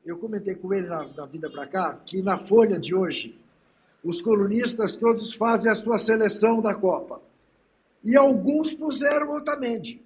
eu 0.05 0.19
comentei 0.19 0.55
com 0.55 0.75
ele 0.75 0.87
na, 0.87 1.07
na 1.17 1.25
vinda 1.27 1.49
para 1.51 1.67
cá 1.67 1.99
que 2.05 2.21
na 2.21 2.37
Folha 2.37 2.79
de 2.79 2.95
hoje, 2.95 3.41
os 4.05 4.21
colunistas 4.21 4.97
todos 4.99 5.33
fazem 5.35 5.71
a 5.73 5.75
sua 5.75 5.97
seleção 5.99 6.61
da 6.61 6.75
Copa. 6.75 7.23
E 8.05 8.15
alguns 8.19 8.75
puseram 8.75 9.31
Otamendi. 9.31 10.03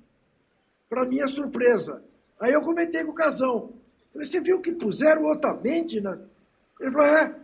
Para 0.89 1.05
minha 1.05 1.27
surpresa. 1.27 2.01
Aí 2.39 2.53
eu 2.53 2.63
comentei 2.63 3.03
com 3.03 3.11
o 3.11 3.15
Casão. 3.15 3.71
Falei, 4.13 4.25
você 4.25 4.41
viu 4.41 4.61
que 4.61 4.71
puseram 4.71 5.25
Otamendi? 5.27 6.01
Né? 6.01 6.17
Ele 6.81 6.93
falou, 6.93 7.07
é. 7.09 7.35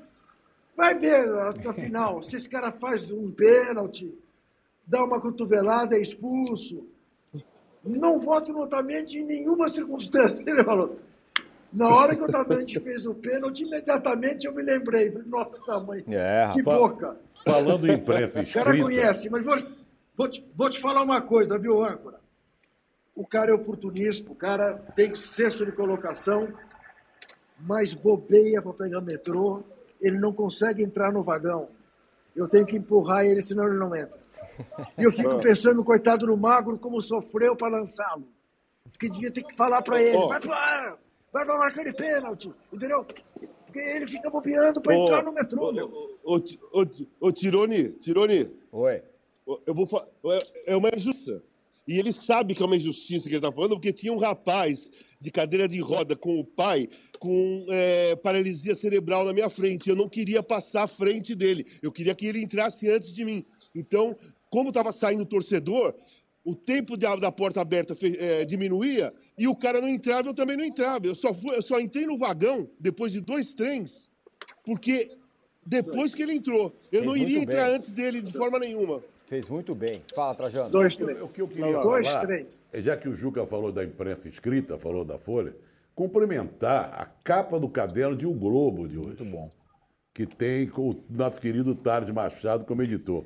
Vai 0.77 0.99
ver 0.99 1.27
na, 1.27 1.53
na 1.53 1.73
final. 1.73 2.23
Se 2.23 2.37
esse 2.37 2.49
cara 2.49 2.73
faz 2.73 3.13
um 3.13 3.31
pênalti, 3.31 4.17
dá 4.87 5.05
uma 5.05 5.21
cotovelada, 5.21 5.97
é 5.97 6.01
expulso. 6.01 6.87
Não 7.85 8.19
voto 8.19 8.53
no 8.53 8.63
Otamendi 8.63 9.19
em 9.19 9.25
nenhuma 9.25 9.69
circunstância. 9.69 10.43
Ele 10.49 10.65
falou. 10.65 10.99
Na 11.73 11.89
hora 11.89 12.15
que 12.15 12.23
o 12.23 12.25
Otamendi 12.25 12.81
fez 12.81 13.05
o 13.05 13.15
pênalti, 13.15 13.65
imediatamente 13.65 14.47
eu 14.47 14.55
me 14.55 14.63
lembrei. 14.63 15.11
Nossa, 15.27 15.79
mãe, 15.81 16.05
É, 16.09 16.51
que 16.53 16.63
boca. 16.63 17.17
Falando 17.47 17.87
em 17.87 17.95
imprensa 17.95 18.41
O 18.43 18.53
cara 18.53 18.71
escrita, 18.71 18.85
conhece, 18.85 19.29
mas 19.31 19.45
vou, 19.45 19.57
vou, 20.17 20.29
te, 20.29 20.45
vou 20.57 20.71
te 20.71 20.81
falar 20.81 21.03
uma 21.03 21.21
coisa, 21.21 21.59
viu, 21.59 21.85
âncora? 21.85 22.21
O 23.15 23.27
cara 23.27 23.51
é 23.51 23.55
oportunista, 23.55 24.31
o 24.31 24.35
cara 24.35 24.75
tem 24.97 25.15
senso 25.15 25.65
de 25.65 25.73
colocação, 25.73 26.49
mas 27.61 27.93
bobeia 27.95 28.61
para 28.63 28.73
pegar 28.73 29.01
metrô, 29.01 29.63
ele 30.01 30.19
não 30.19 30.33
consegue 30.33 30.83
entrar 30.83 31.13
no 31.13 31.23
vagão. 31.23 31.69
Eu 32.35 32.49
tenho 32.49 32.67
que 32.67 32.77
empurrar 32.77 33.25
ele, 33.25 33.41
senão 33.43 33.67
ele 33.67 33.79
não 33.79 33.95
entra. 33.95 34.19
E 34.99 35.03
eu 35.05 35.13
fico 35.13 35.41
pensando, 35.41 35.85
coitado 35.85 36.27
do 36.27 36.37
magro, 36.37 36.79
como 36.79 37.01
sofreu 37.01 37.57
para 37.57 37.79
lançá-lo. 37.79 38.27
Porque 38.91 39.09
devia 39.09 39.31
ter 39.31 39.43
que 39.43 39.55
falar 39.57 39.83
para 39.83 40.01
ele, 40.03 40.17
vai 40.27 40.41
para 40.41 40.97
vai 41.33 41.45
pra 41.45 41.59
marcar 41.59 41.85
de 41.85 41.93
pênalti, 41.93 42.53
entendeu? 42.73 43.05
Porque 43.67 43.81
ele 43.81 44.07
fica 44.07 44.31
bobeando 44.31 44.81
para 44.81 44.95
entrar 44.95 45.23
no 45.25 45.33
metrô, 45.33 45.73
ô, 47.21 47.33
Tirone, 47.33 47.89
Tirone, 47.95 48.55
Oi. 48.71 49.03
eu 49.67 49.75
vou 49.75 49.87
é- 50.33 50.73
é 50.75 50.77
uma 50.77 50.91
injustiça. 50.95 51.43
E 51.87 51.99
ele 51.99 52.13
sabe 52.13 52.55
que 52.55 52.63
é 52.63 52.67
uma 52.67 52.77
injustiça 52.77 53.29
que 53.29 53.35
ele 53.35 53.45
está 53.45 53.53
falando, 53.53 53.73
porque 53.73 53.93
tinha 53.93 54.13
um 54.13 54.19
rapaz 54.19 54.91
de 55.21 55.31
cadeira 55.31 55.69
de 55.69 55.81
roda 55.81 56.17
com 56.17 56.41
o 56.41 56.45
pai 56.45 56.89
com 57.19 57.67
é, 57.69 58.17
paralisia 58.17 58.75
cerebral 58.75 59.25
na 59.25 59.33
minha 59.33 59.51
frente. 59.51 59.89
Eu 59.89 59.97
não 59.97 60.09
queria 60.09 60.43
passar 60.43 60.85
à 60.85 60.87
frente 60.87 61.35
dele. 61.35 61.67
Eu 61.83 61.93
queria 61.93 62.15
que 62.15 62.27
ele 62.27 62.43
entrasse 62.43 62.89
antes 62.91 63.13
de 63.13 63.25
mim. 63.25 63.45
Então, 63.75 64.17
como 64.51 64.71
estava 64.71 64.93
saindo 64.93 65.23
o 65.23 65.27
torcedor, 65.27 65.95
o 66.45 66.55
tempo 66.55 66.97
da, 66.97 67.17
da 67.17 67.33
porta 67.33 67.61
aberta 67.61 67.97
é, 68.03 68.45
diminuía 68.45 69.13
e 69.37 69.49
o 69.49 69.57
cara 69.57 69.81
não 69.81 69.89
entrava, 69.89 70.29
eu 70.29 70.35
também 70.35 70.57
não 70.57 70.65
entrava. 70.65 71.07
Eu 71.07 71.15
só, 71.15 71.35
fui, 71.35 71.57
eu 71.57 71.63
só 71.63 71.81
entrei 71.81 72.07
no 72.07 72.19
vagão 72.19 72.69
depois 72.79 73.13
de 73.13 73.21
dois 73.21 73.55
trens, 73.55 74.11
porque 74.65 75.11
depois 75.67 76.15
que 76.15 76.23
ele 76.23 76.35
entrou, 76.35 76.75
eu 76.93 77.01
Fez 77.01 77.05
não 77.05 77.17
iria 77.17 77.39
entrar 77.41 77.67
bem. 77.67 77.77
antes 77.77 77.93
dele 77.93 78.21
de 78.21 78.33
forma 78.33 78.59
nenhuma. 78.59 79.03
Fez 79.27 79.49
muito 79.49 79.75
bem. 79.75 80.01
Fala, 80.15 80.35
Trajano. 80.35 80.71
Dois, 80.71 80.95
o 80.95 80.99
três. 80.99 81.19
que 81.33 81.41
eu 81.41 81.49
queria 81.49 81.73
Dois, 81.83 82.07
falar, 82.07 82.27
três. 82.27 82.47
é, 82.73 82.81
já 82.83 82.97
que 82.97 83.09
o 83.09 83.15
Juca 83.15 83.47
falou 83.47 83.73
da 83.73 83.83
imprensa 83.85 84.29
escrita, 84.29 84.79
falou 84.79 85.05
da 85.05 85.19
Folha, 85.19 85.55
cumprimentar 85.95 86.93
a 86.95 87.07
capa 87.07 87.59
do 87.59 87.69
caderno 87.69 88.15
de 88.17 88.27
O 88.27 88.33
Globo 88.35 88.87
de 88.87 88.99
hoje. 88.99 89.23
Muito 89.23 89.25
bom. 89.25 89.51
que 90.13 90.27
tem 90.27 90.67
com 90.69 90.91
o 90.91 91.05
nosso 91.11 91.41
querido 91.41 91.75
Tarde 91.75 92.13
Machado 92.13 92.65
como 92.65 92.83
editor. 92.83 93.25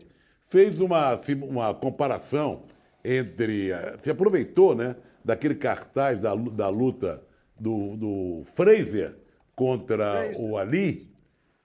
Fez 0.49 0.81
uma, 0.81 1.21
uma 1.43 1.75
comparação 1.75 2.63
entre. 3.05 3.71
eh, 3.73 3.97
Se 4.03 4.09
aproveitou, 4.11 4.75
né? 4.75 4.97
Daquele 5.25 5.55
cartaz 5.57 6.19
da, 6.21 6.35
da 6.35 6.69
luta 6.71 7.23
do, 7.61 7.97
do 7.97 8.43
Fraser 8.55 9.17
contra 9.55 10.13
Fraser. 10.23 10.41
o 10.41 10.57
Ali 10.57 11.11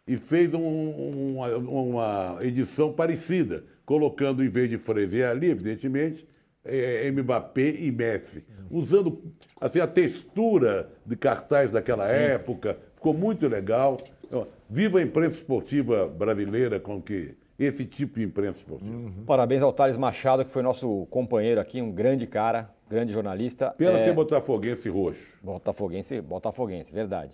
e 0.05 0.17
fez 0.17 0.53
um- 0.53 1.35
uma, 1.37 1.47
uma 1.55 2.37
edição 2.41 2.91
parecida, 2.91 3.63
colocando, 3.85 4.43
em 4.43 4.49
vez 4.49 4.69
de 4.69 4.77
Fraser 4.77 5.19
e 5.19 5.23
Ali, 5.23 5.49
evidentemente, 5.49 6.27
eh, 6.65 7.09
Mbappé 7.11 7.69
e 7.79 7.91
Messi. 7.91 8.43
Usando 8.69 9.21
assim, 9.59 9.79
a 9.79 9.87
textura 9.87 10.89
de 11.05 11.15
cartaz 11.15 11.71
daquela 11.71 12.07
época, 12.07 12.77
ficou 12.95 13.13
muito 13.13 13.47
legal. 13.47 13.99
Então, 14.25 14.47
Viva 14.69 14.97
a 14.97 15.01
imprensa 15.03 15.37
esportiva 15.37 16.07
brasileira 16.07 16.79
com 16.79 16.99
que 16.99 17.35
esse 17.59 17.85
tipo 17.85 18.17
de 18.17 18.25
imprensa 18.25 18.57
esportiva. 18.57 19.11
Parabéns 19.27 19.61
ao 19.61 19.71
Thales 19.71 19.97
Machado, 19.97 20.43
que 20.43 20.49
foi 20.49 20.63
nosso 20.63 21.05
companheiro 21.11 21.61
aqui, 21.61 21.79
um 21.79 21.91
grande 21.91 22.25
cara, 22.25 22.69
grande 22.89 23.13
jornalista. 23.13 23.69
Pena 23.77 23.99
É, 23.99 24.05
ser 24.05 24.13
botafoguense 24.13 24.89
roxo. 24.89 25.37
Botafoguense, 25.43 26.19
Botafoguense, 26.21 26.91
verdade. 26.91 27.31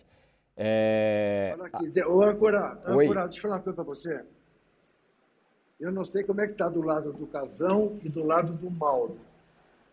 É, 0.57 1.55
Olha 1.57 1.69
aqui, 1.71 2.03
ô, 2.03 2.21
âncora, 2.21 2.77
âncora, 2.85 3.23
deixa 3.23 3.37
eu 3.37 3.41
falar 3.43 3.55
uma 3.55 3.61
coisa 3.61 3.75
para 3.75 3.83
você. 3.85 4.21
Eu 5.79 5.91
não 5.91 6.03
sei 6.03 6.23
como 6.23 6.41
é 6.41 6.45
que 6.45 6.51
está 6.53 6.67
do 6.67 6.81
lado 6.81 7.13
do 7.13 7.25
Casão 7.27 7.97
e 8.03 8.09
do 8.09 8.23
lado 8.25 8.53
do 8.53 8.69
Mauro, 8.69 9.17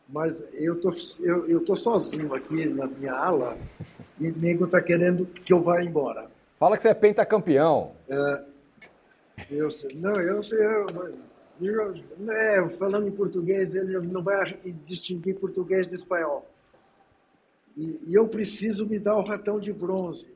mas 0.08 0.44
eu 0.54 0.80
tô, 0.80 0.92
eu, 1.20 1.48
eu 1.48 1.64
tô 1.64 1.76
sozinho 1.76 2.34
aqui 2.34 2.66
na 2.66 2.86
minha 2.86 3.12
ala 3.14 3.56
e 4.18 4.28
o 4.28 4.36
nego 4.36 4.64
está 4.64 4.82
querendo 4.82 5.24
que 5.26 5.52
eu 5.52 5.62
vá 5.62 5.82
embora. 5.82 6.28
Fala 6.58 6.76
que 6.76 6.82
você 6.82 6.88
é 6.88 6.94
pentacampeão. 6.94 7.92
Eu 9.50 9.70
sei, 9.70 9.94
não, 9.94 10.20
eu 10.20 10.42
sei, 10.42 10.58
eu, 10.58 10.86
eu- 11.60 11.94
é, 12.32 12.68
falando 12.70 13.06
em 13.06 13.12
português, 13.12 13.74
ele 13.74 13.98
não 14.08 14.22
vai 14.22 14.58
distinguir 14.84 15.38
português 15.38 15.86
de 15.86 15.94
espanhol. 15.94 16.44
E, 17.76 18.00
e 18.08 18.14
eu 18.14 18.26
preciso 18.26 18.86
me 18.88 18.98
dar 18.98 19.16
o 19.16 19.24
ratão 19.24 19.60
de 19.60 19.72
bronze. 19.72 20.30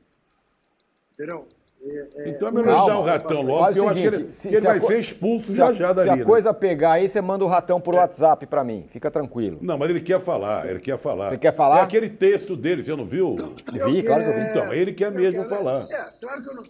Entendeu? 1.14 1.46
É, 1.82 2.08
é, 2.14 2.28
Então 2.28 2.48
é 2.48 2.52
melhor 2.52 2.74
Calma, 2.74 2.90
dar 2.92 2.98
o 2.98 3.02
ratão 3.02 3.42
logo, 3.42 3.64
porque 3.64 3.80
o 3.80 3.82
eu 3.84 3.88
acho 3.88 4.00
que 4.00 4.06
ele, 4.06 4.16
seguinte, 4.16 4.36
se- 4.36 4.48
que 4.48 4.54
ele 4.54 4.60
se 4.60 4.66
a 4.66 4.70
vai 4.70 4.80
co- 4.80 4.86
ser 4.86 5.00
expulso 5.00 5.46
Se 5.46 5.54
já 5.54 5.68
a, 5.68 5.72
já 5.72 5.88
se 5.88 5.94
dali. 5.94 6.10
a 6.10 6.16
né? 6.16 6.24
coisa 6.24 6.52
pegar 6.52 6.92
aí, 6.92 7.08
você 7.08 7.20
manda 7.22 7.42
o 7.42 7.48
ratão 7.48 7.80
por 7.80 7.94
WhatsApp 7.94 8.46
pra 8.46 8.62
mim. 8.62 8.86
Fica 8.90 9.10
tranquilo. 9.10 9.58
Não, 9.62 9.78
mas 9.78 9.88
ele 9.88 10.00
quer 10.02 10.20
falar, 10.20 10.68
ele 10.68 10.78
quer 10.80 10.98
falar. 10.98 11.30
Você 11.30 11.38
quer 11.38 11.56
falar? 11.56 11.78
É 11.78 11.82
aquele 11.82 12.10
texto 12.10 12.54
dele, 12.54 12.84
você 12.84 12.94
não 12.94 13.06
viu? 13.06 13.34
Eu 13.74 13.90
Vi, 13.90 14.02
claro 14.02 14.22
que 14.24 14.28
eu 14.28 14.34
vi. 14.34 14.40
quero- 14.40 14.50
Então, 14.50 14.74
ele 14.74 14.92
quer 14.92 15.06
eu 15.06 15.12
mesmo 15.12 15.42
quero- 15.44 15.48
falar. 15.48 15.86
É, 15.90 16.10
claro 16.20 16.42
que 16.42 16.48
eu 16.50 16.54
não. 16.54 16.64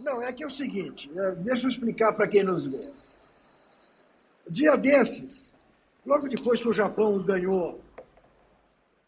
Não, 0.00 0.22
é 0.22 0.32
que 0.32 0.42
é 0.42 0.46
o 0.46 0.50
seguinte, 0.50 1.10
é, 1.14 1.34
deixa 1.36 1.66
eu 1.66 1.70
explicar 1.70 2.12
para 2.14 2.26
quem 2.26 2.42
nos 2.42 2.66
vê. 2.66 2.90
Dia 4.48 4.76
desses, 4.76 5.54
logo 6.06 6.26
depois 6.28 6.60
que 6.60 6.68
o 6.68 6.72
Japão 6.72 7.18
ganhou 7.22 7.80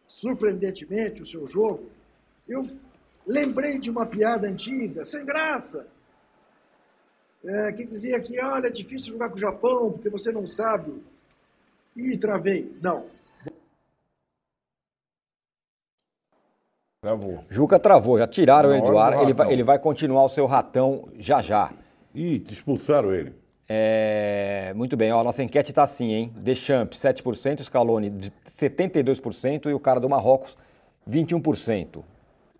surpreendentemente 0.06 1.22
o 1.22 1.26
seu 1.26 1.46
jogo, 1.46 1.84
eu 2.48 2.64
lembrei 3.26 3.78
de 3.78 3.90
uma 3.90 4.06
piada 4.06 4.46
antiga, 4.48 5.04
sem 5.04 5.24
graça, 5.24 5.86
é, 7.44 7.72
que 7.72 7.84
dizia 7.84 8.20
que, 8.20 8.40
olha, 8.42 8.68
é 8.68 8.70
difícil 8.70 9.12
jogar 9.12 9.28
com 9.28 9.36
o 9.36 9.40
Japão, 9.40 9.92
porque 9.92 10.08
você 10.08 10.32
não 10.32 10.46
sabe. 10.46 11.02
Ih, 11.96 12.16
travei. 12.18 12.76
Não, 12.82 13.06
Travou. 17.06 17.44
Juca 17.48 17.78
travou, 17.78 18.18
já 18.18 18.26
tiraram 18.26 18.70
Na 18.70 18.78
ele 18.78 18.86
do 18.86 18.98
ar. 18.98 19.22
Ele 19.22 19.32
vai, 19.32 19.52
ele 19.52 19.62
vai 19.62 19.78
continuar 19.78 20.24
o 20.24 20.28
seu 20.28 20.44
ratão 20.44 21.08
já 21.16 21.40
já. 21.40 21.70
Ih, 22.12 22.42
expulsaram 22.50 23.14
ele. 23.14 23.32
É, 23.68 24.72
muito 24.74 24.96
bem, 24.96 25.12
ó, 25.12 25.20
a 25.20 25.24
nossa 25.24 25.40
enquete 25.40 25.72
tá 25.72 25.84
assim, 25.84 26.12
hein? 26.12 26.32
Deschamps, 26.36 27.00
7%, 27.00 27.62
Scaloni, 27.62 28.10
de 28.10 28.32
72% 28.58 29.70
e 29.70 29.72
o 29.74 29.78
cara 29.78 30.00
do 30.00 30.08
Marrocos, 30.08 30.56
21%. 31.08 32.02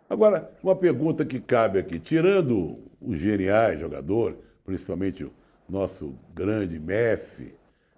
Agora, 0.09 0.51
uma 0.63 0.77
pergunta 0.77 1.25
que 1.25 1.41
cabe 1.41 1.79
aqui. 1.79 1.99
Tirando 1.99 2.79
os 3.01 3.19
geniais 3.19 3.81
jogadores, 3.81 4.37
principalmente 4.65 5.25
o 5.25 5.33
nosso 5.69 6.15
grande 6.35 6.79
Messi, 6.79 7.53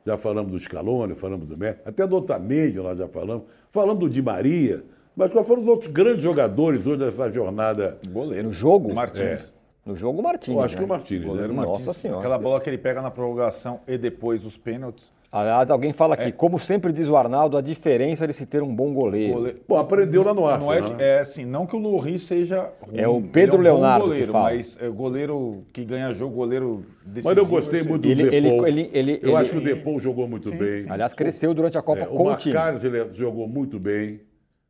já 0.07 0.17
falamos 0.17 0.53
do 0.53 0.59
Scaloni, 0.59 1.15
falamos 1.15 1.47
do 1.47 1.57
Messi, 1.57 1.81
até 1.85 2.07
do 2.07 2.17
Otamendi 2.17 2.79
nós 2.79 2.99
já 2.99 3.09
falamos, 3.09 3.45
falamos 3.71 4.01
do 4.01 4.09
Di 4.09 4.23
Maria, 4.23 4.83
mas 5.15 5.31
quais 5.33 5.47
foram 5.47 5.63
os 5.63 5.69
outros 5.69 5.93
grandes 5.93 6.23
jogadores 6.23 6.87
hoje 6.87 6.99
dessa 6.99 7.31
jornada? 7.31 7.99
Goleiro. 8.09 8.49
No 8.49 8.55
jogo? 8.55 8.95
Martins. 8.95 9.53
No 9.85 9.97
jogo, 9.97 10.21
o 10.21 10.23
Martins. 10.23 10.55
Eu 10.55 10.63
acho 10.63 10.75
que 10.75 10.81
né? 10.81 10.87
o 10.87 10.89
Martins, 10.89 11.25
Goleiro 11.25 11.53
né? 11.53 11.63
Nossa 11.63 11.85
Martins. 11.85 11.97
Senhora. 11.97 12.21
Aquela 12.21 12.39
bola 12.39 12.61
que 12.61 12.71
ele 12.71 12.79
pega 12.79 13.03
na 13.03 13.11
prorrogação 13.11 13.81
e 13.89 13.99
depois 13.99 14.45
os 14.45 14.57
pênaltis. 14.57 15.13
Aliás, 15.31 15.71
alguém 15.71 15.93
fala 15.93 16.15
É. 16.15 16.23
aqui, 16.23 16.33
como 16.33 16.59
sempre 16.59 16.91
diz 16.91 17.07
o 17.07 17.15
Arnaldo, 17.15 17.59
a 17.59 17.61
diferença 17.61 18.27
de 18.27 18.33
se 18.33 18.47
ter 18.47 18.63
um 18.63 18.75
bom 18.75 18.95
goleiro. 18.95 19.35
Goleiro- 19.35 19.59
Pô, 19.69 19.77
aprendeu 19.77 20.23
lá 20.23 20.33
no 20.33 20.41
Não 20.41 20.49
Arsenal, 20.49 20.75
é, 20.75 20.81
que- 20.83 20.95
né? 20.95 20.97
é 21.17 21.19
assim, 21.21 21.45
não 21.45 21.67
que 21.67 21.77
o 21.77 21.79
Lohri 21.79 22.19
seja 22.19 22.71
ruim. 22.81 22.99
É 22.99 23.07
o 23.07 23.19
ele 23.19 23.29
Pedro 23.29 23.57
um 23.57 23.59
bom 23.59 23.65
Leonardo 23.65 24.05
que 24.05 24.09
goleiro, 24.11 24.33
fala. 24.33 24.45
mas 24.55 24.79
é 24.81 24.89
goleiro 24.89 25.65
que 25.71 25.85
ganha 25.85 26.15
jogo, 26.15 26.35
goleiro 26.35 26.83
decisivo. 27.05 27.29
Mas 27.29 27.37
eu 27.37 27.47
gostei 27.47 27.83
muito 27.83 28.03
do 28.03 28.09
Ele- 28.09 28.23
ele- 28.35 28.51
Depou. 28.51 28.67
ele- 28.67 28.91
ele- 28.95 29.13
eu 29.23 29.29
ele- 29.29 29.37
acho 29.37 29.51
que 29.51 29.59
o 29.59 29.61
Depou 29.61 30.01
jogou 30.01 30.27
muito 30.27 30.49
Sim, 30.49 30.57
bem. 30.57 30.79
sim. 30.81 30.87
Aliás, 30.91 31.13
cresceu 31.13 31.53
durante 31.53 31.77
a 31.77 31.83
Copa 31.83 32.01
É, 32.01 32.07
com 32.07 32.23
o 32.27 32.33
o 32.33 32.37
time. 32.37 32.55
Macares 32.55 32.83
ele 32.83 33.11
jogou 33.13 33.47
muito 33.47 33.79
bem, 33.79 34.21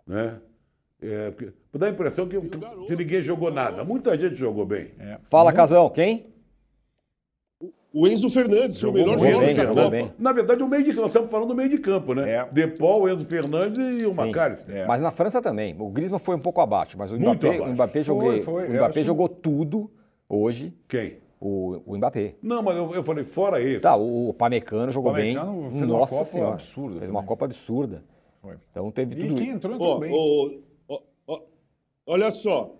né? 0.04 0.34
É, 1.00 1.30
porque- 1.30 1.52
dá 1.78 1.86
a 1.86 1.90
impressão 1.90 2.26
que, 2.26 2.36
que 2.36 2.96
ninguém 2.96 3.22
jogou 3.22 3.52
nada. 3.52 3.84
Muita 3.84 4.18
gente 4.18 4.34
jogou 4.34 4.66
bem. 4.66 4.88
É. 4.98 5.18
Fala, 5.30 5.52
Casão, 5.52 5.88
quem? 5.88 6.26
O 7.92 8.06
Enzo 8.06 8.28
Fernandes 8.28 8.78
foi 8.80 8.90
o 8.90 8.92
melhor 8.92 9.18
jogador 9.18 9.40
bem, 9.46 9.54
da 9.54 9.66
Copa. 9.66 9.90
bem. 9.90 10.12
Na 10.18 10.32
verdade, 10.32 10.62
o 10.62 10.68
meio 10.68 10.82
de 10.84 10.90
campo, 10.90 11.00
nós 11.02 11.10
estamos 11.10 11.30
falando 11.30 11.48
do 11.48 11.54
meio 11.54 11.70
de 11.70 11.78
campo, 11.78 12.12
né? 12.14 12.30
É. 12.30 12.48
Depol, 12.52 13.08
Enzo 13.08 13.24
Fernandes 13.24 13.78
e 13.78 14.04
o 14.06 14.10
Sim. 14.10 14.16
Macares. 14.16 14.64
É. 14.68 14.86
Mas 14.86 15.00
na 15.00 15.10
França 15.10 15.40
também. 15.40 15.74
O 15.78 15.88
Griezmann 15.88 16.18
foi 16.18 16.36
um 16.36 16.40
pouco 16.40 16.60
abaixo, 16.60 16.98
mas 16.98 17.10
o 17.10 17.14
Mbappé, 17.18 17.48
abaixo. 17.48 17.62
o 17.64 17.72
Mbappé, 17.72 17.92
Foi, 17.92 18.04
joguei- 18.04 18.42
foi. 18.42 18.66
o 18.68 18.72
Mbappé 18.74 19.00
acho- 19.00 19.04
jogou 19.06 19.28
tudo 19.28 19.90
hoje, 20.28 20.74
Quem? 20.86 21.16
o, 21.40 21.80
o 21.86 21.96
Mbappé. 21.96 22.34
Não, 22.42 22.62
mas 22.62 22.76
eu, 22.76 22.94
eu 22.94 23.02
falei, 23.02 23.24
fora 23.24 23.62
esse. 23.62 23.80
Tá, 23.80 23.96
o 23.96 24.34
Pamecano 24.34 24.92
jogou 24.92 25.12
Pamecano 25.12 25.52
bem. 25.62 25.70
fez 25.70 25.82
uma 25.90 25.98
Nossa 25.98 26.12
Copa 26.12 26.24
senhora. 26.24 26.52
absurda 26.54 26.98
Fez 26.98 27.10
uma 27.10 27.20
também. 27.20 27.26
Copa 27.28 27.44
absurda. 27.46 28.04
Foi. 28.42 28.54
Então 28.70 28.90
teve 28.90 29.14
E 29.14 29.22
tudo 29.28 29.34
quem 29.36 29.46
isso. 29.46 29.56
entrou, 29.56 29.74
entrou 29.74 29.90
Ó, 29.94 29.98
bem. 29.98 30.10
ó, 30.90 30.98
ó, 31.26 31.40
olha 32.06 32.30
só, 32.30 32.70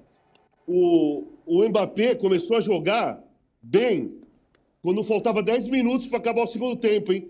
o, 0.66 1.24
o 1.47 1.66
Mbappé 1.66 2.14
começou 2.14 2.59
a 2.59 2.60
jogar 2.60 3.18
bem 3.62 4.17
quando 4.89 5.05
faltava 5.05 5.43
10 5.43 5.69
minutos 5.69 6.06
para 6.06 6.16
acabar 6.16 6.44
o 6.44 6.47
segundo 6.47 6.74
tempo, 6.74 7.12
hein? 7.12 7.28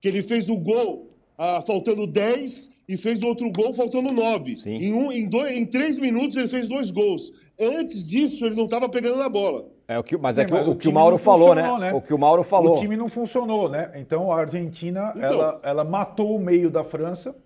Que 0.00 0.08
ele 0.08 0.24
fez 0.24 0.48
o 0.48 0.58
gol 0.58 1.08
ah, 1.38 1.62
faltando 1.64 2.04
10 2.04 2.68
e 2.88 2.96
fez 2.96 3.22
outro 3.22 3.48
gol 3.52 3.72
faltando 3.72 4.10
9. 4.10 4.58
Sim. 4.58 4.76
Em, 4.76 4.92
um, 4.92 5.12
em, 5.12 5.28
dois, 5.28 5.56
em 5.56 5.64
três 5.64 5.98
minutos 5.98 6.36
ele 6.36 6.48
fez 6.48 6.66
dois 6.66 6.90
gols. 6.90 7.30
Antes 7.60 8.04
disso, 8.04 8.44
ele 8.44 8.56
não 8.56 8.64
estava 8.64 8.88
pegando 8.88 9.18
na 9.18 9.28
bola. 9.28 9.68
É, 9.86 9.96
o 9.96 10.02
que, 10.02 10.16
mas 10.16 10.36
é 10.36 10.40
Sim, 10.40 10.48
que 10.48 10.52
mas 10.54 10.66
o, 10.66 10.70
o 10.72 10.76
que 10.76 10.88
o 10.88 10.92
Mauro 10.92 11.16
falou, 11.16 11.54
né? 11.54 11.78
né? 11.78 11.92
O 11.92 12.00
que 12.00 12.12
o 12.12 12.18
Mauro 12.18 12.42
falou. 12.42 12.74
O 12.76 12.80
time 12.80 12.96
não 12.96 13.08
funcionou, 13.08 13.68
né? 13.68 13.92
Então 13.94 14.32
a 14.32 14.40
Argentina 14.40 15.12
Então. 15.14 15.28
ela, 15.28 15.60
ela 15.62 15.84
matou 15.84 16.34
o 16.34 16.40
meio 16.40 16.68
da 16.68 16.82
França. 16.82 17.36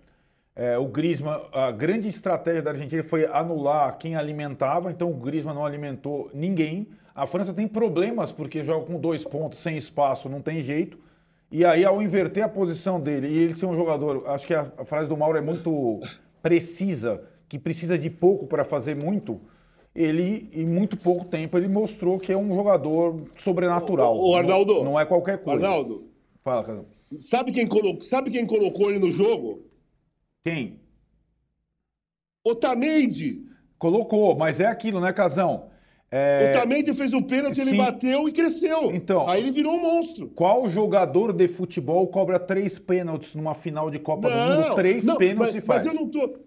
É, 0.55 0.75
o 0.75 0.87
Griezmann, 0.87 1.39
a 1.53 1.69
grande 1.69 2.07
estratégia 2.07 2.63
da 2.63 2.71
Argentina 2.71 3.03
foi 3.03 3.27
anular 3.27 3.95
quem 3.99 4.15
alimentava, 4.15 4.89
então 4.89 5.11
o 5.11 5.13
Griezmann 5.13 5.53
não 5.53 5.67
alimentou 5.67 6.31
ninguém. 6.33 6.87
A 7.13 7.27
França 7.27 7.53
tem 7.53 7.67
problemas 7.67 8.31
porque 8.31 8.63
joga 8.63 8.85
com 8.85 8.99
dois 8.99 9.23
pontos, 9.23 9.59
sem 9.59 9.77
espaço, 9.77 10.29
não 10.29 10.41
tem 10.41 10.63
jeito. 10.63 10.97
E 11.51 11.65
aí, 11.65 11.83
ao 11.83 12.01
inverter 12.01 12.43
a 12.43 12.49
posição 12.49 12.99
dele 12.99 13.27
e 13.27 13.37
ele 13.37 13.53
ser 13.53 13.65
um 13.65 13.75
jogador, 13.75 14.23
acho 14.29 14.47
que 14.47 14.53
a, 14.53 14.65
frase 14.85 15.09
do 15.09 15.17
Mauro 15.17 15.37
é 15.37 15.41
muito 15.41 15.99
precisa, 16.41 17.21
que 17.49 17.59
precisa 17.59 17.97
de 17.97 18.09
pouco 18.09 18.47
para 18.47 18.63
fazer 18.63 18.95
muito. 18.95 19.41
Ele, 19.93 20.49
em 20.53 20.65
muito 20.65 20.95
pouco 20.95 21.25
tempo, 21.25 21.57
ele 21.57 21.67
mostrou 21.67 22.17
que 22.17 22.31
é 22.31 22.37
um 22.37 22.55
jogador 22.55 23.23
sobrenatural. 23.35 24.15
Ô, 24.15 24.31
ô, 24.31 24.35
Arnaldo. 24.37 24.73
Não, 24.75 24.83
não 24.85 24.99
é 24.99 25.05
qualquer 25.05 25.39
coisa. 25.43 25.65
Arnaldo, 25.67 26.05
Fala, 26.41 26.63
Casão. 26.63 26.85
sabe 27.17 27.51
quem, 27.51 27.67
colo- 27.67 27.99
sabe 28.01 28.31
quem 28.31 28.45
colocou 28.45 28.89
ele 28.89 28.99
no 28.99 29.11
jogo? 29.11 29.65
Quem? 30.45 30.79
Otamendi. 32.45 33.45
Colocou, 33.77 34.35
mas 34.37 34.61
é 34.61 34.65
aquilo, 34.67 35.01
né, 35.01 35.11
Casão? 35.11 35.70
É, 36.13 36.51
Otamendi 36.53 36.93
fez 36.93 37.13
o 37.13 37.21
pênalti, 37.21 37.61
ele 37.61 37.71
sim. 37.71 37.77
bateu 37.77 38.27
e 38.27 38.33
cresceu. 38.33 38.93
Então- 38.93 39.29
Aí 39.29 39.41
ele 39.41 39.51
virou 39.51 39.73
um 39.73 39.81
monstro. 39.81 40.27
Qual 40.35 40.69
jogador 40.69 41.31
de 41.31 41.47
futebol 41.47 42.05
cobra 42.07 42.37
três 42.37 42.77
pênaltis 42.77 43.33
numa 43.33 43.55
final 43.55 43.89
de 43.89 43.97
Copa 43.97 44.29
do 44.29 44.35
Mundo? 44.35 44.75
Três 44.75 45.05
não, 45.05 45.15
pênaltis 45.15 45.53
mas, 45.55 45.63
e 45.63 45.65
faz. 45.65 45.85
mas 45.85 45.93
eu 45.93 45.99
não 45.99 46.07
tô. 46.09 46.39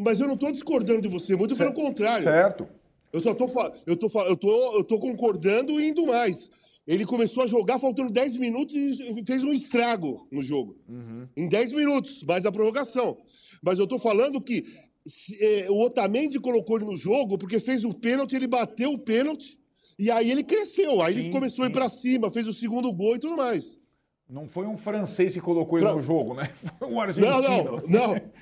Mas 0.00 0.20
eu 0.20 0.28
não 0.28 0.36
tô 0.36 0.52
discordando 0.52 1.00
de 1.02 1.08
você, 1.08 1.34
muito 1.34 1.56
pelo 1.56 1.72
contrário. 1.74 2.22
Certo. 2.22 2.68
Eu 3.12 3.20
só 3.20 3.34
tô, 3.34 3.46
eu 3.86 3.96
tô, 3.96 4.08
eu 4.22 4.36
tô, 4.36 4.76
eu 4.78 4.84
tô 4.84 4.98
concordando 4.98 5.80
e 5.80 5.88
indo 5.88 6.06
mais. 6.06 6.50
Ele 6.86 7.04
começou 7.04 7.44
a 7.44 7.46
jogar 7.46 7.78
faltando 7.78 8.12
10 8.12 8.36
minutos 8.36 8.74
e 8.74 9.24
fez 9.26 9.42
um 9.42 9.52
estrago 9.52 10.26
no 10.30 10.42
jogo. 10.42 10.76
Uhum. 10.88 11.26
Em 11.36 11.48
10 11.48 11.72
minutos, 11.72 12.22
mais 12.24 12.44
a 12.44 12.52
prorrogação. 12.52 13.16
Mas 13.62 13.78
eu 13.78 13.86
tô 13.86 13.98
falando 13.98 14.40
que 14.40 14.64
o 15.68 15.82
Otamendi 15.84 16.40
colocou 16.40 16.76
ele 16.76 16.86
no 16.86 16.96
jogo 16.96 17.36
porque 17.38 17.60
fez 17.60 17.84
o 17.84 17.92
pênalti, 17.92 18.34
ele 18.36 18.46
bateu 18.46 18.90
o 18.92 18.98
pênalti 18.98 19.58
e 19.98 20.10
aí 20.10 20.30
ele 20.30 20.42
cresceu. 20.42 21.02
Aí 21.02 21.14
Sim, 21.14 21.20
ele 21.20 21.30
começou 21.30 21.64
a 21.64 21.66
ir 21.66 21.70
sim. 21.70 21.78
pra 21.78 21.88
cima, 21.88 22.30
fez 22.30 22.48
o 22.48 22.52
segundo 22.52 22.92
gol 22.94 23.16
e 23.16 23.18
tudo 23.18 23.36
mais. 23.36 23.78
Não 24.28 24.48
foi 24.48 24.66
um 24.66 24.76
francês 24.76 25.34
que 25.34 25.40
colocou 25.40 25.78
ele 25.78 25.86
Pra- 25.86 25.94
no 25.96 26.02
jogo, 26.02 26.34
né? 26.34 26.50
Foi 26.78 26.88
um 26.88 26.92
Não, 26.92 27.00
argentino. 27.00 27.42
não, 27.42 27.82
não. 28.14 28.20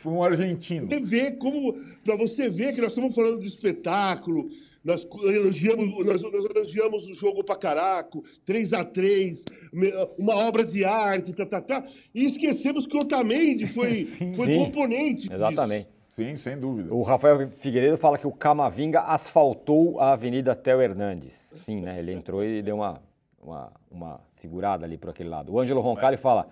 Foi 0.00 0.10
um 0.12 0.22
argentino. 0.22 0.88
Você 0.88 1.00
vê 1.00 1.32
como. 1.32 1.74
Para 2.02 2.16
você 2.16 2.48
ver 2.48 2.72
que 2.72 2.80
nós 2.80 2.90
estamos 2.92 3.14
falando 3.14 3.38
de 3.40 3.46
espetáculo, 3.46 4.48
nós 4.82 5.04
elogiamos, 5.24 6.06
nós, 6.06 6.22
nós 6.22 6.44
elogiamos 6.46 7.06
o 7.08 7.14
jogo 7.14 7.44
pra 7.44 7.56
caraco, 7.56 8.22
3 8.46 8.72
a 8.72 8.82
3 8.84 9.44
me- 9.74 9.92
uma 10.18 10.34
obra 10.36 10.64
de 10.64 10.82
arte, 10.82 11.34
tá, 11.34 11.44
tá, 11.44 11.60
tá, 11.60 11.84
e 12.14 12.24
esquecemos 12.24 12.86
que 12.86 12.96
o 12.96 13.00
Otamendi 13.00 13.66
foi, 13.66 13.96
Sim. 14.04 14.34
foi 14.34 14.46
Sim, 14.46 14.54
componente 14.54 15.22
disso. 15.28 15.32
Exatamente. 15.34 15.88
Sim, 16.16 16.34
sem 16.36 16.58
dúvida. 16.58 16.92
O 16.94 17.02
Rafael 17.02 17.46
Figueiredo 17.58 17.98
fala 17.98 18.16
que 18.16 18.26
o 18.26 18.32
Camavinga 18.32 19.00
asfaltou 19.02 20.00
a 20.00 20.12
Avenida 20.14 20.56
Theo 20.56 20.80
Hernandes. 20.80 21.34
Sim, 21.52 21.82
né? 21.82 21.98
Ele 21.98 22.12
entrou 22.12 22.42
e 22.42 22.62
deu 22.62 22.76
uma, 22.76 23.00
uma, 23.40 23.72
uma 23.90 24.20
segurada 24.36 24.86
ali 24.86 24.96
por 24.96 25.10
aquele 25.10 25.28
lado. 25.28 25.52
O 25.52 25.60
Ângelo 25.60 25.82
Roncalli 25.82 26.16
fala: 26.16 26.48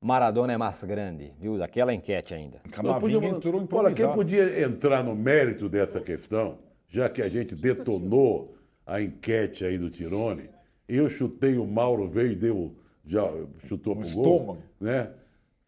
Maradona 0.00 0.52
é 0.52 0.56
mais 0.56 0.82
grande, 0.84 1.32
viu? 1.40 1.58
Daquela 1.58 1.92
enquete 1.92 2.32
ainda. 2.32 2.60
Camavinga 2.70 3.20
Nós 3.20 3.36
entrou 3.36 3.52
podíamos- 3.60 3.72
Olha, 3.72 3.94
quem 3.94 4.04
improvisado. 4.06 4.14
podia 4.14 4.62
entrar 4.64 5.02
no 5.02 5.16
mérito 5.16 5.68
dessa 5.68 6.00
questão, 6.00 6.58
já 6.88 7.08
que 7.08 7.20
a 7.22 7.28
gente 7.28 7.54
detonou 7.60 8.54
a 8.86 9.00
enquete 9.02 9.64
aí 9.64 9.76
do 9.78 9.90
Tirone, 9.90 10.48
eu 10.88 11.08
chutei 11.08 11.56
o 11.58 11.66
Mauro, 11.66 12.06
veio 12.06 12.32
e 12.32 12.36
deu, 12.36 12.74
já 13.04 13.28
chutou 13.66 13.96
No 13.96 14.02
pro 14.02 14.10
gol, 14.10 14.24
estômago. 14.36 14.62
né? 14.80 15.10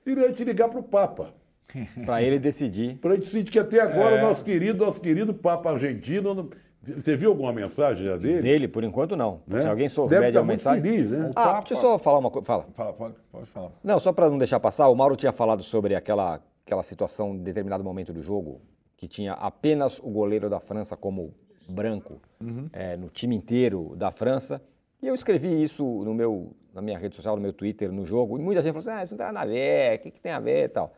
Seria 0.05 0.31
te 0.33 0.45
ligar 0.45 0.69
pro 0.69 0.83
Papa. 0.85 1.35
Pra 2.05 2.23
ele 2.23 2.39
decidir. 2.39 2.97
Para 2.99 3.15
gente 3.15 3.27
sentir 3.29 3.51
que 3.51 3.59
até 3.59 3.81
agora 3.81 4.17
É. 4.17 4.19
o 4.19 4.23
nosso 4.29 4.45
querido, 4.45 4.85
nosso 4.85 5.01
querido 5.01 5.33
Papa 5.35 5.71
argentino, 5.71 6.51
você 6.83 7.17
viu 7.17 7.31
alguma 7.31 7.53
mensagem 7.53 8.05
já 8.07 8.17
dele? 8.17 8.43
Dele, 8.43 8.69
por 8.69 8.83
enquanto, 8.85 9.17
não. 9.17 9.41
Né? 9.47 9.63
Se 9.63 9.69
alguém 9.69 9.89
souber 9.89 10.19
Deve 10.21 10.23
de 10.25 10.29
estar 10.31 10.41
uma 10.41 10.47
muito 10.47 10.59
mensagem. 10.59 10.83
feliz, 10.83 11.11
né? 11.11 11.31
Ah, 11.31 11.45
Papa- 11.45 11.59
deixa 11.61 11.75
eu 11.75 11.79
só 11.79 11.99
falar 11.99 12.19
uma 12.19 12.31
coisa. 12.31 12.45
Fala. 12.47 12.67
Fala, 12.75 12.93
pode, 12.93 13.15
pode 13.31 13.47
falar. 13.47 13.71
Não, 13.85 14.01
só 14.01 14.13
para 14.13 14.29
não 14.29 14.37
deixar 14.39 14.59
passar, 14.61 14.89
o 14.89 14.95
Mauro 14.95 15.17
tinha 15.17 15.33
falado 15.33 15.63
sobre 15.63 15.95
aquela, 15.95 16.41
aquela 16.67 16.83
situação 16.83 17.35
em 17.35 17.43
determinado 17.43 17.85
momento 17.85 18.13
do 18.13 18.23
jogo, 18.23 18.61
que 18.97 19.07
tinha 19.07 19.33
apenas 19.35 19.99
o 20.01 20.11
goleiro 20.11 20.51
da 20.51 20.59
França 20.61 20.97
como 20.97 21.33
branco 21.69 22.21
eh, 22.73 22.97
no 22.97 23.09
time 23.09 23.37
inteiro 23.37 23.95
da 23.97 24.11
França. 24.11 24.61
E 25.01 25.07
eu 25.07 25.15
escrevi 25.15 25.63
isso 25.63 25.85
no 25.85 26.13
meu, 26.15 26.53
na 26.75 26.81
minha 26.83 26.99
rede 26.99 27.15
social, 27.17 27.35
no 27.37 27.43
meu 27.43 27.53
Twitter, 27.53 27.91
no 27.93 28.05
jogo, 28.05 28.39
e 28.39 28.43
muita 28.43 28.61
gente 28.63 28.73
falou 28.73 28.81
assim: 28.81 29.01
ah, 29.01 29.03
isso 29.03 29.13
não 29.17 29.25
tem 29.25 29.33
nada 29.33 29.41
a 29.41 29.47
ver, 29.47 29.97
o 29.97 30.03
que, 30.03 30.11
que 30.13 30.21
tem 30.21 30.33
a 30.33 30.39
ver 30.41 30.65
e 30.65 30.69
tal. 30.69 30.93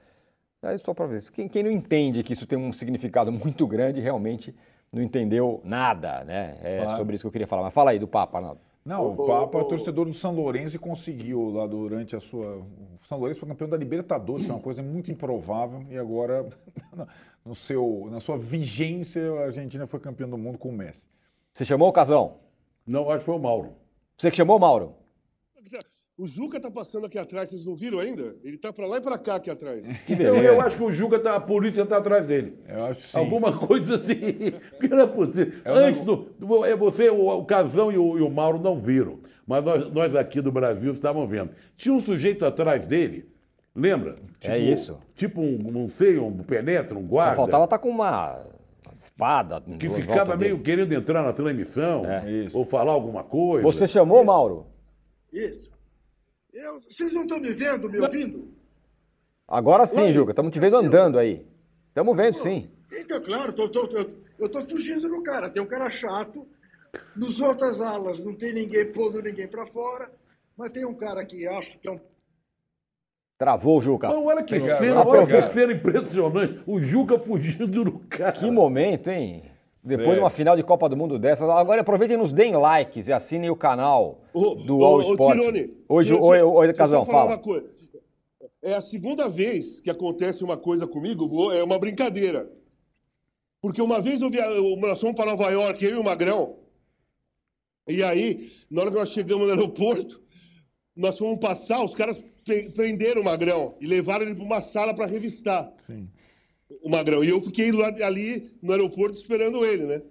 Aí 0.64 0.78
só 0.78 0.94
para 0.94 1.06
ver, 1.06 1.22
quem, 1.30 1.48
quem 1.48 1.62
não 1.62 1.70
entende 1.70 2.22
que 2.22 2.32
isso 2.32 2.46
tem 2.46 2.58
um 2.58 2.72
significado 2.72 3.30
muito 3.30 3.66
grande, 3.66 4.00
realmente 4.00 4.54
não 4.92 5.02
entendeu 5.02 5.60
nada, 5.64 6.24
né? 6.24 6.58
É 6.62 6.82
Claro. 6.82 6.96
sobre 6.98 7.14
isso 7.16 7.22
que 7.24 7.26
eu 7.28 7.32
queria 7.32 7.46
falar. 7.46 7.62
Mas 7.64 7.74
fala 7.74 7.90
aí 7.90 7.98
do 7.98 8.08
Papa, 8.08 8.38
Arnaldo. 8.38 8.60
Não, 8.84 9.12
o 9.12 9.26
Papa 9.26 9.60
é 9.60 9.64
torcedor 9.64 10.04
do 10.06 10.12
São 10.12 10.34
Lourenço 10.34 10.76
e 10.76 10.78
conseguiu 10.78 11.48
lá 11.50 11.66
durante 11.66 12.14
a 12.14 12.20
sua. 12.20 12.58
O 12.58 13.06
São 13.06 13.18
Lourenço 13.18 13.40
foi 13.40 13.48
campeão 13.48 13.68
da 13.68 13.76
Libertadores, 13.78 14.44
que 14.44 14.50
é 14.50 14.54
uma 14.54 14.60
coisa 14.60 14.82
muito 14.82 15.10
improvável, 15.10 15.84
e 15.90 15.96
agora, 15.96 16.46
no 17.44 17.54
seu, 17.54 18.08
na 18.10 18.20
sua 18.20 18.36
vigência, 18.36 19.22
a 19.40 19.44
Argentina 19.46 19.86
foi 19.86 20.00
campeão 20.00 20.28
do 20.28 20.36
mundo 20.36 20.58
com 20.58 20.68
o 20.68 20.72
Messi. 20.72 21.06
Você 21.52 21.64
chamou 21.64 21.88
o 21.88 21.92
Casão? 21.92 22.36
Não, 22.86 23.08
acho 23.08 23.20
que 23.20 23.24
foi 23.24 23.36
o 23.36 23.38
Mauro. 23.38 23.72
Você 24.18 24.30
que 24.30 24.36
chamou, 24.36 24.58
Mauro? 24.58 24.94
O 26.16 26.28
Juca 26.28 26.60
tá 26.60 26.70
passando 26.70 27.06
aqui 27.06 27.18
atrás, 27.18 27.48
vocês 27.50 27.66
não 27.66 27.74
viram 27.74 27.98
ainda? 27.98 28.36
Ele 28.44 28.56
tá 28.56 28.72
pra 28.72 28.86
lá 28.86 28.98
e 28.98 29.00
pra 29.00 29.18
cá 29.18 29.34
aqui 29.34 29.50
atrás. 29.50 29.82
Eu, 30.08 30.36
eu 30.36 30.60
acho 30.60 30.76
que 30.76 30.82
o 30.84 30.92
Juca, 30.92 31.18
tá, 31.18 31.34
a 31.34 31.40
polícia 31.40 31.82
está 31.82 31.96
atrás 31.96 32.24
dele. 32.24 32.56
Eu 32.68 32.84
acho 32.86 33.00
sim. 33.08 33.18
Alguma 33.18 33.50
coisa 33.66 33.96
assim. 33.96 34.52
Porque 34.70 34.86
não 34.88 35.00
é 35.00 35.06
possível. 35.08 35.60
É 35.64 35.72
um 35.72 35.74
Antes 35.74 36.04
do. 36.04 36.16
do- 36.38 36.64
é 36.64 36.76
Você, 36.76 37.10
o, 37.10 37.26
o 37.28 37.44
Casão 37.44 37.90
e 37.90 37.98
o, 37.98 38.16
e 38.16 38.22
o 38.22 38.30
Mauro 38.30 38.60
não 38.60 38.78
viram. 38.78 39.18
Mas 39.44 39.64
nós, 39.64 39.92
nós 39.92 40.14
aqui 40.14 40.40
do 40.40 40.52
Brasil 40.52 40.92
estávamos 40.92 41.28
vendo. 41.28 41.50
Tinha 41.76 41.92
um 41.92 42.00
sujeito 42.00 42.44
atrás 42.46 42.86
dele, 42.86 43.28
lembra? 43.74 44.14
É 44.40 44.56
isso. 44.56 44.96
Tipo 45.16 45.40
um, 45.40 45.58
não 45.58 45.88
sei, 45.88 46.16
um 46.16 46.32
penetra, 46.38 46.96
um 46.96 47.02
Só 47.02 47.08
guarda. 47.08 47.36
faltava 47.36 47.64
estar 47.64 47.78
com 47.80 47.88
uma 47.90 48.40
espada. 48.96 49.60
que 49.80 49.88
ficava 49.88 50.36
dele. 50.36 50.52
meio 50.52 50.62
querendo 50.62 50.92
entrar 50.92 51.24
na 51.24 51.32
transmissão. 51.32 52.04
É. 52.06 52.22
Ou 52.52 52.64
falar 52.64 52.92
alguma 52.92 53.24
coisa. 53.24 53.64
Você 53.66 53.88
chamou, 53.88 54.22
Mauro? 54.24 54.66
Isso. 55.32 55.73
Eu, 56.54 56.80
vocês 56.88 57.12
não 57.12 57.22
estão 57.22 57.40
me 57.40 57.52
vendo, 57.52 57.90
me 57.90 57.98
ouvindo? 57.98 58.48
Agora 59.48 59.86
sim, 59.86 60.02
Oi, 60.04 60.12
Juca. 60.12 60.30
Estamos 60.30 60.52
te 60.52 60.60
vendo 60.60 60.76
andando 60.76 61.18
aí. 61.18 61.44
Estamos 61.88 62.16
vendo, 62.16 62.38
sim. 62.38 62.70
Então, 62.92 63.20
claro, 63.20 63.52
tô, 63.52 63.68
tô, 63.68 63.88
tô- 63.88 64.14
eu 64.38 64.48
tô 64.48 64.60
fugindo 64.62 65.08
do 65.08 65.20
cara. 65.22 65.50
Tem 65.50 65.60
um 65.60 65.66
cara 65.66 65.90
chato. 65.90 66.46
Nos 67.16 67.40
outras 67.40 67.80
alas 67.80 68.24
não 68.24 68.36
tem 68.36 68.52
ninguém 68.52 68.90
pondo 68.92 69.20
ninguém 69.20 69.48
para 69.48 69.66
fora. 69.66 70.10
Mas 70.56 70.70
tem 70.70 70.84
um 70.84 70.94
cara 70.94 71.24
que 71.24 71.44
acho 71.46 71.76
que 71.80 71.88
é 71.88 71.90
um 71.90 72.00
Travou, 73.36 73.82
Juca. 73.82 74.06
Mas 74.08 74.16
olha 74.16 74.44
que 74.44 74.60
cena, 74.60 75.04
olha 75.04 75.26
que 75.26 75.42
cena 75.48 75.72
impressionante. 75.72 76.62
O 76.64 76.80
Juca 76.80 77.18
fugindo 77.18 77.66
do 77.84 77.98
cara. 77.98 78.30
Que 78.30 78.48
momento, 78.48 79.08
hein? 79.10 79.50
Depois 79.84 80.14
de 80.14 80.18
uma 80.20 80.30
final 80.30 80.56
de 80.56 80.62
Copa 80.62 80.88
do 80.88 80.96
Mundo 80.96 81.18
dessa. 81.18 81.44
Agora 81.52 81.82
aproveitem 81.82 82.14
e 82.16 82.18
nos 82.18 82.32
deem 82.32 82.56
likes 82.56 83.06
e 83.06 83.12
assinem 83.12 83.50
o 83.50 83.56
canal 83.56 84.22
Ô, 84.32 84.54
do 84.54 84.78
ô, 84.78 84.84
All 84.84 84.94
ô, 84.96 85.12
Sport. 85.12 85.32
Tirone, 85.38 85.74
Oi, 85.88 86.04
Ju- 86.04 86.14
Tirone, 86.14 86.28
oi, 86.30 86.42
oi, 86.42 86.66
só 86.68 86.72
Casão, 86.72 87.04
falar 87.04 87.18
fala. 87.18 87.30
uma 87.32 87.38
coisa. 87.38 87.70
É 88.62 88.74
a 88.74 88.80
segunda 88.80 89.28
vez 89.28 89.80
que 89.80 89.90
acontece 89.90 90.42
uma 90.42 90.56
coisa 90.56 90.86
comigo, 90.86 91.28
vou- 91.28 91.52
é 91.52 91.62
uma 91.62 91.78
brincadeira. 91.78 92.50
Porque 93.60 93.82
uma 93.82 94.00
vez 94.00 94.22
eu 94.22 94.30
via, 94.30 94.46
eu- 94.46 94.76
nós 94.78 94.98
fomos 95.00 95.16
para 95.16 95.30
Nova 95.30 95.50
York, 95.50 95.84
eu 95.84 95.90
e 95.96 95.98
o 95.98 96.04
Magrão, 96.04 96.56
e 97.86 98.02
aí, 98.02 98.50
na 98.70 98.80
hora 98.82 98.90
que 98.90 98.96
nós 98.96 99.10
chegamos 99.10 99.46
no 99.46 99.52
aeroporto, 99.52 100.22
nós 100.96 101.18
fomos 101.18 101.38
passar, 101.38 101.84
os 101.84 101.94
caras 101.94 102.22
pre- 102.42 102.70
prenderam 102.70 103.20
o 103.20 103.24
Magrão 103.24 103.74
e 103.80 103.86
levaram 103.86 104.24
ele 104.24 104.34
para 104.34 104.44
uma 104.44 104.60
sala 104.62 104.94
para 104.94 105.04
revistar 105.06 105.70
Sim. 105.78 106.08
O 106.82 106.88
Magrão. 106.88 107.22
E 107.24 107.28
eu 107.28 107.40
fiquei 107.40 107.70
ali 108.02 108.50
no 108.62 108.72
aeroporto 108.72 109.16
esperando 109.16 109.64
ele, 109.64 109.84
né? 109.84 110.02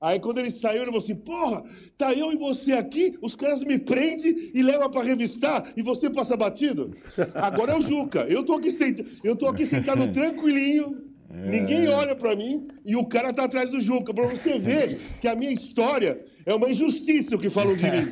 Aí 0.00 0.20
quando 0.20 0.38
ele 0.38 0.50
saiu, 0.50 0.78
ele 0.78 0.86
falou 0.86 0.98
assim: 0.98 1.16
Porra, 1.16 1.64
tá 1.96 2.12
eu 2.12 2.32
e 2.32 2.36
você 2.36 2.72
aqui, 2.72 3.18
os 3.20 3.34
caras 3.34 3.64
me 3.64 3.78
prendem 3.78 4.50
e 4.54 4.62
levam 4.62 4.88
pra 4.88 5.02
revistar 5.02 5.72
e 5.76 5.82
você 5.82 6.08
passa 6.08 6.36
batido? 6.36 6.96
Agora 7.34 7.72
é 7.72 7.76
o 7.76 7.82
Juca. 7.82 8.20
Eu 8.28 8.44
tô 8.44 8.54
aqui, 8.54 8.70
senta... 8.70 9.04
eu 9.24 9.34
tô 9.34 9.46
aqui 9.48 9.66
sentado 9.66 10.06
tranquilinho, 10.12 11.02
ninguém 11.28 11.88
olha 11.88 12.14
pra 12.14 12.36
mim 12.36 12.68
e 12.84 12.94
o 12.94 13.06
cara 13.06 13.32
tá 13.32 13.44
atrás 13.44 13.72
do 13.72 13.80
Juca. 13.80 14.14
Pra 14.14 14.26
você 14.26 14.56
ver 14.56 15.00
que 15.20 15.26
a 15.26 15.34
minha 15.34 15.50
história 15.50 16.24
é 16.46 16.54
uma 16.54 16.70
injustiça 16.70 17.34
o 17.34 17.40
que 17.40 17.50
falam 17.50 17.74
de 17.74 17.90
mim. 17.90 18.08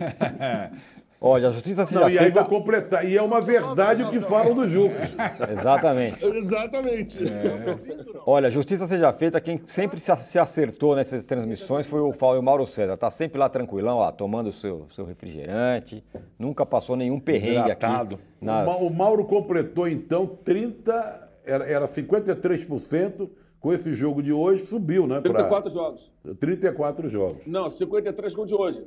Olha, 1.27 1.49
a 1.49 1.51
justiça 1.51 1.85
seja 1.85 2.01
Não, 2.01 2.09
e 2.09 2.19
aí 2.19 2.25
feita. 2.27 2.41
vou 2.41 2.49
completar. 2.49 3.09
E 3.09 3.17
é 3.17 3.23
uma 3.23 3.41
verdade 3.41 4.03
o 4.03 4.11
que 4.11 4.21
falam 4.21 4.55
do 4.55 4.69
Juca. 4.69 5.01
Exatamente. 5.53 6.25
Exatamente. 6.25 7.19
Olha, 8.25 8.51
justiça 8.51 8.87
seja 8.87 9.13
feita, 9.13 9.41
quem 9.41 9.61
sempre 9.67 9.99
se 10.01 10.15
se 10.17 10.39
acertou 10.39 10.95
nessas 10.97 11.25
transmissões 11.25 11.87
foi 11.87 12.01
o 12.01 12.13
Paulo 12.13 12.43
Mauro 12.43 12.67
César. 12.67 12.97
Tá 12.97 13.11
sempre 13.11 13.39
lá 13.39 13.49
tranquilão, 13.49 13.99
ó, 13.99 14.11
tomando 14.13 14.49
o 14.49 14.53
seu, 14.53 14.87
seu 14.95 15.05
refrigerante, 15.05 16.03
nunca 16.39 16.65
passou 16.65 16.97
nenhum 16.97 17.19
perrengue 17.21 17.59
Hidratado. 17.73 18.15
aqui. 18.17 18.25
O 18.41 18.45
Nas... 18.45 18.67
Ma- 18.67 18.77
O 18.77 18.91
Mauro 18.95 19.25
completou, 19.25 19.89
então, 19.89 20.27
30, 20.27 21.29
era, 21.45 21.65
era 21.65 21.87
53%. 21.89 23.29
Com 23.59 23.73
esse 23.73 23.95
jogo 23.95 24.23
de 24.23 24.33
hoje, 24.33 24.65
subiu, 24.67 25.09
né? 25.09 25.21
pra 25.21 25.33
34 25.33 25.71
jogos. 25.73 26.13
34 26.39 27.09
jogos. 27.09 27.39
Não, 27.47 27.69
53 27.69 28.33
com 28.35 28.43
o 28.43 28.47
de 28.47 28.55
hoje. 28.55 28.85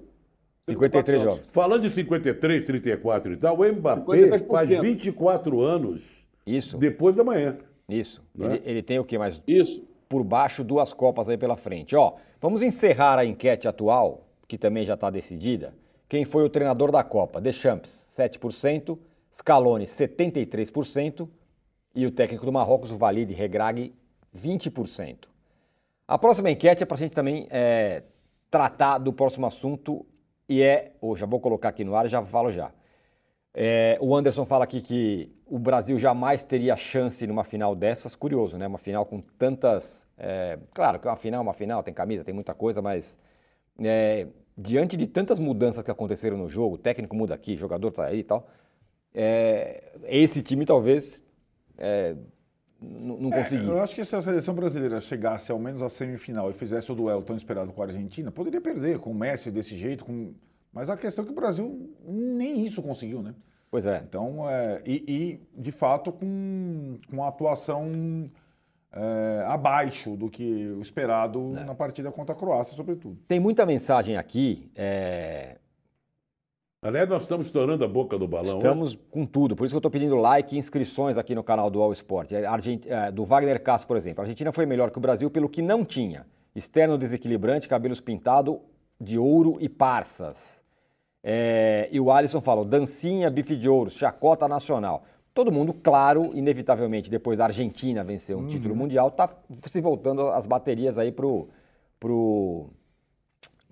53 0.65 1.23
jogos. 1.23 1.41
Falando 1.51 1.81
de 1.83 1.89
53, 1.89 2.65
34 2.65 3.33
e 3.33 3.37
tal, 3.37 3.59
o 3.59 3.71
Mbappé 3.71 4.03
53%. 4.03 4.47
faz 4.47 4.69
24 4.69 5.61
anos 5.61 6.01
Isso, 6.45 6.77
depois 6.77 7.15
da 7.15 7.23
manhã. 7.23 7.57
isso. 7.87 8.21
Né? 8.35 8.55
Ele, 8.55 8.61
ele 8.65 8.83
tem 8.83 8.99
o 8.99 9.03
quê? 9.03 9.17
Mais 9.17 9.41
Isso. 9.47 9.83
por 10.07 10.23
baixo 10.23 10.63
duas 10.63 10.93
copas 10.93 11.27
aí 11.29 11.37
pela 11.37 11.55
frente. 11.55 11.95
Ó, 11.95 12.13
vamos 12.39 12.61
encerrar 12.61 13.17
a 13.17 13.25
enquete 13.25 13.67
atual, 13.67 14.27
que 14.47 14.57
também 14.57 14.85
já 14.85 14.93
está 14.93 15.09
decidida. 15.09 15.73
Quem 16.07 16.25
foi 16.25 16.43
o 16.43 16.49
treinador 16.49 16.91
da 16.91 17.03
Copa? 17.03 17.39
Deschamps, 17.39 18.07
7%, 18.17 18.97
Scaloni, 19.31 19.85
73%, 19.85 21.27
e 21.95 22.05
o 22.05 22.11
técnico 22.11 22.45
do 22.45 22.51
Marrocos, 22.51 22.91
o 22.91 22.97
Valide 22.97 23.33
Regragui, 23.33 23.93
20%. 24.35 25.27
A 26.07 26.17
próxima 26.17 26.49
enquete 26.49 26.83
é 26.83 26.85
para 26.85 26.95
a 26.95 26.99
gente 26.99 27.11
também 27.11 27.47
é, 27.49 28.03
tratar 28.49 28.97
do 28.97 29.13
próximo 29.13 29.45
assunto, 29.45 30.05
e 30.49 30.61
é, 30.63 30.93
ou 30.99 31.15
já 31.15 31.27
vou 31.27 31.39
colocar 31.39 31.69
aqui 31.69 31.83
no 31.83 31.95
ar 31.95 32.07
e 32.07 32.09
já 32.09 32.25
falo 32.25 32.51
já. 32.51 32.71
É, 33.53 33.97
o 34.01 34.15
Anderson 34.15 34.45
fala 34.45 34.63
aqui 34.63 34.81
que 34.81 35.31
o 35.45 35.59
Brasil 35.59 35.97
jamais 35.99 36.43
teria 36.43 36.75
chance 36.75 37.25
numa 37.27 37.43
final 37.43 37.75
dessas. 37.75 38.15
Curioso, 38.15 38.57
né? 38.57 38.67
Uma 38.67 38.77
final 38.79 39.05
com 39.05 39.21
tantas. 39.21 40.07
é, 40.17 40.57
claro 40.73 40.99
que 40.99 41.07
é 41.07 41.11
uma 41.11 41.17
final, 41.17 41.41
uma 41.41 41.53
final, 41.53 41.83
tem 41.83 41.93
camisa, 41.93 42.23
tem 42.23 42.33
muita 42.33 42.53
coisa, 42.53 42.81
mas 42.81 43.19
é, 43.79 44.27
diante 44.57 44.97
de 44.97 45.07
tantas 45.07 45.39
mudanças 45.39 45.83
que 45.83 45.91
aconteceram 45.91 46.37
no 46.37 46.49
jogo, 46.49 46.75
o 46.75 46.77
técnico 46.77 47.15
muda 47.15 47.33
aqui, 47.35 47.53
o 47.53 47.57
jogador 47.57 47.91
tá 47.91 48.05
aí 48.05 48.19
e 48.19 48.23
tal. 48.23 48.47
é, 49.13 49.93
esse 50.07 50.41
time 50.43 50.65
talvez 50.65 51.23
é, 51.77 52.15
não 52.81 53.29
conseguisse. 53.29 53.67
Eu 53.67 53.81
acho 53.81 53.93
que 53.95 54.05
se 54.05 54.15
a 54.15 54.21
seleção 54.21 54.53
brasileira 54.55 55.01
chegasse 55.01 55.51
ao 55.51 55.59
menos 55.59 55.83
à 55.83 55.89
semifinal 55.89 56.49
e 56.49 56.53
fizesse 56.53 56.91
o 56.91 56.95
duelo 56.95 57.21
tão 57.21 57.35
esperado 57.35 57.71
com 57.73 57.81
a 57.81 57.85
Argentina, 57.85 58.31
poderia 58.31 58.61
perder 58.61 58.99
com 58.99 59.11
o 59.11 59.15
Messi 59.15 59.51
desse 59.51 59.77
jeito. 59.77 60.05
Com... 60.05 60.33
Mas 60.71 60.89
a 60.89 60.95
questão 60.95 61.23
é 61.23 61.25
que 61.25 61.31
o 61.31 61.35
Brasil 61.35 61.93
nem 62.05 62.65
isso 62.65 62.81
conseguiu, 62.81 63.21
né? 63.21 63.35
Pois 63.69 63.85
é. 63.85 64.01
Então, 64.07 64.49
é, 64.49 64.81
e, 64.85 65.39
e, 65.55 65.61
de 65.61 65.71
fato 65.71 66.11
com, 66.11 66.97
com 67.07 67.17
uma 67.17 67.27
atuação 67.27 68.31
é, 68.91 69.43
abaixo 69.45 70.15
do 70.15 70.29
que 70.29 70.67
o 70.77 70.81
esperado 70.81 71.53
É. 71.55 71.63
na 71.63 71.75
partida 71.75 72.11
contra 72.11 72.33
a 72.33 72.37
Croácia, 72.37 72.75
sobretudo. 72.75 73.19
Tem 73.27 73.39
muita 73.39 73.65
mensagem 73.65 74.17
aqui. 74.17 74.71
é, 74.75 75.57
Aliás, 76.81 77.09
nós 77.09 77.23
estamos 77.23 77.47
estourando 77.47 77.83
a 77.83 77.87
boca 77.87 78.17
do 78.17 78.25
balão. 78.25 78.57
Estamos 78.57 78.97
com 79.11 79.25
tudo, 79.25 79.53
por 79.53 79.65
isso 79.65 79.73
que 79.73 79.75
eu 79.75 79.79
estou 79.79 79.91
pedindo 79.91 80.15
like 80.15 80.55
e 80.55 80.59
inscrições 80.59 81.17
aqui 81.17 81.35
no 81.35 81.43
canal 81.43 81.69
do 81.69 81.81
All 81.81 81.91
Sport. 81.91 82.31
É, 82.31 82.45
Argent- 82.45 82.85
é, 82.87 83.11
Do 83.11 83.25
Wagner 83.25 83.61
Castro, 83.61 83.85
por 83.87 83.97
exemplo. 83.97 84.21
A 84.21 84.23
Argentina 84.23 84.51
foi 84.53 84.65
melhor 84.65 84.89
que 84.89 84.97
o 84.97 85.01
Brasil 85.01 85.29
pelo 85.29 85.49
que 85.49 85.61
não 85.61 85.83
tinha. 85.83 86.25
Externo 86.55 86.97
desequilibrante, 86.97 87.67
cabelos 87.67 87.99
pintados 87.99 88.57
de 88.99 89.17
ouro 89.19 89.57
e 89.59 89.67
parças. 89.67 90.61
É, 91.21 91.89
e 91.91 91.99
o 91.99 92.09
Alisson 92.11 92.39
falou, 92.39 92.63
dancinha, 92.63 93.29
bife 93.29 93.57
de 93.57 93.67
ouro, 93.67 93.91
chacota 93.91 94.47
nacional. 94.47 95.03
Todo 95.33 95.51
mundo, 95.51 95.73
claro, 95.73 96.31
inevitavelmente, 96.33 97.09
depois 97.09 97.37
da 97.37 97.45
Argentina 97.45 98.05
vencer 98.05 98.37
um 98.37 98.47
título 98.47 98.73
mundial, 98.73 99.11
tá 99.11 99.29
se 99.65 99.81
voltando 99.81 100.29
as 100.29 100.47
baterias 100.47 100.97
aí 100.97 101.11
pro, 101.11 101.49
pro, 101.99 102.69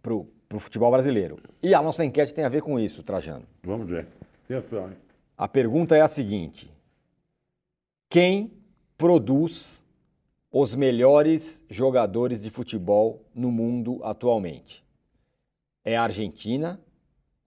pro, 0.02 0.28
pro 0.48 0.60
futebol 0.60 0.92
brasileiro. 0.92 1.40
E 1.62 1.74
a 1.74 1.82
nossa 1.82 2.04
enquete 2.04 2.34
tem 2.34 2.46
a 2.46 2.50
ver 2.50 2.62
com 2.62 2.80
isso, 2.80 3.04
Trajano. 3.04 3.46
Vamos 3.64 3.88
ver. 3.88 4.08
Atenção, 4.46 4.90
hein? 4.90 4.98
A 5.38 5.48
pergunta 5.48 5.96
é 5.96 6.02
a 6.02 6.08
seguinte: 6.08 6.72
quem 8.10 8.52
produz 8.98 9.84
os 10.52 10.74
melhores 10.74 11.64
jogadores 11.70 12.42
de 12.42 12.50
futebol 12.50 13.24
no 13.36 13.52
mundo 13.52 14.00
atualmente? 14.04 14.84
É 15.84 15.96
a 15.96 16.04
Argentina, 16.04 16.80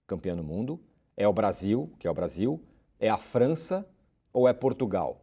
campeã 0.06 0.36
do 0.36 0.44
mundo? 0.44 0.78
É 1.16 1.26
o 1.26 1.32
Brasil, 1.32 1.90
que 1.98 2.06
é 2.06 2.10
o 2.10 2.14
Brasil? 2.14 2.60
É 2.98 3.08
a 3.08 3.16
França 3.16 3.86
ou 4.32 4.48
é 4.48 4.52
Portugal? 4.52 5.20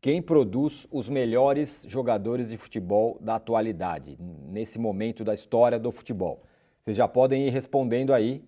Quem 0.00 0.22
produz 0.22 0.86
os 0.90 1.08
melhores 1.08 1.84
jogadores 1.88 2.48
de 2.48 2.56
futebol 2.56 3.18
da 3.20 3.34
atualidade, 3.34 4.16
nesse 4.20 4.78
momento 4.78 5.24
da 5.24 5.34
história 5.34 5.80
do 5.80 5.90
futebol? 5.90 6.45
Vocês 6.86 6.96
já 6.96 7.08
podem 7.08 7.48
ir 7.48 7.50
respondendo 7.50 8.14
aí. 8.14 8.44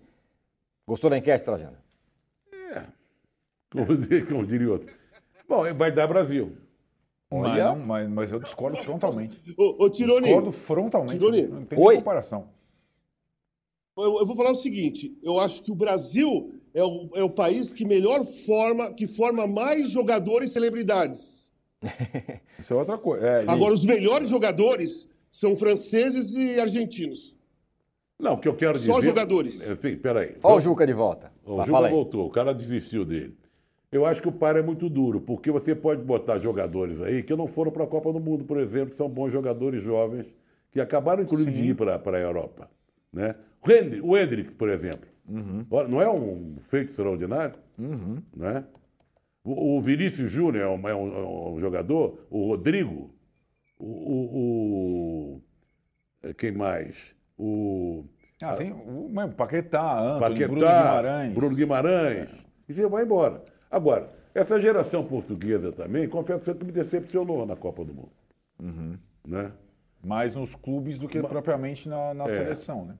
Gostou 0.87 1.09
da 1.09 1.17
enquete, 1.17 1.43
Trajano? 1.43 1.75
Como, 3.69 3.97
diria- 3.99 4.25
como 4.25 4.45
diria 4.45 4.71
outro. 4.71 4.89
Bom, 5.47 5.73
vai 5.73 5.91
dar 5.91 6.07
Brasil. 6.07 6.55
Mas, 7.29 7.57
não, 7.59 7.75
mas, 7.75 8.09
mas 8.09 8.31
eu 8.31 8.39
discordo 8.39 8.77
frontalmente. 8.77 9.37
Ô, 9.57 9.83
ô 9.83 9.89
Tironi, 9.89 10.23
Discordo 10.27 10.51
frontalmente. 10.53 11.13
Tironi. 11.13 11.47
Não 11.47 11.65
tem 11.65 11.77
Oi. 11.77 11.93
nem 11.95 11.97
comparação. 12.01 12.47
Eu, 13.97 14.19
eu 14.19 14.25
vou 14.25 14.35
falar 14.37 14.51
o 14.51 14.55
seguinte: 14.55 15.15
eu 15.21 15.37
acho 15.37 15.61
que 15.61 15.71
o 15.71 15.75
Brasil 15.75 16.53
é 16.73 16.81
o, 16.83 17.09
é 17.15 17.21
o 17.23 17.29
país 17.29 17.73
que 17.73 17.85
melhor 17.85 18.25
forma, 18.25 18.93
que 18.93 19.05
forma 19.05 19.45
mais 19.45 19.91
jogadores 19.91 20.49
e 20.51 20.53
celebridades. 20.53 21.53
Isso 22.57 22.73
é 22.73 22.75
outra 22.77 22.97
coisa. 22.97 23.27
É, 23.27 23.43
e- 23.45 23.49
Agora, 23.49 23.73
os 23.73 23.83
melhores 23.83 24.29
jogadores 24.29 25.07
são 25.29 25.57
franceses 25.57 26.33
e 26.35 26.57
argentinos. 26.59 27.35
Não, 28.19 28.33
o 28.33 28.37
que 28.37 28.47
eu 28.47 28.53
quero 28.55 28.73
dizer... 28.73 28.91
Só 28.91 29.01
jogadores. 29.01 29.69
Enfim, 29.69 29.95
peraí. 29.95 30.35
Olha 30.43 30.55
o 30.57 30.61
Juca 30.61 30.85
de 30.85 30.93
volta. 30.93 31.31
O 31.45 31.55
Vai, 31.63 31.85
aí. 31.85 31.91
voltou, 31.91 32.27
o 32.27 32.29
cara 32.29 32.53
desistiu 32.53 33.05
dele. 33.05 33.37
Eu 33.91 34.05
acho 34.05 34.21
que 34.21 34.27
o 34.27 34.31
par 34.31 34.55
é 34.55 34.61
muito 34.61 34.89
duro, 34.89 35.21
porque 35.21 35.49
você 35.49 35.73
pode 35.73 36.03
botar 36.03 36.37
jogadores 36.39 37.01
aí 37.01 37.23
que 37.23 37.33
não 37.35 37.47
foram 37.47 37.71
para 37.71 37.85
a 37.85 37.87
Copa 37.87 38.11
do 38.13 38.19
Mundo, 38.19 38.43
por 38.43 38.59
exemplo, 38.59 38.91
que 38.91 38.97
são 38.97 39.09
bons 39.09 39.31
jogadores 39.31 39.81
jovens, 39.83 40.27
que 40.71 40.79
acabaram, 40.79 41.23
inclusive, 41.23 41.51
de 41.51 41.69
ir 41.69 41.75
para 41.75 41.95
a 41.95 42.19
Europa. 42.19 42.69
Né? 43.11 43.33
O 43.65 43.71
Hendrick, 43.71 44.01
o 44.05 44.17
Hendrick, 44.17 44.51
por 44.51 44.69
exemplo, 44.69 45.07
Olha, 45.71 45.87
não 45.87 46.01
é 46.01 46.09
um 46.09 46.55
feito 46.59 46.89
extraordinário? 46.89 47.55
Uhum. 47.77 48.17
Né? 48.35 48.63
O, 49.43 49.77
o 49.77 49.81
Vinícius 49.81 50.29
Júnior 50.31 50.63
é 50.63 50.67
um, 50.67 50.87
é 50.89 50.95
um- 50.95 51.15
é 51.17 51.51
um 51.55 51.59
jogador, 51.59 52.19
o 52.31 52.47
Rodrigo, 52.47 53.11
o, 53.79 53.85
o- 53.85 55.35
o- 55.35 55.41
eh, 56.23 56.33
quem 56.33 56.51
mais? 56.51 56.95
O 57.39 58.03
Ah, 58.41 58.55
tem 58.55 58.71
o 58.73 59.09
mas 59.11 59.33
Paquetá, 59.33 59.97
Antônio, 59.99 60.47
Bruno 60.47 60.61
Paquetá, 60.61 60.81
Guimarães. 60.83 61.33
Bruno 61.33 61.55
Guimarães. 61.55 62.29
E 62.67 62.73
você 62.73 62.87
vai 62.87 63.03
embora. 63.03 63.43
Agora, 63.71 64.09
essa 64.35 64.59
geração 64.61 65.03
portuguesa 65.05 65.71
também, 65.71 66.07
confesso 66.09 66.53
que 66.53 66.65
me 66.65 66.71
decepcionou 66.71 67.45
na 67.45 67.55
Copa 67.55 67.83
do 67.85 67.93
Mundo. 67.93 68.11
Uhum. 68.61 68.97
Né? 69.25 69.51
Mais 70.03 70.35
nos 70.35 70.53
clubes 70.55 70.99
do 70.99 71.07
que 71.07 71.21
propriamente 71.21 71.87
na, 71.87 72.13
na 72.13 72.25
É. 72.25 72.27
seleção, 72.29 72.85
né? 72.85 72.95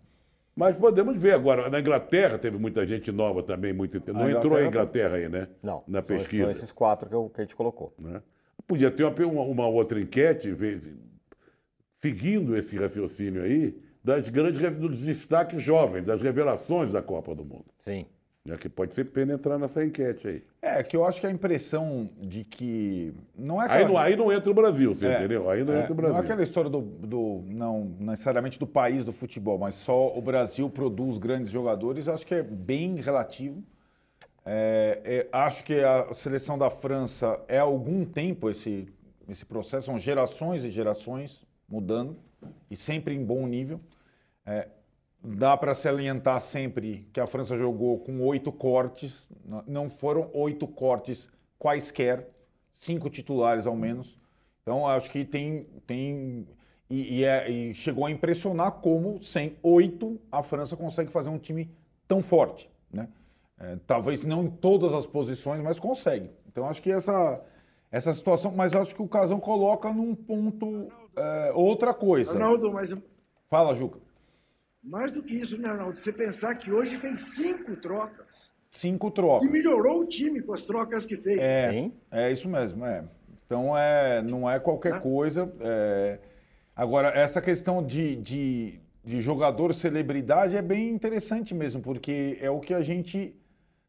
Mas 0.56 0.76
podemos 0.76 1.16
ver 1.18 1.34
agora. 1.34 1.70
Na 1.70 1.80
Inglaterra 1.80 2.38
teve 2.38 2.58
muita 2.58 2.86
gente 2.86 3.12
nova 3.12 3.42
também, 3.44 3.72
muito. 3.72 4.02
Não 4.12 4.24
A 4.26 4.32
entrou 4.32 4.58
a 4.58 4.64
Inglaterra- 4.66 5.16
aí, 5.16 5.30
né? 5.30 5.48
Não, 5.64 5.84
Na 5.88 6.02
pesquisa. 6.02 6.44
São 6.44 6.52
esses 6.52 6.72
quatro 6.72 7.08
que, 7.08 7.16
eu- 7.16 7.30
que 7.34 7.40
a 7.42 7.44
gente 7.46 7.56
colocou. 7.56 7.94
né? 7.98 8.22
Podia 8.68 8.92
ter 8.92 9.04
uma, 9.06 9.42
uma- 9.44 9.68
outra 9.68 10.00
enquete, 10.02 10.50
seguindo 12.02 12.56
esse 12.58 12.78
raciocínio 12.78 13.42
aí, 13.44 13.78
das 14.04 14.30
grandes 14.30 14.60
dos 14.78 14.98
destaques 14.98 15.62
jovens, 15.62 16.06
das 16.06 16.22
revelações 16.22 16.92
da 16.92 17.02
Copa 17.02 17.36
do 17.36 17.44
Mundo. 17.44 17.66
Sim. 17.80 18.06
Né? 18.46 18.56
Que 18.58 18.70
pode 18.70 18.96
ser 18.96 19.04
pena 19.06 19.34
entrar 19.34 19.58
nessa 19.60 19.84
enquete 19.84 20.28
aí. 20.28 20.44
É, 20.62 20.82
que 20.82 20.96
eu 20.96 21.06
acho 21.06 21.20
que 21.20 21.28
a 21.28 21.32
impressão 21.32 22.10
de 22.20 22.44
que. 22.46 23.14
Não 23.38 23.62
é 23.62 23.66
Aí 23.66 23.72
aquela- 23.84 23.88
não, 23.90 23.98
aí 23.98 24.16
não 24.16 24.32
entra 24.32 24.50
o 24.50 24.54
Brasil, 24.54 24.96
você 24.96 25.08
É, 25.08 25.18
entendeu? 25.20 25.50
Aí 25.50 25.64
não 25.64 25.74
é, 25.74 25.82
entra 25.82 25.92
o 25.92 25.96
Brasil. 25.96 26.14
Não 26.14 26.22
é 26.22 26.24
aquela 26.24 26.42
história 26.44 26.70
do, 26.70 26.82
do- 26.82 27.44
Não 27.48 27.94
necessariamente 28.00 28.58
do 28.58 28.66
país 28.66 29.04
do 29.04 29.12
futebol, 29.12 29.58
mas 29.58 29.76
só 29.76 30.18
o 30.18 30.22
Brasil 30.22 30.70
produz 30.70 31.18
grandes 31.18 31.52
jogadores, 31.52 32.08
acho 32.08 32.26
que 32.26 32.34
é 32.34 32.42
bem 32.42 32.96
relativo. 32.96 33.62
É, 34.46 35.02
é, 35.04 35.28
acho 35.32 35.64
que 35.64 35.80
a 35.84 36.12
seleção 36.14 36.58
da 36.58 36.70
França 36.70 37.40
é 37.48 37.60
há 37.60 37.64
algum 37.64 38.04
tempo 38.06 38.50
esse, 38.50 38.88
esse 39.28 39.46
processo, 39.46 39.88
são 39.88 40.00
gerações 40.00 40.64
e 40.64 40.70
gerações 40.70 41.44
mudando, 41.68 42.16
e 42.72 42.76
sempre 42.78 43.14
em 43.14 43.24
bom 43.24 43.46
nível. 43.46 43.80
É, 44.50 44.68
dá 45.24 45.56
para 45.56 45.76
se 45.76 45.88
alientar 45.88 46.40
sempre 46.40 47.08
que 47.14 47.20
a 47.20 47.28
França 47.28 47.56
jogou 47.56 48.00
com 48.00 48.20
oito 48.26 48.52
cortes, 48.52 49.30
não 49.68 49.92
foram 49.92 50.32
oito 50.34 50.68
cortes 50.68 51.30
quaisquer, 51.60 52.28
cinco 52.74 53.12
titulares 53.12 53.68
ao 53.68 53.76
menos. 53.76 54.18
Então 54.64 54.88
acho 54.88 55.10
que 55.12 55.24
tem. 55.24 55.68
tem 55.86 56.48
e, 56.90 57.20
e 57.20 57.24
é- 57.24 57.52
e 57.52 57.74
chegou 57.76 58.08
a 58.08 58.12
impressionar 58.12 58.72
como, 58.72 59.22
sem 59.22 59.56
oito, 59.62 60.20
a 60.32 60.42
França 60.42 60.76
consegue 60.76 61.12
fazer 61.12 61.30
um 61.30 61.38
time 61.38 61.70
tão 62.08 62.24
forte. 62.24 62.68
Né? 62.92 63.08
É, 63.60 63.78
talvez 63.86 64.26
não 64.26 64.46
em 64.46 64.50
todas 64.50 64.92
as 64.94 65.06
posições, 65.06 65.62
mas 65.62 65.80
consegue. 65.80 66.32
Então 66.48 66.68
acho 66.68 66.82
que 66.82 66.92
essa, 66.92 67.40
essa 67.92 68.12
situação. 68.12 68.52
Mas 68.56 68.74
acho 68.74 68.96
que 68.96 69.04
o 69.04 69.08
Casão 69.08 69.40
coloca 69.40 69.94
num 69.94 70.16
ponto 70.16 70.88
é, 71.16 71.52
outra 71.54 71.94
coisa. 71.94 72.32
Arnaldo, 72.32 72.74
mas 72.74 72.92
Fala, 73.48 73.76
Juca. 73.76 74.09
Mais 74.84 75.12
do 75.12 75.22
que 75.22 75.36
isso, 75.36 75.58
né, 75.60 75.70
Arnaldo? 75.70 76.00
Você 76.00 76.12
pensar 76.12 76.56
que 76.56 76.72
hoje 76.72 76.98
fez 76.98 77.20
cinco 77.36 77.76
trocas 77.76 78.54
Cinco 78.72 79.08
e 79.08 79.12
trocas. 79.12 79.52
melhorou 79.52 80.02
o 80.02 80.06
time 80.06 80.42
com 80.42 80.54
as 80.54 80.62
trocas 80.66 81.06
que 81.06 81.18
fez. 81.18 81.40
É, 81.40 81.72
Sim. 81.72 81.94
é 82.12 82.32
isso 82.32 82.48
mesmo, 82.48 82.86
é. 82.86 83.04
Então 83.46 83.76
é, 83.78 84.22
não 84.22 84.50
é 84.50 84.60
qualquer 84.60 84.94
Né? 84.94 85.00
coisa. 85.00 85.52
é. 85.60 86.20
Agora, 86.76 87.10
essa 87.10 87.42
questão 87.42 87.84
de, 87.86 88.16
de, 88.18 88.80
de 89.04 89.20
jogador 89.22 89.74
celebridade 89.74 90.56
é 90.56 90.62
bem 90.62 90.90
interessante 90.92 91.54
mesmo, 91.54 91.82
porque 91.82 92.38
é 92.40 92.50
o 92.50 92.62
que 92.62 92.74
a 92.74 92.82
gente 92.82 93.36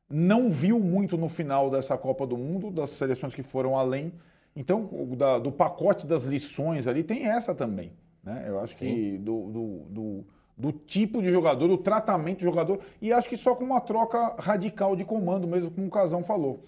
não 0.08 0.50
viu 0.50 0.80
muito 0.80 1.16
no 1.16 1.28
final 1.28 1.70
dessa 1.70 1.96
Copa 1.96 2.26
do 2.26 2.36
Mundo, 2.36 2.68
das 2.68 2.90
seleções 2.90 3.32
que 3.32 3.44
foram 3.44 3.78
além. 3.78 4.12
Então, 4.56 4.88
da- 5.16 5.38
do 5.38 5.52
pacote 5.52 6.04
das 6.04 6.24
lições 6.24 6.88
ali, 6.88 7.04
tem 7.04 7.26
essa 7.28 7.54
também. 7.54 7.92
Né? 8.24 8.44
Eu 8.48 8.58
acho 8.58 8.74
que 8.76 9.18
do, 9.18 9.46
do, 9.50 9.66
do, 9.88 10.24
do 10.60 10.72
tipo 10.72 11.22
de 11.22 11.30
jogador, 11.30 11.66
do 11.66 11.78
tratamento 11.78 12.38
de 12.38 12.44
jogador, 12.44 12.80
e 13.00 13.12
acho 13.12 13.28
que 13.28 13.36
só 13.36 13.54
com 13.54 13.64
uma 13.64 13.80
troca 13.80 14.34
radical 14.38 14.94
de 14.94 15.04
comando, 15.04 15.48
mesmo 15.48 15.70
como 15.70 15.86
o 15.86 15.90
Casão 15.90 16.22
falou, 16.22 16.60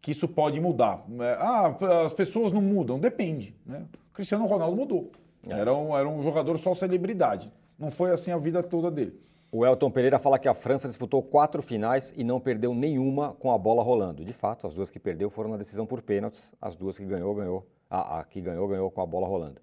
que 0.00 0.12
isso 0.12 0.28
pode 0.28 0.60
mudar. 0.60 1.04
É, 1.20 1.36
Ah, 1.40 2.04
as 2.04 2.12
pessoas 2.12 2.52
não 2.52 2.62
mudam, 2.62 2.98
depende. 2.98 3.54
Né? 3.66 3.84
O 4.10 4.14
Cristiano 4.14 4.46
Ronaldo 4.46 4.76
mudou. 4.76 5.10
Era, 5.48 5.74
um, 5.74 5.96
era 5.96 6.08
um 6.08 6.22
jogador 6.22 6.58
só 6.58 6.74
celebridade. 6.74 7.50
Não 7.78 7.90
foi 7.90 8.12
assim 8.12 8.30
a 8.30 8.38
vida 8.38 8.62
toda 8.62 8.90
dele. 8.90 9.18
O 9.50 9.66
Elton 9.66 9.90
Pereira 9.90 10.18
fala 10.18 10.38
que 10.38 10.46
a 10.46 10.54
França 10.54 10.86
disputou 10.86 11.22
quatro 11.22 11.60
finais 11.60 12.14
e 12.16 12.22
não 12.22 12.38
perdeu 12.38 12.72
nenhuma 12.72 13.32
com 13.40 13.50
a 13.50 13.58
bola 13.58 13.82
rolando. 13.82 14.24
De 14.24 14.32
fato, 14.32 14.66
as 14.66 14.74
duas 14.74 14.90
que 14.90 15.00
perdeu 15.00 15.28
foram 15.28 15.50
na 15.50 15.56
decisão 15.56 15.86
por 15.86 16.02
pênaltis. 16.02 16.54
As 16.60 16.76
duas 16.76 16.96
que 16.96 17.04
ganhou, 17.04 17.34
ganhou. 17.34 17.66
A, 17.88 18.20
a 18.20 18.24
que 18.24 18.40
ganhou, 18.40 18.68
ganhou 18.68 18.90
com 18.90 19.00
a 19.00 19.06
bola 19.06 19.26
rolando. 19.26 19.60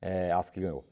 É, 0.00 0.32
as 0.32 0.48
que 0.48 0.60
ganhou. 0.60 0.84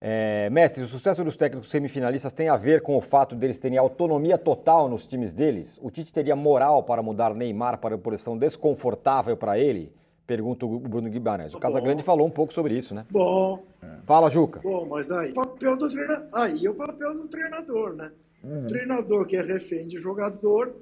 É, 0.00 0.48
mestre, 0.50 0.84
o 0.84 0.88
sucesso 0.88 1.24
dos 1.24 1.36
técnicos 1.36 1.70
semifinalistas 1.70 2.32
tem 2.32 2.48
a 2.48 2.56
ver 2.56 2.82
com 2.82 2.96
o 2.96 3.00
fato 3.00 3.34
deles 3.34 3.58
terem 3.58 3.76
autonomia 3.78 4.38
total 4.38 4.88
nos 4.88 5.06
times 5.06 5.32
deles? 5.32 5.76
O 5.82 5.90
Tite 5.90 6.12
teria 6.12 6.36
moral 6.36 6.84
para 6.84 7.02
mudar 7.02 7.34
Neymar 7.34 7.78
para 7.78 7.96
uma 7.96 8.00
posição 8.02 8.38
desconfortável 8.38 9.36
para 9.36 9.58
ele? 9.58 9.92
Pergunta 10.24 10.64
o 10.66 10.78
Bruno 10.78 11.08
Guimarães. 11.10 11.52
O 11.54 11.58
Casagrande 11.58 12.02
falou 12.02 12.26
um 12.26 12.30
pouco 12.30 12.52
sobre 12.52 12.76
isso, 12.76 12.94
né? 12.94 13.04
Bom, 13.10 13.64
Fala, 14.04 14.28
Juca. 14.30 14.60
bom, 14.60 14.86
mas 14.86 15.10
aí, 15.10 15.30
o 15.30 15.34
papel 15.34 15.76
do 15.76 15.90
treinador, 15.90 16.26
aí 16.32 16.66
é 16.66 16.70
o 16.70 16.74
papel 16.74 17.14
do 17.14 17.26
treinador, 17.28 17.94
né? 17.94 18.12
Uhum. 18.44 18.66
Treinador 18.66 19.26
que 19.26 19.36
é 19.36 19.42
refém 19.42 19.88
de 19.88 19.96
jogador, 19.96 20.74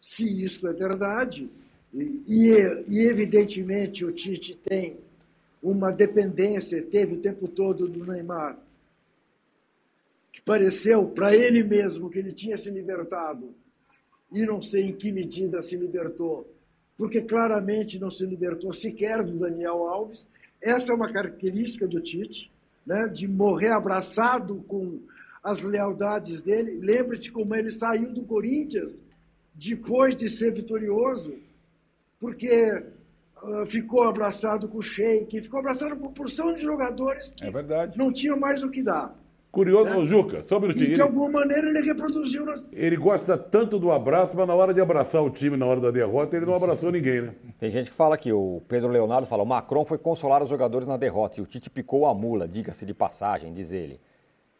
se 0.00 0.44
isso 0.44 0.66
é 0.68 0.72
verdade, 0.72 1.50
e, 1.92 2.22
e- 2.28 2.84
e 2.88 3.06
evidentemente 3.08 4.04
o 4.04 4.12
Tite 4.12 4.54
tem 4.56 4.96
uma 5.62 5.92
dependência, 5.92 6.82
teve 6.82 7.14
o 7.14 7.20
tempo 7.20 7.46
todo 7.46 7.86
do 7.86 8.04
Neymar, 8.04 8.58
que 10.32 10.42
pareceu 10.42 11.06
para 11.06 11.36
ele 11.36 11.62
mesmo 11.62 12.10
que 12.10 12.18
ele 12.18 12.32
tinha 12.32 12.56
se 12.56 12.70
libertado, 12.70 13.54
e 14.32 14.44
não 14.44 14.60
sei 14.60 14.86
em 14.86 14.92
que 14.92 15.12
medida 15.12 15.62
se 15.62 15.76
libertou, 15.76 16.50
porque 16.96 17.20
claramente 17.20 17.98
não 17.98 18.10
se 18.10 18.24
libertou 18.24 18.72
sequer 18.72 19.22
do 19.22 19.38
Daniel 19.38 19.86
Alves. 19.86 20.26
Essa 20.60 20.92
é 20.92 20.94
uma 20.94 21.12
característica 21.12 21.86
do 21.86 22.00
Tite, 22.00 22.50
né, 22.84 23.06
de 23.08 23.28
morrer 23.28 23.68
abraçado 23.68 24.64
com 24.66 25.00
as 25.42 25.60
lealdades 25.60 26.40
dele. 26.40 26.78
Lembre-se 26.80 27.30
como 27.30 27.54
ele 27.54 27.70
saiu 27.70 28.12
do 28.12 28.22
Corinthians 28.22 29.04
depois 29.54 30.16
de 30.16 30.30
ser 30.30 30.52
vitorioso, 30.52 31.34
porque 32.18 32.84
ficou 33.66 34.02
abraçado 34.04 34.68
com 34.68 34.78
o 34.78 34.82
Sheik, 34.82 35.40
ficou 35.42 35.60
abraçado 35.60 35.96
com 35.96 36.02
uma 36.06 36.12
porção 36.12 36.52
de 36.52 36.60
jogadores 36.60 37.32
que 37.32 37.44
É 37.46 37.50
verdade. 37.50 37.96
não 37.98 38.12
tinham 38.12 38.38
mais 38.38 38.62
o 38.62 38.70
que 38.70 38.82
dar. 38.82 39.14
Curioso, 39.50 39.90
Né? 40.00 40.06
Juca, 40.06 40.42
só 40.44 40.56
um 40.56 40.60
minutinho. 40.62 40.92
E 40.92 40.94
de 40.94 41.02
alguma 41.02 41.30
maneira 41.30 41.68
ele 41.68 41.82
reproduziu 41.82 42.42
nas, 42.46 42.66
ele 42.72 42.96
gosta 42.96 43.36
tanto 43.36 43.78
do 43.78 43.92
abraço, 43.92 44.34
mas 44.34 44.46
na 44.46 44.54
hora 44.54 44.72
de 44.72 44.80
abraçar 44.80 45.22
o 45.22 45.28
time, 45.28 45.58
na 45.58 45.66
hora 45.66 45.78
da 45.78 45.90
derrota, 45.90 46.34
ele 46.34 46.46
não 46.46 46.54
abraçou 46.54 46.90
ninguém, 46.90 47.20
né? 47.20 47.34
Tem 47.58 47.70
gente 47.70 47.90
que 47.90 47.96
fala 47.96 48.16
que 48.16 48.32
o 48.32 48.62
Pedro 48.66 48.88
Leonardo 48.88 49.26
fala: 49.26 49.42
o 49.42 49.46
Macron 49.46 49.84
foi 49.84 49.98
consolar 49.98 50.42
os 50.42 50.48
jogadores 50.48 50.88
na 50.88 50.96
derrota 50.96 51.38
e 51.38 51.42
o 51.42 51.46
Tite 51.46 51.68
picou 51.68 52.06
a 52.06 52.14
mula, 52.14 52.48
diga-se 52.48 52.86
de 52.86 52.94
passagem, 52.94 53.52
diz 53.52 53.72
ele. 53.72 54.00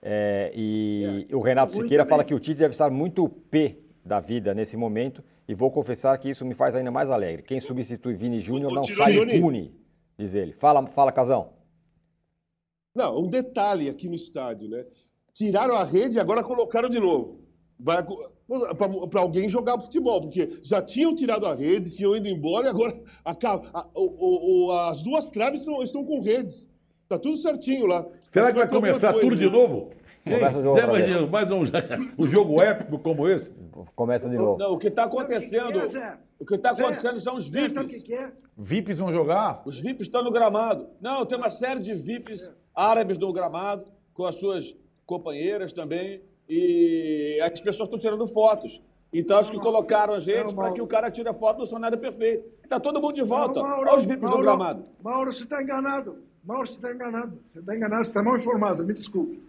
É, 0.02 0.52
e 0.54 1.26
o 1.32 1.40
Renato 1.40 1.72
Muito 1.72 1.84
Siqueira 1.84 2.04
bem. 2.04 2.10
fala 2.10 2.22
que 2.24 2.34
o 2.34 2.38
Tite 2.40 2.58
deve 2.58 2.72
estar 2.72 2.90
muito 2.90 3.26
pé 3.50 3.76
da 4.04 4.20
vida 4.20 4.52
nesse 4.52 4.76
momento 4.76 5.22
e 5.48 5.54
vou 5.54 5.70
confessar 5.70 6.16
que 6.18 6.30
isso 6.30 6.44
me 6.44 6.54
faz 6.54 6.74
ainda 6.74 6.90
mais 6.90 7.10
alegre. 7.10 7.42
Quem 7.42 7.60
substitui 7.60 8.14
Vini 8.14 8.40
Júnior 8.40 8.72
não 8.72 8.84
sai 8.84 9.16
impune, 9.18 9.74
diz 10.18 10.34
ele. 10.34 10.52
Fala, 10.52 10.86
fala 10.88 11.10
Casão. 11.12 11.50
Não, 12.94 13.18
um 13.20 13.28
detalhe 13.28 13.88
aqui 13.88 14.08
no 14.08 14.14
estádio, 14.14 14.68
né? 14.68 14.84
Tiraram 15.32 15.76
a 15.76 15.84
rede 15.84 16.16
e 16.16 16.20
agora 16.20 16.42
colocaram 16.42 16.88
de 16.90 17.00
novo. 17.00 17.40
Para 19.10 19.20
alguém 19.20 19.48
jogar 19.48 19.80
futebol, 19.80 20.20
porque 20.20 20.58
já 20.62 20.80
tinham 20.82 21.14
tirado 21.14 21.46
a 21.46 21.54
rede, 21.54 21.94
tinham 21.96 22.14
ido 22.14 22.28
embora 22.28 22.66
e 22.66 22.70
agora 22.70 23.02
acaba, 23.24 23.64
a- 23.72 23.88
o- 23.94 24.66
o- 24.68 24.72
as 24.88 25.02
duas 25.02 25.30
traves 25.30 25.60
estão, 25.60 25.82
estão 25.82 26.04
com 26.04 26.20
redes. 26.20 26.70
Tá 27.08 27.18
tudo 27.18 27.36
certinho 27.36 27.86
lá. 27.86 28.02
Será 28.30 28.46
Mas 28.46 28.54
que 28.54 28.58
vai 28.58 28.62
alguma 28.64 28.80
começar 28.80 29.12
coisa, 29.12 29.20
tudo 29.28 29.36
de 29.36 29.46
né? 29.46 29.50
novo? 29.52 29.90
Começa 30.38 30.58
o 30.58 30.62
jogo 30.62 30.74
vez. 30.74 30.84
imaginou 30.86 31.28
mais 31.28 31.50
um, 31.50 31.62
um 32.18 32.28
jogo 32.28 32.62
épico 32.62 32.98
como 32.98 33.28
esse? 33.28 33.50
Começa 33.96 34.28
de 34.28 34.36
novo. 34.36 34.58
Não, 34.58 34.72
o 34.72 34.78
que 34.78 34.88
está 34.88 35.02
Sabe 35.02 35.14
o 35.14 35.18
que 35.18 35.26
que 35.26 35.32
acontecendo. 35.34 35.78
é, 35.80 35.88
Zé? 35.88 36.18
O 36.38 36.46
que 36.46 36.54
está 36.54 36.72
Zé, 36.72 36.82
acontecendo 36.84 37.20
são 37.20 37.36
os 37.36 37.48
Zé, 37.50 37.68
que 37.68 37.78
VIPs. 37.78 38.02
que 38.02 38.14
é? 38.14 38.32
VIPs 38.56 38.98
vão 38.98 39.12
jogar? 39.12 39.62
Os 39.64 39.80
VIPs 39.80 40.02
estão 40.06 40.22
no 40.22 40.30
gramado. 40.30 40.88
Não, 41.00 41.24
tem 41.26 41.36
uma 41.38 41.50
série 41.50 41.80
de 41.80 41.94
VIPs 41.94 42.52
árabes 42.74 43.18
no 43.18 43.32
gramado, 43.32 43.84
com 44.14 44.24
as 44.24 44.36
suas 44.36 44.74
companheiras 45.06 45.72
também. 45.72 46.22
E 46.48 47.40
as 47.42 47.60
pessoas 47.60 47.88
estão 47.88 47.98
tirando 47.98 48.26
fotos. 48.26 48.80
Então 49.12 49.36
acho 49.38 49.50
que 49.50 49.58
colocaram 49.58 50.14
as 50.14 50.24
redes 50.24 50.46
Não, 50.52 50.54
para 50.54 50.62
Mauro. 50.64 50.74
que 50.74 50.80
o 50.82 50.86
cara 50.86 51.10
tire 51.10 51.28
a 51.28 51.34
foto 51.34 51.58
do 51.58 51.66
cenário 51.66 51.98
perfeito. 51.98 52.48
Está 52.62 52.78
todo 52.80 53.00
mundo 53.00 53.14
de 53.14 53.22
volta. 53.22 53.60
Não, 53.60 53.80
Olha 53.80 53.96
os 53.96 54.04
VIPs 54.04 54.28
no 54.30 54.38
gramado. 54.38 54.84
Mauro, 55.02 55.32
você 55.32 55.42
está 55.44 55.62
enganado. 55.62 56.18
Mauro, 56.44 56.66
você 56.66 56.74
está 56.74 56.92
enganado. 56.92 57.38
Você 57.48 57.58
está 57.60 57.76
enganado, 57.76 58.04
você 58.04 58.10
está 58.10 58.22
mal 58.22 58.36
informado, 58.36 58.84
me 58.84 58.92
desculpe. 58.94 59.42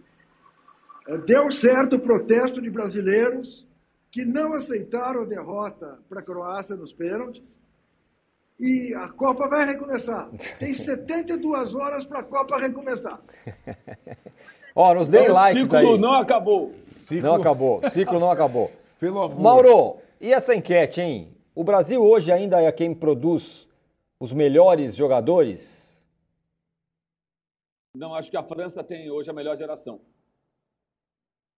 Deu 1.26 1.50
certo 1.50 1.96
o 1.96 2.00
protesto 2.00 2.60
de 2.62 2.70
brasileiros 2.70 3.66
que 4.10 4.24
não 4.24 4.54
aceitaram 4.54 5.22
a 5.22 5.26
derrota 5.26 5.98
para 6.08 6.20
a 6.20 6.22
Croácia 6.22 6.76
nos 6.76 6.92
pênaltis. 6.92 7.42
E 8.58 8.94
a 8.94 9.08
Copa 9.08 9.48
vai 9.48 9.66
recomeçar. 9.66 10.30
Tem 10.58 10.72
72 10.74 11.74
horas 11.74 12.06
para 12.06 12.20
a 12.20 12.22
Copa 12.22 12.56
recomeçar. 12.58 13.20
Ó, 14.76 14.94
nos 14.94 15.08
deem 15.08 15.24
Então, 15.24 15.34
o 15.34 15.36
likes 15.38 15.62
ciclo 15.62 15.78
aí. 15.78 15.98
não 15.98 16.12
acabou. 16.14 16.74
Ciclo- 17.04 17.22
Não 17.22 17.34
acabou, 17.34 17.80
o 17.84 17.90
ciclo 17.90 18.18
não 18.18 18.30
acabou. 18.30 18.72
Pelo 18.98 19.20
amor. 19.22 19.38
Mauro, 19.40 19.96
e 20.20 20.32
essa 20.32 20.54
enquete, 20.54 21.00
hein? 21.02 21.36
O 21.54 21.62
Brasil 21.62 22.02
hoje 22.02 22.32
ainda 22.32 22.60
é 22.62 22.72
quem 22.72 22.94
produz 22.94 23.68
os 24.18 24.32
melhores 24.32 24.94
jogadores? 24.96 26.02
Não, 27.94 28.14
acho 28.14 28.30
que 28.30 28.36
a 28.36 28.42
França 28.42 28.82
tem 28.82 29.10
hoje 29.10 29.30
a 29.30 29.34
melhor 29.34 29.54
geração. 29.56 30.00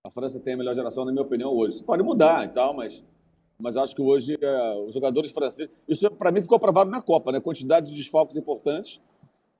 A 0.06 0.10
França 0.10 0.38
tem 0.38 0.54
a 0.54 0.56
melhor 0.56 0.72
geração, 0.72 1.04
na 1.04 1.10
minha 1.10 1.24
opinião, 1.24 1.52
hoje. 1.52 1.82
Pode 1.82 2.00
mudar 2.00 2.44
e 2.44 2.48
tal, 2.48 2.72
mas, 2.72 3.04
mas 3.58 3.76
acho 3.76 3.94
que 3.94 4.00
hoje 4.00 4.38
é, 4.40 4.74
os 4.86 4.94
jogadores 4.94 5.32
franceses. 5.32 5.68
Isso, 5.88 6.08
para 6.12 6.30
mim, 6.30 6.40
ficou 6.40 6.60
provado 6.60 6.88
na 6.88 7.02
Copa, 7.02 7.32
né? 7.32 7.40
Quantidade 7.40 7.88
de 7.88 7.94
desfalques 7.94 8.36
importantes 8.36 9.00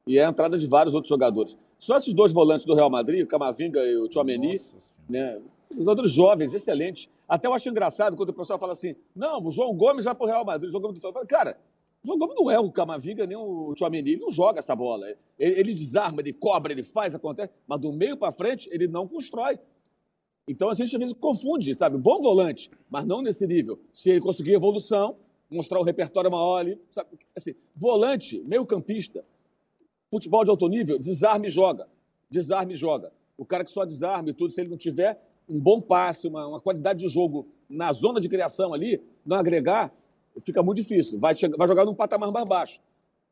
e 0.07 0.21
a 0.21 0.29
entrada 0.29 0.57
de 0.57 0.65
vários 0.69 0.95
outros 0.95 1.09
jogadores. 1.09 1.59
Só 1.81 1.97
esses 1.97 2.15
dois 2.15 2.33
volantes 2.33 2.65
do 2.65 2.77
Real 2.77 2.89
Madrid, 2.89 3.25
o 3.25 3.27
Camavinga 3.27 3.81
e 3.81 3.97
o 3.97 4.09
Chouameni, 4.09 4.61
né? 5.09 5.41
Jogadores 5.77 6.13
jovens, 6.13 6.55
excelentes. 6.55 7.11
Até 7.29 7.49
eu 7.49 7.53
acho 7.53 7.69
engraçado 7.69 8.17
quando 8.17 8.29
o 8.29 8.33
pessoal 8.33 8.57
fala 8.57 8.73
assim: 8.73 8.95
não, 9.17 9.45
o 9.45 9.51
João 9.51 9.75
Gomes 9.75 10.05
vai 10.05 10.15
para 10.15 10.25
o 10.25 10.29
Real 10.29 10.45
Madrid. 10.45 10.69
O 10.69 10.71
João 10.71 10.83
Gomes 10.83 11.01
cara, 11.27 11.59
o 12.05 12.07
João 12.07 12.21
Gomes 12.21 12.37
não 12.37 12.49
é 12.49 12.61
o 12.61 12.71
Camavinga 12.71 13.27
nem 13.27 13.37
o 13.37 13.75
Chouameni, 13.77 14.13
ele 14.13 14.21
não 14.21 14.31
joga 14.31 14.61
essa 14.61 14.77
bola. 14.77 15.09
Ele, 15.09 15.61
ele 15.61 15.75
desarma, 15.75 16.21
ele 16.21 16.33
cobra, 16.33 16.73
ele 16.73 16.85
faz, 16.85 17.17
acontece, 17.17 17.51
mas 17.67 17.81
do 17.81 17.93
meio 17.93 18.17
para 18.17 18.31
frente 18.31 18.69
ele 18.71 18.87
não 18.87 19.09
constrói. 19.09 19.59
Então 20.49 20.69
a 20.69 20.75
gente 20.75 20.95
às 20.95 21.01
vezes 21.01 21.15
confunde, 21.15 21.75
sabe? 21.75 21.99
Bom 21.99 22.21
volante, 22.21 22.71
mas 22.89 23.05
não 23.05 23.21
nesse 23.21 23.47
nível. 23.47 23.79
Se 23.93 24.11
ele 24.11 24.21
conseguir 24.21 24.53
evolução, 24.53 25.17
mostrar 25.51 25.81
o 25.81 25.83
repertório 25.83 26.31
maior 26.31 26.59
ali, 26.59 26.81
sabe? 26.91 27.11
Assim, 27.37 27.55
volante, 27.75 28.41
meio 28.47 28.65
campista, 28.65 29.25
futebol 30.13 30.45
de 30.45 30.51
alto 30.51 30.69
nível, 30.69 30.99
desarme 30.99 31.49
e 31.49 31.51
joga. 31.51 31.89
Desarme 32.31 32.75
e 32.75 32.77
joga. 32.77 33.13
O 33.37 33.45
cara 33.45 33.65
que 33.65 33.71
só 33.71 33.85
desarme 33.85 34.33
tudo, 34.33 34.53
se 34.53 34.61
ele 34.61 34.71
não 34.71 34.77
tiver 34.77 35.21
um 35.49 35.59
bom 35.59 35.81
passe, 35.81 36.27
uma, 36.29 36.47
uma 36.47 36.61
qualidade 36.61 37.01
de 37.01 37.09
jogo 37.09 37.47
na 37.69 37.93
zona 37.93 38.21
de 38.21 38.29
criação 38.29 38.73
ali, 38.73 39.01
não 39.25 39.37
agregar, 39.37 39.93
fica 40.45 40.63
muito 40.63 40.79
difícil. 40.79 41.19
Vai, 41.19 41.35
chegar, 41.35 41.57
vai 41.57 41.67
jogar 41.67 41.85
num 41.85 41.95
patamar 41.95 42.31
mais 42.31 42.49
baixo. 42.49 42.81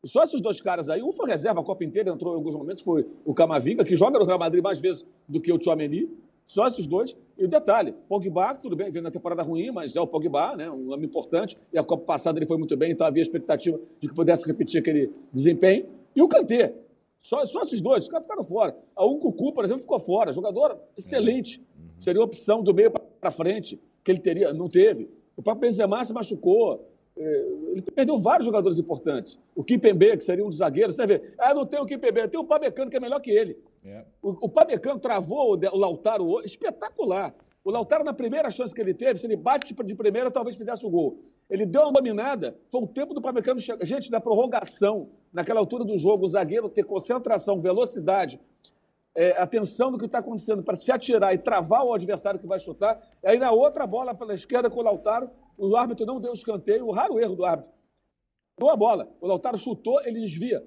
Só 0.04 0.22
esses 0.22 0.40
dois 0.40 0.60
caras 0.60 0.90
aí, 0.90 1.02
um 1.02 1.10
foi 1.10 1.28
reserva 1.28 1.60
a 1.60 1.64
Copa 1.64 1.82
inteira, 1.82 2.10
entrou 2.10 2.34
em 2.34 2.36
alguns 2.36 2.54
momentos, 2.54 2.82
foi 2.82 3.06
o 3.24 3.32
Camavinga, 3.32 3.84
que 3.84 3.96
joga 3.96 4.18
no 4.18 4.24
Real 4.24 4.38
Madrid 4.38 4.62
mais 4.62 4.78
vezes 4.78 5.06
do 5.26 5.40
que 5.40 5.50
o 5.52 5.60
Chouameni. 5.60 6.10
Só 6.46 6.66
esses 6.66 6.86
dois. 6.86 7.16
E 7.36 7.44
o 7.44 7.48
detalhe, 7.48 7.92
Pogba, 8.08 8.54
tudo 8.54 8.76
bem, 8.76 8.90
veio 8.90 9.02
na 9.02 9.10
temporada 9.10 9.42
ruim, 9.42 9.70
mas 9.70 9.96
é 9.96 10.00
o 10.00 10.06
Pogba, 10.06 10.56
né? 10.56 10.70
um 10.70 10.84
nome 10.84 11.06
importante. 11.06 11.56
E 11.72 11.78
a 11.78 11.82
Copa 11.82 12.04
passada 12.04 12.38
ele 12.38 12.46
foi 12.46 12.56
muito 12.56 12.76
bem, 12.76 12.92
então 12.92 13.06
havia 13.06 13.22
expectativa 13.22 13.78
de 13.98 14.08
que 14.08 14.14
pudesse 14.14 14.46
repetir 14.46 14.80
aquele 14.80 15.10
desempenho. 15.32 15.86
E 16.14 16.22
o 16.22 16.28
Kanté. 16.28 16.74
Só, 17.20 17.44
só 17.46 17.62
esses 17.62 17.80
dois, 17.80 18.04
os 18.04 18.08
caras 18.08 18.24
ficaram 18.24 18.44
fora. 18.44 18.76
A 18.94 19.06
um 19.06 19.18
Cucu, 19.18 19.52
por 19.52 19.64
exemplo, 19.64 19.82
ficou 19.82 19.98
fora. 19.98 20.30
Jogador 20.30 20.78
excelente. 20.96 21.60
Seria 21.98 22.22
opção 22.22 22.62
do 22.62 22.74
meio 22.74 22.90
para 22.90 23.30
frente, 23.30 23.80
que 24.04 24.12
ele 24.12 24.20
teria, 24.20 24.52
não 24.52 24.68
teve. 24.68 25.08
O 25.36 25.42
próprio 25.42 25.68
Benzema 25.68 26.04
se 26.04 26.12
machucou. 26.12 26.86
É, 27.16 27.46
ele 27.72 27.82
perdeu 27.82 28.18
vários 28.18 28.44
jogadores 28.44 28.78
importantes. 28.78 29.38
O 29.54 29.64
Kimpembe, 29.64 30.16
que 30.16 30.24
seria 30.24 30.44
um 30.44 30.48
dos 30.48 30.58
zagueiros, 30.58 30.96
você 30.96 31.06
vê, 31.06 31.32
ah, 31.38 31.54
não 31.54 31.64
tem 31.64 31.80
o 31.80 31.86
Kimpembe, 31.86 32.28
tem 32.28 32.38
o 32.38 32.44
Pamecano, 32.44 32.90
que 32.90 32.96
é 32.96 33.00
melhor 33.00 33.20
que 33.20 33.30
ele. 33.30 33.56
É. 33.84 34.04
O, 34.22 34.46
o 34.46 34.48
Pamecano 34.48 34.98
travou 34.98 35.54
o, 35.54 35.76
Lautaro 35.76 36.40
espetacular. 36.42 37.34
O 37.62 37.70
Lautaro, 37.70 38.04
na 38.04 38.14
primeira 38.14 38.50
chance 38.50 38.74
que 38.74 38.80
ele 38.80 38.94
teve, 38.94 39.18
se 39.18 39.26
ele 39.26 39.36
bate 39.36 39.74
de 39.74 39.94
primeira, 39.94 40.30
talvez 40.30 40.56
fizesse 40.56 40.84
o 40.86 40.90
gol. 40.90 41.20
Ele 41.48 41.66
deu 41.66 41.82
uma 41.82 41.92
dominada, 41.92 42.58
foi 42.70 42.82
o 42.82 42.86
tempo 42.86 43.14
do 43.14 43.20
Pamecano 43.20 43.60
chegar. 43.60 43.84
Gente, 43.84 44.10
na 44.10 44.20
prorrogação, 44.20 45.10
naquela 45.32 45.60
altura 45.60 45.84
do 45.84 45.96
jogo, 45.96 46.24
o 46.24 46.28
zagueiro 46.28 46.68
ter 46.68 46.84
concentração, 46.84 47.60
velocidade, 47.60 48.40
é, 49.14 49.30
atenção 49.40 49.90
do 49.92 49.98
que 49.98 50.06
está 50.06 50.18
acontecendo 50.18 50.62
para 50.62 50.74
se 50.74 50.90
atirar 50.90 51.32
e 51.32 51.38
travar 51.38 51.84
o 51.84 51.94
adversário 51.94 52.40
que 52.40 52.46
vai 52.46 52.58
chutar. 52.58 53.00
Aí, 53.24 53.38
na 53.38 53.52
outra 53.52 53.86
bola 53.86 54.14
pela 54.14 54.34
esquerda 54.34 54.68
com 54.68 54.80
o 54.80 54.82
Lautaro, 54.82 55.30
o 55.56 55.76
árbitro 55.76 56.04
não 56.04 56.18
deu 56.18 56.32
escanteio, 56.32 56.86
o 56.86 56.90
raro 56.90 57.18
erro 57.20 57.36
do 57.36 57.44
árbitro. 57.44 57.72
Deu 58.58 58.70
a 58.70 58.76
bola, 58.76 59.08
o 59.20 59.26
Lautaro 59.26 59.56
chutou, 59.56 60.00
ele 60.04 60.20
desvia. 60.20 60.62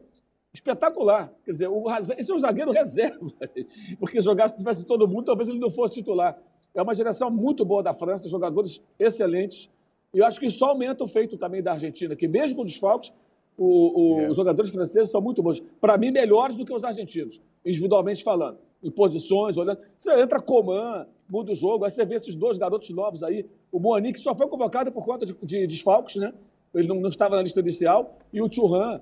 Espetacular. 0.57 1.31
Quer 1.45 1.51
dizer, 1.51 1.67
o, 1.67 1.85
esse 2.17 2.31
é 2.31 2.35
um 2.35 2.38
zagueiro 2.39 2.71
reserva, 2.71 3.25
porque 3.99 4.19
jogasse 4.19 4.53
se 4.55 4.57
tivesse 4.57 4.85
todo 4.85 5.07
mundo, 5.07 5.25
talvez 5.25 5.47
ele 5.47 5.59
não 5.59 5.69
fosse 5.69 5.95
titular. 5.95 6.38
É 6.73 6.81
uma 6.81 6.93
geração 6.93 7.29
muito 7.29 7.63
boa 7.63 7.84
da 7.84 7.93
França, 7.93 8.27
jogadores 8.27 8.81
excelentes. 8.99 9.69
E 10.13 10.19
eu 10.19 10.25
acho 10.25 10.39
que 10.39 10.47
isso 10.47 10.63
aumenta 10.65 11.03
o 11.03 11.07
feito 11.07 11.38
também 11.38 11.61
da 11.61 11.73
Argentina, 11.73 12.15
que 12.15 12.27
mesmo 12.27 12.57
com 12.57 12.65
desfalques, 12.65 13.13
o, 13.55 13.65
o, 13.65 14.19
é. 14.21 14.29
os 14.29 14.38
jogadores 14.38 14.71
franceses 14.71 15.11
são 15.11 15.21
muito 15.21 15.43
bons. 15.43 15.61
Para 15.79 15.97
mim, 15.97 16.11
melhores 16.11 16.55
do 16.55 16.65
que 16.65 16.73
os 16.73 16.84
argentinos, 16.84 17.41
individualmente 17.63 18.23
falando. 18.23 18.57
Em 18.81 18.91
posições, 18.91 19.57
olhando. 19.57 19.79
Você 19.97 20.11
entra 20.19 20.39
Coman, 20.39 21.07
muda 21.29 21.51
o 21.51 21.55
jogo. 21.55 21.85
Aí 21.85 21.91
você 21.91 22.05
vê 22.05 22.15
esses 22.15 22.35
dois 22.35 22.57
garotos 22.57 22.89
novos 22.91 23.23
aí. 23.23 23.45
O 23.71 23.79
Moani, 23.79 24.13
que 24.13 24.19
só 24.19 24.34
foi 24.35 24.47
convocado 24.47 24.91
por 24.91 25.03
conta 25.03 25.25
de, 25.25 25.34
de 25.43 25.67
desfalques, 25.67 26.15
né? 26.15 26.34
Ele 26.73 26.88
não, 26.88 26.99
não, 26.99 27.09
estava 27.09 27.35
na 27.35 27.41
lista 27.41 27.59
inicial. 27.59 28.17
E 28.31 28.41
o 28.41 28.51
Churran. 28.51 29.01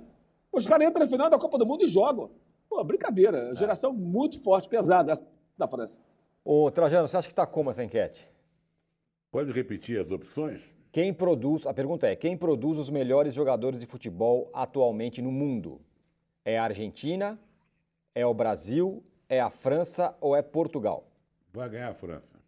Os 0.56 0.66
caras 0.66 0.88
entram 0.88 1.04
na 1.04 1.10
final 1.10 1.30
da 1.30 1.38
Copa 1.38 1.58
do 1.58 1.66
Mundo 1.66 1.84
e 1.84 1.88
jogam. 1.88 2.32
Pô, 2.70 2.82
brincadeira. 2.82 3.50
É. 3.52 3.56
Geração 3.56 3.92
muito 3.92 4.42
forte, 4.42 4.70
pesada 4.70 5.12
essa 5.12 5.28
da 5.58 5.68
França. 5.68 6.00
Ô, 6.46 6.72
Trajano, 6.72 7.10
você 7.10 7.18
acha 7.18 7.28
que 7.28 7.34
está 7.34 7.46
como 7.46 7.70
essa 7.70 7.84
enquete? 7.84 8.26
Pode 9.32 9.52
repetir 9.52 10.00
as 10.00 10.10
opções? 10.10 10.62
Quem 10.94 11.14
produz, 11.14 11.68
a 11.68 11.74
pergunta 11.74 12.08
é, 12.08 12.16
quem 12.16 12.38
produz 12.38 12.78
os 12.78 12.90
melhores 12.90 13.34
jogadores 13.34 13.82
de 13.82 13.86
futebol 13.86 14.50
atualmente 14.54 15.22
no 15.22 15.30
mundo? 15.30 15.82
É 16.46 16.58
a 16.58 16.64
Argentina? 16.64 17.38
É 18.14 18.26
o 18.26 18.34
Brasil? 18.34 19.04
É 19.28 19.42
a 19.42 19.50
França 19.50 20.16
ou 20.22 20.38
é 20.38 20.42
Portugal? 20.42 21.06
Vai 21.52 21.68
ganhar 21.68 21.90
a 21.90 21.94
França. 21.94 22.40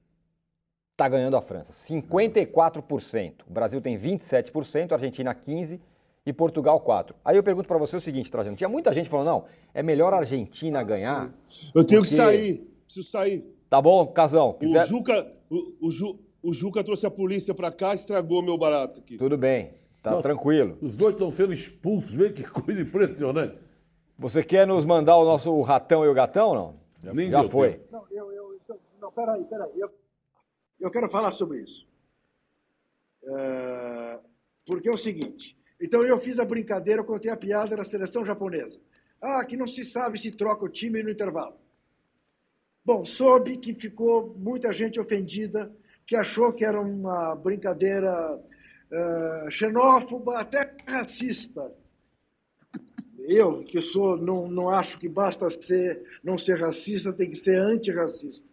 Está 0.93 1.09
ganhando 1.09 1.35
a 1.35 1.41
França. 1.41 1.73
54%. 1.73 3.41
O 3.45 3.51
Brasil 3.51 3.81
tem 3.81 3.99
27%, 3.99 4.91
a 4.91 4.95
Argentina 4.95 5.35
15% 5.35 5.79
e 6.27 6.33
Portugal 6.33 6.81
4%. 6.81 7.15
Aí 7.23 7.37
eu 7.37 7.43
pergunto 7.43 7.69
para 7.69 7.77
você 7.77 7.95
o 7.95 8.01
seguinte, 8.01 8.29
Trajano. 8.29 8.57
Tinha 8.57 8.67
muita 8.67 8.91
gente 8.91 9.09
falando, 9.09 9.27
não, 9.27 9.45
é 9.73 9.81
melhor 9.81 10.13
a 10.13 10.17
Argentina 10.17 10.83
ganhar. 10.83 11.33
Eu 11.73 11.85
tenho 11.85 12.01
porque... 12.01 12.15
que 12.15 12.21
sair. 12.21 12.57
Preciso 12.83 13.09
sair. 13.09 13.45
Tá 13.69 13.81
bom, 13.81 14.05
Casão. 14.07 14.53
Quiser... 14.53 14.83
O 14.83 14.87
Juca... 14.87 15.33
O, 15.49 15.87
o, 15.87 15.91
Ju... 15.91 16.19
O 16.43 16.53
Juca 16.53 16.83
trouxe 16.83 17.05
a 17.05 17.11
polícia 17.11 17.53
para 17.53 17.71
cá 17.71 17.93
e 17.93 17.95
estragou 17.95 18.43
meu 18.43 18.57
barato 18.57 18.99
aqui. 18.99 19.17
Tudo 19.17 19.37
bem, 19.37 19.71
tá 20.03 20.11
Nossa, 20.11 20.23
tranquilo. 20.23 20.77
Os 20.81 20.97
dois 20.97 21.13
estão 21.13 21.31
sendo 21.31 21.53
expulsos, 21.53 22.11
vê 22.11 22.29
que 22.33 22.43
coisa 22.43 22.81
impressionante. 22.81 23.57
Você 24.19 24.43
quer 24.43 24.67
nos 24.67 24.83
mandar 24.83 25.15
o 25.15 25.23
nosso 25.23 25.61
ratão 25.61 26.03
e 26.03 26.09
o 26.09 26.13
gatão, 26.13 26.53
não? 26.53 26.75
Já, 27.01 27.13
Nem 27.13 27.31
já 27.31 27.47
foi. 27.47 27.73
Tempo. 27.73 27.85
Não, 27.89 28.05
eu, 28.11 28.31
eu, 28.33 28.53
então, 28.55 28.77
não, 28.99 29.11
peraí, 29.13 29.45
peraí. 29.45 29.79
Eu, 29.79 29.89
eu 30.81 30.91
quero 30.91 31.07
falar 31.07 31.31
sobre 31.31 31.61
isso. 31.61 31.87
É, 33.23 34.19
porque 34.65 34.89
é 34.89 34.91
o 34.91 34.97
seguinte, 34.97 35.56
então 35.79 36.03
eu 36.03 36.19
fiz 36.19 36.39
a 36.39 36.45
brincadeira, 36.45 37.01
eu 37.01 37.05
contei 37.05 37.31
a 37.31 37.37
piada 37.37 37.75
da 37.75 37.83
seleção 37.83 38.25
japonesa. 38.25 38.79
Ah, 39.21 39.43
que 39.45 39.57
não 39.57 39.65
se 39.65 39.83
sabe 39.83 40.19
se 40.19 40.31
troca 40.31 40.65
o 40.65 40.69
time 40.69 41.01
no 41.01 41.09
intervalo. 41.09 41.55
Bom, 42.83 43.03
soube 43.05 43.57
que 43.57 43.73
ficou 43.73 44.33
muita 44.37 44.71
gente 44.71 44.99
ofendida 44.99 45.71
que 46.05 46.15
achou 46.15 46.53
que 46.53 46.63
era 46.63 46.79
uma 46.79 47.35
brincadeira 47.35 48.35
uh, 48.37 49.51
xenófoba, 49.51 50.39
até 50.39 50.73
racista. 50.85 51.69
Eu, 53.19 53.61
que 53.65 53.81
sou, 53.81 54.15
não, 54.15 54.47
não 54.47 54.69
acho 54.69 54.97
que 54.97 55.09
basta 55.09 55.49
ser, 55.49 56.01
não 56.23 56.37
ser 56.37 56.61
racista, 56.61 57.11
tem 57.11 57.29
que 57.29 57.35
ser 57.35 57.59
antirracista. 57.59 58.47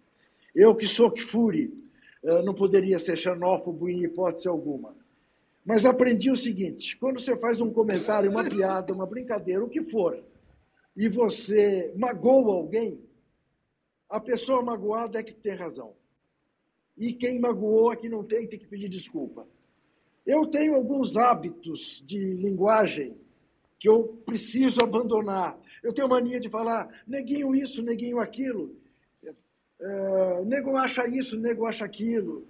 Eu, 0.53 0.75
que 0.75 0.89
sou 0.89 1.13
que 1.13 1.21
fure, 1.21 1.73
uh, 2.25 2.43
não 2.43 2.55
poderia 2.55 2.99
ser 2.99 3.17
xenófobo 3.17 3.89
em 3.89 4.03
hipótese 4.03 4.49
alguma. 4.49 4.97
Mas 5.65 5.87
aprendi 5.87 6.31
o 6.31 6.37
seguinte: 6.37 6.97
quando 6.99 7.21
você 7.21 7.37
faz 7.37 7.61
um 7.61 7.73
comentário, 7.73 8.31
uma 8.31 8.45
piada, 8.45 8.93
uma 8.93 9.07
brincadeira, 9.07 9.65
o 9.65 9.71
que 9.71 9.83
for, 9.83 10.17
e 10.97 11.09
você 11.09 11.93
magoa 11.97 12.55
alguém, 12.55 13.01
a 14.09 14.21
pessoa 14.21 14.63
magoada 14.63 15.19
é 15.19 15.23
que 15.23 15.33
tem 15.33 15.55
razão 15.55 15.95
e 16.97 17.13
quem 17.13 17.41
magoou 17.41 17.91
aqui 17.91 18.09
não 18.09 18.23
tem, 18.23 18.47
tem 18.47 18.59
que 18.59 18.67
pedir 18.67 18.89
desculpa. 18.89 19.47
Eu 20.25 20.47
tenho 20.47 20.75
alguns 20.75 21.17
hábitos 21.17 22.03
de 22.07 22.19
linguagem 22.19 23.17
que 23.79 23.89
eu 23.89 24.23
preciso 24.25 24.83
abandonar. 24.83 25.59
Eu 25.83 25.93
tenho 25.93 26.09
mania 26.09 26.41
de 26.41 26.49
falar 26.49 26.89
neguinho 27.07 27.55
isso, 27.55 27.83
neguinho 27.83 28.19
aquilo. 28.19 28.75
É, 29.81 30.45
nego 30.47 30.77
acha 30.77 31.07
isso, 31.07 31.39
nego 31.39 31.67
acha 31.67 31.85
aquilo. 31.85 32.47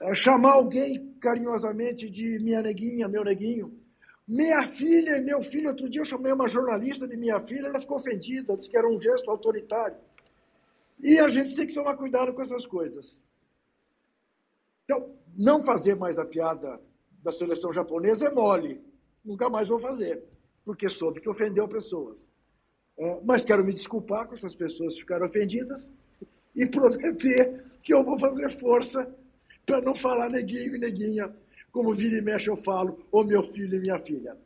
É, 0.00 0.14
chamar 0.14 0.52
alguém 0.52 1.12
carinhosamente 1.20 2.08
de 2.08 2.38
minha 2.38 2.62
neguinha, 2.62 3.06
meu 3.06 3.22
neguinho. 3.22 3.78
Minha 4.26 4.66
filha 4.66 5.16
e 5.16 5.20
meu 5.20 5.42
filho, 5.42 5.68
outro 5.68 5.90
dia 5.90 6.00
eu 6.00 6.04
chamei 6.04 6.32
uma 6.32 6.48
jornalista 6.48 7.06
de 7.06 7.16
minha 7.16 7.38
filha, 7.40 7.66
ela 7.66 7.80
ficou 7.80 7.98
ofendida, 7.98 8.56
disse 8.56 8.70
que 8.70 8.78
era 8.78 8.88
um 8.88 9.00
gesto 9.00 9.30
autoritário. 9.30 9.96
E 11.02 11.18
a 11.18 11.28
gente 11.28 11.54
tem 11.54 11.66
que 11.66 11.74
tomar 11.74 11.96
cuidado 11.96 12.32
com 12.32 12.40
essas 12.40 12.66
coisas. 12.66 13.22
Então, 14.84 15.14
não 15.36 15.62
fazer 15.62 15.96
mais 15.96 16.18
a 16.18 16.24
piada 16.24 16.80
da 17.22 17.32
seleção 17.32 17.72
japonesa 17.72 18.28
é 18.28 18.30
mole. 18.30 18.80
Nunca 19.24 19.50
mais 19.50 19.68
vou 19.68 19.78
fazer, 19.78 20.22
porque 20.64 20.88
soube 20.88 21.20
que 21.20 21.28
ofendeu 21.28 21.68
pessoas. 21.68 22.30
É, 22.98 23.20
mas 23.24 23.44
quero 23.44 23.64
me 23.64 23.72
desculpar 23.72 24.28
com 24.28 24.34
essas 24.34 24.54
pessoas 24.54 24.94
que 24.94 25.00
ficaram 25.00 25.26
ofendidas 25.26 25.90
e 26.54 26.66
prometer 26.66 27.64
que 27.82 27.92
eu 27.92 28.04
vou 28.04 28.18
fazer 28.18 28.50
força 28.52 29.12
para 29.66 29.80
não 29.80 29.94
falar 29.94 30.30
neguinho 30.30 30.76
e 30.76 30.78
neguinha, 30.78 31.30
como 31.72 31.94
vira 31.94 32.16
e 32.16 32.22
mexe 32.22 32.48
eu 32.48 32.56
falo, 32.56 32.98
ou 33.12 33.24
meu 33.24 33.42
filho 33.42 33.76
e 33.76 33.80
minha 33.80 33.98
filha. 34.00 34.36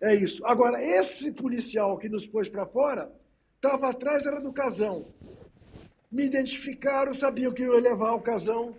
É 0.00 0.14
isso. 0.14 0.44
Agora, 0.46 0.82
esse 0.82 1.32
policial 1.32 1.96
que 1.98 2.08
nos 2.08 2.26
pôs 2.26 2.48
para 2.48 2.66
fora, 2.66 3.10
estava 3.56 3.90
atrás, 3.90 4.24
era 4.26 4.40
do 4.40 4.52
casão. 4.52 5.06
me 6.10 6.24
identificaram, 6.24 7.12
sabiam 7.12 7.52
que 7.52 7.62
eu 7.62 7.74
ia 7.74 7.80
levar 7.80 8.12
o 8.12 8.20
casão 8.20 8.74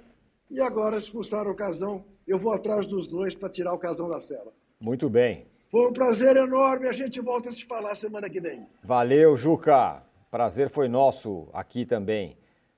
e 0.50 0.62
agora 0.62 0.98
expulsaram 0.98 1.52
o 1.52 1.56
casão. 1.56 2.06
Eu 2.28 2.40
vou 2.40 2.54
atrás 2.54 2.86
dos 2.86 3.08
dois 3.08 3.36
para 3.36 3.50
tirar 3.50 3.74
o 3.74 3.78
casão 3.78 4.10
da 4.10 4.20
cela. 4.20 4.54
Muito 4.80 5.10
bem. 5.10 5.46
Foi 5.70 5.90
um 5.90 5.94
prazer 5.94 6.38
enorme. 6.38 6.88
A 6.88 6.94
gente 6.94 7.20
volta 7.20 7.50
a 7.50 7.52
se 7.52 7.66
falar 7.66 7.96
semana 7.96 8.30
que 8.30 8.40
vem. 8.40 8.66
Valeu, 8.84 9.36
Juca. 9.36 10.02
Prazer 10.32 10.70
foi 10.70 10.88
nosso 10.88 11.48
aqui 11.54 11.86
também. 11.86 12.34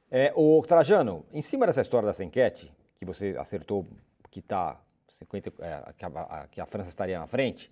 É, 0.10 0.32
o 0.36 0.62
Trajano, 0.64 1.26
em 1.32 1.42
cima 1.42 1.66
dessa 1.66 1.82
história 1.82 2.08
dessa 2.08 2.24
enquete, 2.24 2.72
que 2.98 3.06
você 3.06 3.36
acertou 3.38 3.86
que, 4.30 4.42
tá 4.42 4.80
50, 5.08 5.54
é, 5.60 5.94
que, 5.98 6.06
a, 6.06 6.48
que 6.52 6.62
a 6.62 6.66
França 6.66 6.90
estaria 6.90 7.18
na 7.20 7.28
frente, 7.28 7.72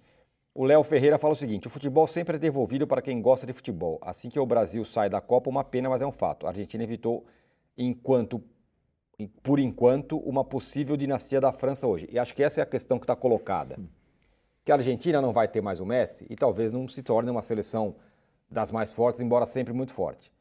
o 0.54 0.64
Léo 0.64 0.84
Ferreira 0.84 1.18
fala 1.18 1.34
o 1.34 1.38
seguinte: 1.38 1.68
o 1.68 1.70
futebol 1.70 2.08
sempre 2.08 2.38
é 2.38 2.40
devolvido 2.40 2.88
para 2.88 3.02
quem 3.02 3.22
gosta 3.22 3.46
de 3.46 3.54
futebol. 3.54 4.00
Assim 4.02 4.30
que 4.30 4.40
o 4.40 4.46
Brasil 4.46 4.86
sai 4.86 5.10
da 5.10 5.20
Copa, 5.20 5.50
uma 5.50 5.64
pena, 5.64 5.90
mas 5.90 6.02
é 6.02 6.08
um 6.08 6.12
fato. 6.12 6.46
A 6.46 6.50
Argentina 6.50 6.84
evitou, 6.84 7.26
enquanto, 7.78 8.42
por 9.44 9.60
enquanto, 9.60 10.18
uma 10.20 10.46
possível 10.46 10.96
dinastia 10.96 11.42
da 11.42 11.52
França 11.52 11.86
hoje. 11.86 12.08
E 12.10 12.18
acho 12.18 12.34
que 12.34 12.42
essa 12.42 12.62
é 12.62 12.64
a 12.64 12.66
questão 12.66 12.98
que 12.98 13.04
está 13.04 13.16
colocada. 13.16 13.78
Que 14.64 14.72
a 14.72 14.76
Argentina 14.76 15.22
não 15.22 15.34
vai 15.34 15.48
ter 15.48 15.62
mais 15.62 15.80
o 15.80 15.86
Messi 15.86 16.26
e 16.30 16.36
talvez 16.36 16.72
não 16.72 16.88
se 16.88 17.04
torne 17.04 17.30
uma 17.30 17.42
seleção 17.42 17.96
das 18.50 18.72
mais 18.72 18.94
fortes, 18.94 19.22
embora 19.22 19.46
sempre 19.46 19.74
muito 19.74 19.94
forte. 19.94 20.32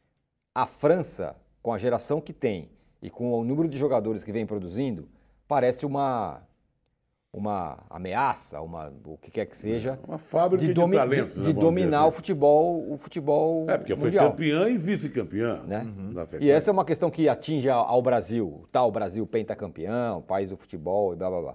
A 0.55 0.67
França, 0.67 1.37
com 1.61 1.73
a 1.73 1.79
geração 1.79 2.21
que 2.21 2.33
tem 2.33 2.71
e 3.05 3.11
com 3.11 3.39
o 3.39 3.45
número 3.45 3.69
de 3.69 3.77
jogadores 3.77 4.25
que 4.25 4.33
vem 4.33 4.47
produzindo, 4.47 5.07
parece 5.47 5.85
uma 5.85 6.41
uma 7.31 7.85
ameaça, 7.91 8.61
uma 8.61 8.93
o 9.05 9.19
que 9.19 9.29
quer 9.29 9.45
que 9.45 9.57
seja, 9.57 9.99
uma 10.07 10.19
fábrica 10.19 10.65
de, 10.65 10.73
domi 10.73 10.97
talentos, 10.97 11.35
de, 11.35 11.43
de 11.43 11.53
dominar 11.53 12.03
assim. 12.03 12.09
o 12.09 12.13
futebol, 12.13 12.93
o 12.93 12.97
futebol 12.97 13.69
É 13.69 13.77
porque 13.77 13.95
mundial. 13.95 14.27
foi 14.27 14.31
campeã 14.31 14.69
e 14.69 14.79
vice-campeã, 14.79 15.63
né? 15.67 15.83
Uhum. 15.83 16.15
E 16.41 16.49
essa 16.49 16.71
é 16.71 16.73
uma 16.73 16.85
questão 16.85 17.11
que 17.11 17.29
atinge 17.29 17.69
ao 17.69 18.01
Brasil, 18.01 18.67
tal 18.73 18.91
tá, 18.91 19.01
Brasil 19.01 19.27
pentacampeão, 19.27 20.23
país 20.23 20.49
do 20.49 20.57
futebol 20.57 21.13
e 21.13 21.17
blá 21.17 21.29
blá 21.29 21.41
blá. 21.43 21.55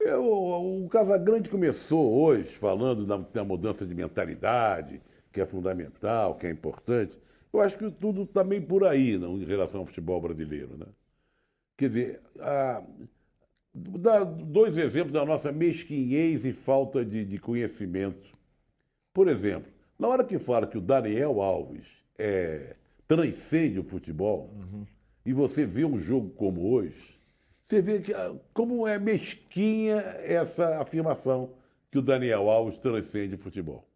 Eu, 0.00 0.24
o 0.24 0.88
Casagrande 0.88 1.50
começou 1.50 2.10
hoje 2.22 2.52
falando 2.52 3.04
da, 3.04 3.16
da 3.16 3.44
mudança 3.44 3.84
de 3.84 3.94
mentalidade, 3.94 5.02
que 5.32 5.40
é 5.40 5.46
fundamental, 5.46 6.36
que 6.36 6.46
é 6.46 6.50
importante. 6.50 7.18
Eu 7.54 7.60
acho 7.60 7.78
que 7.78 7.88
tudo 7.88 8.24
está 8.24 8.42
meio 8.42 8.66
por 8.66 8.84
aí 8.84 9.16
não, 9.16 9.38
em 9.38 9.44
relação 9.44 9.78
ao 9.80 9.86
futebol 9.86 10.20
brasileiro. 10.20 10.76
Né? 10.76 10.86
Quer 11.76 11.88
dizer, 11.88 12.20
a, 12.40 12.82
dá 13.72 14.24
dois 14.24 14.76
exemplos 14.76 15.12
da 15.12 15.24
nossa 15.24 15.52
mesquinhez 15.52 16.44
e 16.44 16.52
falta 16.52 17.04
de, 17.04 17.24
de, 17.24 17.38
conhecimento. 17.38 18.36
Por 19.12 19.28
exemplo, 19.28 19.70
na 19.96 20.08
hora 20.08 20.24
que 20.24 20.36
fala 20.36 20.66
que 20.66 20.76
o 20.76 20.80
Daniel 20.80 21.40
Alves 21.40 21.86
é, 22.18 22.74
transcende 23.06 23.78
o 23.78 23.84
futebol, 23.84 24.52
uhum. 24.56 24.84
e 25.24 25.32
você 25.32 25.64
vê 25.64 25.84
um 25.84 25.96
jogo 25.96 26.30
como 26.30 26.72
hoje, 26.72 27.16
você 27.68 27.80
vê 27.80 28.00
que, 28.00 28.12
ah, 28.12 28.34
como 28.52 28.84
é 28.84 28.98
mesquinha 28.98 29.98
essa 30.24 30.82
afirmação 30.82 31.54
que 31.88 31.98
o 31.98 32.02
Daniel 32.02 32.50
Alves 32.50 32.78
transcende 32.78 33.36
o 33.36 33.38
futebol. 33.38 33.88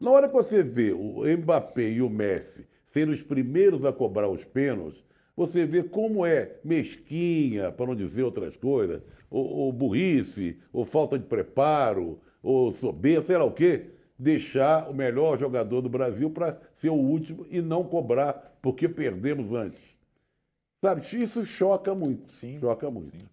Na 0.00 0.10
hora 0.10 0.26
que 0.26 0.34
você 0.34 0.64
vê 0.64 0.92
o 0.92 1.22
Mbappé 1.24 1.90
e 1.90 2.02
o 2.02 2.10
Messi 2.10 2.73
sendo 2.94 3.10
os 3.10 3.24
primeiros 3.24 3.84
a 3.84 3.92
cobrar 3.92 4.28
os 4.28 4.44
pênaltis, 4.44 5.02
você 5.36 5.66
vê 5.66 5.82
como 5.82 6.24
é 6.24 6.54
mesquinha, 6.62 7.72
para 7.72 7.86
não 7.86 7.96
dizer 7.96 8.22
outras 8.22 8.56
coisas, 8.56 9.02
ou, 9.28 9.44
ou 9.44 9.72
burrice, 9.72 10.56
ou 10.72 10.84
falta 10.84 11.18
de 11.18 11.24
preparo, 11.24 12.20
ou 12.40 12.72
soberba, 12.74 13.26
sei 13.26 13.36
lá 13.36 13.42
o 13.42 13.50
quê, 13.50 13.86
deixar 14.16 14.88
o 14.88 14.94
melhor 14.94 15.36
jogador 15.36 15.80
do 15.80 15.88
Brasil 15.88 16.30
para 16.30 16.60
ser 16.76 16.90
o 16.90 16.94
último 16.94 17.44
e 17.50 17.60
não 17.60 17.82
cobrar 17.82 18.56
porque 18.62 18.88
perdemos 18.88 19.52
antes. 19.52 19.82
Sabe, 20.80 21.00
isso 21.00 21.44
choca 21.44 21.96
muito. 21.96 22.32
Sim. 22.32 22.60
Choca 22.60 22.88
muito. 22.92 23.18
Sim. 23.18 23.26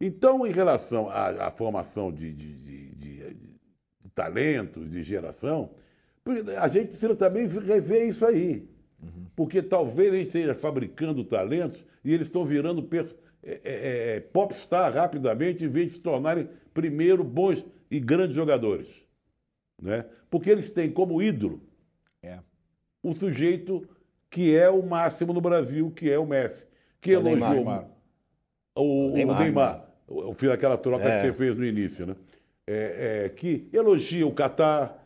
Então, 0.00 0.46
em 0.46 0.52
relação 0.52 1.08
à, 1.10 1.48
à 1.48 1.50
formação 1.50 2.12
de, 2.12 2.32
de, 2.32 2.54
de, 2.54 2.94
de 2.94 4.10
talentos, 4.14 4.88
de 4.88 5.02
geração, 5.02 5.70
a 6.60 6.68
gente 6.68 6.90
precisa 6.90 7.16
também 7.16 7.48
rever 7.48 8.08
isso 8.10 8.24
aí. 8.24 8.75
Uhum. 9.02 9.26
Porque 9.34 9.62
talvez 9.62 10.12
a 10.12 10.16
gente 10.16 10.26
esteja 10.26 10.54
fabricando 10.54 11.24
talentos 11.24 11.84
e 12.04 12.12
eles 12.12 12.26
estão 12.26 12.44
virando 12.44 12.86
é, 12.92 13.06
é, 13.42 13.60
é, 13.64 14.20
popstar 14.20 14.92
rapidamente 14.92 15.64
em 15.64 15.68
vez 15.68 15.88
de 15.88 15.94
se 15.94 16.00
tornarem 16.00 16.48
primeiro 16.72 17.22
bons 17.22 17.64
e 17.90 18.00
grandes 18.00 18.34
jogadores. 18.34 18.88
Né? 19.80 20.04
Porque 20.30 20.50
eles 20.50 20.70
têm 20.70 20.90
como 20.90 21.22
ídolo 21.22 21.60
é. 22.22 22.38
o 23.02 23.14
sujeito 23.14 23.86
que 24.30 24.56
é 24.56 24.68
o 24.68 24.82
máximo 24.82 25.32
no 25.32 25.40
Brasil, 25.40 25.90
que 25.90 26.10
é 26.10 26.18
o 26.18 26.26
Messi, 26.26 26.66
que 27.00 27.14
o 27.14 27.20
elogiou 27.20 27.50
Neymar. 27.50 27.88
O, 28.74 29.08
o, 29.08 29.12
Neymar. 29.12 29.36
o 29.36 29.40
Neymar. 29.40 29.86
Eu 30.08 30.34
fiz 30.34 30.50
aquela 30.50 30.76
troca 30.76 31.04
é. 31.04 31.16
que 31.16 31.26
você 31.26 31.32
fez 31.32 31.56
no 31.56 31.64
início, 31.64 32.06
né? 32.06 32.16
é, 32.66 33.24
é, 33.24 33.28
que 33.28 33.68
elogia 33.72 34.26
o 34.26 34.32
Catar, 34.32 35.05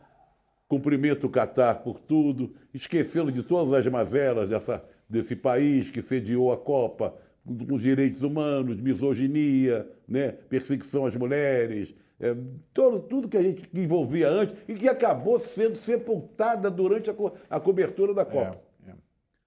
cumprimenta 0.71 1.27
o 1.27 1.29
Catar 1.29 1.83
por 1.83 1.99
tudo, 1.99 2.55
esquecendo 2.73 3.29
de 3.29 3.43
todas 3.43 3.73
as 3.73 3.85
mazelas 3.91 4.47
dessa, 4.47 4.81
desse 5.09 5.35
país 5.35 5.91
que 5.91 6.01
sediou 6.01 6.49
a 6.49 6.57
Copa, 6.57 7.13
com 7.45 7.75
os 7.75 7.81
direitos 7.81 8.23
humanos, 8.23 8.79
misoginia, 8.79 9.85
né, 10.07 10.31
perseguição 10.31 11.05
às 11.05 11.13
mulheres, 11.13 11.93
é, 12.21 12.33
todo, 12.73 13.01
tudo 13.01 13.27
que 13.27 13.35
a 13.35 13.43
gente 13.43 13.67
envolvia 13.73 14.29
antes 14.29 14.55
e 14.65 14.73
que 14.73 14.87
acabou 14.87 15.41
sendo 15.41 15.75
sepultada 15.79 16.71
durante 16.71 17.09
a, 17.09 17.13
co 17.13 17.33
a 17.49 17.59
cobertura 17.59 18.13
da 18.13 18.23
Copa. 18.23 18.61
É, 18.87 18.91
é. 18.91 18.93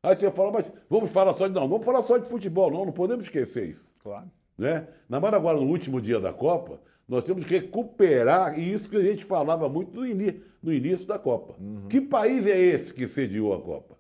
Aí 0.02 0.16
você 0.16 0.30
fala, 0.30 0.52
mas 0.52 0.70
vamos 0.90 1.10
falar 1.10 1.32
só 1.34 1.48
de. 1.48 1.55
Não, 1.55 1.66
vamos 1.66 1.86
falar 1.86 2.02
só 2.02 2.18
de 2.18 2.28
futebol, 2.28 2.70
não, 2.70 2.84
não 2.84 2.92
podemos 2.92 3.24
esquecer 3.24 3.70
isso. 3.70 3.88
Claro. 4.02 4.30
Né? 4.59 4.86
Na 5.09 5.18
mão 5.18 5.32
agora, 5.32 5.59
no 5.59 5.66
último 5.66 6.02
dia 6.02 6.20
da 6.20 6.34
Copa, 6.34 6.80
nós 7.09 7.24
temos 7.24 7.44
que 7.44 7.59
recuperar 7.59 8.59
isso 8.59 8.89
que 8.89 8.97
a 8.97 9.02
gente 9.02 9.24
falava 9.24 9.68
muito 9.68 9.94
no, 9.94 10.06
início, 10.06 10.43
no 10.62 10.72
início 10.72 11.06
da 11.06 11.18
Copa. 11.18 11.55
Uhum. 11.60 11.86
Que 11.89 12.01
país 12.01 12.47
é 12.47 12.59
esse 12.59 12.93
que 12.93 13.06
sediou 13.06 13.52
a 13.52 13.60
Copa? 13.60 13.97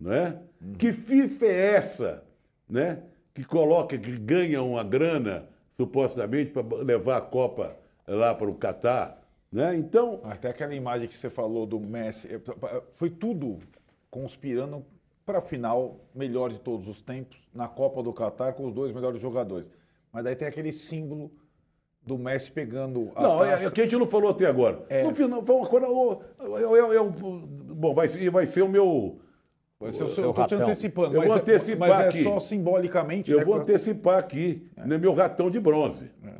Né? 0.00 0.40
Uhum. 0.60 0.72
Que 0.72 0.92
FIFA 0.92 1.46
é 1.46 1.74
essa 1.74 2.24
né? 2.68 3.02
que 3.34 3.44
coloca, 3.44 3.98
que 3.98 4.12
ganha 4.18 4.62
uma 4.62 4.82
grana, 4.82 5.48
supostamente, 5.76 6.50
para 6.50 6.76
levar 6.78 7.18
a 7.18 7.20
Copa 7.20 7.76
lá 8.06 8.34
para 8.34 8.48
o 8.48 8.54
Catar? 8.54 9.22
Né? 9.50 9.76
Então. 9.76 10.20
Até 10.24 10.48
aquela 10.48 10.74
imagem 10.74 11.06
que 11.06 11.14
você 11.14 11.28
falou 11.28 11.66
do 11.66 11.78
Messi, 11.78 12.28
é, 12.34 12.82
foi 12.96 13.10
tudo 13.10 13.58
conspirando 14.10 14.84
para 15.24 15.38
a 15.38 15.42
final 15.42 16.00
melhor 16.14 16.50
de 16.50 16.58
todos 16.58 16.88
os 16.88 17.00
tempos, 17.02 17.38
na 17.54 17.68
Copa 17.68 18.02
do 18.02 18.12
Catar, 18.12 18.54
com 18.54 18.66
os 18.66 18.74
dois 18.74 18.92
melhores 18.92 19.20
jogadores. 19.20 19.70
Mas 20.10 20.24
daí 20.24 20.34
tem 20.34 20.48
aquele 20.48 20.72
símbolo 20.72 21.30
do 22.04 22.18
Messi 22.18 22.50
pegando 22.50 23.12
a 23.14 23.22
Não, 23.22 23.38
taça. 23.38 23.62
é, 23.62 23.66
é 23.66 23.70
que 23.70 23.80
a 23.80 23.84
gente 23.84 23.96
não 23.96 24.06
falou 24.06 24.30
até 24.30 24.46
agora. 24.46 24.84
É. 24.88 25.04
No 25.04 25.14
final, 25.14 25.44
foi 25.44 25.56
uma 25.56 25.66
coisa. 25.66 25.86
Eu, 25.86 26.76
eu, 26.76 26.92
eu, 26.92 27.10
bom, 27.10 27.94
vai, 27.94 28.08
vai 28.08 28.46
ser 28.46 28.62
o 28.62 28.68
meu. 28.68 29.20
Vai 29.78 29.92
ser 29.92 30.04
o 30.04 30.08
seu, 30.08 30.24
eu 30.24 30.32
tô 30.32 30.46
te 30.46 30.54
antecipando, 30.54 31.14
eu 31.14 31.20
mas, 31.20 31.28
vou 31.28 31.36
é, 31.36 31.40
antecipar 31.40 31.88
mas 31.88 32.00
é 32.00 32.08
aqui. 32.08 32.22
só 32.22 32.38
simbolicamente. 32.38 33.32
Eu 33.32 33.38
né, 33.38 33.44
vou 33.44 33.56
antecipar 33.56 34.18
aqui, 34.18 34.70
é. 34.76 34.86
né, 34.86 34.96
meu 34.96 35.12
ratão 35.12 35.50
de 35.50 35.58
bronze. 35.58 36.08
É. 36.24 36.30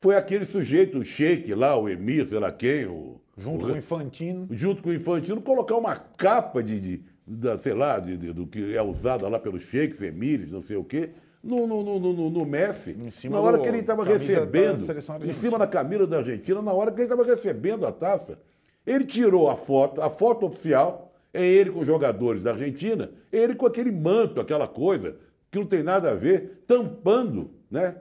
Foi 0.00 0.16
aquele 0.16 0.46
sujeito, 0.46 0.98
o 0.98 1.04
Sheik 1.04 1.54
lá, 1.54 1.76
o 1.76 1.88
Emir, 1.88 2.26
sei 2.26 2.38
lá 2.38 2.50
quem, 2.50 2.86
o. 2.86 3.20
Junto 3.36 3.64
o, 3.64 3.68
com 3.68 3.74
o 3.74 3.78
Infantino. 3.78 4.46
Junto 4.50 4.82
com 4.82 4.90
o 4.90 4.94
Infantino, 4.94 5.40
colocar 5.42 5.76
uma 5.76 5.96
capa 5.96 6.62
de, 6.62 6.80
de, 6.80 7.04
de 7.26 7.58
sei 7.62 7.74
lá, 7.74 7.98
de, 7.98 8.16
de, 8.16 8.32
do 8.32 8.46
que 8.46 8.74
é 8.74 8.82
usada 8.82 9.28
lá 9.28 9.38
pelos 9.38 9.62
Sheiks, 9.62 10.00
Emires, 10.00 10.50
não 10.50 10.62
sei 10.62 10.76
o 10.76 10.84
quê 10.84 11.10
no, 11.42 11.66
no, 11.66 11.82
no, 11.82 12.30
no 12.30 12.44
Messi, 12.44 12.96
na 13.30 13.40
hora 13.40 13.58
que 13.58 13.68
ele 13.68 13.78
estava 13.78 14.04
recebendo, 14.04 14.84
em 15.24 15.32
cima 15.32 15.58
da 15.58 15.66
camisa 15.66 16.06
da 16.06 16.18
Argentina, 16.18 16.60
na 16.60 16.72
hora 16.72 16.90
que 16.90 16.98
ele 16.98 17.04
estava 17.04 17.24
recebendo 17.24 17.86
a 17.86 17.92
taça, 17.92 18.38
ele 18.86 19.04
tirou 19.04 19.48
a 19.48 19.56
foto, 19.56 20.00
a 20.00 20.10
foto 20.10 20.46
oficial, 20.46 21.12
é 21.32 21.44
ele 21.44 21.70
com 21.70 21.80
os 21.80 21.86
jogadores 21.86 22.42
da 22.42 22.52
Argentina, 22.52 23.10
ele 23.30 23.54
com 23.54 23.66
aquele 23.66 23.92
manto, 23.92 24.40
aquela 24.40 24.66
coisa, 24.66 25.16
que 25.50 25.58
não 25.58 25.66
tem 25.66 25.82
nada 25.82 26.10
a 26.10 26.14
ver, 26.14 26.64
tampando 26.66 27.50
né, 27.70 27.96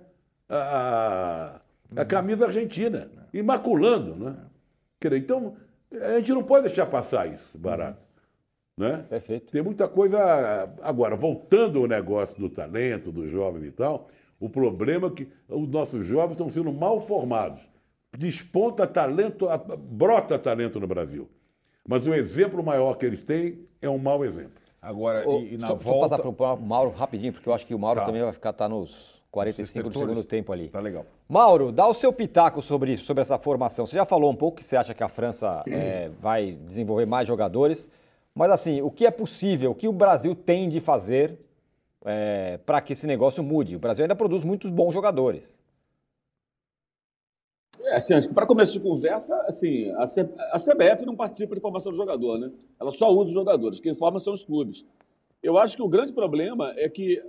a, 0.49 1.59
a 1.95 2.05
camisa 2.05 2.45
argentina, 2.45 3.09
imaculando. 3.33 4.15
Né? 4.15 4.35
Então, 5.15 5.55
a 5.91 6.19
gente 6.19 6.33
não 6.33 6.43
pode 6.43 6.67
deixar 6.67 6.85
passar 6.85 7.31
isso, 7.31 7.57
barato. 7.57 8.06
Né? 8.77 9.03
Perfeito. 9.09 9.51
Tem 9.51 9.61
muita 9.61 9.87
coisa. 9.87 10.69
Agora, 10.81 11.15
voltando 11.15 11.79
ao 11.79 11.87
negócio 11.87 12.37
do 12.39 12.49
talento, 12.49 13.11
dos 13.11 13.29
jovens 13.29 13.67
e 13.67 13.71
tal, 13.71 14.07
o 14.39 14.47
problema 14.47 15.07
é 15.07 15.11
que 15.11 15.27
os 15.49 15.67
nossos 15.67 16.05
jovens 16.05 16.33
estão 16.33 16.49
sendo 16.49 16.71
mal 16.71 17.01
formados. 17.01 17.67
Desponta 18.15 18.85
talento, 18.85 19.47
brota 19.79 20.37
talento 20.37 20.79
no 20.79 20.87
Brasil. 20.87 21.27
Mas 21.87 22.05
o 22.05 22.13
exemplo 22.13 22.63
maior 22.63 22.95
que 22.95 23.05
eles 23.05 23.23
têm 23.23 23.63
é 23.81 23.89
um 23.89 23.97
mau 23.97 24.23
exemplo. 24.23 24.61
Agora, 24.81 25.25
e, 25.25 25.55
e 25.55 25.57
na 25.57 25.67
só, 25.67 25.75
volta... 25.75 26.17
Só 26.17 26.23
passar 26.23 26.33
para 26.33 26.53
o 26.53 26.61
Mauro 26.61 26.91
rapidinho, 26.91 27.33
porque 27.33 27.49
eu 27.49 27.53
acho 27.53 27.65
que 27.65 27.73
o 27.73 27.79
Mauro 27.79 27.99
tá. 27.99 28.05
também 28.05 28.21
vai 28.21 28.31
ficar 28.31 28.53
tá 28.53 28.69
nos 28.69 29.17
45 29.31 29.89
do 29.89 29.99
segundo 29.99 30.23
tempo 30.23 30.51
ali. 30.53 30.69
Tá 30.69 30.79
legal. 30.79 31.05
Mauro, 31.27 31.71
dá 31.71 31.87
o 31.87 31.93
seu 31.93 32.13
pitaco 32.13 32.61
sobre 32.61 32.93
isso, 32.93 33.05
sobre 33.05 33.21
essa 33.21 33.37
formação. 33.37 33.85
Você 33.85 33.95
já 33.95 34.05
falou 34.05 34.31
um 34.31 34.35
pouco 34.35 34.57
que 34.57 34.63
você 34.63 34.75
acha 34.75 34.93
que 34.93 35.03
a 35.03 35.09
França 35.09 35.63
é, 35.67 36.09
vai 36.19 36.51
desenvolver 36.51 37.05
mais 37.05 37.27
jogadores. 37.27 37.87
Mas 38.37 38.51
assim, 38.51 38.83
o 38.83 38.91
que 38.91 39.03
é 39.03 39.09
possível, 39.09 39.71
o 39.71 39.75
que 39.75 39.87
o 39.87 39.91
Brasil 39.91 40.35
tem 40.35 40.69
de 40.69 40.79
fazer 40.79 41.39
é, 42.05 42.59
para 42.59 42.79
que 42.79 42.93
esse 42.93 43.07
negócio 43.07 43.41
mude? 43.43 43.75
O 43.75 43.79
Brasil 43.79 44.03
ainda 44.03 44.15
produz 44.15 44.43
muitos 44.43 44.69
bons 44.69 44.93
jogadores. 44.93 45.57
É, 47.81 47.95
assim, 47.95 48.13
acho 48.13 48.27
que 48.27 48.35
para 48.35 48.45
começo 48.45 48.73
de 48.73 48.79
conversa, 48.79 49.35
assim, 49.47 49.91
a, 49.93 50.59
CBF 50.59 51.03
não 51.03 51.15
participa 51.15 51.55
de 51.55 51.61
formação 51.61 51.91
do 51.91 51.95
jogador, 51.97 52.37
né? 52.37 52.51
Ela 52.79 52.91
só 52.91 53.09
usa 53.09 53.29
os 53.29 53.33
jogadores, 53.33 53.79
quem 53.79 53.95
forma 53.95 54.19
são 54.19 54.33
os 54.33 54.45
clubes. 54.45 54.85
Eu 55.41 55.57
acho 55.57 55.75
que 55.75 55.81
o 55.81 55.89
grande 55.89 56.13
problema 56.13 56.73
é 56.77 56.87
que, 56.87 57.23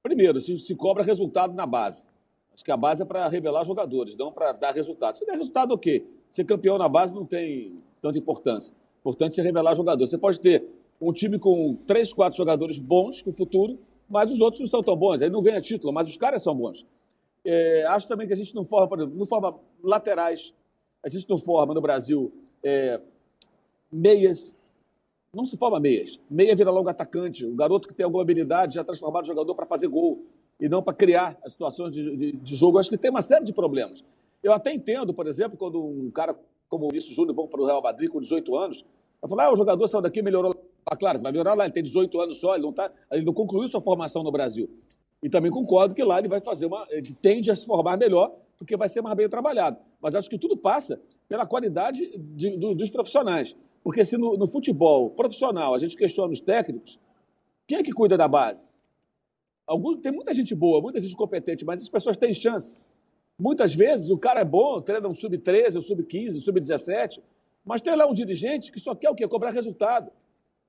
primeiro, 0.00 0.40
se, 0.40 0.60
se 0.60 0.76
cobra 0.76 1.02
resultado 1.02 1.54
na 1.54 1.66
base. 1.66 2.06
Acho 2.54 2.64
que 2.64 2.70
a 2.70 2.76
base 2.76 3.02
é 3.02 3.04
para 3.04 3.26
revelar 3.26 3.64
jogadores, 3.64 4.14
não 4.14 4.30
para 4.30 4.52
dar 4.52 4.72
resultado. 4.74 5.16
Se 5.16 5.26
der 5.26 5.36
resultado, 5.36 5.74
ok. 5.74 6.06
Ser 6.28 6.44
campeão 6.44 6.78
na 6.78 6.88
base 6.88 7.16
não 7.16 7.26
tem 7.26 7.82
tanta 8.00 8.16
importância. 8.16 8.76
Importante 9.00 9.40
é 9.40 9.42
revelar 9.42 9.74
jogadores. 9.74 10.10
Você 10.10 10.18
pode 10.18 10.38
ter 10.40 10.64
um 11.00 11.12
time 11.12 11.38
com 11.38 11.74
três, 11.86 12.12
quatro 12.12 12.36
jogadores 12.36 12.78
bons 12.78 13.24
no 13.24 13.32
futuro, 13.32 13.78
mas 14.08 14.30
os 14.30 14.40
outros 14.40 14.60
não 14.60 14.66
são 14.66 14.82
tão 14.82 14.96
bons. 14.96 15.22
Aí 15.22 15.30
não 15.30 15.42
ganha 15.42 15.60
título, 15.60 15.92
mas 15.92 16.08
os 16.08 16.16
caras 16.16 16.42
são 16.42 16.54
bons. 16.54 16.86
É, 17.44 17.84
acho 17.86 18.06
também 18.06 18.26
que 18.26 18.32
a 18.32 18.36
gente 18.36 18.54
não 18.54 18.64
forma, 18.64 18.88
por 18.88 18.98
exemplo, 18.98 19.18
não 19.18 19.26
forma 19.26 19.58
laterais, 19.82 20.54
a 21.02 21.08
gente 21.08 21.28
não 21.28 21.38
forma 21.38 21.72
no 21.72 21.80
Brasil 21.80 22.30
é, 22.62 23.00
meias, 23.90 24.58
não 25.34 25.46
se 25.46 25.56
forma 25.56 25.80
meias. 25.80 26.20
Meia 26.28 26.54
vira 26.54 26.70
logo 26.70 26.88
atacante. 26.88 27.46
O 27.46 27.54
garoto 27.54 27.88
que 27.88 27.94
tem 27.94 28.04
alguma 28.04 28.22
habilidade 28.22 28.74
já 28.74 28.84
transformar 28.84 29.22
o 29.22 29.24
jogador 29.24 29.54
para 29.54 29.64
fazer 29.64 29.88
gol 29.88 30.22
e 30.60 30.68
não 30.68 30.82
para 30.82 30.92
criar 30.92 31.38
as 31.42 31.52
situações 31.52 31.94
de, 31.94 32.16
de, 32.16 32.32
de, 32.32 32.56
jogo. 32.56 32.78
Acho 32.78 32.90
que 32.90 32.98
tem 32.98 33.10
uma 33.10 33.22
série 33.22 33.44
de 33.44 33.52
problemas. 33.52 34.04
Eu 34.42 34.52
até 34.52 34.72
entendo, 34.72 35.14
por 35.14 35.26
exemplo, 35.26 35.56
quando 35.56 35.82
um 35.82 36.10
cara 36.10 36.38
como 36.70 36.86
o 36.86 36.88
Vinícius 36.88 37.14
Júnior 37.14 37.34
vão 37.34 37.46
para 37.46 37.60
o 37.60 37.66
Real 37.66 37.82
Madrid 37.82 38.08
com 38.08 38.20
18 38.20 38.56
anos, 38.56 38.86
eu 39.20 39.28
falo, 39.28 39.40
ah, 39.42 39.52
o 39.52 39.56
jogador 39.56 39.86
saiu 39.88 40.00
daqui 40.00 40.22
melhorou. 40.22 40.54
Ah, 40.86 40.96
claro, 40.96 41.20
vai 41.20 41.30
melhorar 41.30 41.54
lá, 41.54 41.64
ele 41.64 41.74
tem 41.74 41.82
18 41.82 42.18
anos 42.20 42.38
só, 42.38 42.54
ele 42.54 42.62
não, 42.62 42.72
tá, 42.72 42.90
ele 43.12 43.24
não 43.24 43.34
concluiu 43.34 43.68
sua 43.68 43.80
formação 43.80 44.22
no 44.22 44.32
Brasil. 44.32 44.70
E 45.22 45.28
também 45.28 45.50
concordo 45.50 45.94
que 45.94 46.02
lá 46.02 46.18
ele 46.18 46.28
vai 46.28 46.42
fazer 46.42 46.64
uma. 46.64 46.86
Ele 46.88 47.12
tende 47.20 47.50
a 47.50 47.56
se 47.56 47.66
formar 47.66 47.98
melhor, 47.98 48.34
porque 48.56 48.76
vai 48.76 48.88
ser 48.88 49.02
mais 49.02 49.14
bem 49.14 49.28
trabalhado. 49.28 49.76
Mas 50.00 50.14
acho 50.14 50.30
que 50.30 50.38
tudo 50.38 50.56
passa 50.56 50.98
pela 51.28 51.44
qualidade 51.44 52.16
de, 52.34 52.56
do, 52.56 52.74
dos 52.74 52.88
profissionais. 52.88 53.56
Porque 53.82 54.04
se 54.04 54.16
no, 54.16 54.36
no, 54.36 54.46
futebol 54.46 55.10
profissional 55.10 55.74
a 55.74 55.78
gente 55.78 55.96
questiona 55.96 56.32
os 56.32 56.40
técnicos, 56.40 56.98
quem 57.66 57.78
é 57.78 57.82
que 57.82 57.92
cuida 57.92 58.16
da 58.16 58.26
base? 58.26 58.66
Alguns, 59.66 59.98
tem 59.98 60.10
muita 60.10 60.32
gente 60.32 60.54
boa, 60.54 60.80
muita 60.80 61.00
gente 61.00 61.14
competente, 61.14 61.64
mas 61.64 61.82
as 61.82 61.88
pessoas 61.88 62.16
têm 62.16 62.32
chance. 62.32 62.76
Muitas 63.40 63.74
vezes 63.74 64.10
o 64.10 64.18
cara 64.18 64.40
é 64.40 64.44
bom, 64.44 64.82
treina 64.82 65.08
um 65.08 65.14
sub-13, 65.14 65.78
um 65.78 65.80
sub-15, 65.80 66.36
um 66.36 66.40
sub-17, 66.42 67.22
mas 67.64 67.80
tem 67.80 67.96
lá 67.96 68.06
um 68.06 68.12
dirigente 68.12 68.70
que 68.70 68.78
só 68.78 68.94
quer 68.94 69.08
o 69.08 69.14
quê? 69.14 69.26
Cobrar 69.26 69.50
resultado. 69.50 70.10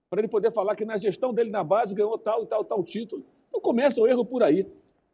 Para 0.10 0.22
ele 0.22 0.30
poder 0.30 0.52
falar 0.52 0.74
que 0.78 0.86
na 0.86 0.96
gestão 0.96 1.34
dele 1.34 1.50
na 1.50 1.66
base 1.66 1.94
ganhou 1.94 2.18
tal 2.18 2.44
e 2.44 2.46
tal, 2.46 2.64
tal 2.64 2.82
título. 2.82 3.26
Então 3.50 3.60
começa 3.60 4.00
o 4.00 4.08
erro 4.08 4.24
por 4.24 4.42
aí. 4.42 4.66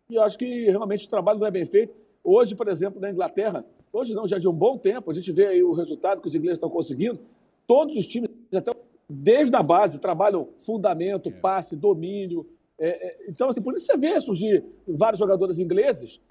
E 0.07 0.15
eu 0.15 0.21
acho 0.21 0.37
que 0.37 0.65
realmente 0.69 1.07
o 1.07 1.09
trabalho 1.09 1.39
não 1.39 1.47
é 1.47 1.51
bem 1.51 1.65
feito. 1.65 1.95
Hoje, 2.23 2.55
por 2.55 2.67
exemplo, 2.67 3.01
na 3.01 3.09
Inglaterra, 3.09 3.65
hoje 3.91 4.13
não, 4.13 4.27
já 4.27 4.37
de 4.37 4.47
um 4.47 4.53
bom 4.53 4.77
tempo, 4.77 5.09
a 5.09 5.13
gente 5.13 5.31
vê 5.31 5.47
aí 5.47 5.63
o 5.63 5.71
resultado 5.71 6.21
que 6.21 6.27
os 6.27 6.35
ingleses 6.35 6.57
estão 6.57 6.69
conseguindo. 6.69 7.19
Todos 7.65 7.95
os 7.95 8.05
times, 8.05 8.29
até 8.55 8.71
desde 9.09 9.55
a 9.55 9.63
base, 9.63 9.97
trabalham 9.97 10.49
fundamento, 10.57 11.31
passe, 11.31 11.75
domínio. 11.75 12.45
É, 12.77 13.07
é, 13.07 13.29
então, 13.29 13.49
assim, 13.49 13.61
por 13.61 13.73
isso 13.73 13.87
você 13.87 13.97
vê 13.97 14.19
surgir 14.21 14.63
vários 14.87 15.19
jogadores 15.19 15.57
ingleses 15.57 16.21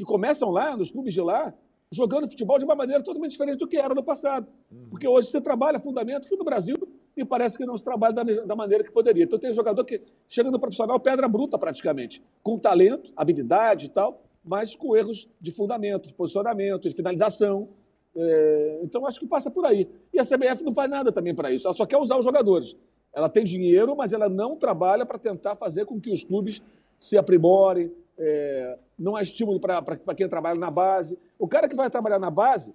que 0.00 0.04
começam 0.06 0.50
lá, 0.50 0.74
nos 0.74 0.90
clubes 0.90 1.12
de 1.12 1.20
lá, 1.20 1.52
jogando 1.92 2.26
futebol 2.26 2.58
de 2.58 2.64
uma 2.64 2.74
maneira 2.74 3.02
totalmente 3.02 3.32
diferente 3.32 3.58
do 3.58 3.68
que 3.68 3.76
era 3.76 3.94
no 3.94 4.02
passado. 4.02 4.46
Porque 4.88 5.06
hoje 5.06 5.28
você 5.28 5.40
trabalha 5.40 5.78
fundamento 5.78 6.26
que 6.26 6.36
no 6.36 6.44
Brasil 6.44 6.76
me 7.14 7.22
parece 7.22 7.58
que 7.58 7.66
não 7.66 7.76
se 7.76 7.84
trabalha 7.84 8.14
da, 8.14 8.22
da, 8.22 8.56
maneira 8.56 8.82
que 8.82 8.90
poderia. 8.90 9.24
Então 9.24 9.38
tem 9.38 9.52
jogador 9.52 9.84
que 9.84 10.00
chega 10.26 10.50
no 10.50 10.58
profissional 10.58 10.98
pedra 10.98 11.28
bruta 11.28 11.58
praticamente, 11.58 12.22
com 12.42 12.58
talento, 12.58 13.12
habilidade 13.14 13.86
e 13.86 13.88
tal, 13.90 14.22
mas 14.42 14.74
com 14.74 14.96
erros 14.96 15.28
de 15.38 15.50
fundamento, 15.50 16.08
de 16.08 16.14
posicionamento, 16.14 16.88
de 16.88 16.94
finalização. 16.94 17.68
É, 18.16 18.80
então 18.82 19.06
acho 19.06 19.20
que 19.20 19.26
passa 19.26 19.50
por 19.50 19.66
aí. 19.66 19.86
E 20.14 20.18
a 20.18 20.24
CBF 20.24 20.64
não 20.64 20.72
faz 20.72 20.88
nada 20.88 21.12
também 21.12 21.34
para 21.34 21.52
isso, 21.52 21.66
ela 21.66 21.74
só 21.74 21.84
quer 21.84 21.98
usar 21.98 22.16
os 22.16 22.24
jogadores. 22.24 22.74
Ela 23.12 23.28
tem 23.28 23.44
dinheiro, 23.44 23.94
mas 23.94 24.14
ela 24.14 24.28
não 24.28 24.56
trabalha 24.56 25.04
para 25.04 25.18
tentar 25.18 25.56
fazer 25.56 25.84
com 25.84 26.00
que 26.00 26.10
os 26.10 26.24
clubes 26.24 26.62
se 26.96 27.18
aprimorem. 27.18 27.92
É, 28.22 28.78
não 28.98 29.16
há 29.16 29.22
estímulo 29.22 29.58
para 29.58 30.14
quem 30.14 30.28
trabalha 30.28 30.60
na 30.60 30.70
base. 30.70 31.18
O 31.38 31.48
cara 31.48 31.68
que 31.68 31.74
vai 31.74 31.88
trabalhar 31.88 32.18
na 32.18 32.30
base, 32.30 32.74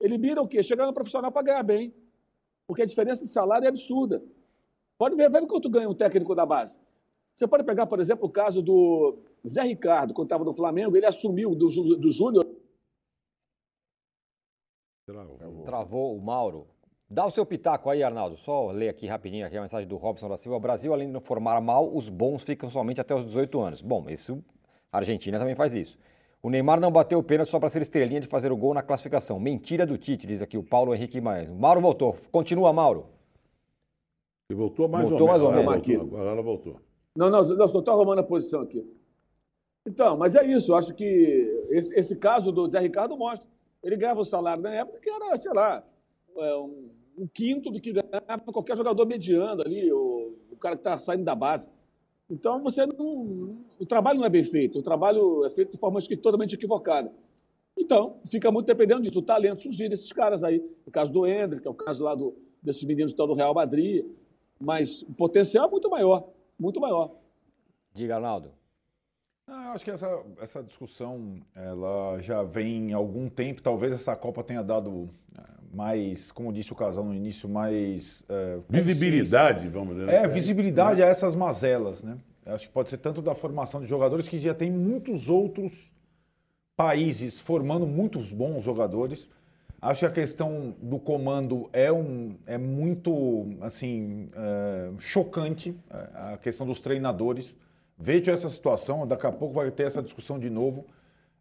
ele 0.00 0.16
mira 0.16 0.40
o 0.40 0.46
quê? 0.46 0.62
Chegar 0.62 0.86
no 0.86 0.94
profissional 0.94 1.32
para 1.32 1.42
ganhar 1.42 1.62
bem 1.64 1.92
porque 2.66 2.82
a 2.82 2.86
diferença 2.86 3.24
de 3.24 3.30
salário 3.30 3.66
é 3.66 3.68
absurda. 3.68 4.22
Pode 4.96 5.16
ver, 5.16 5.30
ver 5.30 5.46
quanto 5.46 5.68
ganha 5.68 5.88
um 5.88 5.94
técnico 5.94 6.34
da 6.34 6.46
base. 6.46 6.80
Você 7.34 7.46
pode 7.46 7.64
pegar, 7.64 7.86
por 7.86 8.00
exemplo, 8.00 8.26
o 8.26 8.30
caso 8.30 8.62
do 8.62 9.18
Zé 9.46 9.62
Ricardo, 9.62 10.14
quando 10.14 10.26
estava 10.26 10.44
no 10.44 10.52
Flamengo, 10.52 10.96
ele 10.96 11.06
assumiu 11.06 11.54
do, 11.54 11.66
do 11.66 12.10
Júnior. 12.10 12.46
Travou 15.64 16.16
o 16.16 16.22
Mauro. 16.22 16.66
Dá 17.10 17.26
o 17.26 17.30
seu 17.30 17.44
pitaco 17.44 17.90
aí, 17.90 18.02
Arnaldo. 18.02 18.36
Só 18.38 18.70
ler 18.70 18.88
aqui 18.88 19.06
rapidinho 19.06 19.46
aqui 19.46 19.56
a 19.56 19.60
mensagem 19.60 19.86
do 19.86 19.96
Robson 19.96 20.28
da 20.28 20.38
Silva. 20.38 20.56
O 20.56 20.60
Brasil, 20.60 20.92
além 20.92 21.08
de 21.08 21.12
não 21.12 21.20
formar 21.20 21.60
mal, 21.60 21.94
os 21.94 22.08
bons 22.08 22.42
ficam 22.42 22.70
somente 22.70 23.00
até 23.00 23.14
os 23.14 23.26
18 23.26 23.60
anos. 23.60 23.82
Bom, 23.82 24.08
isso 24.08 24.42
a 24.94 24.98
Argentina 24.98 25.40
também 25.40 25.56
faz 25.56 25.74
isso. 25.74 25.98
O 26.40 26.48
Neymar 26.48 26.80
não 26.80 26.92
bateu 26.92 27.18
o 27.18 27.22
pênalti 27.22 27.50
só 27.50 27.58
para 27.58 27.68
ser 27.68 27.82
estrelinha 27.82 28.20
de 28.20 28.28
fazer 28.28 28.52
o 28.52 28.56
gol 28.56 28.72
na 28.72 28.80
classificação. 28.80 29.40
Mentira 29.40 29.84
do 29.84 29.98
Tite, 29.98 30.24
diz 30.24 30.40
aqui 30.40 30.56
o 30.56 30.62
Paulo 30.62 30.94
Henrique 30.94 31.20
Maes. 31.20 31.50
Mauro 31.50 31.80
voltou. 31.80 32.16
Continua, 32.30 32.72
Mauro. 32.72 33.06
Ele 34.48 34.56
voltou 34.56 34.88
mais 34.88 35.08
voltou 35.08 35.26
ou 35.26 35.34
menos. 35.34 35.66
Mais 35.66 35.88
ou 35.88 35.88
menos. 35.88 36.12
Agora 36.12 36.30
ela 36.30 36.42
voltou. 36.42 36.80
Não, 37.16 37.28
não, 37.28 37.42
não, 37.42 37.66
só 37.66 37.80
estou 37.80 37.94
arrumando 37.94 38.20
a 38.20 38.22
posição 38.22 38.60
aqui. 38.60 38.88
Então, 39.84 40.16
mas 40.16 40.36
é 40.36 40.46
isso. 40.46 40.70
Eu 40.70 40.76
acho 40.76 40.94
que 40.94 41.64
esse, 41.70 41.92
esse, 41.98 42.16
caso 42.16 42.52
do 42.52 42.70
Zé 42.70 42.78
Ricardo 42.78 43.16
mostra. 43.16 43.48
Ele 43.82 43.96
ganhava 43.96 44.20
o 44.20 44.24
salário 44.24 44.62
na 44.62 44.72
época 44.72 45.00
que 45.00 45.10
era, 45.10 45.36
sei 45.36 45.52
lá, 45.52 45.84
é, 46.36 46.56
um, 46.56 46.90
um, 47.18 47.26
quinto 47.26 47.68
do 47.68 47.80
que 47.80 47.92
ganhava 47.92 48.52
qualquer 48.52 48.76
jogador 48.76 49.04
mediano 49.06 49.60
ali, 49.60 49.92
o, 49.92 50.38
o 50.52 50.56
cara 50.56 50.76
que 50.76 50.80
está 50.80 50.96
saindo 50.98 51.24
da 51.24 51.34
base. 51.34 51.68
Então, 52.28 52.62
você 52.62 52.86
não, 52.86 53.58
o 53.78 53.86
trabalho 53.86 54.18
não 54.18 54.26
é 54.26 54.30
bem 54.30 54.42
feito, 54.42 54.78
o 54.78 54.82
trabalho 54.82 55.44
é 55.44 55.50
feito 55.50 55.72
de 55.72 55.78
forma 55.78 56.00
totalmente 56.00 56.54
equivocada. 56.54 57.12
Então, 57.76 58.18
fica 58.26 58.50
muito 58.50 58.66
dependendo 58.66 59.02
disso, 59.02 59.14
do 59.14 59.22
talento 59.22 59.62
surgir 59.62 59.88
desses 59.88 60.12
caras 60.12 60.42
aí. 60.42 60.64
O 60.86 60.90
caso 60.90 61.12
do 61.12 61.26
Hendrick, 61.26 61.66
é 61.66 61.70
o 61.70 61.74
caso 61.74 62.04
lá 62.04 62.14
do, 62.14 62.34
desses 62.62 62.82
meninos 62.84 63.12
que 63.12 63.14
estão 63.14 63.26
no 63.26 63.34
Real 63.34 63.52
Madrid. 63.52 64.06
Mas 64.58 65.02
o 65.02 65.12
potencial 65.12 65.66
é 65.66 65.70
muito 65.70 65.90
maior, 65.90 66.28
muito 66.58 66.80
maior. 66.80 67.14
Diga, 67.92 68.16
Arnaldo. 68.16 68.52
Ah, 69.46 69.66
eu 69.66 69.72
acho 69.72 69.84
que 69.84 69.90
essa, 69.90 70.22
essa 70.40 70.62
discussão 70.62 71.40
ela 71.54 72.18
já 72.20 72.42
vem 72.42 72.94
há 72.94 72.96
algum 72.96 73.28
tempo. 73.28 73.60
Talvez 73.60 73.92
essa 73.92 74.16
Copa 74.16 74.42
tenha 74.42 74.62
dado 74.62 75.10
eh, 75.36 75.42
mais, 75.72 76.32
como 76.32 76.52
disse 76.52 76.72
o 76.72 76.76
casal 76.76 77.04
no 77.04 77.14
início, 77.14 77.48
mais. 77.48 78.24
É, 78.28 78.58
visibilidade, 78.70 79.68
vamos 79.68 79.96
dizer. 79.96 80.08
É, 80.08 80.26
visibilidade 80.26 81.02
a 81.02 81.06
essas 81.06 81.34
mazelas, 81.34 82.02
né? 82.02 82.16
Eu 82.46 82.54
acho 82.54 82.66
que 82.66 82.72
pode 82.72 82.88
ser 82.88 82.98
tanto 82.98 83.20
da 83.20 83.34
formação 83.34 83.80
de 83.80 83.86
jogadores, 83.86 84.28
que 84.28 84.38
já 84.38 84.54
tem 84.54 84.70
muitos 84.70 85.28
outros 85.28 85.92
países 86.76 87.38
formando 87.38 87.86
muitos 87.86 88.32
bons 88.32 88.64
jogadores. 88.64 89.28
Acho 89.80 90.00
que 90.00 90.06
a 90.06 90.10
questão 90.10 90.74
do 90.80 90.98
comando 90.98 91.68
é, 91.70 91.92
um, 91.92 92.36
é 92.46 92.56
muito 92.56 93.46
assim 93.60 94.30
é, 94.34 94.90
chocante, 94.98 95.76
a 96.14 96.38
questão 96.38 96.66
dos 96.66 96.80
treinadores. 96.80 97.54
Vejo 97.96 98.30
essa 98.30 98.48
situação, 98.48 99.06
daqui 99.06 99.26
a 99.26 99.32
pouco 99.32 99.54
vai 99.54 99.70
ter 99.70 99.84
essa 99.84 100.02
discussão 100.02 100.38
de 100.38 100.50
novo. 100.50 100.86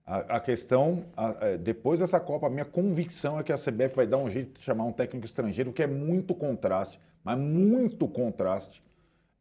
A, 0.05 0.37
a 0.37 0.39
questão, 0.39 1.05
a, 1.15 1.35
é, 1.41 1.57
depois 1.57 1.99
dessa 1.99 2.19
Copa, 2.19 2.47
a 2.47 2.49
minha 2.49 2.65
convicção 2.65 3.39
é 3.39 3.43
que 3.43 3.51
a 3.51 3.57
CBF 3.57 3.95
vai 3.95 4.05
dar 4.05 4.17
um 4.17 4.29
jeito 4.29 4.59
de 4.59 4.65
chamar 4.65 4.83
um 4.83 4.91
técnico 4.91 5.25
estrangeiro, 5.25 5.73
que 5.73 5.81
é 5.81 5.87
muito 5.87 6.35
contraste, 6.35 6.99
mas 7.23 7.37
muito 7.37 8.07
contraste. 8.07 8.83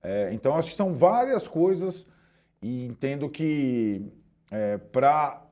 É, 0.02 0.32
então, 0.32 0.56
acho 0.56 0.70
que 0.70 0.76
são 0.76 0.94
várias 0.94 1.47
coisas 1.47 2.06
e 2.60 2.86
entendo 2.86 3.28
que 3.28 4.02
é, 4.51 4.78
para 4.78 5.43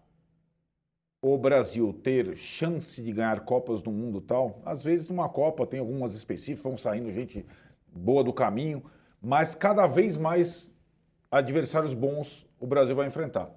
o 1.23 1.37
Brasil 1.37 1.93
ter 1.93 2.37
chance 2.37 3.03
de 3.03 3.13
ganhar 3.13 3.41
Copas 3.41 3.83
do 3.83 3.91
Mundo 3.91 4.21
tal, 4.21 4.61
às 4.65 4.83
vezes 4.83 5.11
uma 5.11 5.29
Copa 5.29 5.67
tem 5.67 5.81
algumas 5.81 6.15
específicas, 6.15 6.63
vão 6.63 6.79
saindo 6.79 7.13
gente 7.13 7.45
boa 7.93 8.25
do 8.25 8.33
caminho, 8.33 8.83
mas 9.21 9.55
cada 9.55 9.87
vez 9.87 10.17
mais 10.17 10.71
adversários 11.31 11.95
bons 11.95 12.47
o 12.59 12.67
Brasil 12.67 12.95
vai 12.95 13.07
enfrentar. 13.07 13.51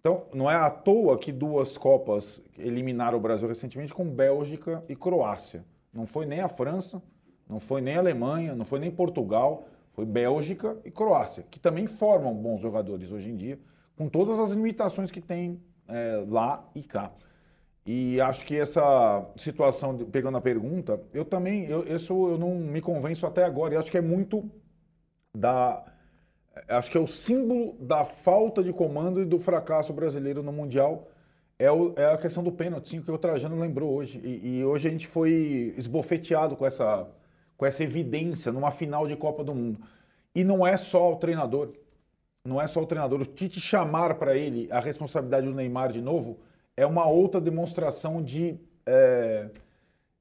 Então, 0.00 0.24
não 0.34 0.50
é 0.50 0.54
à 0.54 0.68
toa 0.70 1.18
que 1.18 1.32
duas 1.32 1.78
Copas 1.78 2.40
eliminaram 2.58 3.16
o 3.16 3.20
Brasil 3.20 3.48
recentemente 3.48 3.94
com 3.94 4.08
Bélgica 4.08 4.84
e 4.88 4.94
Croácia. 4.94 5.64
Não 5.92 6.06
foi 6.06 6.26
nem 6.26 6.40
a 6.40 6.48
França, 6.48 7.02
não 7.48 7.58
foi 7.58 7.80
nem 7.80 7.96
a 7.96 8.00
Alemanha, 8.00 8.54
não 8.54 8.64
foi 8.64 8.78
nem 8.78 8.90
Portugal, 8.90 9.66
foi 9.92 10.04
Bélgica 10.04 10.76
e 10.84 10.90
Croácia, 10.90 11.44
que 11.50 11.58
também 11.58 11.86
formam 11.86 12.34
bons 12.34 12.60
jogadores 12.60 13.10
hoje 13.10 13.30
em 13.30 13.36
dia, 13.36 13.58
com 13.96 14.08
todas 14.08 14.38
as 14.38 14.50
limitações 14.50 15.10
que 15.10 15.20
tem 15.20 15.60
é, 15.88 16.24
lá 16.28 16.68
e 16.74 16.82
cá. 16.82 17.12
E 17.86 18.18
acho 18.20 18.46
que 18.46 18.58
essa 18.58 19.26
situação, 19.36 19.96
pegando 19.96 20.38
a 20.38 20.40
pergunta, 20.40 21.00
eu 21.12 21.24
também, 21.24 21.66
eu, 21.66 21.86
isso 21.86 22.12
eu 22.28 22.38
não 22.38 22.54
me 22.54 22.80
convenço 22.80 23.26
até 23.26 23.44
agora. 23.44 23.74
E 23.74 23.76
acho 23.76 23.90
que 23.90 23.98
é 23.98 24.02
muito 24.02 24.50
da. 25.36 25.84
Acho 26.68 26.90
que 26.90 26.96
é 26.96 27.00
o 27.00 27.06
símbolo 27.06 27.74
da 27.80 28.04
falta 28.04 28.62
de 28.62 28.72
comando 28.72 29.20
e 29.20 29.24
do 29.24 29.38
fracasso 29.38 29.92
brasileiro 29.92 30.42
no 30.42 30.52
Mundial. 30.52 31.08
É, 31.58 31.70
o- 31.70 31.92
é 31.96 32.06
a 32.06 32.18
questão 32.18 32.42
do 32.42 32.52
pênalti, 32.52 32.88
sim, 32.90 33.00
que 33.02 33.10
o 33.10 33.18
Trajano 33.18 33.58
lembrou 33.58 33.92
hoje. 33.92 34.20
E, 34.24 34.58
e 34.58 34.64
hoje 34.64 34.88
a 34.88 34.90
gente 34.90 35.06
foi 35.06 35.74
esbofeteado 35.76 36.56
com 36.56 36.66
essa, 36.66 37.08
com 37.56 37.66
essa 37.66 37.82
evidência 37.82 38.52
numa 38.52 38.70
final 38.70 39.06
de 39.06 39.16
Copa 39.16 39.42
do 39.44 39.54
Mundo. 39.54 39.80
E 40.34 40.42
não 40.44 40.66
é 40.66 40.76
só 40.76 41.12
o 41.12 41.16
treinador. 41.16 41.72
Não 42.44 42.60
é 42.60 42.66
só 42.66 42.82
o 42.82 42.86
treinador. 42.86 43.20
O 43.20 43.24
Tite 43.24 43.60
chamar 43.60 44.14
para 44.16 44.36
ele 44.36 44.68
a 44.70 44.80
responsabilidade 44.80 45.46
do 45.46 45.54
Neymar 45.54 45.92
de 45.92 46.00
novo 46.02 46.38
é 46.76 46.84
uma 46.84 47.06
outra 47.08 47.40
demonstração 47.40 48.22
de, 48.22 48.58
é, 48.84 49.48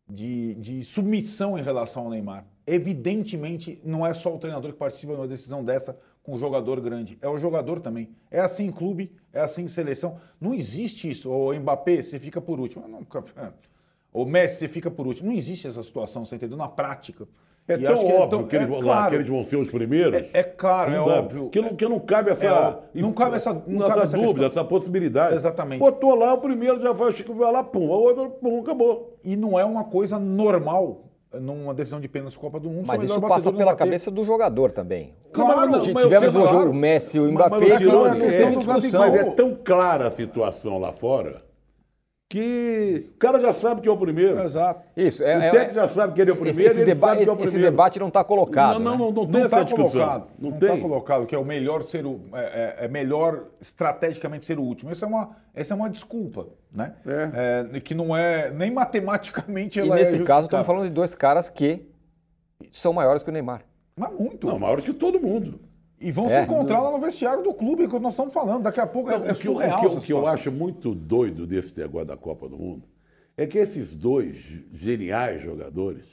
de, 0.07 0.55
de 0.55 0.83
submissão 0.83 1.57
em 1.57 1.61
relação 1.61 2.03
ao 2.03 2.09
Neymar. 2.09 2.45
Evidentemente, 2.65 3.81
não 3.83 4.05
é 4.05 4.13
só 4.13 4.33
o 4.33 4.39
treinador 4.39 4.71
que 4.71 4.77
participa 4.77 5.13
de 5.13 5.19
uma 5.19 5.27
decisão 5.27 5.63
dessa 5.65 5.97
com 6.23 6.37
jogador 6.37 6.79
grande, 6.79 7.17
é 7.21 7.27
o 7.27 7.37
jogador 7.37 7.81
também. 7.81 8.09
É 8.31 8.39
assim 8.39 8.67
em 8.67 8.71
clube, 8.71 9.11
é 9.33 9.41
assim 9.41 9.63
em 9.63 9.67
seleção. 9.67 10.17
Não 10.39 10.53
existe 10.53 11.09
isso. 11.09 11.29
O 11.29 11.53
Mbappé, 11.53 12.01
você 12.01 12.17
fica 12.17 12.39
por 12.39 12.59
último. 12.59 12.87
Não, 12.87 12.99
é. 12.99 13.49
O 14.13 14.23
Messi, 14.25 14.59
você 14.59 14.67
fica 14.67 14.89
por 14.89 15.05
último. 15.05 15.29
Não 15.29 15.35
existe 15.37 15.67
essa 15.67 15.83
situação, 15.83 16.23
você 16.25 16.35
entendeu? 16.35 16.57
Na 16.57 16.67
prática. 16.69 17.27
É 17.67 17.75
E 17.75 17.79
tão 17.83 17.93
acho 17.93 18.05
óbvio 18.07 18.27
tão- 18.29 18.47
que, 18.47 18.55
eles 18.57 18.67
é 18.67 18.69
vão 18.69 18.79
lá, 18.79 18.83
claro. 18.83 19.09
que 19.09 19.15
eles 19.15 19.29
vão 19.29 19.43
ser 19.45 19.55
os 19.55 19.69
primeiros. 19.69 20.13
É, 20.15 20.29
é 20.33 20.43
claro, 20.43 20.91
é 20.91 20.97
Não 20.97 21.07
dá- 21.07 21.19
óbvio. 21.19 21.49
Que 21.49 21.61
não, 21.61 21.75
que 21.75 21.87
não 21.87 21.99
cabe 21.99 22.29
essa. 22.31 22.45
É. 22.93 23.01
Não 23.01 23.13
cabe 23.13 23.35
essa- 23.37 23.53
não 23.53 23.87
cabe 23.87 24.01
essa 24.01 24.17
dúvida, 24.17 24.43
questão. 24.43 24.61
essa 24.61 24.65
possibilidade. 24.65 25.35
Exatamente. 25.35 25.79
Botou 25.79 26.13
lá, 26.13 26.33
o 26.33 26.39
primeiro 26.39 26.81
já 26.81 26.93
foi, 26.93 27.13
Chico 27.13 27.33
vai 27.33 27.51
lá, 27.51 27.63
pum, 27.63 27.91
a 27.93 27.95
outra, 27.97 28.29
pum, 28.29 28.59
acabou. 28.59 29.17
E 29.23 29.35
não 29.37 29.57
é 29.57 29.63
uma 29.63 29.85
coisa 29.85 30.19
normal 30.19 31.05
numa 31.39 31.73
decisão 31.73 31.99
de 31.99 32.07
pênalti 32.07 32.37
Copa 32.37 32.59
do 32.59 32.69
Mundo. 32.69 32.85
Mas 32.87 33.01
isso 33.01 33.19
passa 33.21 33.51
pela 33.51 33.75
cabeça 33.75 34.11
do 34.11 34.23
jogador 34.23 34.71
também. 34.71 35.13
Claro, 35.31 35.71
Não, 35.71 35.81
Ti- 35.81 35.93
mas 35.93 36.03
Tivemos 36.03 36.33
no 36.33 36.47
jogo 36.47 36.69
o 36.71 36.73
Messi 36.73 37.17
e 37.17 37.19
o 37.19 37.23
Mas- 37.25 37.33
Mbappé, 37.33 37.67
mas, 37.69 37.77
que 37.79 37.85
não 37.85 38.07
é 38.07 38.09
é. 38.09 38.91
Mas 38.99 39.15
é 39.15 39.23
tão 39.31 39.55
clara 39.63 40.07
a 40.07 40.11
situação 40.11 40.77
lá 40.77 40.91
fora 40.91 41.41
que 42.33 43.11
o 43.13 43.17
cara 43.19 43.39
já 43.39 43.53
sabe 43.53 43.81
que 43.81 43.87
é 43.87 43.91
o 43.91 43.95
primeiro. 43.97 44.41
Exato. 44.41 44.81
Isso, 44.97 45.23
é, 45.23 45.37
o 45.37 45.41
é- 45.43 45.49
técnico 45.51 45.75
já 45.75 45.87
sabe 45.87 46.13
que 46.13 46.21
ele 46.21 46.31
é 46.31 46.33
o 46.33 46.37
esse, 46.37 46.43
primeiro 46.43 46.71
esse 46.71 46.79
e 46.79 46.81
ele 46.81 46.93
deba- 46.95 47.07
sabe 47.09 47.23
que 47.23 47.29
é 47.29 47.31
o 47.31 47.35
esse 47.35 47.43
primeiro. 47.43 47.71
debate 47.71 47.99
não 47.99 48.07
está 48.07 48.23
colocado. 48.23 48.79
não, 48.79 48.97
não, 48.97 49.07
né? 49.09 49.13
não, 49.15 49.25
não 49.27 49.45
está 49.45 49.63
colocado. 49.63 50.27
Não, 50.39 50.49
está 50.49 50.77
colocado 50.77 51.27
que 51.27 51.35
é 51.35 51.37
o 51.37 51.45
melhor 51.45 51.83
ser 51.83 52.07
o 52.07 52.21
é, 52.33 52.39
é- 52.81 52.85
é 52.85 52.87
melhor 52.87 53.49
estrategicamente 53.61 54.47
ser 54.47 54.57
o 54.57 54.63
último. 54.63 54.89
Essa 54.89 55.05
é 55.05 55.07
uma 55.07 55.29
essa 55.53 55.75
é 55.75 55.77
uma 55.77 55.91
desculpa, 55.91 56.47
né? 56.71 56.95
É, 57.05 57.79
que 57.79 57.93
não 57.93 58.17
é 58.17 58.49
nem 58.49 58.71
matematicamente 58.71 59.77
E 59.77 59.83
ela 59.83 59.93
nesse 59.95 60.15
é 60.15 60.23
caso, 60.23 60.45
estamos 60.45 60.65
falando 60.65 60.85
de 60.85 60.89
dois 60.89 61.13
caras 61.13 61.51
que 61.51 61.85
são 62.71 62.93
maiores 62.93 63.21
que 63.21 63.29
o 63.29 63.31
Neymar. 63.33 63.61
Mas 63.95 64.11
muito. 64.11 64.47
Não, 64.47 64.57
maior 64.57 64.81
que 64.81 64.91
todo 64.91 65.19
mundo. 65.19 65.59
E 66.03 66.11
vão 66.11 66.29
É. 66.29 66.39
se 66.39 66.41
encontrar 66.43 66.81
lá 66.81 66.91
no 66.91 66.99
vestiário 66.99 67.41
do 67.41 67.53
clube, 67.53 67.87
que 67.87 67.97
nós 67.97 68.11
estamos 68.13 68.33
falando. 68.33 68.63
Daqui 68.63 68.79
a 68.81 68.85
pouco 68.85 69.09
é, 69.09 69.17
Não, 69.17 69.25
é 69.25 69.31
o 69.31 69.35
que, 69.35 69.47
eu- 69.47 69.53
surreal. 69.53 69.77
o 69.77 69.79
que 69.79 69.85
eu- 69.85 69.97
o 69.97 70.01
que 70.01 70.13
eu 70.13 70.27
acho 70.27 70.51
muito 70.51 70.93
doido 70.93 71.47
desse 71.47 71.77
negócio 71.79 72.07
da 72.07 72.17
Copa 72.17 72.49
do 72.49 72.57
Mundo 72.57 72.83
é 73.37 73.47
que 73.47 73.57
esses 73.57 73.95
dois 73.95 74.37
geniais 74.73 75.41
jogadores 75.41 76.03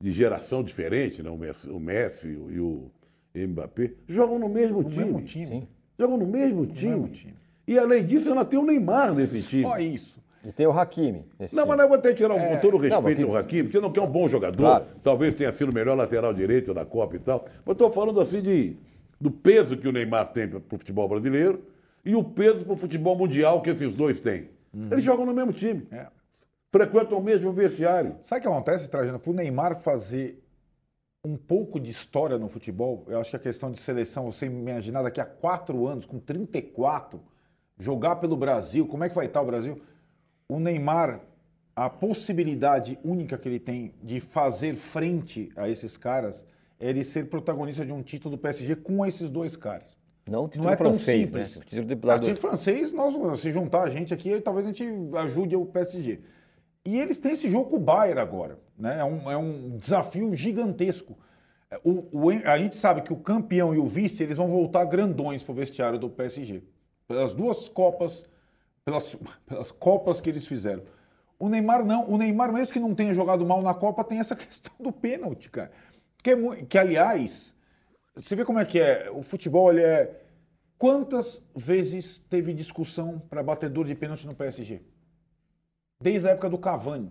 de 0.00 0.10
geração 0.10 0.62
diferente, 0.62 1.22
né, 1.22 1.30
o 1.30 1.36
Messi, 1.36 1.68
o 1.70 1.78
Messi 1.78 2.26
e 2.26 2.58
o 2.60 2.90
Mbappé, 3.34 3.92
jogam 4.08 4.38
no 4.40 4.48
mesmo 4.48 4.82
No 4.82 4.90
time. 4.90 5.04
mesmo 5.04 5.22
time. 5.22 5.68
Jogam 5.96 6.16
no 6.18 6.26
mesmo 6.26 6.66
time. 6.66 6.90
mesmo 6.92 7.08
time. 7.08 7.34
E 7.66 7.78
além 7.78 8.04
disso, 8.04 8.28
ainda 8.28 8.44
tem 8.44 8.58
o 8.58 8.64
Neymar 8.64 9.14
nesse 9.14 9.42
time. 9.48 9.62
Só 9.62 9.78
isso. 9.78 10.18
E 10.44 10.50
tem 10.52 10.66
o 10.66 10.72
Hakimi. 10.72 11.24
nesse 11.38 11.54
Não, 11.54 11.62
time. 11.64 11.68
mas 11.76 11.78
não 11.78 11.88
vou 11.88 11.98
até 11.98 12.12
tirar 12.14 12.34
um- 12.34 12.38
É. 12.38 12.56
com 12.56 12.60
todo 12.60 12.74
o 12.74 12.78
Não, 12.78 12.88
respeito 12.88 13.20
mas 13.20 13.30
ao 13.30 13.36
Hakimi, 13.36 13.62
porque 13.64 13.80
não 13.80 13.92
que 13.92 13.98
é 14.00 14.02
um 14.02 14.10
bom 14.10 14.26
jogador, 14.28 14.56
Claro. 14.56 14.84
talvez 15.02 15.34
tenha 15.36 15.52
sido 15.52 15.70
o 15.70 15.74
melhor 15.74 15.96
lateral 15.96 16.32
direito 16.32 16.72
da 16.74 16.84
Copa 16.84 17.16
e 17.16 17.18
tal. 17.18 17.44
Mas 17.66 17.74
estou 17.74 17.90
falando 17.90 18.20
assim 18.20 18.40
de, 18.40 18.76
do 19.20 19.30
peso 19.30 19.76
que 19.76 19.88
o 19.88 19.92
Neymar 19.92 20.32
tem 20.32 20.48
para 20.48 20.58
o 20.58 20.62
futebol 20.78 21.08
brasileiro 21.08 21.64
e 22.04 22.14
o 22.14 22.22
peso 22.22 22.64
para 22.64 22.74
o 22.74 22.76
futebol 22.76 23.16
mundial 23.16 23.60
que 23.62 23.70
esses 23.70 23.94
dois 23.94 24.20
têm. 24.20 24.48
Eles 24.90 25.02
jogam 25.04 25.26
no 25.26 25.34
mesmo 25.34 25.52
time, 25.52 25.86
É. 25.90 26.06
frequentam 26.70 27.18
o 27.18 27.22
mesmo 27.22 27.52
vestiário. 27.52 28.16
Sabe 28.22 28.40
o 28.40 28.42
que 28.42 28.48
acontece, 28.48 28.88
Trajano? 28.88 29.18
Para 29.18 29.30
o 29.30 29.34
Neymar 29.34 29.76
fazer 29.76 30.42
um 31.24 31.36
pouco 31.36 31.80
de 31.80 31.90
história 31.90 32.38
no 32.38 32.48
futebol, 32.48 33.04
eu 33.08 33.18
acho 33.18 33.30
que 33.30 33.36
a 33.36 33.40
questão 33.40 33.72
de 33.72 33.80
seleção, 33.80 34.30
você 34.30 34.46
imaginar 34.46 35.02
daqui 35.02 35.20
a 35.20 35.24
quatro 35.24 35.86
anos, 35.86 36.06
com 36.06 36.18
34, 36.20 37.20
jogar 37.78 38.16
pelo 38.16 38.36
Brasil, 38.36 38.86
como 38.86 39.02
é 39.04 39.08
que 39.08 39.14
vai 39.16 39.26
estar 39.26 39.40
o 39.42 39.46
Brasil? 39.46 39.80
O 40.48 40.60
Neymar, 40.60 41.20
a 41.74 41.90
possibilidade 41.90 42.98
única 43.04 43.36
que 43.36 43.48
ele 43.48 43.58
tem 43.58 43.92
de 44.02 44.20
fazer 44.20 44.76
frente 44.76 45.50
a 45.56 45.68
esses 45.68 45.96
caras 45.96 46.44
ele 46.80 47.02
ser 47.04 47.28
protagonista 47.28 47.84
de 47.84 47.92
um 47.92 48.02
título 48.02 48.36
do 48.36 48.40
PSG 48.40 48.76
com 48.76 49.04
esses 49.04 49.28
dois 49.28 49.56
caras. 49.56 49.96
Não 50.26 50.44
o 50.44 50.48
título 50.48 50.64
Não 50.66 50.72
é 50.72 50.76
tão 50.76 50.86
francês, 50.92 51.28
simples. 51.28 51.56
né? 51.56 51.62
O 51.62 51.64
título 51.64 51.86
de 51.96 52.10
A 52.10 52.18
time 52.18 52.36
francês, 52.36 52.92
nós, 52.92 53.40
se 53.40 53.50
juntar 53.50 53.82
a 53.82 53.88
gente 53.90 54.12
aqui, 54.12 54.40
talvez 54.40 54.66
a 54.66 54.70
gente 54.70 54.86
ajude 55.16 55.56
o 55.56 55.64
PSG. 55.64 56.20
E 56.84 56.98
eles 56.98 57.18
têm 57.18 57.32
esse 57.32 57.50
jogo 57.50 57.70
com 57.70 57.76
o 57.76 57.80
Bayern 57.80 58.20
agora. 58.20 58.58
Né? 58.78 58.98
É, 59.00 59.04
um, 59.04 59.30
é 59.30 59.36
um 59.36 59.76
desafio 59.76 60.34
gigantesco. 60.34 61.18
É, 61.70 61.78
O, 61.82 62.06
o- 62.12 62.30
a 62.30 62.58
gente 62.58 62.76
sabe 62.76 63.02
que 63.02 63.12
o 63.12 63.16
campeão 63.16 63.74
e 63.74 63.78
o 63.78 63.86
vice 63.88 64.22
eles 64.22 64.36
vão 64.36 64.48
voltar 64.48 64.84
grandões 64.84 65.42
para 65.42 65.52
o 65.52 65.54
vestiário 65.54 65.98
do 65.98 66.08
PSG. 66.08 66.62
Pelas 67.06 67.34
duas 67.34 67.68
Copas, 67.68 68.24
pelas, 68.84 69.18
pelas 69.46 69.70
Copas 69.72 70.20
que 70.20 70.28
eles 70.30 70.46
fizeram. 70.46 70.82
O 71.38 71.48
Neymar 71.48 71.84
não. 71.84 72.08
O 72.08 72.18
Neymar, 72.18 72.52
mesmo 72.52 72.72
que 72.72 72.80
não 72.80 72.94
tenha 72.94 73.14
jogado 73.14 73.44
mal 73.46 73.62
na 73.62 73.72
Copa, 73.74 74.02
tem 74.04 74.18
essa 74.18 74.34
questão 74.36 74.74
do 74.80 74.92
pênalti, 74.92 75.50
cara. 75.50 75.70
Que, 76.22 76.30
é 76.30 76.64
que 76.68 76.78
aliás, 76.78 77.54
você 78.14 78.34
vê 78.34 78.44
como 78.44 78.58
é 78.58 78.64
que 78.64 78.80
é? 78.80 79.10
O 79.10 79.22
futebol, 79.22 79.70
ele 79.70 79.82
é. 79.82 80.22
Quantas 80.76 81.42
vezes 81.54 82.18
teve 82.30 82.54
discussão 82.54 83.18
para 83.18 83.42
batedor 83.42 83.84
de 83.84 83.94
pênalti 83.94 84.26
no 84.26 84.34
PSG? 84.34 84.80
Desde 86.00 86.28
a 86.28 86.32
época 86.32 86.48
do 86.48 86.58
Cavani. 86.58 87.10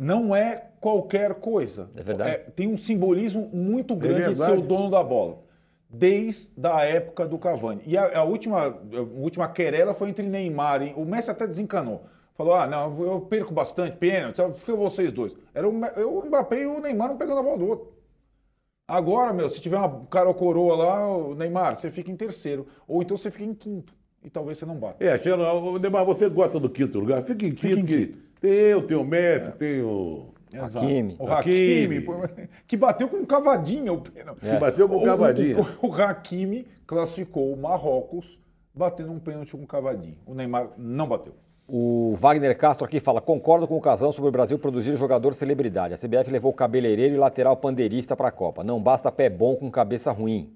Não 0.00 0.34
é 0.34 0.70
qualquer 0.80 1.34
coisa. 1.34 1.90
É 1.94 2.02
verdade. 2.02 2.52
tem 2.52 2.66
um 2.66 2.76
simbolismo 2.76 3.48
muito 3.52 3.94
grande 3.94 4.34
ser 4.34 4.46
verdade. 4.46 4.58
o 4.58 4.62
dono 4.62 4.90
da 4.90 5.02
bola. 5.02 5.42
Desde 5.88 6.66
a 6.66 6.84
época 6.84 7.26
do 7.26 7.38
Cavani. 7.38 7.82
E 7.86 7.96
a, 7.96 8.18
a 8.18 8.24
última, 8.24 8.66
a 8.66 9.00
última 9.00 9.48
querela 9.48 9.94
foi 9.94 10.08
entre 10.08 10.26
Neymar. 10.26 10.82
e 10.82 10.94
O 10.94 11.04
Messi 11.04 11.30
até 11.30 11.46
desencanou. 11.46 12.06
Falou: 12.34 12.54
ah, 12.54 12.66
não, 12.66 13.00
eu 13.02 13.20
perco 13.20 13.52
bastante 13.54 13.96
pênalti, 13.96 14.40
fica 14.58 14.74
vocês 14.74 15.12
dois. 15.12 15.34
Era 15.54 15.68
o, 15.68 15.84
eu, 15.96 16.18
o 16.18 16.26
Mbappé 16.26 16.62
e 16.62 16.66
o 16.66 16.80
Neymar 16.80 17.08
não 17.08 17.16
pegando 17.16 17.38
a 17.38 17.42
bola 17.42 17.58
do 17.58 17.68
outro. 17.68 17.94
Agora, 18.86 19.32
meu, 19.32 19.48
se 19.48 19.60
tiver 19.60 19.78
uma 19.78 20.04
cara 20.06 20.28
ou 20.28 20.34
coroa 20.34 20.76
lá, 20.76 21.08
o 21.16 21.34
Neymar, 21.34 21.78
você 21.78 21.90
fica 21.90 22.10
em 22.10 22.16
terceiro. 22.16 22.66
Ou 22.86 23.02
então 23.02 23.16
você 23.16 23.30
fica 23.30 23.44
em 23.44 23.54
quinto. 23.54 23.94
E 24.22 24.28
talvez 24.28 24.58
você 24.58 24.66
não 24.66 24.76
bata. 24.76 25.02
É, 25.04 25.18
Xena, 25.18 25.52
o 25.52 25.78
Neymar, 25.78 26.04
você 26.04 26.28
gosta 26.28 26.58
do 26.60 26.68
quinto 26.68 26.98
lugar? 26.98 27.22
Fica 27.22 27.46
em 27.46 27.50
quinto, 27.52 27.60
Fica 27.60 27.80
em 27.80 27.86
que 27.86 28.06
tem 28.40 28.50
eu, 28.50 28.86
tem 28.86 28.96
o 28.96 29.04
Messi, 29.04 29.52
tem 29.52 29.80
o... 29.82 30.28
Exato. 30.52 30.78
Hakimi. 30.84 31.16
O 31.18 31.26
Hakimi, 31.32 31.96
Hakimi. 31.98 32.48
que 32.66 32.76
bateu 32.76 33.08
com 33.08 33.24
cavadinha 33.26 33.92
o 33.92 34.00
pênalti. 34.00 34.40
Que 34.40 34.56
bateu 34.58 34.88
com 34.88 34.96
O- 34.96 35.02
o- 35.02 35.04
cavadinha. 35.04 35.56
O, 35.82 35.88
o 35.88 35.92
Hakimi 35.94 36.66
classificou 36.86 37.52
o 37.52 37.56
Marrocos 37.56 38.38
batendo 38.74 39.12
um 39.12 39.18
pênalti 39.18 39.50
com 39.56 39.66
cavadinha. 39.66 40.16
O 40.26 40.34
Neymar 40.34 40.68
não 40.76 41.08
bateu. 41.08 41.34
O 41.66 42.14
Wagner 42.18 42.56
Castro 42.58 42.84
aqui 42.84 43.00
fala: 43.00 43.20
concordo 43.20 43.66
com 43.66 43.76
o 43.76 43.80
Casão 43.80 44.12
sobre 44.12 44.28
o 44.28 44.32
Brasil 44.32 44.58
produzir 44.58 44.96
jogador 44.96 45.34
celebridade. 45.34 45.94
A 45.94 45.98
CBF 45.98 46.30
levou 46.30 46.52
cabeleireiro 46.52 47.14
e 47.14 47.18
lateral 47.18 47.56
pandeirista 47.56 48.14
para 48.14 48.28
a 48.28 48.32
Copa. 48.32 48.62
Não 48.62 48.80
basta 48.80 49.10
pé 49.10 49.30
bom 49.30 49.56
com 49.56 49.70
cabeça 49.70 50.12
ruim. 50.12 50.52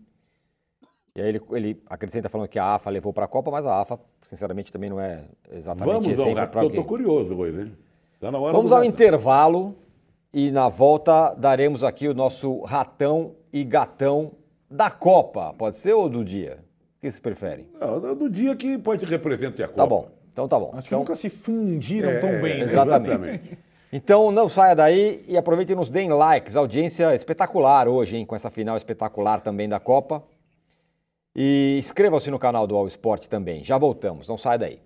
E 1.16 1.20
aí 1.22 1.28
ele, 1.30 1.40
ele 1.52 1.82
acrescenta 1.88 2.28
falando 2.28 2.48
que 2.48 2.58
a 2.58 2.74
AFA 2.74 2.90
levou 2.90 3.12
para 3.12 3.24
a 3.24 3.28
Copa, 3.28 3.50
mas 3.50 3.64
a 3.66 3.80
AFA, 3.80 3.98
sinceramente, 4.22 4.70
também 4.70 4.88
não 4.90 5.00
é 5.00 5.24
exatamente 5.50 5.92
Vamos 5.94 6.18
ao 6.20 6.26
exemplo 6.28 6.46
para 6.48 6.60
alguém. 6.60 6.80
tô 6.82 6.86
curioso 6.86 7.34
hoje, 7.36 7.62
hein? 7.62 7.72
Tá 8.20 8.30
na 8.30 8.38
hora 8.38 8.52
Vamos 8.52 8.70
ao 8.70 8.84
intervalo 8.84 9.74
e 10.32 10.50
na 10.50 10.68
volta 10.68 11.34
daremos 11.34 11.82
aqui 11.82 12.06
o 12.06 12.14
nosso 12.14 12.60
ratão 12.60 13.34
e 13.52 13.64
gatão 13.64 14.32
da 14.70 14.90
Copa. 14.90 15.54
Pode 15.56 15.78
ser 15.78 15.94
ou 15.94 16.08
do 16.08 16.22
dia? 16.24 16.58
O 16.98 17.00
que 17.00 17.10
vocês 17.10 17.18
preferem? 17.18 17.66
Não, 17.80 17.98
do- 18.00 18.14
do 18.14 18.30
dia 18.30 18.54
que 18.54 18.76
pode 18.76 19.06
representar 19.06 19.64
a 19.64 19.68
Copa. 19.68 19.80
Tá 19.80 19.86
bom. 19.86 20.17
Então 20.38 20.46
tá 20.46 20.56
bom. 20.56 20.70
Acho 20.72 20.82
que 20.82 20.88
Então- 20.90 21.00
nunca 21.00 21.16
se 21.16 21.28
fundiram 21.28 22.10
É, 22.10 22.18
tão 22.20 22.40
bem. 22.40 22.58
né? 22.58 22.64
Exatamente. 22.64 23.58
Então 23.90 24.30
não 24.30 24.50
saia 24.50 24.76
daí 24.76 25.24
e 25.26 25.34
aproveitem 25.36 25.74
e 25.74 25.76
nos 25.78 25.88
deem 25.88 26.10
likes. 26.10 26.54
Audiência 26.56 27.12
espetacular 27.14 27.88
hoje, 27.88 28.18
hein? 28.18 28.26
Com 28.26 28.36
essa 28.36 28.50
final 28.50 28.76
espetacular 28.76 29.40
também 29.40 29.66
da 29.66 29.80
Copa. 29.80 30.22
E 31.34 31.76
inscrevam-se 31.78 32.30
no 32.30 32.38
canal 32.38 32.66
do 32.66 32.76
All 32.76 32.86
Sport 32.86 33.26
também. 33.28 33.64
Já 33.64 33.78
voltamos, 33.78 34.28
não 34.28 34.36
saia 34.36 34.58
daí. 34.58 34.78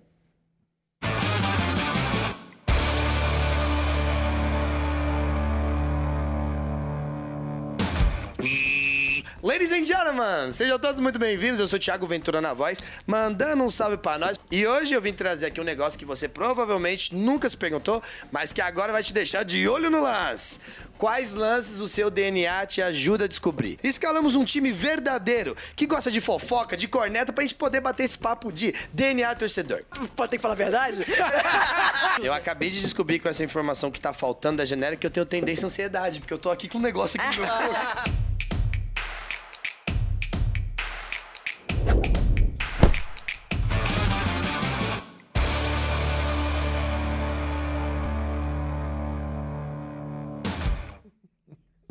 Ladies 9.43 9.73
and 9.73 9.83
gentlemen, 9.83 10.53
sejam 10.53 10.79
todos 10.79 11.01
muito 11.01 11.19
bem-vindos. 11.19 11.59
Eu 11.59 11.67
sou 11.67 11.75
o 11.75 11.79
Thiago 11.79 12.07
Ventura 12.07 12.39
na 12.39 12.53
voz, 12.53 12.79
mandando 13.05 13.61
um 13.61 13.69
salve 13.69 13.97
pra 13.97 14.17
nós. 14.17 14.39
E 14.49 14.65
hoje 14.65 14.93
eu 14.93 15.01
vim 15.01 15.11
trazer 15.11 15.47
aqui 15.47 15.59
um 15.59 15.65
negócio 15.65 15.99
que 15.99 16.05
você 16.05 16.29
provavelmente 16.29 17.13
nunca 17.13 17.49
se 17.49 17.57
perguntou, 17.57 18.01
mas 18.31 18.53
que 18.53 18.61
agora 18.61 18.93
vai 18.93 19.03
te 19.03 19.13
deixar 19.13 19.43
de 19.43 19.67
olho 19.67 19.89
no 19.89 20.01
lance. 20.01 20.61
Quais 20.97 21.33
lances 21.33 21.81
o 21.81 21.89
seu 21.89 22.09
DNA 22.09 22.65
te 22.67 22.81
ajuda 22.81 23.25
a 23.25 23.27
descobrir? 23.27 23.77
Escalamos 23.83 24.33
um 24.33 24.45
time 24.45 24.71
verdadeiro 24.71 25.57
que 25.75 25.85
gosta 25.85 26.09
de 26.09 26.21
fofoca, 26.21 26.77
de 26.77 26.87
corneta, 26.87 27.33
pra 27.33 27.43
gente 27.43 27.55
poder 27.55 27.81
bater 27.81 28.03
esse 28.05 28.17
papo 28.17 28.49
de 28.49 28.73
DNA 28.93 29.35
torcedor. 29.35 29.83
Pode 30.15 30.31
ter 30.31 30.37
que 30.37 30.41
falar 30.41 30.53
a 30.53 30.55
verdade? 30.55 31.05
eu 32.23 32.31
acabei 32.31 32.69
de 32.69 32.79
descobrir 32.79 33.19
com 33.19 33.27
essa 33.27 33.43
informação 33.43 33.91
que 33.91 33.99
tá 33.99 34.13
faltando 34.13 34.59
da 34.59 34.65
genérica 34.65 35.01
que 35.01 35.07
eu 35.07 35.11
tenho 35.11 35.25
tendência 35.25 35.65
à 35.65 35.67
ansiedade, 35.67 36.21
porque 36.21 36.33
eu 36.33 36.37
tô 36.37 36.49
aqui 36.49 36.69
com 36.69 36.77
um 36.77 36.81
negócio 36.81 37.19
aqui 37.19 37.41
no 37.41 37.43
meu 37.43 38.32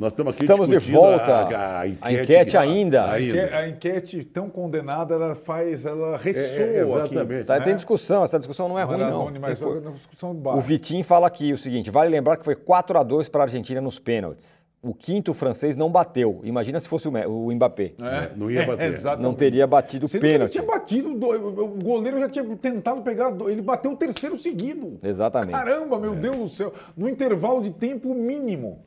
Nós 0.02 0.12
estamos 0.12 0.34
aqui 0.34 0.44
Estamos 0.44 0.68
de 0.68 0.92
volta. 0.92 1.32
A, 1.32 1.80
a 1.80 1.86
enquete, 1.88 2.04
A 2.04 2.12
enquete 2.22 2.56
ainda. 2.56 3.10
A 3.10 3.20
enque- 3.22 3.38
ainda. 3.38 3.56
A 3.56 3.68
enquete 3.68 4.24
tão 4.24 4.50
condenada, 4.50 5.14
ela 5.14 5.34
faz, 5.36 5.86
ela 5.86 6.16
ressoa 6.16 6.42
É, 6.66 6.76
é, 6.78 6.80
aqui. 6.82 7.14
exatamente. 7.14 7.44
Tá, 7.44 7.58
né? 7.60 7.64
Tem 7.64 7.76
discussão, 7.76 8.24
essa 8.24 8.36
discussão 8.38 8.68
não 8.68 8.76
é 8.78 8.82
ruim, 8.82 8.98
não. 8.98 9.30
Mas 9.40 9.62
é 9.62 9.64
uma 9.64 9.92
discussão 9.92 10.34
O. 10.58 10.60
Vitinho 10.60 11.04
fala 11.04 11.28
aqui 11.28 11.52
o 11.52 11.58
seguinte: 11.58 11.88
vale 11.90 12.10
lembrar 12.10 12.36
que 12.36 12.44
foi 12.44 12.56
4 12.56 12.98
a 12.98 13.02
2 13.04 13.28
para 13.28 13.42
a 13.42 13.44
Argentina 13.44 13.80
nos 13.80 13.98
pênaltis. 14.00 14.60
O 14.84 14.92
quinto 14.92 15.32
francês 15.32 15.76
não 15.76 15.88
bateu. 15.88 16.40
Imagina 16.42 16.80
se 16.80 16.88
fosse 16.88 17.06
o, 17.06 17.12
Mbappé. 17.54 17.92
É, 18.00 18.30
não 18.34 18.50
ia 18.50 18.66
bater. 18.66 18.88
exatamente. 18.88 19.22
Não 19.22 19.32
teria 19.32 19.64
batido 19.64 20.06
o 20.06 20.08
ele 20.12 20.18
pênalti. 20.20 20.50
tinha 20.50 20.64
batido, 20.64 21.14
do- 21.14 21.28
o 21.62 21.68
goleiro 21.80 22.18
já 22.18 22.28
tinha 22.28 22.44
tentado 22.56 23.00
pegar, 23.02 23.32
ele 23.48 23.62
bateu 23.62 23.92
o 23.92 23.96
terceiro 23.96 24.36
seguido. 24.36 24.98
Exatamente. 25.00 25.52
Caramba, 25.52 26.00
meu 26.00 26.16
Deus 26.16 26.36
do 26.36 26.48
céu. 26.48 26.72
No 26.96 27.08
intervalo 27.08 27.62
de 27.62 27.70
tempo 27.70 28.12
mínimo. 28.12 28.84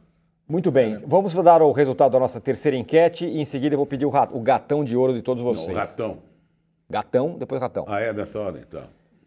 Muito 0.47 0.69
bem, 0.71 0.99
vamos 1.07 1.33
dar 1.33 1.61
o 1.63 1.71
resultado 1.71 2.11
da 2.11 2.19
nossa 2.19 2.39
terceira 2.39 2.77
enquete 2.77 3.25
e 3.25 3.39
em 3.41 3.45
seguida 3.45 3.73
eu 3.73 3.77
vou 3.79 3.85
pedir 3.87 4.05
o, 4.05 4.09
o 4.09 4.39
gatão 4.39 4.83
de 4.83 4.95
ouro 4.95 5.13
de 5.13 5.21
todos 5.23 5.43
Não, 5.43 5.53
vocês. 5.53 5.75
ratão. 5.75 6.19
Gatão, 6.87 7.35
depois 7.37 7.59
ratão. 7.59 7.83
Ah, 7.87 7.99
é 7.99 8.13
dessa 8.13 8.39
ordem, 8.39 8.61
então. 8.67 8.83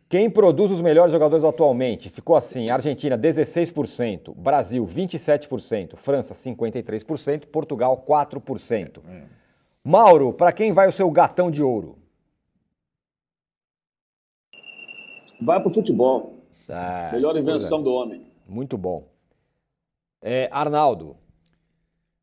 Quem 0.08 0.30
produz 0.30 0.70
os 0.70 0.80
melhores 0.80 1.12
jogadores 1.12 1.44
atualmente? 1.44 2.08
Ficou 2.08 2.36
assim: 2.36 2.70
Argentina 2.70 3.18
16%, 3.18 4.32
Brasil 4.36 4.86
27%, 4.86 5.96
França 5.96 6.34
53%, 6.34 7.46
Portugal 7.46 8.04
4%. 8.08 9.00
Mauro, 9.84 10.32
para 10.32 10.52
quem 10.52 10.72
vai 10.72 10.88
o 10.88 10.92
seu 10.92 11.10
gatão 11.10 11.50
de 11.50 11.62
ouro? 11.62 11.98
Vai 15.44 15.60
pro 15.60 15.70
futebol. 15.70 16.34
Ah, 16.68 17.10
Melhor 17.12 17.32
coisa- 17.32 17.50
invenção 17.50 17.82
do 17.82 17.92
homem. 17.92 18.24
Muito 18.48 18.78
bom. 18.78 19.04
É, 20.22 20.48
Arnaldo, 20.52 21.16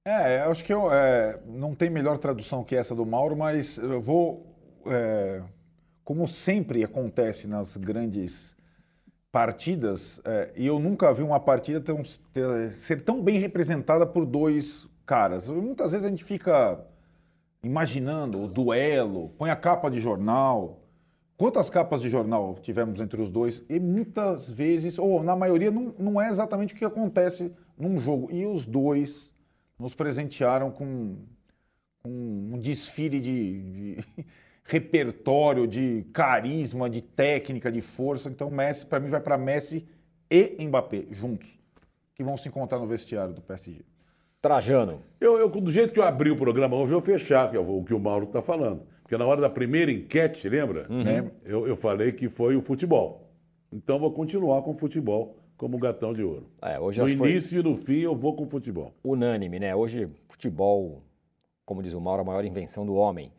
É, 0.08 0.42
acho 0.42 0.64
que 0.64 0.72
eu, 0.74 0.92
é, 0.94 1.40
não 1.48 1.74
tem 1.74 1.90
melhor 1.90 2.18
tradução 2.20 2.64
que 2.64 2.76
essa 2.76 2.94
do 2.94 3.06
Mauro, 3.06 3.36
mas 3.36 3.78
eu 3.78 4.00
vou. 4.02 4.46
é, 4.88 5.42
como 6.04 6.28
sempre 6.28 6.84
acontece 6.84 7.48
nas 7.48 7.78
grandes 7.78 8.56
partidas, 9.32 10.22
é, 10.26 10.52
e 10.56 10.68
eu 10.68 10.80
nunca 10.80 11.14
vi 11.14 11.24
uma 11.24 11.40
partida 11.40 11.82
tão- 11.82 12.04
ser 12.76 13.04
tão 13.04 13.22
bem 13.24 13.40
representada 13.40 14.06
por 14.08 14.26
dois 14.26 14.90
caras. 15.06 15.50
Muitas 15.50 15.92
vezes 15.94 16.06
a 16.08 16.10
gente 16.10 16.24
fica 16.26 16.80
imaginando 17.64 18.44
o 18.44 18.48
duelo, 18.48 19.30
põe 19.38 19.50
a 19.50 19.56
capa 19.56 19.90
de 19.90 20.00
jornal. 20.00 20.82
Quantas 21.38 21.70
capas 21.70 22.02
de 22.02 22.10
jornal 22.10 22.56
tivemos 22.62 23.02
entre 23.02 23.22
os 23.22 23.30
dois? 23.30 23.64
E 23.70 23.80
muitas 23.80 24.50
vezes, 24.50 24.98
ou 25.00 25.24
na 25.24 25.36
maioria, 25.36 25.72
não, 25.72 25.94
não 26.00 26.22
é 26.22 26.30
exatamente 26.30 26.74
o 26.74 26.78
que 26.78 26.86
acontece 26.86 27.52
num 27.78 28.00
jogo. 28.00 28.30
E 28.32 28.46
os 28.46 28.66
dois 28.66 29.34
nos 29.78 29.94
presentearam 29.94 30.72
com, 30.72 31.18
com 32.02 32.10
um 32.10 32.58
desfile 32.60 33.20
de, 33.20 33.62
de 33.72 34.26
repertório, 34.64 35.68
de 35.68 36.06
carisma, 36.14 36.90
de 36.90 37.02
técnica, 37.02 37.72
de 37.72 37.82
força. 37.82 38.30
Então, 38.30 38.50
Messi, 38.50 38.86
para 38.86 39.00
mim, 39.00 39.10
vai 39.10 39.22
para 39.22 39.38
Messi 39.38 39.86
e 40.30 40.56
Mbappé 40.66 41.06
juntos, 41.12 41.60
que 42.14 42.24
vão 42.24 42.38
se 42.38 42.48
encontrar 42.48 42.80
no 42.80 42.88
vestiário 42.88 43.34
do 43.34 43.42
PSG. 43.42 43.82
Trajano. 44.42 45.02
Eu, 45.20 45.38
eu, 45.40 45.50
do 45.50 45.72
jeito 45.72 45.92
que 45.92 46.00
eu 46.00 46.04
abri 46.04 46.30
o 46.30 46.38
programa 46.38 46.76
hoje, 46.76 46.94
eu 46.94 47.02
vou 47.02 47.02
fechar, 47.02 47.50
que 47.50 47.58
é 47.58 47.60
o 47.60 47.84
que 47.84 47.94
o 47.94 48.00
Mauro 48.00 48.26
está 48.26 48.42
falando. 48.42 48.84
Porque 49.02 49.18
na 49.18 49.26
hora 49.26 49.42
da 49.42 49.50
primeira 49.50 49.92
enquete, 49.92 50.48
lembra? 50.48 50.88
Né? 50.88 51.32
Eu, 51.44 51.68
eu 51.68 51.76
falei 51.76 52.12
que 52.12 52.30
foi 52.30 52.56
o 52.56 52.62
futebol. 52.62 53.30
Então 53.72 54.00
vou 54.00 54.12
continuar 54.12 54.62
com 54.62 54.72
o 54.72 54.78
futebol 54.78 55.36
como 55.58 55.78
gatão 55.78 56.14
de 56.14 56.24
ouro. 56.24 56.48
É, 56.62 56.80
hoje 56.80 57.02
No 57.02 57.08
início 57.08 57.60
e 57.60 57.64
no 57.64 57.78
fim 57.78 58.00
eu 58.00 58.16
vou 58.16 58.36
com 58.36 58.44
o 58.44 58.50
futebol. 58.50 58.94
unânime, 59.04 59.60
né? 59.60 59.76
Hoje, 59.76 60.10
futebol, 60.28 61.02
como 61.66 61.82
diz 61.82 61.94
o 61.94 62.02
Mauro, 62.02 62.22
a 62.22 62.26
maior 62.26 62.44
invenção 62.46 62.86
do 62.86 62.96
homem. 62.96 63.32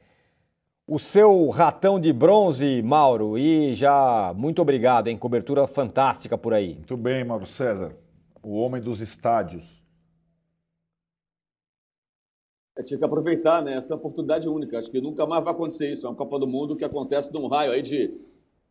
O 0.87 0.99
seu 0.99 1.49
ratão 1.49 1.99
de 1.99 2.13
bronze, 2.13 2.81
Mauro, 2.83 3.37
e 3.37 3.75
já 3.75 4.33
muito 4.37 4.63
obrigado, 4.63 5.09
hein? 5.09 5.19
Cobertura 5.19 5.67
fantástica 5.67 6.39
por 6.39 6.55
aí. 6.55 6.75
Muito 6.75 6.97
bem, 6.97 7.25
Mauro 7.25 7.45
César, 7.45 7.97
o 8.43 8.55
homem 8.55 8.81
dos 8.81 9.01
estádios. 9.01 9.83
É, 12.79 12.83
tinha 12.83 12.99
que 12.99 13.05
aproveitar, 13.05 13.63
né? 13.63 13.75
Essa 13.75 13.93
é 13.93 13.97
uma 13.97 13.99
oportunidade 14.01 14.49
única. 14.49 14.79
Acho 14.79 14.91
que 14.91 15.01
nunca 15.01 15.27
mais 15.27 15.43
vai 15.43 15.53
acontecer 15.53 15.91
isso. 15.91 16.07
É 16.07 16.11
uma 16.11 16.15
Copa 16.17 16.39
do 16.39 16.47
Mundo 16.47 16.77
que 16.77 16.85
acontece 16.85 17.33
num 17.33 17.47
raio 17.49 17.73
aí 17.73 17.83
de 17.83 18.15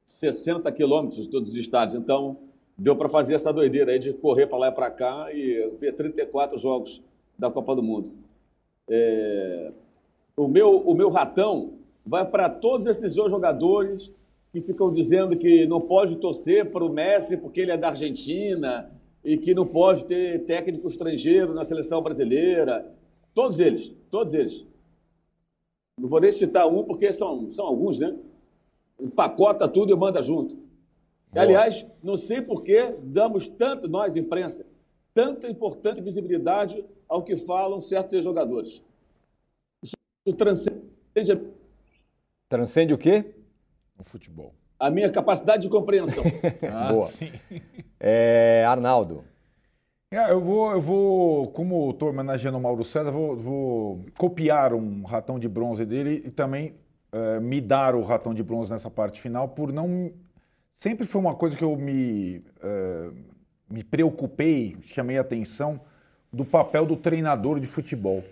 60 0.05 0.71
quilômetros 0.71 1.23
de 1.23 1.29
todos 1.29 1.51
os 1.51 1.57
estádios. 1.57 1.95
Então, 2.01 2.37
deu 2.77 2.95
para 2.95 3.07
fazer 3.07 3.35
essa 3.35 3.53
doideira 3.53 3.91
aí 3.91 3.99
de 3.99 4.13
correr 4.13 4.47
para 4.47 4.57
lá 4.57 4.67
e 4.67 4.71
para 4.71 4.91
cá 4.91 5.33
e 5.33 5.75
ver 5.79 5.93
34 5.93 6.57
jogos 6.57 7.01
da 7.37 7.49
Copa 7.49 7.75
do 7.75 7.83
Mundo. 7.83 8.11
É, 8.89 9.71
O, 10.37 10.47
meu, 10.47 10.79
o 10.79 10.93
meu 10.93 11.09
ratão 11.09 11.73
vai 12.05 12.25
para 12.29 12.49
todos 12.49 12.85
esses 12.87 13.15
jogadores 13.15 14.13
que 14.51 14.61
ficam 14.61 14.91
dizendo 14.91 15.35
que 15.37 15.65
não 15.65 15.81
pode 15.81 16.17
torcer 16.17 16.71
para 16.71 16.83
o 16.83 16.89
Messi 16.89 17.37
porque 17.37 17.61
ele 17.61 17.71
é 17.71 17.77
da 17.77 17.89
Argentina 17.89 18.91
e 19.23 19.37
que 19.37 19.53
não 19.53 19.65
pode 19.65 20.05
ter 20.05 20.45
técnico 20.45 20.87
estrangeiro 20.87 21.53
na 21.53 21.63
seleção 21.63 22.01
brasileira. 22.01 22.85
Todos 23.33 23.59
eles, 23.59 23.95
todos 24.11 24.33
eles. 24.33 24.67
Não 25.99 26.07
vou 26.07 26.19
nem 26.19 26.31
citar 26.31 26.67
um, 26.67 26.83
porque 26.83 27.11
são, 27.11 27.51
são 27.51 27.65
alguns, 27.65 27.97
né? 27.97 28.15
Empacota 28.99 29.67
tudo 29.67 29.91
e 29.91 29.95
manda 29.97 30.21
junto. 30.21 30.57
Aliás, 31.41 31.85
não 32.03 32.15
sei 32.15 32.41
por 32.41 32.63
que 32.63 32.95
damos 33.01 33.47
tanto, 33.47 33.87
nós, 33.87 34.15
imprensa, 34.15 34.65
tanta 35.13 35.49
importância 35.49 35.99
e 36.01 36.03
visibilidade 36.03 36.83
ao 37.07 37.23
que 37.23 37.35
falam 37.35 37.79
certos 37.81 38.23
jogadores. 38.23 38.83
Isso 39.83 40.35
transcende 40.37 41.31
a- 41.31 41.39
Transcende 42.49 42.93
o 42.93 42.97
quê? 42.97 43.33
O 43.97 44.03
futebol. 44.03 44.53
a 44.79 44.89
minha 44.91 45.09
capacidade 45.09 45.63
de 45.63 45.69
compreensão. 45.69 46.23
Boa. 46.91 47.09
É, 47.99 48.63
Arnaldo. 48.67 49.23
É, 50.11 50.31
eu 50.31 50.39
vou, 50.39 50.71
eu 50.71 50.81
vou, 50.81 51.47
como 51.51 51.89
estou 51.91 52.09
homenageando 52.09 52.57
o 52.57 52.61
Mauro 52.61 52.83
César, 52.83 53.09
vou, 53.11 53.35
vou 53.35 54.05
copiar 54.17 54.73
um 54.73 55.03
ratão 55.03 55.39
de 55.39 55.47
bronze 55.49 55.85
dele 55.85 56.21
e 56.25 56.31
também 56.31 56.75
eh, 57.11 57.39
me 57.39 57.59
dar 57.59 57.95
o 57.95 58.01
ratão 58.03 58.33
de 58.33 58.43
bronze 58.43 58.71
nessa 58.71 58.89
parte 58.91 59.19
final, 59.19 59.49
por 59.49 59.73
não. 59.73 60.11
Sempre 60.75 61.07
foi 61.07 61.21
uma 61.21 61.33
coisa 61.33 61.57
que 61.57 61.63
eu 61.63 61.75
me, 61.77 62.43
eh, 62.61 63.09
me 63.69 63.81
preocupei, 63.83 64.75
chamei 64.83 65.17
a 65.17 65.21
atenção 65.21 65.79
do 66.31 66.43
papel 66.43 66.85
do 66.85 66.97
treinador 66.97 67.61
de 67.61 67.65
futebol. 67.65 68.23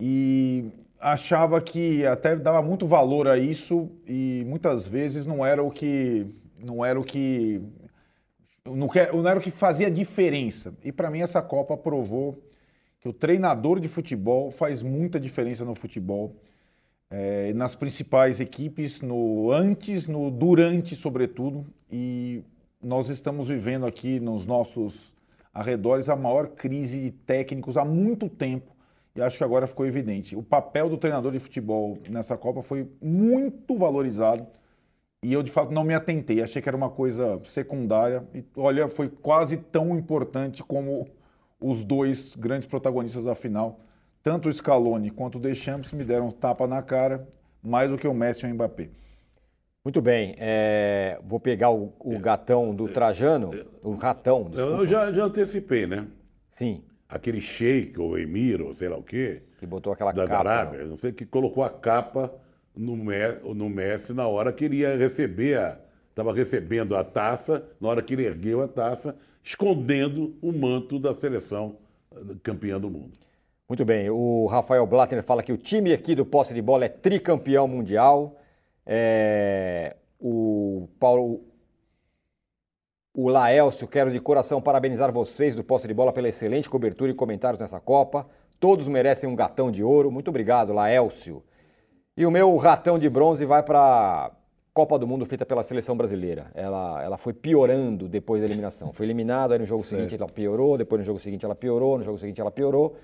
E 0.00 0.66
achava 1.00 1.58
que 1.62 2.04
até 2.04 2.36
dava 2.36 2.60
muito 2.60 2.86
valor 2.86 3.26
a 3.26 3.38
isso 3.38 3.90
e 4.06 4.44
muitas 4.46 4.86
vezes 4.86 5.26
não 5.26 5.44
era 5.44 5.62
o 5.62 5.70
que 5.70 6.26
não 6.58 6.84
era 6.84 7.00
o 7.00 7.04
que- 7.04 7.60
não 8.64 9.28
era 9.28 9.38
o 9.38 9.42
que 9.42 9.50
fazia 9.50 9.90
diferença. 9.90 10.74
E 10.84 10.92
para 10.92 11.10
mim 11.10 11.20
essa 11.20 11.40
Copa 11.40 11.76
provou 11.76 12.38
que 13.00 13.08
o 13.08 13.12
treinador 13.12 13.80
de 13.80 13.88
futebol 13.88 14.50
faz 14.50 14.82
muita 14.82 15.18
diferença 15.18 15.64
no 15.64 15.74
futebol, 15.74 16.34
eh, 17.10 17.52
nas 17.54 17.74
principais 17.74 18.40
equipes, 18.40 19.00
no 19.02 19.52
antes, 19.52 20.08
no 20.08 20.30
durante, 20.30 20.96
sobretudo. 20.96 21.66
E 21.90 22.42
nós 22.82 23.08
estamos 23.08 23.48
vivendo 23.48 23.86
aqui 23.86 24.20
nos 24.20 24.46
nossos 24.46 25.14
arredores 25.52 26.08
a 26.08 26.16
maior 26.16 26.48
crise 26.48 27.00
de 27.00 27.10
técnicos 27.10 27.76
há 27.76 27.84
muito 27.84 28.28
tempo. 28.28 28.74
E 29.14 29.22
acho 29.22 29.38
que 29.38 29.44
agora 29.44 29.66
ficou 29.66 29.86
evidente. 29.86 30.36
O 30.36 30.42
papel 30.42 30.90
do 30.90 30.98
treinador 30.98 31.32
de 31.32 31.38
futebol 31.38 31.98
nessa 32.08 32.36
Copa 32.36 32.62
foi 32.62 32.90
muito 33.00 33.76
valorizado. 33.76 34.46
E 35.22 35.32
eu, 35.32 35.42
de 35.42 35.50
fato, 35.50 35.72
não 35.72 35.84
me 35.84 35.94
atentei. 35.94 36.42
Achei 36.42 36.60
que 36.60 36.68
era 36.68 36.76
uma 36.76 36.90
coisa 36.90 37.40
secundária. 37.44 38.28
E, 38.34 38.44
olha, 38.54 38.88
foi 38.88 39.08
quase 39.08 39.56
tão 39.56 39.96
importante 39.96 40.62
como 40.62 41.08
os 41.58 41.82
dois 41.82 42.36
grandes 42.36 42.66
protagonistas 42.68 43.24
da 43.24 43.34
final 43.34 43.80
tanto 44.26 44.48
o 44.48 44.52
Scaloni 44.52 45.08
quanto 45.08 45.38
o 45.38 45.40
Deschamps 45.40 45.92
me 45.92 46.02
deram 46.02 46.26
um 46.26 46.30
tapa 46.32 46.66
na 46.66 46.82
cara, 46.82 47.28
mais 47.62 47.92
do 47.92 47.96
que 47.96 48.08
o 48.08 48.12
Messi 48.12 48.44
e 48.44 48.50
o 48.50 48.54
Mbappé. 48.54 48.88
Muito 49.84 50.02
bem. 50.02 50.34
é, 50.36 51.20
vou 51.24 51.38
pegar 51.38 51.70
o, 51.70 51.94
o 52.00 52.18
gatão 52.18 52.74
do 52.74 52.88
Trajano, 52.88 53.52
o 53.84 53.94
ratão, 53.94 54.40
Eu, 54.40 54.48
desculpa. 54.48 54.76
eu 54.78 54.86
já, 54.88 55.12
já 55.12 55.24
antecipei, 55.26 55.86
né? 55.86 56.08
Sim, 56.50 56.82
Aquele 57.08 57.40
sheik 57.40 58.00
ou 58.00 58.18
emir 58.18 58.60
ou 58.60 58.74
sei 58.74 58.88
lá 58.88 58.96
o 58.96 59.02
quê, 59.04 59.44
que 59.60 59.64
botou 59.64 59.92
aquela 59.92 60.10
das 60.10 60.28
capa. 60.28 60.40
Arábias, 60.40 60.88
não 60.88 60.96
sei, 60.96 61.12
que 61.12 61.24
colocou 61.24 61.62
a 61.62 61.70
capa 61.70 62.34
no, 62.74 62.96
no 62.96 63.68
Messi 63.70 64.12
na 64.12 64.26
hora 64.26 64.52
que 64.52 64.64
ele 64.64 64.78
ia 64.78 64.96
receber 64.96 65.56
a. 65.56 65.78
Estava 66.10 66.34
recebendo 66.34 66.96
a 66.96 67.04
taça, 67.04 67.64
na 67.80 67.88
hora 67.88 68.02
que 68.02 68.12
ele 68.14 68.24
ergueu 68.24 68.60
a 68.60 68.66
taça, 68.66 69.14
escondendo 69.44 70.34
o 70.42 70.50
manto 70.50 70.98
da 70.98 71.14
seleção 71.14 71.76
eh, 72.12 72.34
campeã 72.42 72.80
do 72.80 72.90
mundo. 72.90 73.25
Muito 73.68 73.84
bem, 73.84 74.08
o 74.08 74.46
Rafael 74.46 74.86
Blattner 74.86 75.24
fala 75.24 75.42
que 75.42 75.52
o 75.52 75.56
time 75.56 75.92
aqui 75.92 76.14
do 76.14 76.24
posse 76.24 76.54
de 76.54 76.62
bola 76.62 76.84
é 76.84 76.88
tricampeão 76.88 77.66
mundial. 77.66 78.36
É, 78.86 79.96
o 80.20 80.88
Paulo. 81.00 81.42
O 83.12 83.28
Laelcio, 83.28 83.88
quero 83.88 84.12
de 84.12 84.20
coração 84.20 84.60
parabenizar 84.62 85.10
vocês 85.10 85.56
do 85.56 85.64
posse 85.64 85.88
de 85.88 85.94
bola 85.94 86.12
pela 86.12 86.28
excelente 86.28 86.68
cobertura 86.68 87.10
e 87.10 87.14
comentários 87.14 87.60
nessa 87.60 87.80
Copa. 87.80 88.28
Todos 88.60 88.86
merecem 88.86 89.28
um 89.28 89.34
gatão 89.34 89.72
de 89.72 89.82
ouro. 89.82 90.12
Muito 90.12 90.28
obrigado, 90.28 90.72
Laelcio. 90.72 91.42
E 92.16 92.24
o 92.24 92.30
meu 92.30 92.56
ratão 92.58 92.98
de 92.98 93.08
bronze 93.08 93.44
vai 93.44 93.62
para 93.62 94.30
Copa 94.72 94.98
do 94.98 95.08
Mundo 95.08 95.26
feita 95.26 95.44
pela 95.44 95.62
seleção 95.64 95.96
brasileira. 95.96 96.52
Ela, 96.54 97.02
ela 97.02 97.16
foi 97.16 97.32
piorando 97.32 98.08
depois 98.08 98.42
da 98.42 98.46
eliminação. 98.46 98.92
Foi 98.92 99.06
eliminada, 99.06 99.54
aí 99.54 99.58
no 99.58 99.66
jogo 99.66 99.82
seguinte 99.82 100.14
ela 100.14 100.28
piorou, 100.28 100.78
depois 100.78 101.00
no 101.00 101.04
jogo 101.04 101.18
seguinte 101.18 101.44
ela 101.44 101.54
piorou, 101.54 101.98
no 101.98 102.04
jogo 102.04 102.18
seguinte 102.18 102.40
ela 102.40 102.50
piorou. 102.50 102.96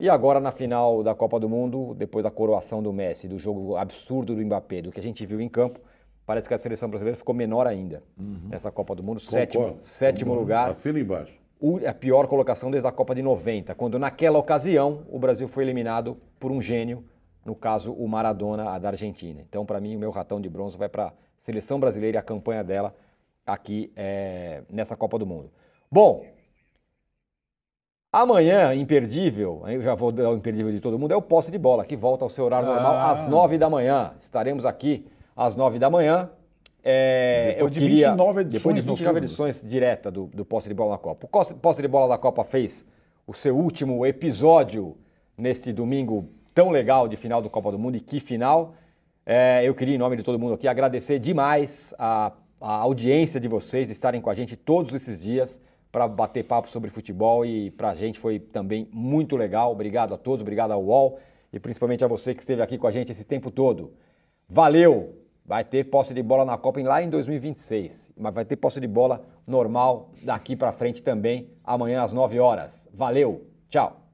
E 0.00 0.08
agora 0.08 0.40
na 0.40 0.50
final 0.50 1.02
da 1.02 1.14
Copa 1.14 1.38
do 1.38 1.46
Mundo, 1.46 1.94
depois 1.94 2.22
da 2.24 2.30
coroação 2.30 2.82
do 2.82 2.90
Messi, 2.90 3.28
do 3.28 3.38
jogo 3.38 3.76
absurdo 3.76 4.34
do 4.34 4.42
Mbappé, 4.42 4.80
do 4.80 4.90
que 4.90 4.98
a 4.98 5.02
gente 5.02 5.26
viu 5.26 5.42
em 5.42 5.48
campo, 5.48 5.78
parece 6.24 6.48
que 6.48 6.54
a 6.54 6.58
seleção 6.58 6.88
brasileira 6.88 7.18
ficou 7.18 7.34
menor 7.34 7.66
ainda 7.66 8.02
nessa 8.48 8.72
Copa 8.72 8.94
do 8.94 9.02
Mundo. 9.02 9.20
Sétimo, 9.20 9.62
Concordo. 9.64 9.84
sétimo 9.84 10.34
lugar 10.34 10.70
Assina 10.70 10.98
embaixo. 10.98 11.34
a 11.86 11.92
pior 11.92 12.26
colocação 12.28 12.70
desde 12.70 12.88
a 12.88 12.92
Copa 12.92 13.14
de 13.14 13.20
90, 13.20 13.74
quando 13.74 13.98
naquela 13.98 14.38
ocasião 14.38 15.02
o 15.10 15.18
Brasil 15.18 15.46
foi 15.46 15.64
eliminado 15.64 16.16
por 16.38 16.50
um 16.50 16.62
gênio, 16.62 17.04
no 17.44 17.54
caso 17.54 17.92
o 17.92 18.08
Maradona, 18.08 18.70
a 18.70 18.78
da 18.78 18.88
Argentina. 18.88 19.42
Então, 19.46 19.66
para 19.66 19.78
mim, 19.82 19.96
o 19.96 19.98
meu 19.98 20.10
ratão 20.10 20.40
de 20.40 20.48
bronze 20.48 20.78
vai 20.78 20.88
para 20.88 21.08
a 21.08 21.12
seleção 21.36 21.78
brasileira 21.78 22.16
e 22.16 22.18
a 22.18 22.22
campanha 22.22 22.64
dela 22.64 22.94
aqui 23.46 23.92
eh, 23.94 24.62
nessa 24.70 24.96
Copa 24.96 25.18
do 25.18 25.26
Mundo. 25.26 25.50
Bom, 25.92 26.24
amanhã, 28.12 28.74
imperdível, 28.74 29.62
eu 29.66 29.80
já 29.82 29.94
vou 29.94 30.10
dar 30.10 30.30
o 30.30 30.36
imperdível 30.36 30.72
de 30.72 30.80
todo 30.80 30.98
mundo, 30.98 31.12
é 31.12 31.16
o 31.16 31.22
posse 31.22 31.50
de 31.50 31.58
bola, 31.58 31.84
que 31.84 31.96
volta 31.96 32.24
ao 32.24 32.30
seu 32.30 32.44
horário 32.44 32.68
normal 32.68 32.94
Ah. 32.94 33.10
às 33.12 33.28
nove 33.28 33.56
da 33.58 33.70
manhã. 33.70 34.12
Estaremos 34.20 34.66
aqui 34.66 35.06
às 35.36 35.54
nove 35.54 35.78
da 35.78 35.88
manhã. 35.88 36.28
É, 36.82 37.52
Depois 37.54 37.60
eu 37.60 37.70
de 37.70 37.80
queria, 37.80 38.08
29 38.08 38.44
depois 38.44 38.44
de 38.44 38.80
edições 38.80 38.84
29 38.86 39.02
noturnas. 39.20 39.30
edições 39.30 39.62
direta 39.70 40.10
do, 40.10 40.26
do 40.34 40.44
Posse 40.46 40.68
de 40.68 40.74
Bola 40.74 40.92
na 40.92 40.98
Copa. 40.98 41.26
O 41.26 41.28
Posse, 41.28 41.54
Posse 41.54 41.82
de 41.82 41.88
Bola 41.88 42.08
da 42.08 42.18
Copa 42.18 42.42
fez 42.42 42.86
o 43.26 43.34
seu 43.34 43.54
último 43.56 44.04
episódio 44.06 44.96
neste 45.36 45.72
domingo 45.72 46.26
tão 46.54 46.70
legal 46.70 47.06
de 47.06 47.16
final 47.16 47.42
do 47.42 47.50
Copa 47.50 47.70
do 47.70 47.78
Mundo 47.78 47.96
e 47.96 48.00
que 48.00 48.18
final. 48.18 48.74
É, 49.26 49.60
eu 49.62 49.74
queria, 49.74 49.94
em 49.94 49.98
nome 49.98 50.16
de 50.16 50.22
todo 50.22 50.38
mundo 50.38 50.54
aqui, 50.54 50.66
agradecer 50.66 51.18
demais 51.18 51.94
a, 51.98 52.32
a 52.58 52.72
audiência 52.76 53.38
de 53.38 53.46
vocês, 53.46 53.86
de 53.86 53.92
estarem 53.92 54.20
com 54.20 54.30
a 54.30 54.34
gente 54.34 54.56
todos 54.56 54.94
esses 54.94 55.20
dias 55.20 55.60
para 55.90 56.06
bater 56.06 56.44
papo 56.44 56.68
sobre 56.68 56.90
futebol 56.90 57.44
e 57.44 57.70
para 57.70 57.90
a 57.90 57.94
gente 57.94 58.18
foi 58.18 58.38
também 58.38 58.88
muito 58.92 59.36
legal. 59.36 59.72
Obrigado 59.72 60.14
a 60.14 60.18
todos, 60.18 60.42
obrigado 60.42 60.70
ao 60.70 60.82
UOL 60.82 61.18
e 61.52 61.58
principalmente 61.58 62.04
a 62.04 62.08
você 62.08 62.34
que 62.34 62.40
esteve 62.40 62.62
aqui 62.62 62.78
com 62.78 62.86
a 62.86 62.90
gente 62.90 63.12
esse 63.12 63.24
tempo 63.24 63.50
todo. 63.50 63.92
Valeu! 64.48 65.16
Vai 65.44 65.64
ter 65.64 65.84
posse 65.84 66.14
de 66.14 66.22
bola 66.22 66.44
na 66.44 66.56
Copa 66.56 66.80
lá 66.80 67.02
em 67.02 67.10
2026, 67.10 68.10
mas 68.16 68.32
vai 68.32 68.44
ter 68.44 68.54
posse 68.54 68.78
de 68.78 68.86
bola 68.86 69.24
normal 69.44 70.10
daqui 70.22 70.54
para 70.54 70.70
frente 70.72 71.02
também, 71.02 71.50
amanhã 71.64 72.02
às 72.02 72.12
9 72.12 72.38
horas. 72.38 72.88
Valeu! 72.94 73.46
Tchau! 73.68 74.09